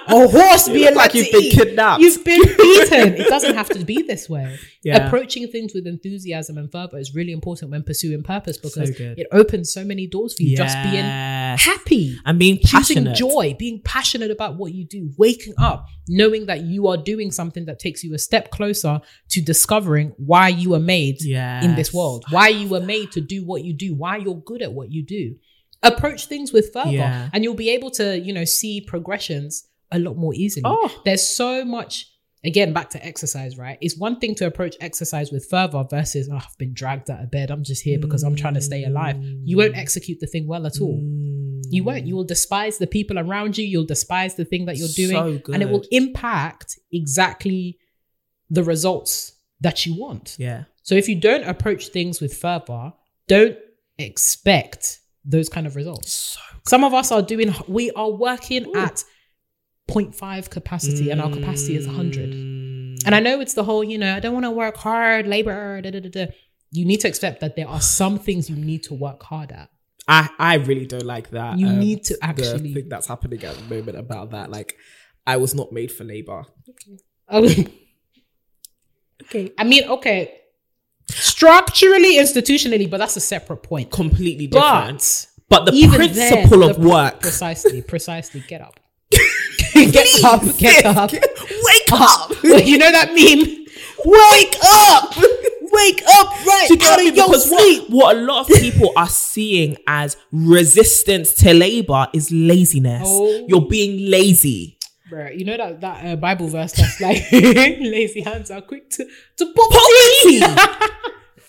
a 0.06 0.28
horse 0.28 0.68
being 0.68 0.84
led 0.84 0.96
like 0.96 1.14
you've 1.14 1.32
been 1.32 1.42
eat. 1.42 1.54
kidnapped. 1.54 2.02
You've 2.02 2.22
been 2.22 2.42
beaten. 2.58 3.14
it 3.14 3.28
doesn't 3.28 3.54
have 3.54 3.70
to 3.70 3.82
be 3.82 4.02
this 4.02 4.28
way. 4.28 4.58
Yeah. 4.82 5.06
Approaching 5.06 5.48
things 5.48 5.72
with 5.74 5.86
enthusiasm 5.86 6.58
and 6.58 6.70
fervor 6.70 6.98
is 6.98 7.14
really 7.14 7.32
important 7.32 7.70
when 7.70 7.84
pursuing 7.84 8.22
purpose 8.22 8.58
because 8.58 8.90
good. 8.90 9.18
it 9.18 9.26
opens 9.32 9.72
so 9.72 9.82
many 9.82 10.06
doors 10.06 10.34
for 10.34 10.42
you. 10.42 10.58
Just 10.58 10.76
being 10.82 11.04
happy 11.04 12.18
and 12.26 12.38
being 12.38 12.58
choosing 12.58 13.06
passionate. 13.06 13.16
joy, 13.16 13.56
being 13.58 13.80
passionate 13.82 14.30
about 14.30 14.56
what 14.56 14.73
you 14.74 14.84
do, 14.86 15.10
waking 15.16 15.54
up, 15.58 15.86
knowing 16.08 16.46
that 16.46 16.62
you 16.62 16.86
are 16.88 16.96
doing 16.96 17.30
something 17.30 17.64
that 17.66 17.78
takes 17.78 18.02
you 18.04 18.14
a 18.14 18.18
step 18.18 18.50
closer 18.50 19.00
to 19.30 19.40
discovering 19.40 20.12
why 20.16 20.48
you 20.48 20.70
were 20.70 20.80
made 20.80 21.22
in 21.24 21.74
this 21.76 21.92
world, 21.94 22.24
why 22.30 22.48
you 22.48 22.68
were 22.68 22.80
made 22.80 23.12
to 23.12 23.20
do 23.20 23.44
what 23.44 23.64
you 23.64 23.72
do, 23.72 23.94
why 23.94 24.16
you're 24.16 24.42
good 24.44 24.62
at 24.62 24.72
what 24.72 24.90
you 24.90 25.02
do. 25.02 25.36
Approach 25.82 26.26
things 26.26 26.52
with 26.52 26.72
fervor, 26.72 26.90
Yeah. 26.90 27.28
and 27.32 27.44
you'll 27.44 27.54
be 27.54 27.70
able 27.70 27.90
to, 27.92 28.18
you 28.18 28.32
know, 28.32 28.44
see 28.44 28.80
progressions 28.80 29.68
a 29.92 29.98
lot 29.98 30.16
more 30.16 30.34
easily. 30.34 30.62
Oh. 30.64 30.90
There's 31.04 31.22
so 31.22 31.64
much. 31.64 32.08
Again, 32.44 32.72
back 32.72 32.90
to 32.90 33.04
exercise, 33.04 33.56
right? 33.56 33.78
It's 33.80 33.96
one 33.96 34.20
thing 34.20 34.34
to 34.36 34.46
approach 34.46 34.76
exercise 34.80 35.32
with 35.32 35.48
fervor 35.48 35.84
versus, 35.88 36.28
oh, 36.30 36.36
I've 36.36 36.58
been 36.58 36.74
dragged 36.74 37.10
out 37.10 37.22
of 37.22 37.30
bed. 37.30 37.50
I'm 37.50 37.64
just 37.64 37.82
here 37.82 37.98
because 37.98 38.22
I'm 38.22 38.36
trying 38.36 38.54
to 38.54 38.60
stay 38.60 38.84
alive. 38.84 39.16
You 39.20 39.56
won't 39.56 39.76
execute 39.76 40.20
the 40.20 40.26
thing 40.26 40.46
well 40.46 40.66
at 40.66 40.80
all. 40.80 41.00
You 41.70 41.84
won't. 41.84 42.04
Mm. 42.04 42.08
You 42.08 42.16
will 42.16 42.24
despise 42.24 42.78
the 42.78 42.86
people 42.86 43.18
around 43.18 43.56
you. 43.56 43.64
You'll 43.64 43.86
despise 43.86 44.34
the 44.34 44.44
thing 44.44 44.66
that 44.66 44.76
you're 44.76 44.88
doing. 44.88 45.42
So 45.44 45.52
And 45.52 45.62
it 45.62 45.70
will 45.70 45.84
impact 45.90 46.78
exactly 46.92 47.78
the 48.50 48.62
results 48.62 49.32
that 49.60 49.86
you 49.86 49.98
want. 49.98 50.36
Yeah. 50.38 50.64
So 50.82 50.94
if 50.94 51.08
you 51.08 51.18
don't 51.18 51.44
approach 51.44 51.88
things 51.88 52.20
with 52.20 52.36
fervor, 52.36 52.92
don't 53.26 53.56
expect 53.98 55.00
those 55.24 55.48
kind 55.48 55.66
of 55.66 55.76
results. 55.76 56.12
So 56.12 56.40
Some 56.66 56.84
of 56.84 56.92
us 56.92 57.10
are 57.10 57.22
doing, 57.22 57.54
we 57.68 57.90
are 57.92 58.10
working 58.10 58.70
at 58.76 59.02
0.5 59.88 60.50
capacity 60.50 61.10
and 61.10 61.20
our 61.20 61.30
capacity 61.30 61.76
is 61.76 61.86
100. 61.86 62.30
Mm. 62.30 63.06
And 63.06 63.14
I 63.14 63.20
know 63.20 63.40
it's 63.40 63.54
the 63.54 63.64
whole, 63.64 63.84
you 63.84 63.98
know, 63.98 64.14
I 64.16 64.20
don't 64.20 64.32
want 64.32 64.44
to 64.44 64.50
work 64.50 64.76
hard, 64.76 65.26
labor, 65.26 65.80
da, 65.82 65.90
da, 65.90 66.00
da, 66.00 66.08
da. 66.08 66.26
You 66.70 66.84
need 66.84 67.00
to 67.00 67.08
accept 67.08 67.40
that 67.40 67.54
there 67.54 67.68
are 67.68 67.80
some 67.80 68.18
things 68.18 68.48
you 68.48 68.56
need 68.56 68.82
to 68.84 68.94
work 68.94 69.22
hard 69.22 69.52
at. 69.52 69.70
I, 70.08 70.28
I 70.38 70.54
really 70.56 70.86
don't 70.86 71.06
like 71.06 71.30
that. 71.30 71.58
You 71.58 71.68
um, 71.68 71.78
need 71.78 72.04
to 72.04 72.18
actually. 72.22 72.58
the 72.58 72.74
thing 72.74 72.88
that's 72.88 73.06
happening 73.06 73.42
at 73.44 73.56
the 73.56 73.74
moment 73.74 73.98
about 73.98 74.30
that. 74.30 74.50
Like, 74.50 74.76
I 75.26 75.36
was 75.36 75.54
not 75.54 75.72
made 75.72 75.92
for 75.92 76.04
labor. 76.04 76.44
Oh, 77.28 77.44
okay. 79.22 79.52
I 79.56 79.64
mean, 79.64 79.88
okay. 79.88 80.40
Structurally, 81.10 82.16
institutionally, 82.16 82.90
but 82.90 82.98
that's 82.98 83.16
a 83.16 83.20
separate 83.20 83.62
point. 83.62 83.90
Completely 83.90 84.46
different. 84.46 85.26
But 85.48 85.66
But, 85.66 85.72
the 85.72 85.88
principle 85.88 86.60
then, 86.60 86.70
of 86.70 86.80
the- 86.80 86.88
work. 86.88 87.20
Precisely, 87.20 87.82
precisely. 87.82 88.42
Get 88.46 88.60
up. 88.60 88.80
get 89.92 90.24
up, 90.24 90.42
get 90.58 90.84
up. 90.86 91.10
Wake 91.12 91.92
up. 91.92 92.30
You 92.64 92.78
know 92.78 92.90
that 92.92 93.08
meme? 93.14 93.64
Wake 94.06 94.56
up! 94.62 95.16
Wake 95.72 96.02
up 96.06 96.46
right 96.46 96.66
Do 96.68 96.74
you 96.76 96.88
out 96.90 96.98
of 97.00 97.16
your 97.16 97.26
Because 97.26 97.48
sleep. 97.48 97.82
what, 97.88 97.90
what 97.90 98.16
a 98.16 98.20
lot 98.20 98.48
of 98.50 98.56
people 98.60 98.92
are 98.96 99.08
seeing 99.08 99.76
as 99.88 100.16
resistance 100.30 101.34
to 101.34 101.52
labor 101.52 102.06
is 102.14 102.30
laziness. 102.30 103.02
Oh. 103.04 103.44
You're 103.48 103.66
being 103.66 104.08
lazy. 104.10 104.78
Bruh, 105.10 105.36
you 105.36 105.44
know 105.44 105.56
that 105.56 105.80
that 105.80 106.06
uh, 106.06 106.16
Bible 106.16 106.48
verse 106.48 106.72
that's 106.72 107.00
like 107.00 107.24
lazy 107.32 108.20
hands 108.20 108.50
are 108.50 108.60
quick 108.62 108.88
to 108.90 109.04
to 109.36 109.52
pop 109.52 109.70
Poverty. 109.70 110.40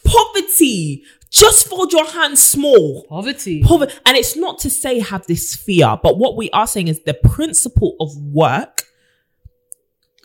Poverty. 0.03 1.03
Just 1.35 1.67
fold 1.67 1.91
your 1.91 2.05
hands 2.09 2.41
small. 2.41 3.03
Poverty. 3.09 3.61
Poverty. 3.61 3.93
And 4.05 4.15
it's 4.15 4.37
not 4.37 4.57
to 4.59 4.69
say 4.69 4.99
have 4.99 5.27
this 5.27 5.53
fear, 5.53 5.97
but 6.01 6.17
what 6.17 6.37
we 6.37 6.49
are 6.51 6.65
saying 6.65 6.87
is 6.87 7.01
the 7.03 7.13
principle 7.13 7.97
of 7.99 8.15
work. 8.17 8.83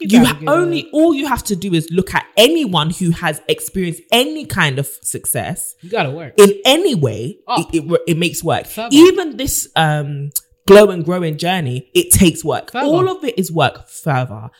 You, 0.03 0.24
ha- 0.24 0.39
only 0.47 0.81
it- 0.81 0.87
all 0.93 1.12
you 1.12 1.27
have 1.27 1.43
to 1.45 1.57
do 1.57 1.74
is 1.74 1.89
look 1.91 2.15
at 2.15 2.24
anyone 2.37 2.91
who 2.91 3.11
has 3.11 3.43
experienced 3.49 4.01
any 4.12 4.47
kind 4.47 4.78
of 4.78 4.87
success 4.87 5.74
you 5.82 5.91
gotta 5.91 6.11
work. 6.11 6.35
in 6.39 6.53
any 6.65 6.95
way. 6.95 7.39
It, 7.49 7.66
it, 7.74 8.01
it 8.07 8.16
makes 8.16 8.43
work. 8.43 8.66
Fervor. 8.66 8.89
Even 8.93 9.37
this 9.37 9.69
um 9.77 10.31
glow 10.66 10.89
and 10.91 11.05
growing 11.05 11.37
journey, 11.37 11.91
it 11.93 12.12
takes 12.12 12.43
work. 12.45 12.70
Fervor. 12.73 12.87
All 12.87 13.09
of 13.15 13.24
it 13.24 13.39
is 13.39 13.53
work 13.53 13.89
fervor. 13.89 14.51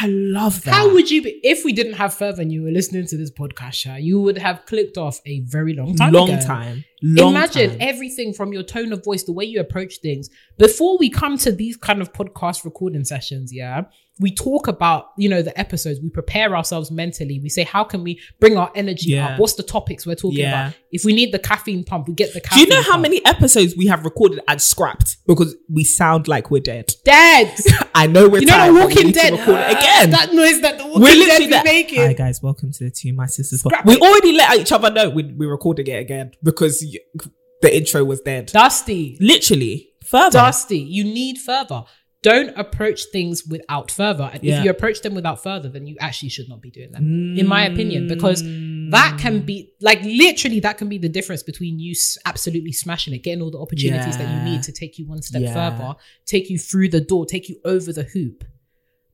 I 0.00 0.06
love 0.06 0.62
that. 0.64 0.74
How 0.74 0.92
would 0.92 1.10
you 1.10 1.22
be 1.22 1.40
if 1.42 1.64
we 1.64 1.72
didn't 1.72 1.94
have 1.94 2.14
fervor 2.14 2.42
and 2.42 2.52
you 2.52 2.62
were 2.62 2.70
listening 2.70 3.06
to 3.06 3.16
this 3.16 3.30
podcast, 3.30 3.74
Sha, 3.74 3.94
you 3.96 4.20
would 4.20 4.38
have 4.38 4.66
clicked 4.66 4.98
off 4.98 5.20
a 5.26 5.40
very 5.40 5.74
long 5.74 5.94
time 5.94 6.12
long 6.12 6.30
ago. 6.30 6.40
time? 6.44 6.84
Long 7.06 7.34
Imagine 7.34 7.70
time. 7.70 7.78
everything 7.82 8.32
from 8.32 8.52
your 8.54 8.62
tone 8.62 8.90
of 8.92 9.04
voice, 9.04 9.24
the 9.24 9.32
way 9.32 9.44
you 9.44 9.60
approach 9.60 9.98
things. 9.98 10.30
Before 10.56 10.96
we 10.96 11.10
come 11.10 11.36
to 11.38 11.52
these 11.52 11.76
kind 11.76 12.00
of 12.00 12.12
podcast 12.14 12.64
recording 12.64 13.04
sessions, 13.04 13.52
yeah, 13.52 13.82
we 14.20 14.32
talk 14.32 14.68
about, 14.68 15.06
you 15.18 15.28
know, 15.28 15.42
the 15.42 15.58
episodes. 15.58 15.98
We 16.00 16.08
prepare 16.08 16.54
ourselves 16.56 16.90
mentally. 16.92 17.40
We 17.40 17.48
say, 17.48 17.64
how 17.64 17.82
can 17.82 18.04
we 18.04 18.20
bring 18.38 18.56
our 18.56 18.70
energy 18.76 19.10
Yeah. 19.10 19.30
up? 19.34 19.40
What's 19.40 19.54
the 19.54 19.64
topics 19.64 20.06
we're 20.06 20.14
talking 20.14 20.38
Yeah. 20.38 20.68
about? 20.68 20.74
If 20.92 21.04
we 21.04 21.12
need 21.12 21.32
the 21.32 21.40
caffeine 21.40 21.82
pump, 21.82 22.06
we 22.06 22.14
get 22.14 22.32
the 22.32 22.40
caffeine. 22.40 22.66
Do 22.66 22.70
you 22.74 22.76
know 22.80 22.82
how 22.84 22.92
pump. 22.92 23.02
many 23.02 23.26
episodes 23.26 23.76
we 23.76 23.86
have 23.86 24.04
recorded 24.04 24.38
and 24.46 24.62
scrapped 24.62 25.16
because 25.26 25.56
we 25.68 25.82
sound 25.82 26.28
like 26.28 26.48
we're 26.52 26.62
dead? 26.62 26.92
Dead. 27.04 27.52
I 27.96 28.06
know 28.06 28.28
we're 28.28 28.38
You 28.38 28.46
know 28.46 28.52
tired, 28.52 28.74
the 28.76 28.80
Walking 28.80 29.10
Dead. 29.10 29.32
record 29.32 29.56
it 29.58 29.78
again. 29.78 30.10
That 30.10 30.32
noise 30.32 30.60
that 30.60 30.78
the 30.78 30.84
Walking 30.86 31.02
we're 31.02 31.08
Dead 31.08 31.18
literally 31.18 31.46
be 31.46 31.50
there. 31.50 31.64
making. 31.64 32.00
Hi 32.00 32.12
guys, 32.12 32.40
welcome 32.40 32.70
to 32.70 32.84
the 32.84 32.90
To 32.92 33.12
My 33.12 33.26
Sisters. 33.26 33.60
Scrap 33.60 33.84
We 33.84 33.94
it. 33.94 34.00
already 34.00 34.32
let 34.32 34.60
each 34.60 34.70
other 34.70 34.90
know 34.92 35.10
we, 35.10 35.24
we're 35.24 35.50
recording 35.50 35.88
it 35.88 35.98
again 35.98 36.30
because 36.40 36.86
the 37.62 37.76
intro 37.76 38.04
was 38.04 38.20
dead. 38.20 38.46
Dusty. 38.46 39.16
Literally, 39.20 39.90
fervor. 40.04 40.30
Dusty. 40.30 40.78
You 40.78 41.04
need 41.04 41.38
fervor. 41.38 41.84
Don't 42.22 42.56
approach 42.56 43.04
things 43.12 43.44
without 43.46 43.90
fervor. 43.90 44.30
And 44.32 44.42
Yeah. 44.42 44.58
if 44.58 44.64
you 44.64 44.70
approach 44.70 45.02
them 45.02 45.14
without 45.14 45.42
fervor, 45.42 45.68
then 45.68 45.86
you 45.86 45.96
actually 46.00 46.30
should 46.30 46.48
not 46.48 46.62
be 46.62 46.70
doing 46.70 46.90
them, 46.90 47.36
in 47.38 47.46
my 47.46 47.66
opinion, 47.66 48.04
mm. 48.04 48.08
because 48.08 48.42
that 48.90 49.18
can 49.18 49.40
be 49.40 49.72
like 49.82 50.02
literally 50.04 50.60
that 50.60 50.78
can 50.78 50.88
be 50.88 50.96
the 50.96 51.08
difference 51.08 51.42
between 51.42 51.78
you 51.78 51.94
absolutely 52.24 52.72
smashing 52.72 53.12
it, 53.12 53.22
getting 53.22 53.42
all 53.42 53.50
the 53.50 53.58
opportunities 53.58 54.16
that 54.16 54.28
you 54.34 54.50
need 54.50 54.62
to 54.62 54.72
take 54.72 54.98
you 54.98 55.06
one 55.06 55.20
step 55.20 55.42
Yeah. 55.42 55.52
further, 55.52 55.94
take 56.24 56.48
you 56.48 56.58
through 56.58 56.88
the 56.88 57.00
door, 57.00 57.26
take 57.26 57.48
you 57.50 57.56
over 57.64 57.92
the 57.92 58.04
hoop. 58.04 58.44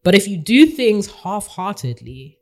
But 0.05 0.15
if 0.15 0.29
you 0.29 0.37
do 0.37 0.67
things 0.67 1.09
half 1.09 1.47
heartedly, 1.49 2.39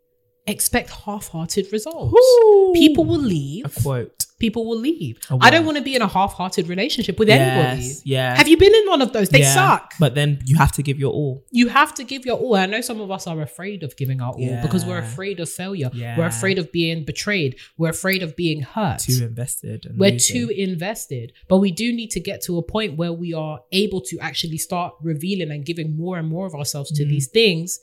expect 0.46 0.90
half 0.90 1.28
hearted 1.28 1.72
results. 1.72 2.14
Ooh. 2.14 2.72
People 2.74 3.04
will 3.06 3.18
leave. 3.18 3.64
A 3.64 3.80
quote. 3.82 4.26
People 4.38 4.66
will 4.66 4.78
leave. 4.78 5.18
I 5.40 5.50
don't 5.50 5.66
want 5.66 5.78
to 5.78 5.82
be 5.82 5.96
in 5.96 6.02
a 6.02 6.06
half 6.06 6.32
hearted 6.34 6.68
relationship 6.68 7.18
with 7.18 7.28
anybody. 7.28 7.82
Yes, 7.82 8.02
yeah. 8.04 8.36
Have 8.36 8.46
you 8.46 8.56
been 8.56 8.72
in 8.72 8.86
one 8.86 9.02
of 9.02 9.12
those? 9.12 9.30
They 9.30 9.40
Yeah. 9.40 9.52
suck. 9.52 9.94
But 9.98 10.14
then 10.14 10.40
you 10.44 10.56
have 10.56 10.70
to 10.72 10.82
give 10.82 10.96
your 11.00 11.12
all. 11.12 11.42
you 11.50 11.66
have 11.68 11.92
to 11.94 12.04
give 12.04 12.24
your 12.24 12.36
all. 12.38 12.54
I 12.54 12.66
know 12.66 12.80
some 12.80 13.00
of 13.00 13.10
us 13.10 13.26
are 13.26 13.40
afraid 13.42 13.82
of 13.82 13.96
giving 13.96 14.20
our 14.20 14.32
all 14.32 14.58
because 14.62 14.84
we're 14.84 14.98
afraid 14.98 15.40
of 15.40 15.48
failure. 15.50 15.90
Yeah. 15.92 16.16
We're 16.16 16.26
afraid 16.26 16.58
of 16.60 16.70
being 16.70 17.04
betrayed. 17.04 17.56
We're 17.76 17.88
afraid 17.90 18.22
of 18.22 18.36
being 18.36 18.60
hurt. 18.62 19.00
Too 19.00 19.24
invested. 19.24 19.86
We're 19.96 20.12
losing. 20.12 20.36
too 20.36 20.48
invested. 20.50 21.32
But 21.48 21.58
we 21.58 21.72
do 21.72 21.92
need 21.92 22.10
to 22.12 22.20
get 22.20 22.40
to 22.42 22.58
a 22.58 22.62
point 22.62 22.96
where 22.96 23.12
we 23.12 23.34
are 23.34 23.60
able 23.72 24.00
to 24.02 24.18
actually 24.20 24.58
start 24.58 24.94
revealing 25.02 25.50
and 25.50 25.64
giving 25.64 25.96
more 25.96 26.16
and 26.16 26.28
more 26.28 26.46
of 26.46 26.54
ourselves 26.54 26.92
Mm. 26.92 26.96
to 26.98 27.04
these 27.06 27.26
things 27.26 27.80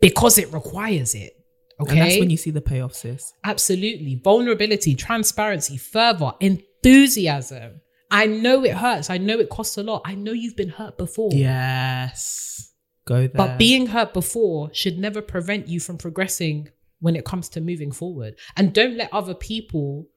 because 0.00 0.36
it 0.38 0.52
requires 0.52 1.14
it. 1.14 1.36
Okay. 1.80 1.92
And 1.92 2.00
that's 2.00 2.18
when 2.18 2.30
you 2.30 2.36
see 2.36 2.50
the 2.50 2.60
payoff, 2.60 2.94
sis. 2.94 3.32
Absolutely. 3.44 4.20
Vulnerability, 4.22 4.94
transparency, 4.94 5.76
fervor, 5.76 6.32
enthusiasm. 6.40 7.80
I 8.10 8.26
know 8.26 8.64
it 8.64 8.72
hurts. 8.74 9.08
I 9.08 9.18
know 9.18 9.38
it 9.38 9.48
costs 9.50 9.78
a 9.78 9.82
lot. 9.82 10.02
I 10.04 10.14
know 10.14 10.32
you've 10.32 10.56
been 10.56 10.70
hurt 10.70 10.98
before. 10.98 11.30
Yes. 11.32 12.72
Go 13.06 13.20
there. 13.20 13.28
But 13.28 13.58
being 13.58 13.86
hurt 13.86 14.12
before 14.12 14.70
should 14.72 14.98
never 14.98 15.22
prevent 15.22 15.68
you 15.68 15.80
from 15.80 15.96
progressing 15.96 16.68
when 16.98 17.16
it 17.16 17.24
comes 17.24 17.48
to 17.50 17.60
moving 17.60 17.92
forward. 17.92 18.34
And 18.56 18.74
don't 18.74 18.96
let 18.96 19.12
other 19.12 19.34
people 19.34 20.08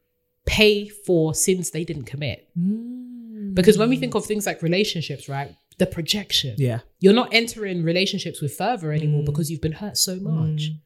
pay 0.45 0.89
for 0.89 1.33
sins 1.33 1.69
they 1.71 1.85
didn't 1.85 2.05
commit. 2.05 2.49
Mm. 2.59 3.53
Because 3.53 3.77
when 3.77 3.89
we 3.89 3.97
think 3.97 4.15
of 4.15 4.25
things 4.25 4.45
like 4.45 4.61
relationships, 4.61 5.29
right? 5.29 5.55
The 5.77 5.85
projection. 5.85 6.55
Yeah. 6.57 6.79
You're 6.99 7.13
not 7.13 7.29
entering 7.31 7.83
relationships 7.83 8.41
with 8.41 8.55
fervor 8.55 8.91
anymore 8.91 9.21
Mm. 9.21 9.25
because 9.25 9.49
you've 9.49 9.61
been 9.61 9.71
hurt 9.73 9.97
so 9.97 10.15
much. 10.17 10.71
Mm. 10.71 10.79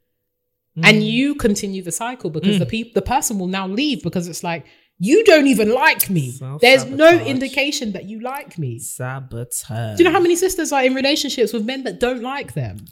And 0.83 1.03
you 1.03 1.35
continue 1.35 1.81
the 1.81 1.91
cycle 1.91 2.29
because 2.29 2.55
Mm. 2.57 2.59
the 2.59 2.65
people 2.67 2.91
the 2.93 3.01
person 3.01 3.39
will 3.39 3.47
now 3.47 3.67
leave 3.67 4.03
because 4.03 4.27
it's 4.27 4.43
like 4.43 4.65
you 4.99 5.23
don't 5.23 5.47
even 5.47 5.69
like 5.73 6.09
me. 6.09 6.31
Self-sabotage. 6.31 6.61
There's 6.61 6.85
no 6.85 7.23
indication 7.23 7.91
that 7.93 8.05
you 8.05 8.19
like 8.19 8.57
me. 8.57 8.79
Sabotage. 8.79 9.97
Do 9.97 10.03
you 10.03 10.09
know 10.09 10.11
how 10.13 10.19
many 10.19 10.35
sisters 10.35 10.71
are 10.71 10.83
in 10.83 10.93
relationships 10.95 11.53
with 11.53 11.65
men 11.65 11.83
that 11.83 11.99
don't 11.99 12.21
like 12.21 12.53
them? 12.53 12.85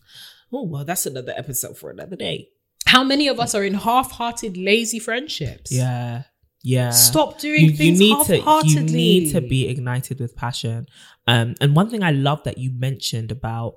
Oh, 0.53 0.63
well, 0.63 0.85
that's 0.85 1.05
another 1.05 1.33
episode 1.35 1.77
for 1.77 1.89
another 1.89 2.15
day. 2.15 2.49
How 2.87 3.03
many 3.03 3.27
of 3.27 3.39
us 3.39 3.55
are 3.55 3.63
in 3.63 3.73
half-hearted, 3.73 4.55
lazy 4.57 4.99
friendships? 4.99 5.71
Yeah. 5.71 6.23
Yeah. 6.63 6.91
Stop 6.91 7.39
doing 7.39 7.65
you, 7.65 7.71
you 7.71 7.77
things 7.77 7.99
need 7.99 8.25
to 8.25 8.61
you 8.65 8.81
need 8.81 9.31
to 9.33 9.41
be 9.41 9.67
ignited 9.67 10.19
with 10.19 10.35
passion 10.35 10.87
um 11.27 11.53
and 11.61 11.75
one 11.75 11.89
thing 11.91 12.01
i 12.03 12.09
love 12.11 12.41
that 12.43 12.57
you 12.57 12.71
mentioned 12.71 13.31
about 13.31 13.75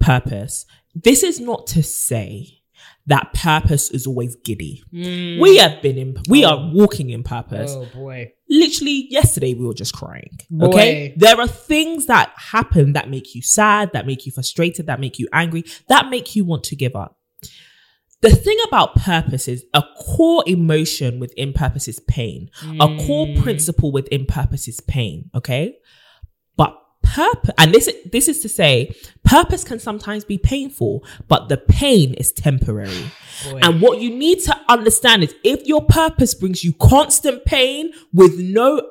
purpose 0.00 0.64
this 0.94 1.22
is 1.22 1.40
not 1.40 1.66
to 1.66 1.82
say 1.82 2.57
that 3.08 3.32
purpose 3.32 3.90
is 3.90 4.06
always 4.06 4.36
giddy. 4.36 4.84
Mm. 4.92 5.40
we 5.40 5.56
have 5.56 5.82
been 5.82 5.98
in 5.98 6.16
we 6.28 6.44
are 6.44 6.70
walking 6.72 7.10
in 7.10 7.22
purpose. 7.22 7.72
Oh 7.74 7.86
boy. 7.92 8.32
literally 8.48 9.06
yesterday 9.10 9.54
we 9.54 9.66
were 9.66 9.74
just 9.74 9.94
crying 9.94 10.38
okay? 10.60 11.14
There 11.16 11.40
are 11.40 11.48
things 11.48 12.06
that 12.06 12.32
happen 12.36 12.92
that 12.92 13.10
make 13.10 13.34
you 13.34 13.42
sad 13.42 13.92
that 13.92 14.06
make 14.06 14.26
you 14.26 14.32
frustrated 14.32 14.86
that 14.86 15.00
make 15.00 15.18
you 15.18 15.28
angry 15.32 15.64
that 15.88 16.08
make 16.08 16.36
you 16.36 16.44
want 16.44 16.64
to 16.64 16.76
give 16.76 16.94
up. 16.94 17.16
The 18.20 18.30
thing 18.30 18.58
about 18.66 18.96
purpose 18.96 19.46
is 19.46 19.64
a 19.74 19.82
core 19.96 20.42
emotion 20.46 21.20
within 21.20 21.52
purpose 21.52 21.86
is 21.86 22.00
pain. 22.00 22.50
A 22.80 22.96
core 23.06 23.28
principle 23.42 23.92
within 23.92 24.26
purpose 24.26 24.68
is 24.68 24.80
pain 24.80 25.30
okay 25.34 25.76
purpose 27.14 27.54
and 27.58 27.72
this 27.74 27.90
this 28.12 28.28
is 28.28 28.40
to 28.40 28.48
say 28.48 28.94
purpose 29.24 29.64
can 29.64 29.78
sometimes 29.78 30.24
be 30.24 30.38
painful 30.38 31.04
but 31.28 31.48
the 31.48 31.56
pain 31.56 32.14
is 32.14 32.32
temporary 32.32 33.10
Boy. 33.44 33.60
and 33.62 33.80
what 33.80 34.00
you 34.00 34.10
need 34.10 34.40
to 34.40 34.56
understand 34.68 35.22
is 35.22 35.34
if 35.44 35.66
your 35.66 35.84
purpose 35.84 36.34
brings 36.34 36.64
you 36.64 36.72
constant 36.74 37.44
pain 37.44 37.92
with 38.12 38.38
no 38.38 38.82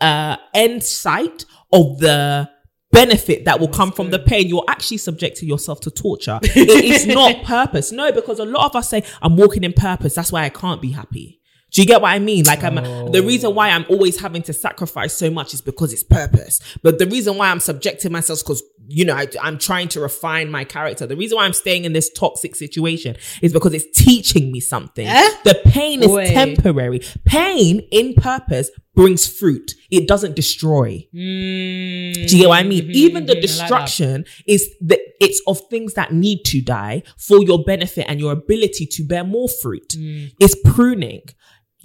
uh, 0.00 0.36
end 0.54 0.84
sight 0.84 1.44
of 1.72 1.98
the 1.98 2.48
benefit 2.96 3.44
that 3.44 3.60
will 3.60 3.68
come 3.68 3.92
from 3.92 4.10
the 4.10 4.18
pain, 4.18 4.48
you're 4.48 4.64
actually 4.68 4.96
subjecting 4.96 5.48
yourself 5.48 5.80
to 5.80 5.90
torture. 5.90 6.38
it 6.42 6.84
is 6.84 7.06
not 7.06 7.42
purpose. 7.44 7.92
No, 7.92 8.10
because 8.10 8.38
a 8.38 8.44
lot 8.44 8.66
of 8.66 8.76
us 8.76 8.88
say, 8.88 9.02
I'm 9.20 9.36
walking 9.36 9.64
in 9.64 9.72
purpose. 9.72 10.14
That's 10.14 10.32
why 10.32 10.44
I 10.44 10.48
can't 10.48 10.80
be 10.80 10.92
happy. 10.92 11.40
Do 11.76 11.82
you 11.82 11.86
get 11.86 12.00
what 12.00 12.08
I 12.08 12.18
mean? 12.18 12.46
Like 12.46 12.64
I'm 12.64 12.76
the 13.12 13.22
reason 13.22 13.54
why 13.54 13.68
I'm 13.68 13.84
always 13.90 14.18
having 14.18 14.40
to 14.44 14.54
sacrifice 14.54 15.12
so 15.12 15.28
much 15.28 15.52
is 15.52 15.60
because 15.60 15.92
it's 15.92 16.02
purpose. 16.02 16.58
But 16.82 16.98
the 16.98 17.04
reason 17.04 17.36
why 17.36 17.50
I'm 17.50 17.60
subjecting 17.60 18.12
myself 18.12 18.38
because 18.38 18.62
you 18.88 19.04
know 19.04 19.14
I, 19.14 19.26
I'm 19.42 19.58
trying 19.58 19.88
to 19.88 20.00
refine 20.00 20.50
my 20.50 20.64
character. 20.64 21.06
The 21.06 21.16
reason 21.16 21.36
why 21.36 21.44
I'm 21.44 21.52
staying 21.52 21.84
in 21.84 21.92
this 21.92 22.10
toxic 22.10 22.56
situation 22.56 23.16
is 23.42 23.52
because 23.52 23.74
it's 23.74 23.86
teaching 23.94 24.50
me 24.50 24.60
something. 24.60 25.06
Eh? 25.06 25.30
The 25.44 25.60
pain 25.66 26.02
is 26.02 26.30
temporary. 26.30 27.02
Pain 27.26 27.80
in 27.92 28.14
purpose 28.14 28.70
brings 28.94 29.26
fruit. 29.26 29.74
It 29.90 30.08
doesn't 30.08 30.34
destroy. 30.34 31.06
Mm. 31.14 32.14
Do 32.14 32.36
you 32.36 32.42
get 32.42 32.48
what 32.48 32.58
I 32.58 32.62
mean? 32.62 32.90
Even 32.90 33.26
the 33.26 33.34
Mhm, 33.34 33.36
I 33.36 33.40
like 33.40 33.42
destruction 33.42 34.24
is 34.46 34.70
the 34.80 34.98
it's 35.20 35.42
of 35.46 35.60
things 35.68 35.92
that 35.94 36.12
need 36.12 36.44
to 36.46 36.62
die 36.62 37.02
for 37.18 37.42
your 37.42 37.62
benefit 37.64 38.06
and 38.08 38.18
your 38.18 38.32
ability 38.32 38.86
to 38.86 39.02
bear 39.04 39.24
more 39.24 39.48
fruit. 39.48 39.90
Mm. 39.90 40.32
It's 40.40 40.56
pruning. 40.64 41.22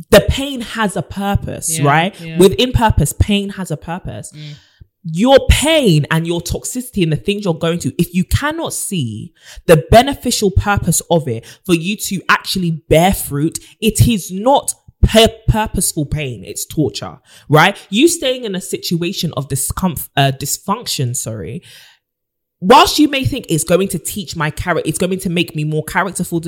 The 0.10 0.26
pain 0.30 0.62
has 0.62 0.96
a 0.96 1.02
purpose, 1.02 1.80
Yeah, 1.80 1.86
right? 1.86 2.20
yeah. 2.22 2.38
Within 2.38 2.72
purpose, 2.72 3.14
pain 3.14 3.50
has 3.50 3.72
a 3.72 3.78
purpose. 3.78 4.34
Your 5.04 5.40
pain 5.50 6.06
and 6.12 6.28
your 6.28 6.42
toxicity 6.42 7.02
and 7.02 7.12
the 7.12 7.18
things 7.18 7.46
you're 7.46 7.56
going 7.56 7.80
to, 7.80 7.94
if 8.02 8.14
you 8.14 8.24
cannot 8.24 8.72
see 8.72 9.34
the 9.66 9.84
beneficial 9.90 10.52
purpose 10.52 11.02
of 11.10 11.28
it 11.28 11.46
for 11.66 11.74
you 11.74 11.96
to 11.98 12.22
actually 12.30 12.72
bear 12.88 13.12
fruit, 13.14 13.58
it 13.80 14.08
is 14.08 14.32
not 14.32 14.74
pur- 15.02 15.36
purposeful 15.48 16.06
pain. 16.06 16.44
It's 16.44 16.66
torture, 16.68 17.20
right? 17.50 17.76
You 17.90 18.08
staying 18.08 18.44
in 18.46 18.54
a 18.54 18.62
situation 18.62 19.34
of 19.36 19.48
discomfort, 19.48 20.10
uh, 20.16 20.32
dysfunction, 20.40 21.16
sorry, 21.16 21.64
whilst 22.62 23.00
you 23.00 23.10
may 23.10 23.26
think 23.26 23.48
it's 23.50 23.64
going 23.64 23.88
to 23.90 24.00
teach 24.00 24.36
my 24.36 24.50
character, 24.50 24.88
it's 24.88 24.98
going 24.98 25.20
to 25.20 25.30
make 25.30 25.56
me 25.56 25.64
more 25.64 25.84
characterful, 25.84 26.40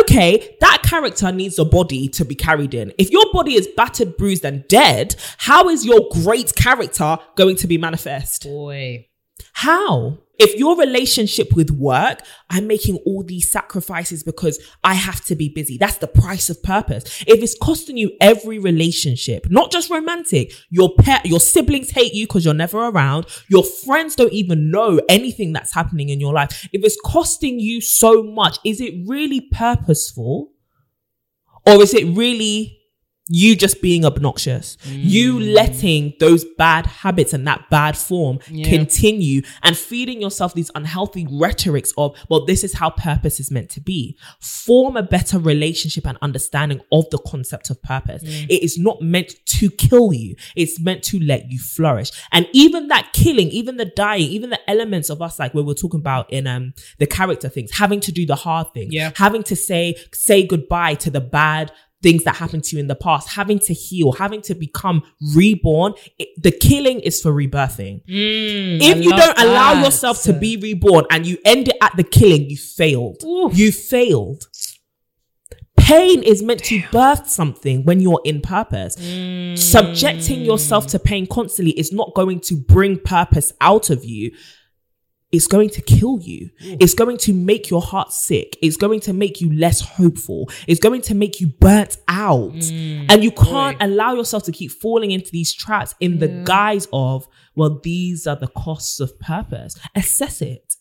okay, 0.00 0.56
that 0.60 0.82
character 0.84 1.32
needs 1.32 1.58
a 1.58 1.64
body 1.64 2.08
to 2.08 2.24
be 2.24 2.34
carried 2.34 2.74
in. 2.74 2.92
If 2.98 3.10
your 3.10 3.24
body 3.32 3.54
is 3.54 3.66
battered, 3.76 4.16
bruised, 4.16 4.44
and 4.44 4.66
dead, 4.68 5.16
how 5.38 5.68
is 5.68 5.84
your 5.84 6.08
great 6.12 6.54
character 6.54 7.18
going 7.34 7.56
to 7.56 7.66
be 7.66 7.78
manifest? 7.78 8.44
Boy. 8.44 9.08
How? 9.56 10.18
If 10.38 10.54
your 10.58 10.76
relationship 10.76 11.56
with 11.56 11.70
work, 11.70 12.20
I'm 12.50 12.66
making 12.66 12.96
all 13.06 13.22
these 13.22 13.50
sacrifices 13.50 14.22
because 14.22 14.62
I 14.84 14.92
have 14.92 15.24
to 15.24 15.34
be 15.34 15.48
busy. 15.48 15.78
That's 15.78 15.96
the 15.96 16.08
price 16.08 16.50
of 16.50 16.62
purpose. 16.62 17.24
If 17.26 17.42
it's 17.42 17.56
costing 17.58 17.96
you 17.96 18.12
every 18.20 18.58
relationship, 18.58 19.46
not 19.48 19.72
just 19.72 19.88
romantic, 19.88 20.52
your 20.68 20.94
pet, 20.98 21.24
your 21.24 21.40
siblings 21.40 21.90
hate 21.90 22.12
you 22.12 22.26
because 22.26 22.44
you're 22.44 22.52
never 22.52 22.86
around. 22.86 23.28
Your 23.48 23.64
friends 23.64 24.14
don't 24.14 24.34
even 24.34 24.70
know 24.70 25.00
anything 25.08 25.54
that's 25.54 25.72
happening 25.72 26.10
in 26.10 26.20
your 26.20 26.34
life. 26.34 26.68
If 26.74 26.84
it's 26.84 27.00
costing 27.02 27.58
you 27.58 27.80
so 27.80 28.22
much, 28.22 28.58
is 28.62 28.82
it 28.82 28.92
really 29.06 29.40
purposeful? 29.40 30.52
Or 31.64 31.80
is 31.80 31.94
it 31.94 32.14
really 32.14 32.78
you 33.28 33.56
just 33.56 33.82
being 33.82 34.04
obnoxious, 34.04 34.76
you 34.86 35.40
letting 35.40 36.14
those 36.20 36.44
bad 36.56 36.86
habits 36.86 37.32
and 37.32 37.46
that 37.46 37.68
bad 37.70 37.96
form 37.96 38.38
continue 38.64 39.42
and 39.64 39.76
feeding 39.76 40.20
yourself 40.20 40.54
these 40.54 40.70
unhealthy 40.76 41.26
rhetorics 41.30 41.92
of, 41.98 42.16
well, 42.28 42.44
this 42.46 42.62
is 42.62 42.74
how 42.74 42.90
purpose 42.90 43.40
is 43.40 43.50
meant 43.50 43.68
to 43.70 43.80
be. 43.80 44.16
Form 44.40 44.96
a 44.96 45.02
better 45.02 45.38
relationship 45.40 46.06
and 46.06 46.16
understanding 46.22 46.80
of 46.92 47.08
the 47.10 47.18
concept 47.18 47.68
of 47.70 47.82
purpose. 47.82 48.22
It 48.24 48.62
is 48.62 48.78
not 48.78 49.02
meant 49.02 49.34
to 49.46 49.70
kill 49.70 50.12
you. 50.12 50.36
It's 50.54 50.78
meant 50.78 51.02
to 51.04 51.18
let 51.18 51.50
you 51.50 51.58
flourish. 51.58 52.12
And 52.32 52.46
even 52.52 52.88
that 52.88 53.12
killing, 53.12 53.48
even 53.48 53.76
the 53.76 53.86
dying, 53.86 54.28
even 54.30 54.50
the 54.50 54.70
elements 54.70 55.10
of 55.10 55.20
us, 55.20 55.38
like 55.38 55.52
where 55.52 55.64
we're 55.64 55.74
talking 55.74 56.00
about 56.00 56.32
in 56.32 56.46
um 56.46 56.74
the 56.98 57.06
character 57.06 57.48
things, 57.48 57.72
having 57.72 57.98
to 58.00 58.12
do 58.12 58.24
the 58.24 58.36
hard 58.36 58.68
things, 58.72 58.92
Yeah. 58.94 59.10
having 59.16 59.42
to 59.44 59.56
say 59.56 59.96
say 60.12 60.46
goodbye 60.46 60.94
to 60.94 61.10
the 61.10 61.20
bad 61.20 61.72
things 62.02 62.24
that 62.24 62.36
happened 62.36 62.62
to 62.64 62.76
you 62.76 62.80
in 62.80 62.86
the 62.88 62.94
past, 62.94 63.28
having 63.30 63.58
to 63.58 63.72
heal, 63.74 64.12
having 64.12 64.40
to 64.42 64.54
become 64.54 65.02
reborn. 65.34 65.94
It- 66.18 66.28
the 66.42 66.50
killing 66.52 67.00
is 67.00 67.20
for 67.20 67.32
rebirthing. 67.32 68.02
Mm, 68.06 68.80
if 68.82 68.96
I 68.96 69.00
you 69.00 69.10
don't 69.10 69.38
allow 69.38 69.82
yourself 69.82 70.22
to 70.24 70.32
be 70.32 70.56
reborn 70.56 71.04
and 71.10 71.26
you 71.26 71.38
end 71.44 71.68
it 71.68 71.76
at 71.80 71.96
the 71.96 72.04
killing, 72.04 72.50
you 72.50 72.56
failed. 72.56 73.22
Oof. 73.24 73.56
You 73.56 73.72
failed. 73.72 74.44
Pain 75.76 76.22
is 76.24 76.42
meant 76.42 76.64
to 76.64 76.82
birth 76.90 77.28
something 77.28 77.84
when 77.84 78.00
you're 78.00 78.20
in 78.24 78.40
purpose. 78.40 78.96
Mm. 78.96 79.56
Subjecting 79.56 80.40
yourself 80.42 80.86
to 80.88 80.98
pain 80.98 81.26
constantly 81.26 81.78
is 81.78 81.92
not 81.92 82.12
going 82.14 82.40
to 82.40 82.56
bring 82.56 82.98
purpose 82.98 83.52
out 83.60 83.88
of 83.90 84.04
you. 84.04 84.32
It's 85.32 85.48
going 85.48 85.70
to 85.70 85.82
kill 85.82 86.20
you. 86.20 86.50
Mm. 86.62 86.78
It's 86.80 86.94
going 86.94 87.18
to 87.18 87.32
make 87.32 87.68
your 87.68 87.82
heart 87.82 88.12
sick. 88.12 88.56
It's 88.62 88.76
going 88.76 89.00
to 89.00 89.12
make 89.12 89.40
you 89.40 89.52
less 89.52 89.80
hopeful. 89.80 90.48
It's 90.68 90.80
going 90.80 91.02
to 91.02 91.14
make 91.14 91.40
you 91.40 91.48
burnt 91.48 91.96
out. 92.08 92.52
Mm. 92.52 93.06
and 93.08 93.24
you 93.24 93.32
can't 93.32 93.76
allow 93.80 94.14
yourself 94.14 94.44
to 94.44 94.52
keep 94.52 94.70
falling 94.70 95.10
into 95.10 95.30
these 95.32 95.52
traps 95.52 95.94
in 96.00 96.18
the 96.18 96.28
guise 96.44 96.86
of, 96.92 97.26
well, 97.54 97.80
these 97.82 98.26
are 98.26 98.36
the 98.36 98.48
costs 98.48 99.00
of 99.00 99.18
purpose. 99.18 99.78
Assess 99.94 100.40
it. 100.40 100.76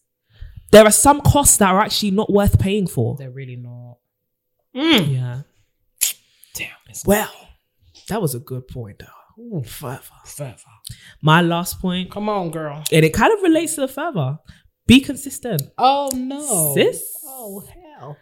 There 0.71 0.85
are 0.85 0.91
some 0.91 1.21
costs 1.21 1.57
that 1.57 1.73
are 1.73 1.81
actually 1.81 2.11
not 2.11 2.31
worth 2.31 2.59
paying 2.59 2.87
for. 2.87 3.15
They're 3.17 3.31
really 3.31 3.55
not. 3.55 3.97
Mm. 4.75 5.13
Yeah. 5.13 5.41
Damn. 6.53 6.69
Well, 7.05 7.31
that 8.09 8.21
was 8.21 8.35
a 8.35 8.39
good 8.39 8.67
point, 8.67 8.99
though. 8.99 9.24
Fervor. 9.65 10.01
fervor. 10.25 10.57
My 11.21 11.41
last 11.41 11.79
point, 11.81 12.11
Come 12.11 12.29
on, 12.29 12.51
girl. 12.51 12.83
and 12.91 13.05
it 13.05 13.13
kind 13.13 13.33
of 13.33 13.41
relates 13.41 13.75
to 13.75 13.81
the 13.81 13.87
fervor. 13.87 14.39
Be 14.87 14.99
consistent. 15.01 15.61
Oh 15.77 16.09
no. 16.13 16.73
Sis? 16.75 17.03
Oh 17.25 17.61
hell. 17.99 18.17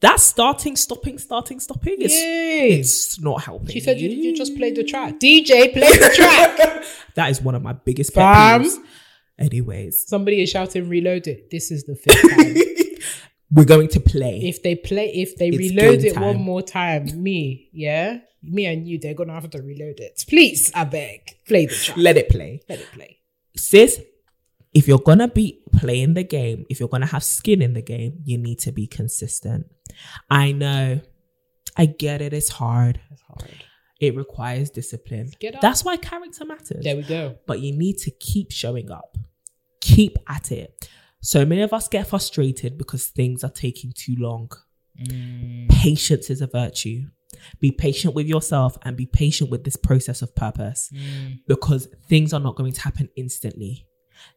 That 0.00 0.20
starting, 0.20 0.76
stopping, 0.76 1.18
starting, 1.18 1.58
stopping 1.58 1.96
is 2.00 2.12
it's 2.14 3.20
not 3.20 3.42
helping. 3.42 3.68
She 3.70 3.80
said 3.80 3.98
you, 3.98 4.08
you 4.10 4.36
just 4.36 4.54
played 4.56 4.76
the 4.76 4.84
track. 4.84 5.14
DJ, 5.14 5.72
play 5.72 5.90
the 5.90 6.12
track. 6.14 6.84
that 7.14 7.30
is 7.30 7.40
one 7.40 7.54
of 7.54 7.62
my 7.62 7.72
biggest 7.72 8.14
pet 8.14 8.22
peeves. 8.60 8.76
Anyways, 9.38 10.06
Somebody 10.06 10.42
is 10.42 10.50
shouting, 10.50 10.88
reload 10.88 11.26
it. 11.26 11.50
This 11.50 11.70
is 11.70 11.84
the 11.84 11.94
fifth 11.96 12.20
time. 12.22 12.54
we're 13.56 13.64
going 13.64 13.88
to 13.88 14.00
play. 14.00 14.40
if 14.44 14.62
they 14.62 14.76
play, 14.76 15.06
if 15.14 15.36
they 15.36 15.48
It's 15.48 15.58
reload 15.58 16.00
game 16.00 16.12
it 16.12 16.14
one 16.20 16.34
time. 16.36 16.42
more 16.44 16.62
time, 16.62 17.22
me, 17.22 17.70
yeah, 17.72 18.18
me 18.42 18.66
and 18.66 18.86
you, 18.86 18.98
they're 19.00 19.14
gonna 19.14 19.32
have 19.32 19.50
to 19.50 19.62
reload 19.62 19.98
it. 19.98 20.22
Please, 20.28 20.70
I 20.74 20.84
beg, 20.84 21.20
play 21.48 21.66
the 21.66 21.74
track. 21.74 21.96
Let 21.96 22.16
it 22.16 22.28
play. 22.28 22.60
Let 22.68 22.80
it 22.80 22.92
play. 22.92 23.18
Sis, 23.56 24.00
if 24.74 24.86
you're 24.86 24.98
gonna 24.98 25.28
be 25.28 25.62
playing 25.72 26.14
the 26.14 26.22
game, 26.24 26.66
if 26.68 26.78
you're 26.78 26.88
gonna 26.88 27.06
have 27.06 27.24
skin 27.24 27.62
in 27.62 27.72
the 27.72 27.82
game, 27.82 28.20
you 28.24 28.38
need 28.38 28.58
to 28.60 28.72
be 28.72 28.86
consistent. 28.86 29.66
I 30.30 30.52
know. 30.52 31.00
I 31.78 31.86
get 31.86 32.22
it, 32.22 32.32
it's 32.32 32.48
hard. 32.50 33.00
That's 33.10 33.22
hard. 33.22 33.64
It 34.00 34.14
requires 34.16 34.70
discipline. 34.70 35.30
Get 35.40 35.54
up. 35.56 35.60
That's 35.62 35.82
why 35.84 35.96
character 35.96 36.44
matters. 36.44 36.84
There 36.84 36.96
we 36.96 37.02
go. 37.02 37.36
but 37.46 37.60
you 37.60 37.72
need 37.76 37.96
to 37.98 38.10
keep 38.10 38.50
showing 38.52 38.90
up. 38.90 39.16
Keep 39.80 40.18
at 40.28 40.52
it. 40.52 40.85
So 41.26 41.44
many 41.44 41.62
of 41.62 41.72
us 41.72 41.88
get 41.88 42.06
frustrated 42.06 42.78
because 42.78 43.06
things 43.06 43.42
are 43.42 43.50
taking 43.50 43.92
too 43.92 44.14
long. 44.16 44.48
Mm. 44.96 45.68
Patience 45.68 46.30
is 46.30 46.40
a 46.40 46.46
virtue. 46.46 47.06
Be 47.58 47.72
patient 47.72 48.14
with 48.14 48.28
yourself 48.28 48.78
and 48.82 48.96
be 48.96 49.06
patient 49.06 49.50
with 49.50 49.64
this 49.64 49.74
process 49.74 50.22
of 50.22 50.36
purpose 50.36 50.88
mm. 50.94 51.40
because 51.48 51.88
things 52.08 52.32
are 52.32 52.38
not 52.38 52.54
going 52.54 52.72
to 52.72 52.80
happen 52.80 53.08
instantly. 53.16 53.88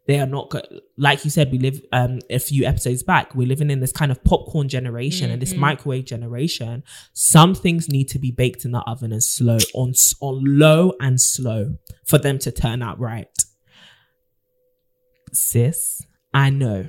They 0.07 0.19
are 0.19 0.25
not 0.25 0.49
go- 0.49 0.63
like 0.97 1.23
you 1.23 1.29
said. 1.29 1.51
We 1.51 1.59
live 1.59 1.79
um, 1.91 2.21
a 2.27 2.39
few 2.39 2.65
episodes 2.65 3.03
back. 3.03 3.35
We're 3.35 3.47
living 3.47 3.69
in 3.69 3.81
this 3.81 3.91
kind 3.91 4.11
of 4.11 4.23
popcorn 4.23 4.67
generation 4.67 5.29
and 5.29 5.39
this 5.39 5.51
mm-hmm. 5.51 5.61
microwave 5.61 6.05
generation. 6.05 6.81
Some 7.13 7.53
things 7.53 7.87
need 7.87 8.07
to 8.09 8.17
be 8.17 8.31
baked 8.31 8.65
in 8.65 8.71
the 8.71 8.81
oven 8.87 9.11
and 9.11 9.23
slow 9.23 9.59
on 9.75 9.93
on 10.21 10.43
low 10.43 10.93
and 10.99 11.21
slow 11.21 11.75
for 12.03 12.17
them 12.17 12.39
to 12.39 12.51
turn 12.51 12.81
out 12.81 12.99
right. 12.99 13.27
Sis, 15.31 16.01
I 16.33 16.49
know. 16.49 16.87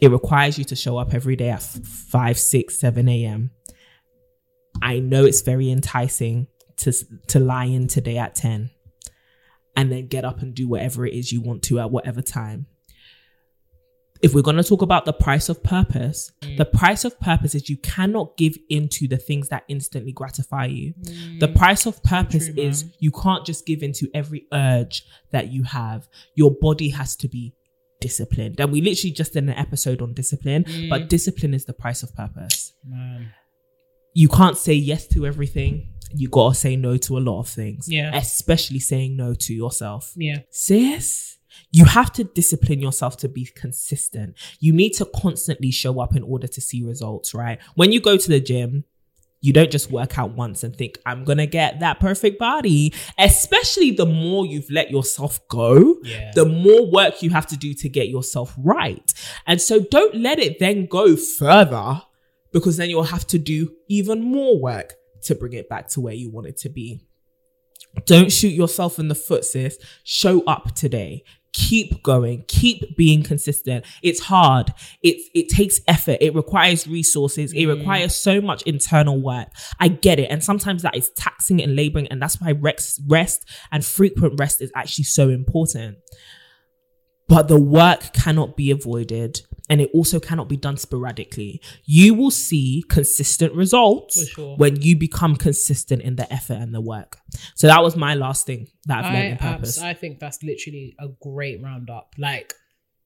It 0.00 0.10
requires 0.10 0.58
you 0.58 0.64
to 0.64 0.76
show 0.76 0.98
up 0.98 1.14
every 1.14 1.36
day 1.36 1.50
at 1.50 1.60
f- 1.60 1.84
5 1.84 2.38
6 2.38 2.78
7 2.78 3.08
a.m 3.08 3.50
i 4.80 5.00
know 5.00 5.24
it's 5.24 5.40
very 5.40 5.68
enticing 5.68 6.46
to 6.76 6.92
to 7.26 7.40
lie 7.40 7.64
in 7.64 7.88
today 7.88 8.16
at 8.16 8.36
10 8.36 8.70
and 9.76 9.90
then 9.90 10.06
get 10.06 10.24
up 10.24 10.42
and 10.42 10.54
do 10.54 10.68
whatever 10.68 11.06
it 11.06 11.14
is 11.14 11.32
you 11.32 11.40
want 11.40 11.62
to 11.64 11.80
at 11.80 11.90
whatever 11.90 12.22
time. 12.22 12.66
If 14.22 14.34
we're 14.34 14.42
going 14.42 14.56
to 14.56 14.62
talk 14.64 14.82
about 14.82 15.06
the 15.06 15.14
price 15.14 15.48
of 15.48 15.62
purpose 15.62 16.30
mm. 16.42 16.58
the 16.58 16.66
price 16.66 17.06
of 17.06 17.18
purpose 17.20 17.54
is 17.54 17.70
you 17.70 17.78
cannot 17.78 18.36
give 18.36 18.54
into 18.68 19.08
the 19.08 19.16
things 19.16 19.48
that 19.48 19.64
instantly 19.68 20.12
gratify 20.12 20.66
you. 20.66 20.92
The 21.38 21.48
mm. 21.48 21.56
price 21.56 21.86
of 21.86 22.02
purpose 22.02 22.46
true, 22.46 22.62
is 22.62 22.84
man. 22.84 22.92
you 22.98 23.12
can't 23.12 23.46
just 23.46 23.64
give 23.64 23.82
into 23.82 24.08
every 24.12 24.46
urge 24.52 25.04
that 25.30 25.50
you 25.50 25.62
have. 25.62 26.06
Your 26.34 26.50
body 26.50 26.90
has 26.90 27.16
to 27.16 27.28
be 27.28 27.54
disciplined 28.00 28.58
and 28.60 28.72
we 28.72 28.80
literally 28.80 29.12
just 29.12 29.32
did 29.32 29.44
an 29.44 29.50
episode 29.50 30.02
on 30.02 30.12
discipline 30.14 30.64
mm. 30.64 30.88
but 30.88 31.08
discipline 31.08 31.54
is 31.54 31.64
the 31.64 31.72
price 31.72 32.02
of 32.02 32.14
purpose. 32.14 32.72
Man. 32.86 33.32
you 34.14 34.28
can't 34.28 34.56
say 34.56 34.74
yes 34.74 35.06
to 35.08 35.26
everything. 35.26 35.92
You 36.12 36.28
gotta 36.28 36.54
say 36.54 36.76
no 36.76 36.96
to 36.96 37.18
a 37.18 37.20
lot 37.20 37.40
of 37.40 37.48
things 37.48 37.88
Yeah. 37.88 38.10
especially 38.14 38.80
saying 38.80 39.16
no 39.16 39.34
to 39.34 39.54
yourself. 39.54 40.12
Yeah. 40.16 40.38
sis 40.50 41.38
you 41.72 41.84
have 41.84 42.12
to 42.12 42.24
discipline 42.24 42.80
yourself 42.80 43.16
to 43.18 43.28
be 43.28 43.44
consistent. 43.44 44.36
You 44.60 44.72
need 44.72 44.90
to 44.94 45.04
constantly 45.04 45.70
show 45.70 46.00
up 46.00 46.14
in 46.16 46.22
order 46.22 46.46
to 46.46 46.60
see 46.60 46.82
results 46.82 47.34
right? 47.34 47.58
When 47.74 47.92
you 47.92 48.00
go 48.00 48.16
to 48.16 48.28
the 48.28 48.40
gym 48.40 48.84
you 49.42 49.52
don't 49.52 49.70
just 49.70 49.90
work 49.90 50.18
out 50.18 50.32
once 50.32 50.62
and 50.62 50.76
think 50.76 50.98
i'm 51.06 51.24
gonna 51.24 51.46
get 51.46 51.80
that 51.80 51.98
perfect 52.00 52.38
body 52.38 52.92
especially 53.18 53.90
the 53.90 54.06
more 54.06 54.44
you've 54.46 54.70
let 54.70 54.90
yourself 54.90 55.40
go 55.48 55.96
Yeah. 56.02 56.30
the 56.34 56.44
more 56.44 56.90
work 56.90 57.22
you 57.22 57.30
have 57.30 57.46
to 57.48 57.56
do 57.56 57.72
to 57.74 57.88
get 57.88 58.08
yourself 58.08 58.54
right 58.58 59.12
and 59.46 59.60
so 59.60 59.80
don't 59.80 60.14
let 60.14 60.38
it 60.38 60.58
then 60.58 60.86
go 60.86 61.16
further 61.16 62.02
because 62.52 62.76
then 62.76 62.90
you'll 62.90 63.04
have 63.04 63.26
to 63.28 63.38
do 63.38 63.72
even 63.88 64.20
more 64.22 64.60
work 64.60 64.94
to 65.22 65.34
bring 65.34 65.52
it 65.54 65.68
back 65.68 65.88
to 65.88 66.00
where 66.00 66.14
you 66.14 66.30
want 66.30 66.46
it 66.46 66.56
to 66.58 66.68
be 66.68 67.00
don't 68.06 68.30
shoot 68.30 68.52
yourself 68.52 69.00
in 69.00 69.08
the 69.08 69.16
foot, 69.16 69.44
sis. 69.44 69.76
Show 70.04 70.42
up 70.42 70.76
today. 70.76 71.24
Keep 71.52 72.02
going. 72.02 72.44
Keep 72.46 72.96
being 72.96 73.22
consistent. 73.22 73.84
It's 74.02 74.20
hard. 74.20 74.72
It's 75.02 75.28
it 75.34 75.48
takes 75.48 75.80
effort. 75.88 76.18
It 76.20 76.34
requires 76.34 76.86
resources. 76.86 77.52
It 77.52 77.66
requires 77.66 78.14
so 78.14 78.40
much 78.40 78.62
internal 78.62 79.20
work. 79.20 79.48
I 79.80 79.88
get 79.88 80.20
it. 80.20 80.30
And 80.30 80.44
sometimes 80.44 80.82
that 80.82 80.96
is 80.96 81.10
taxing 81.16 81.60
and 81.60 81.74
laboring. 81.74 82.06
And 82.08 82.22
that's 82.22 82.40
why 82.40 82.52
rest, 82.52 83.00
rest 83.08 83.48
and 83.72 83.84
frequent 83.84 84.38
rest 84.38 84.62
is 84.62 84.70
actually 84.76 85.04
so 85.04 85.28
important. 85.28 85.98
But 87.26 87.48
the 87.48 87.60
work 87.60 88.12
cannot 88.12 88.56
be 88.56 88.70
avoided. 88.70 89.42
And 89.70 89.80
it 89.80 89.88
also 89.94 90.20
cannot 90.20 90.48
be 90.48 90.56
done 90.58 90.76
sporadically. 90.76 91.62
You 91.86 92.12
will 92.12 92.32
see 92.32 92.84
consistent 92.88 93.54
results 93.54 94.28
sure. 94.28 94.56
when 94.56 94.82
you 94.82 94.96
become 94.96 95.36
consistent 95.36 96.02
in 96.02 96.16
the 96.16 96.30
effort 96.30 96.54
and 96.54 96.74
the 96.74 96.80
work. 96.80 97.18
So 97.54 97.68
that 97.68 97.82
was 97.82 97.96
my 97.96 98.14
last 98.14 98.44
thing 98.46 98.68
that 98.86 99.04
I've 99.04 99.14
learned 99.14 99.32
in 99.32 99.38
purpose. 99.38 99.80
I 99.80 99.94
think 99.94 100.18
that's 100.18 100.42
literally 100.42 100.94
a 100.98 101.08
great 101.22 101.62
roundup. 101.62 102.14
Like, 102.18 102.52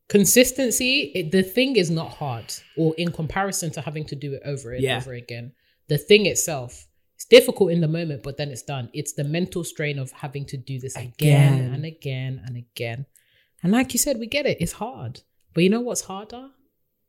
consistency 0.09 1.13
it, 1.15 1.33
the 1.33 1.43
thing 1.43 1.77
is 1.77 1.91
not 1.91 2.11
hard 2.11 2.53
or 2.77 2.95
in 2.99 3.11
comparison 3.11 3.71
to 3.71 3.81
having 3.81 4.05
to 4.05 4.15
do 4.15 4.35
it 4.35 4.43
over 4.45 4.73
and 4.73 4.83
Yeah. 4.83 4.99
over 4.99 5.15
again 5.15 5.53
the 5.89 5.97
thing 5.97 6.27
itself 6.27 6.87
it's 7.15 7.25
difficult 7.25 7.71
in 7.73 7.81
the 7.81 7.89
moment 7.89 8.23
but 8.23 8.37
then 8.37 8.51
it's 8.51 8.63
done 8.63 8.91
it's 8.93 9.15
the 9.15 9.25
mental 9.25 9.65
strain 9.65 9.99
of 9.99 10.13
having 10.13 10.45
to 10.47 10.57
do 10.57 10.79
this 10.79 10.95
again, 10.97 11.55
Again. 11.55 11.75
and 11.75 11.85
again 11.87 12.43
and 12.45 12.57
again 12.57 13.07
and 13.63 13.73
like 13.73 13.95
you 13.95 13.99
said 13.99 14.19
we 14.19 14.27
get 14.27 14.45
it 14.45 14.59
it's 14.61 14.73
hard 14.73 15.23
but 15.55 15.63
you 15.63 15.71
know 15.71 15.81
what's 15.81 16.03
harder 16.03 16.49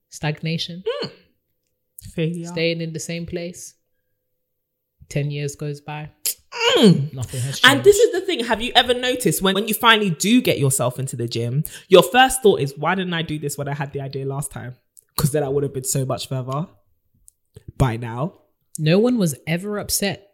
stagnation 0.10 0.84
hmm. 0.88 1.08
Failure. 2.14 2.46
staying 2.46 2.82
in 2.82 2.94
the 2.94 3.00
same 3.00 3.26
place 3.26 3.76
10 5.10 5.32
years 5.32 5.56
goes 5.56 5.82
by 5.82 6.10
mm. 6.78 7.14
nothing 7.14 7.42
has 7.42 7.60
changed 7.60 7.66
And 7.66 7.84
this 7.84 7.98
is 7.98 8.12
the 8.12 8.22
thing. 8.22 8.44
Have 8.46 8.62
you 8.62 8.72
ever 8.76 8.94
noticed 8.94 9.42
when, 9.42 9.56
when 9.56 9.68
you 9.68 9.74
finally 9.74 10.10
do 10.10 10.42
get 10.42 10.60
yourself 10.60 11.00
into 11.00 11.16
the 11.16 11.28
gym, 11.28 11.64
your 11.88 12.04
first 12.04 12.42
thought 12.42 12.60
is, 12.60 12.74
why 12.78 12.96
didn't 12.96 13.14
I 13.14 13.22
do 13.22 13.40
this 13.40 13.58
when 13.58 13.68
I 13.68 13.74
had 13.74 13.94
the 13.94 14.02
idea 14.02 14.26
last 14.26 14.52
time? 14.52 14.76
Because 15.16 15.32
then 15.32 15.44
I 15.44 15.50
would 15.50 15.64
have 15.64 15.74
been 15.74 15.84
so 15.84 16.06
much 16.06 16.28
further 16.28 16.68
by 17.78 17.98
now. 17.98 18.42
no 18.78 19.00
one 19.00 19.18
was 19.18 19.36
ever 19.48 19.78
upset 19.78 20.25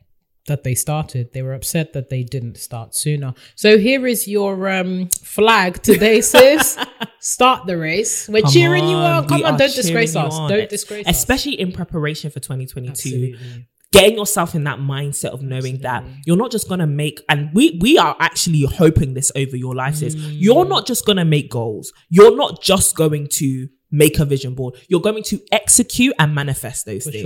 that 0.47 0.63
they 0.63 0.75
started. 0.75 1.33
They 1.33 1.41
were 1.41 1.53
upset 1.53 1.93
that 1.93 2.09
they 2.09 2.23
didn't 2.23 2.57
start 2.57 2.95
sooner. 2.95 3.33
So 3.55 3.77
here 3.77 4.07
is 4.07 4.27
your 4.27 4.69
um, 4.69 5.09
flag 5.23 5.81
today, 5.81 6.21
sis. 6.21 6.77
Start 7.19 7.67
the 7.67 7.77
race. 7.77 8.27
We're 8.27 8.41
Come 8.41 8.51
cheering 8.51 8.87
you 8.87 8.95
on, 8.95 9.11
on. 9.11 9.27
Come 9.27 9.37
we 9.39 9.43
on, 9.43 9.57
don't 9.57 9.73
disgrace 9.73 10.15
us. 10.15 10.33
on. 10.33 10.49
Don't 10.49 10.69
disgrace 10.69 11.07
us. 11.07 11.15
Especially 11.15 11.59
in 11.59 11.71
preparation 11.71 12.31
for 12.31 12.39
2022. 12.39 12.89
Absolutely. 12.91 13.67
Getting 13.91 14.17
yourself 14.17 14.55
in 14.55 14.63
that 14.63 14.79
mindset 14.79 15.31
of 15.31 15.41
knowing 15.41 15.79
that 15.79 16.05
you're 16.25 16.37
not 16.37 16.49
just 16.49 16.69
gonna 16.69 16.87
make, 16.87 17.21
and 17.27 17.49
we 17.53 17.77
we 17.81 17.97
are 17.97 18.15
actually 18.21 18.63
hoping 18.63 19.15
this 19.15 19.33
over 19.35 19.57
your 19.57 19.75
life 19.75 19.95
sis. 19.95 20.15
Mm. 20.15 20.37
You're 20.39 20.63
not 20.63 20.87
just 20.87 21.05
gonna 21.05 21.25
make 21.25 21.51
goals. 21.51 21.91
You're 22.07 22.35
not 22.37 22.61
just 22.61 22.95
going 22.95 23.27
to 23.33 23.67
make 23.91 24.19
a 24.19 24.25
vision 24.25 24.55
board. 24.55 24.75
You're 24.87 25.01
going 25.01 25.23
to 25.23 25.39
execute 25.51 26.13
and 26.17 26.33
manifest 26.33 26.85
those 26.85 27.03
For 27.03 27.11
things. 27.11 27.23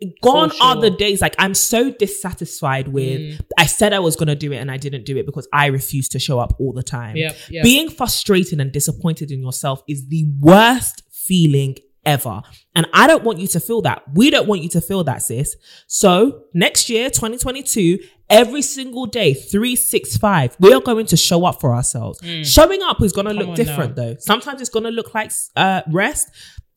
sure. 0.00 0.10
Gone 0.22 0.50
For 0.50 0.62
are 0.62 0.76
the. 0.80 0.90
Mm. 0.90 0.98
days 0.98 1.20
like 1.20 1.34
I'm 1.38 1.54
so 1.54 1.90
dissatisfied 1.92 2.88
with 2.88 3.40
I 3.58 3.66
said 3.66 3.92
I 3.92 3.98
was 3.98 4.16
gonna 4.16 4.34
do 4.34 4.52
it 4.52 4.56
and 4.56 4.70
I 4.70 4.76
didn't 4.78 5.04
do 5.04 5.16
it 5.16 5.26
because 5.26 5.46
I 5.52 5.66
refused 5.66 6.12
to 6.12 6.18
show 6.18 6.38
up 6.38 6.54
all 6.58 6.72
the 6.72 6.82
time. 6.82 7.14
Yep, 7.16 7.36
yep. 7.50 7.62
Being 7.62 7.90
frustrated 7.90 8.60
and 8.60 8.72
disappointed 8.72 9.30
in 9.30 9.40
yourself 9.42 9.82
is 9.86 10.08
the 10.08 10.24
worst 10.40 11.02
feeling 11.10 11.76
ever. 12.04 12.42
And 12.74 12.86
I 12.92 13.06
don't 13.06 13.24
want 13.24 13.38
you 13.38 13.48
to 13.48 13.60
feel 13.60 13.82
that. 13.82 14.02
We 14.14 14.30
don't 14.30 14.46
want 14.48 14.62
you 14.62 14.68
to 14.70 14.80
feel 14.80 15.04
that, 15.04 15.22
sis. 15.22 15.56
So 15.86 16.44
next 16.54 16.88
year, 16.88 17.10
2022, 17.10 17.98
every 18.30 18.62
single 18.62 19.06
day, 19.06 19.34
365, 19.34 20.56
we 20.60 20.72
are 20.72 20.80
going 20.80 21.06
to 21.06 21.16
show 21.16 21.44
up 21.44 21.60
for 21.60 21.74
ourselves. 21.74 22.20
Showing 22.44 22.82
up 22.82 23.02
is 23.02 23.12
going 23.12 23.26
to 23.26 23.32
Mm. 23.32 23.46
Look 23.46 23.56
different 23.56 23.96
now. 23.96 24.02
though. 24.04 24.16
Sometimes 24.20 24.60
it's 24.60 24.70
going 24.70 24.84
to 24.84 24.90
look 24.90 25.14
like 25.14 25.30
uh, 25.56 25.82
rest. 25.90 26.28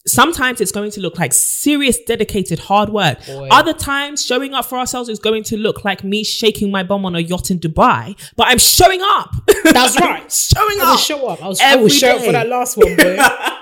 Sometimes 0.08 0.60
it's 0.62 0.72
going 0.72 0.90
to 0.92 1.00
look 1.00 1.20
like 1.20 1.32
serious, 1.32 2.00
dedicated 2.08 2.58
hard 2.58 2.90
work. 2.90 3.24
Boy. 3.28 3.48
Other 3.52 3.72
times, 3.74 4.26
showing 4.26 4.54
up 4.56 4.66
for 4.66 4.80
ourselves 4.80 5.10
is 5.10 5.20
going 5.20 5.44
to 5.44 5.58
look 5.58 5.86
like 5.86 6.04
me 6.04 6.24
shaking 6.24 6.72
my 6.72 6.82
bum 6.82 7.06
on 7.06 7.16
a 7.16 7.20
yacht 7.20 7.52
in 7.52 7.60
Dubai. 7.60 8.16
But 8.36 8.48
I'm 8.48 8.58
showing 8.58 9.00
up. 9.04 9.30
That's 9.64 10.00
right. 10.02 10.32
showing 10.32 10.82
I 10.82 10.94
up. 10.94 11.00
show 11.00 11.28
up. 11.28 11.44
I 11.44 11.48
was, 11.48 11.62
I 11.62 11.66
Every 11.74 11.84
will 11.84 11.90
show 11.90 12.16
up 12.16 12.22
for 12.24 12.32
that 12.32 12.48
last 12.50 12.78
one, 12.78 12.96
boy. 12.96 13.16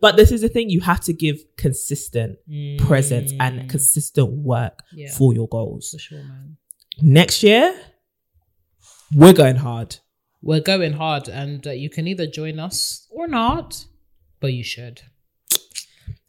But 0.00 0.16
this 0.16 0.32
is 0.32 0.40
the 0.40 0.48
thing 0.48 0.70
you 0.70 0.80
have 0.80 1.00
to 1.00 1.12
give 1.12 1.38
consistent 1.56 2.38
presence 2.78 3.32
and 3.38 3.68
consistent 3.68 4.30
work 4.30 4.78
Mm. 4.94 4.98
Yeah. 4.98 5.10
for 5.12 5.34
your 5.34 5.48
goals. 5.48 5.90
for 5.90 5.98
sure, 5.98 6.18
man. 6.24 6.56
Next 7.02 7.42
year, 7.42 7.74
we're 9.14 9.32
going 9.32 9.56
hard. 9.56 9.96
We're 10.42 10.60
going 10.60 10.94
hard, 10.94 11.28
and 11.28 11.66
uh, 11.66 11.70
you 11.72 11.90
can 11.90 12.06
either 12.08 12.26
join 12.26 12.58
us 12.58 13.06
or 13.10 13.26
not, 13.28 13.84
but 14.40 14.52
you 14.54 14.64
should. 14.64 15.02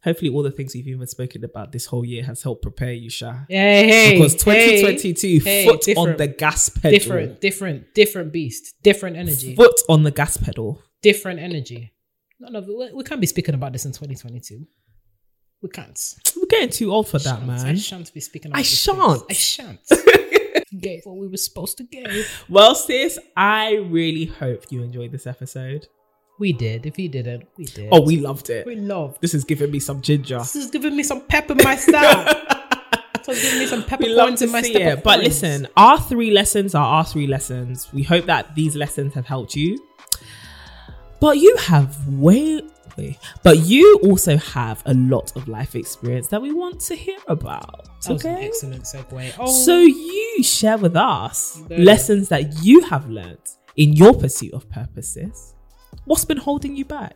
Hopefully, 0.04 0.30
all 0.30 0.42
the 0.42 0.50
things 0.50 0.74
we've 0.74 0.88
even 0.88 1.06
spoken 1.06 1.44
about 1.44 1.70
this 1.72 1.86
whole 1.86 2.04
year 2.04 2.24
has 2.24 2.42
helped 2.42 2.62
prepare 2.62 2.92
you, 2.92 3.08
Sha. 3.08 3.44
Hey, 3.48 3.86
hey, 3.88 4.14
Because 4.16 4.34
2022, 4.34 5.38
hey, 5.44 5.64
foot 5.64 5.96
on 5.96 6.16
the 6.16 6.26
gas 6.26 6.68
pedal. 6.68 6.90
different, 6.90 7.40
different, 7.40 7.94
different 7.94 8.32
beast, 8.32 8.74
different 8.82 9.16
energy, 9.16 9.54
Foot 9.54 9.80
on 9.88 10.02
the 10.02 10.10
gas 10.10 10.36
pedal. 10.36 10.82
different 11.02 11.38
energy. 11.38 11.92
No, 12.42 12.48
no, 12.48 12.60
we, 12.66 12.92
we 12.92 13.04
can't 13.04 13.20
be 13.20 13.26
speaking 13.28 13.54
about 13.54 13.72
this 13.72 13.84
in 13.84 13.92
2022. 13.92 14.66
We 15.62 15.68
can't. 15.68 16.14
We're 16.36 16.46
getting 16.46 16.70
too 16.70 16.92
old 16.92 17.06
for 17.06 17.18
that, 17.20 17.38
Shan't. 17.38 17.50
I 17.50 17.74
shan't 17.76 18.12
be 18.12 18.18
speaking. 18.18 18.50
About 18.50 18.58
I 18.58 18.62
shan't. 18.62 19.22
I 19.30 19.32
shan't. 19.32 19.80
Gave 20.80 21.02
what 21.04 21.18
we 21.18 21.28
were 21.28 21.36
supposed 21.36 21.76
to 21.78 21.84
give. 21.84 22.44
Well, 22.48 22.74
sis, 22.74 23.16
I 23.36 23.74
really 23.74 24.24
hope 24.24 24.64
you 24.70 24.82
enjoyed 24.82 25.12
this 25.12 25.28
episode. 25.28 25.86
We 26.40 26.52
did. 26.52 26.84
If 26.84 26.98
you 26.98 27.08
didn't, 27.08 27.46
we 27.56 27.66
did. 27.66 27.90
Oh, 27.92 28.00
we 28.00 28.16
loved 28.16 28.50
it. 28.50 28.66
we 28.66 28.74
loved. 28.74 29.20
This 29.20 29.32
has 29.32 29.44
given 29.44 29.70
me 29.70 29.78
some 29.78 30.00
ginger. 30.00 30.38
This 30.38 30.56
is 30.56 30.70
giving 30.70 30.96
me 30.96 31.04
some 31.04 31.20
pep 31.26 31.48
in 31.52 31.58
my 31.58 31.76
style. 31.76 32.24
This 33.24 33.36
is 33.36 33.42
giving 33.44 33.58
me 33.60 33.66
some 33.66 33.84
peppercorns 33.84 34.42
in 34.42 34.50
my 34.50 34.62
step. 34.62 34.98
it. 34.98 35.04
But 35.04 35.20
listen, 35.20 35.68
our 35.76 36.00
three 36.00 36.32
lessons 36.32 36.74
are 36.74 36.84
our 36.84 37.04
three 37.04 37.28
lessons. 37.28 37.88
We 37.92 38.02
hope 38.02 38.26
that 38.26 38.56
these 38.56 38.74
lessons 38.74 39.14
have 39.14 39.26
helped 39.26 39.54
you. 39.54 39.78
But 41.22 41.38
you 41.38 41.56
have 41.56 41.88
way, 42.08 42.60
way 42.98 43.16
but 43.44 43.56
you 43.60 44.00
also 44.04 44.36
have 44.36 44.82
a 44.86 44.94
lot 44.94 45.34
of 45.36 45.46
life 45.48 45.74
experience 45.76 46.26
that 46.28 46.42
we 46.42 46.52
want 46.52 46.80
to 46.88 46.94
hear 46.96 47.18
about. 47.28 47.84
that 48.02 48.12
was 48.12 48.24
an 48.24 48.34
Okay. 48.34 48.46
excellent 48.46 48.82
segue. 48.84 49.32
Oh, 49.38 49.46
So 49.46 49.78
you 49.80 50.42
share 50.42 50.76
with 50.78 50.96
us 50.96 51.58
better. 51.68 51.82
lessons 51.82 52.28
that 52.30 52.64
you 52.64 52.80
have 52.82 53.08
learned 53.08 53.38
in 53.76 53.92
your 53.94 54.12
pursuit 54.14 54.52
of 54.52 54.68
purposes. 54.68 55.54
What's 56.04 56.24
been 56.24 56.38
holding 56.38 56.74
you 56.76 56.84
back? 56.84 57.14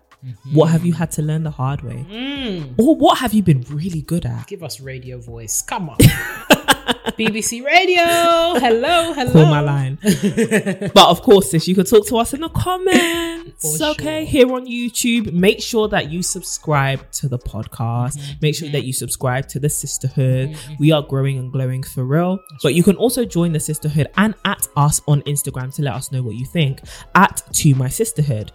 What 0.53 0.67
have 0.71 0.85
you 0.87 0.93
had 0.93 1.11
to 1.13 1.23
learn 1.23 1.43
the 1.43 1.51
hard 1.51 1.83
way? 1.83 2.05
mm, 2.11 2.75
Or 2.79 2.97
what 2.97 3.19
have 3.19 3.33
you 3.35 3.43
been 3.43 3.63
really 3.69 4.03
good 4.03 4.25
at? 4.25 4.47
give 4.47 4.63
us 4.63 4.81
radio 4.81 5.19
voice. 5.21 5.63
Come 5.63 5.91
on. 5.91 5.97
BBC 6.87 7.65
Radio. 7.65 8.05
Hello, 8.05 9.13
hello. 9.13 9.33
Call 9.33 9.47
my 9.47 9.61
line. 9.61 9.99
but 10.03 11.09
of 11.09 11.23
course, 11.23 11.51
sis, 11.51 11.67
you 11.67 11.75
can 11.75 11.85
talk 11.85 12.07
to 12.07 12.17
us 12.19 12.35
in 12.35 12.41
the 12.41 12.49
comments. 12.49 13.79
For 13.79 13.85
okay, 13.93 14.25
sure. 14.25 14.31
here 14.31 14.53
on 14.53 14.67
YouTube. 14.67 15.33
Make 15.33 15.61
sure 15.61 15.89
that 15.89 16.11
you 16.11 16.23
subscribe 16.23 17.11
to 17.13 17.29
the 17.29 17.39
podcast. 17.39 18.19
Mm-hmm. 18.19 18.33
Make 18.43 18.55
sure 18.55 18.69
that 18.69 18.85
you 18.85 18.93
subscribe 18.93 19.49
to 19.49 19.59
the 19.59 19.69
sisterhood. 19.69 20.57
We 20.79 20.93
are 20.93 21.03
growing 21.03 21.39
and 21.39 21.53
glowing 21.53 21.83
for 21.83 22.05
real. 22.05 22.39
but 22.63 22.75
you 22.75 22.83
can 22.83 22.97
also 22.97 23.25
join 23.25 23.53
the 23.53 23.61
sisterhood 23.61 24.09
and 24.17 24.35
at 24.45 24.69
us 24.77 25.01
on 25.07 25.23
Instagram 25.23 25.75
to 25.77 25.83
let 25.83 25.95
us 25.95 26.13
know 26.13 26.23
what 26.23 26.35
you 26.35 26.47
think. 26.47 26.83
At 27.15 27.43
to 27.55 27.75
my 27.75 27.89
sisterhood. 27.89 28.53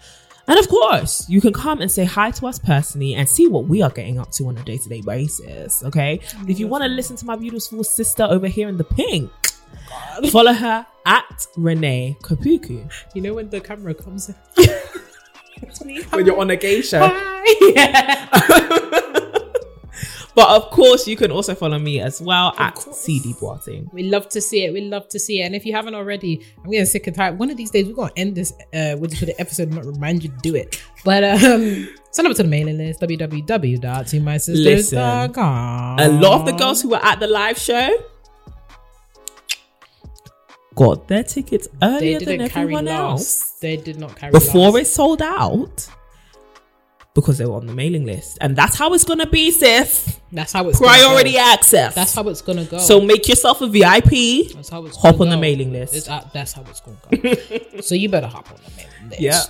And 0.48 0.60
of 0.60 0.68
course, 0.68 1.30
you 1.30 1.40
can 1.40 1.54
come 1.54 1.82
and 1.82 1.92
say 1.92 2.04
hi 2.04 2.32
to 2.32 2.48
us 2.48 2.60
personally 2.60 3.14
and 3.14 3.30
see 3.30 3.48
what 3.48 3.66
we 3.66 3.82
are 3.82 3.90
getting 3.90 4.20
up 4.20 4.32
to 4.32 4.48
on 4.48 4.58
a 4.58 4.64
day 4.64 4.78
to 4.78 4.90
day 4.90 5.02
basis. 5.02 5.84
Okay. 5.84 6.20
Oh, 6.36 6.46
if 6.48 6.60
you 6.60 6.68
want 6.68 6.84
to 6.84 6.90
listen 6.90 7.16
to 7.18 7.26
my 7.26 7.36
beautiful 7.36 7.84
sister 7.84 8.24
over 8.24 8.48
here 8.48 8.68
in 8.68 8.78
the 8.78 8.84
pink, 8.84 9.32
follow 10.32 10.54
her 10.54 10.86
at 11.06 11.48
Renee 11.56 12.18
Kapuku. 12.22 12.92
You 13.14 13.22
know 13.22 13.34
when 13.34 13.50
the 13.50 13.62
camera 13.62 13.94
comes 13.94 14.30
in? 14.30 14.36
it's 15.62 15.84
me. 15.84 16.02
When 16.04 16.26
you're 16.26 16.40
on 16.40 16.50
a 16.50 16.56
gay 16.56 16.82
show. 16.82 17.00
Hi. 17.04 17.72
Yeah. 17.76 19.08
But 20.34 20.50
of 20.50 20.72
course, 20.72 21.08
you 21.08 21.18
can 21.18 21.32
also 21.32 21.54
follow 21.56 21.78
me 21.78 22.00
as 22.00 22.22
well 22.22 22.54
at 22.58 22.76
course. 22.76 22.98
CD 22.98 23.34
Boateng. 23.34 23.92
We 23.94 24.04
love 24.04 24.30
to 24.30 24.42
see 24.42 24.64
it. 24.64 24.74
We 24.74 24.82
love 24.82 25.08
to 25.10 25.20
see 25.20 25.42
it. 25.42 25.46
And 25.46 25.56
if 25.56 25.66
you 25.66 25.74
haven't 25.74 25.96
already, 25.96 26.42
I'm 26.64 26.72
getting 26.72 26.86
sick 26.86 27.08
and 27.08 27.16
tired. 27.16 27.38
One 27.38 27.50
of 27.50 27.58
these 27.58 27.72
days, 27.72 27.88
we're 27.88 27.96
gonna 27.96 28.14
end 28.16 28.36
this 28.36 28.54
uh 28.74 28.96
with 29.00 29.18
for 29.18 29.26
the 29.26 29.40
episode 29.40 29.72
not 29.72 29.86
remind 29.86 30.24
you 30.24 30.30
to 30.30 30.38
do 30.38 30.56
it. 30.56 30.82
But 31.04 31.24
um 31.24 31.90
sign 32.12 32.26
up 32.26 32.36
to 32.36 32.44
the 32.44 32.50
mailing 32.50 32.78
list 32.78 33.02
www.tomysisters.com. 33.02 36.00
A 36.00 36.08
lot 36.08 36.40
of 36.42 36.46
the 36.46 36.54
girls 36.54 36.82
who 36.82 36.90
were 36.90 37.04
at 37.04 37.20
the 37.20 37.28
live 37.28 37.58
show 37.58 37.90
got 40.76 41.08
their 41.08 41.24
tickets 41.24 41.68
earlier 41.82 42.20
than 42.20 42.42
everyone 42.42 42.88
else. 42.88 43.52
They 43.60 43.78
did 43.78 44.00
not 44.00 44.16
carry 44.16 44.32
before 44.32 44.72
last. 44.72 44.82
it 44.82 44.88
sold 44.88 45.22
out 45.22 45.88
because 47.14 47.38
they 47.38 47.46
were 47.46 47.56
on 47.56 47.66
the 47.66 47.74
mailing 47.74 48.06
list. 48.06 48.38
And 48.42 48.56
that's 48.56 48.78
how 48.78 48.94
it's 48.94 49.04
going 49.04 49.20
to 49.20 49.28
be, 49.28 49.52
sis. 49.52 50.20
That's 50.32 50.54
how 50.54 50.68
it's 50.70 50.80
gonna 50.80 50.94
Priority 50.94 51.34
go. 51.34 51.40
access. 51.40 51.94
That's 51.94 52.14
how 52.14 52.28
it's 52.30 52.42
gonna 52.42 52.64
go. 52.64 52.78
so 52.78 53.02
make 53.02 53.28
yourself 53.28 53.60
a 53.60 53.68
VIP. 53.68 54.54
that's 54.54 54.70
how 54.70 54.86
it's 54.86 54.96
hop 54.96 55.18
gonna 55.18 55.32
on 55.32 55.36
the 55.36 55.38
mailing 55.38 55.74
list. 55.74 56.08
Uh, 56.08 56.24
that's 56.34 56.54
how 56.54 56.62
it's 56.62 56.80
gonna 56.80 56.98
go. 57.10 57.82
so 57.82 57.96
you 57.96 58.08
better 58.08 58.28
hop 58.28 58.50
on 58.50 58.58
the 58.64 58.72
mailing 58.78 59.10
list. 59.10 59.22
Yeah. 59.22 59.44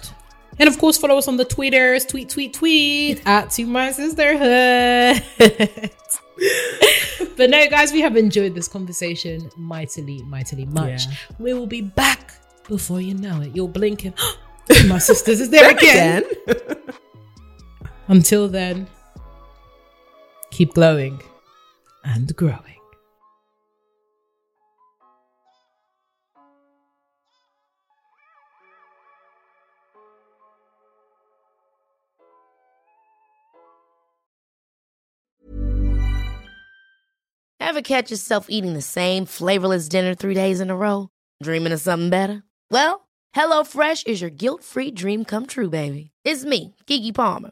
And 0.58 0.68
of 0.68 0.80
course, 0.80 0.98
follow 0.98 1.18
us 1.18 1.28
on 1.28 1.38
the 1.38 1.46
tweeters. 1.46 2.08
Tweet, 2.08 2.30
tweet, 2.30 2.54
tweet 2.54 3.22
at 3.28 3.52
To 3.52 3.66
My 3.68 3.92
Sisterhood. 3.92 5.24
but 7.38 7.50
no, 7.50 7.70
guys, 7.70 7.94
we 7.94 8.02
have 8.02 8.18
enjoyed 8.18 8.56
this 8.56 8.68
conversation 8.68 9.52
mightily, 9.56 10.24
mightily 10.24 10.66
much. 10.66 11.06
Yeah. 11.06 11.14
We 11.38 11.54
will 11.54 11.68
be 11.68 11.82
back 11.82 12.34
before 12.68 13.02
you 13.02 13.14
know 13.14 13.42
it. 13.42 13.56
You're 13.56 13.68
blinking. 13.68 14.16
My 14.88 14.98
sisters 14.98 15.42
is 15.42 15.50
there 15.50 15.70
again. 15.70 16.24
Until 18.12 18.50
then, 18.50 18.88
keep 20.52 20.74
glowing 20.74 21.22
and 22.04 22.36
growing. 22.36 22.60
Ever 37.62 37.82
catch 37.82 38.12
yourself 38.12 38.48
eating 38.50 38.74
the 38.74 38.82
same 38.82 39.26
flavorless 39.26 39.88
dinner 39.88 40.16
three 40.16 40.34
days 40.34 40.60
in 40.60 40.70
a 40.70 40.76
row? 40.76 41.08
Dreaming 41.42 41.72
of 41.72 41.80
something 41.80 42.10
better? 42.10 42.44
Well, 42.70 43.08
HelloFresh 43.34 44.08
is 44.08 44.20
your 44.20 44.30
guilt 44.30 44.66
free 44.66 44.92
dream 44.92 45.24
come 45.24 45.46
true, 45.46 45.70
baby. 45.70 46.12
It's 46.26 46.44
me, 46.44 46.76
Keke 46.88 47.16
Palmer. 47.16 47.52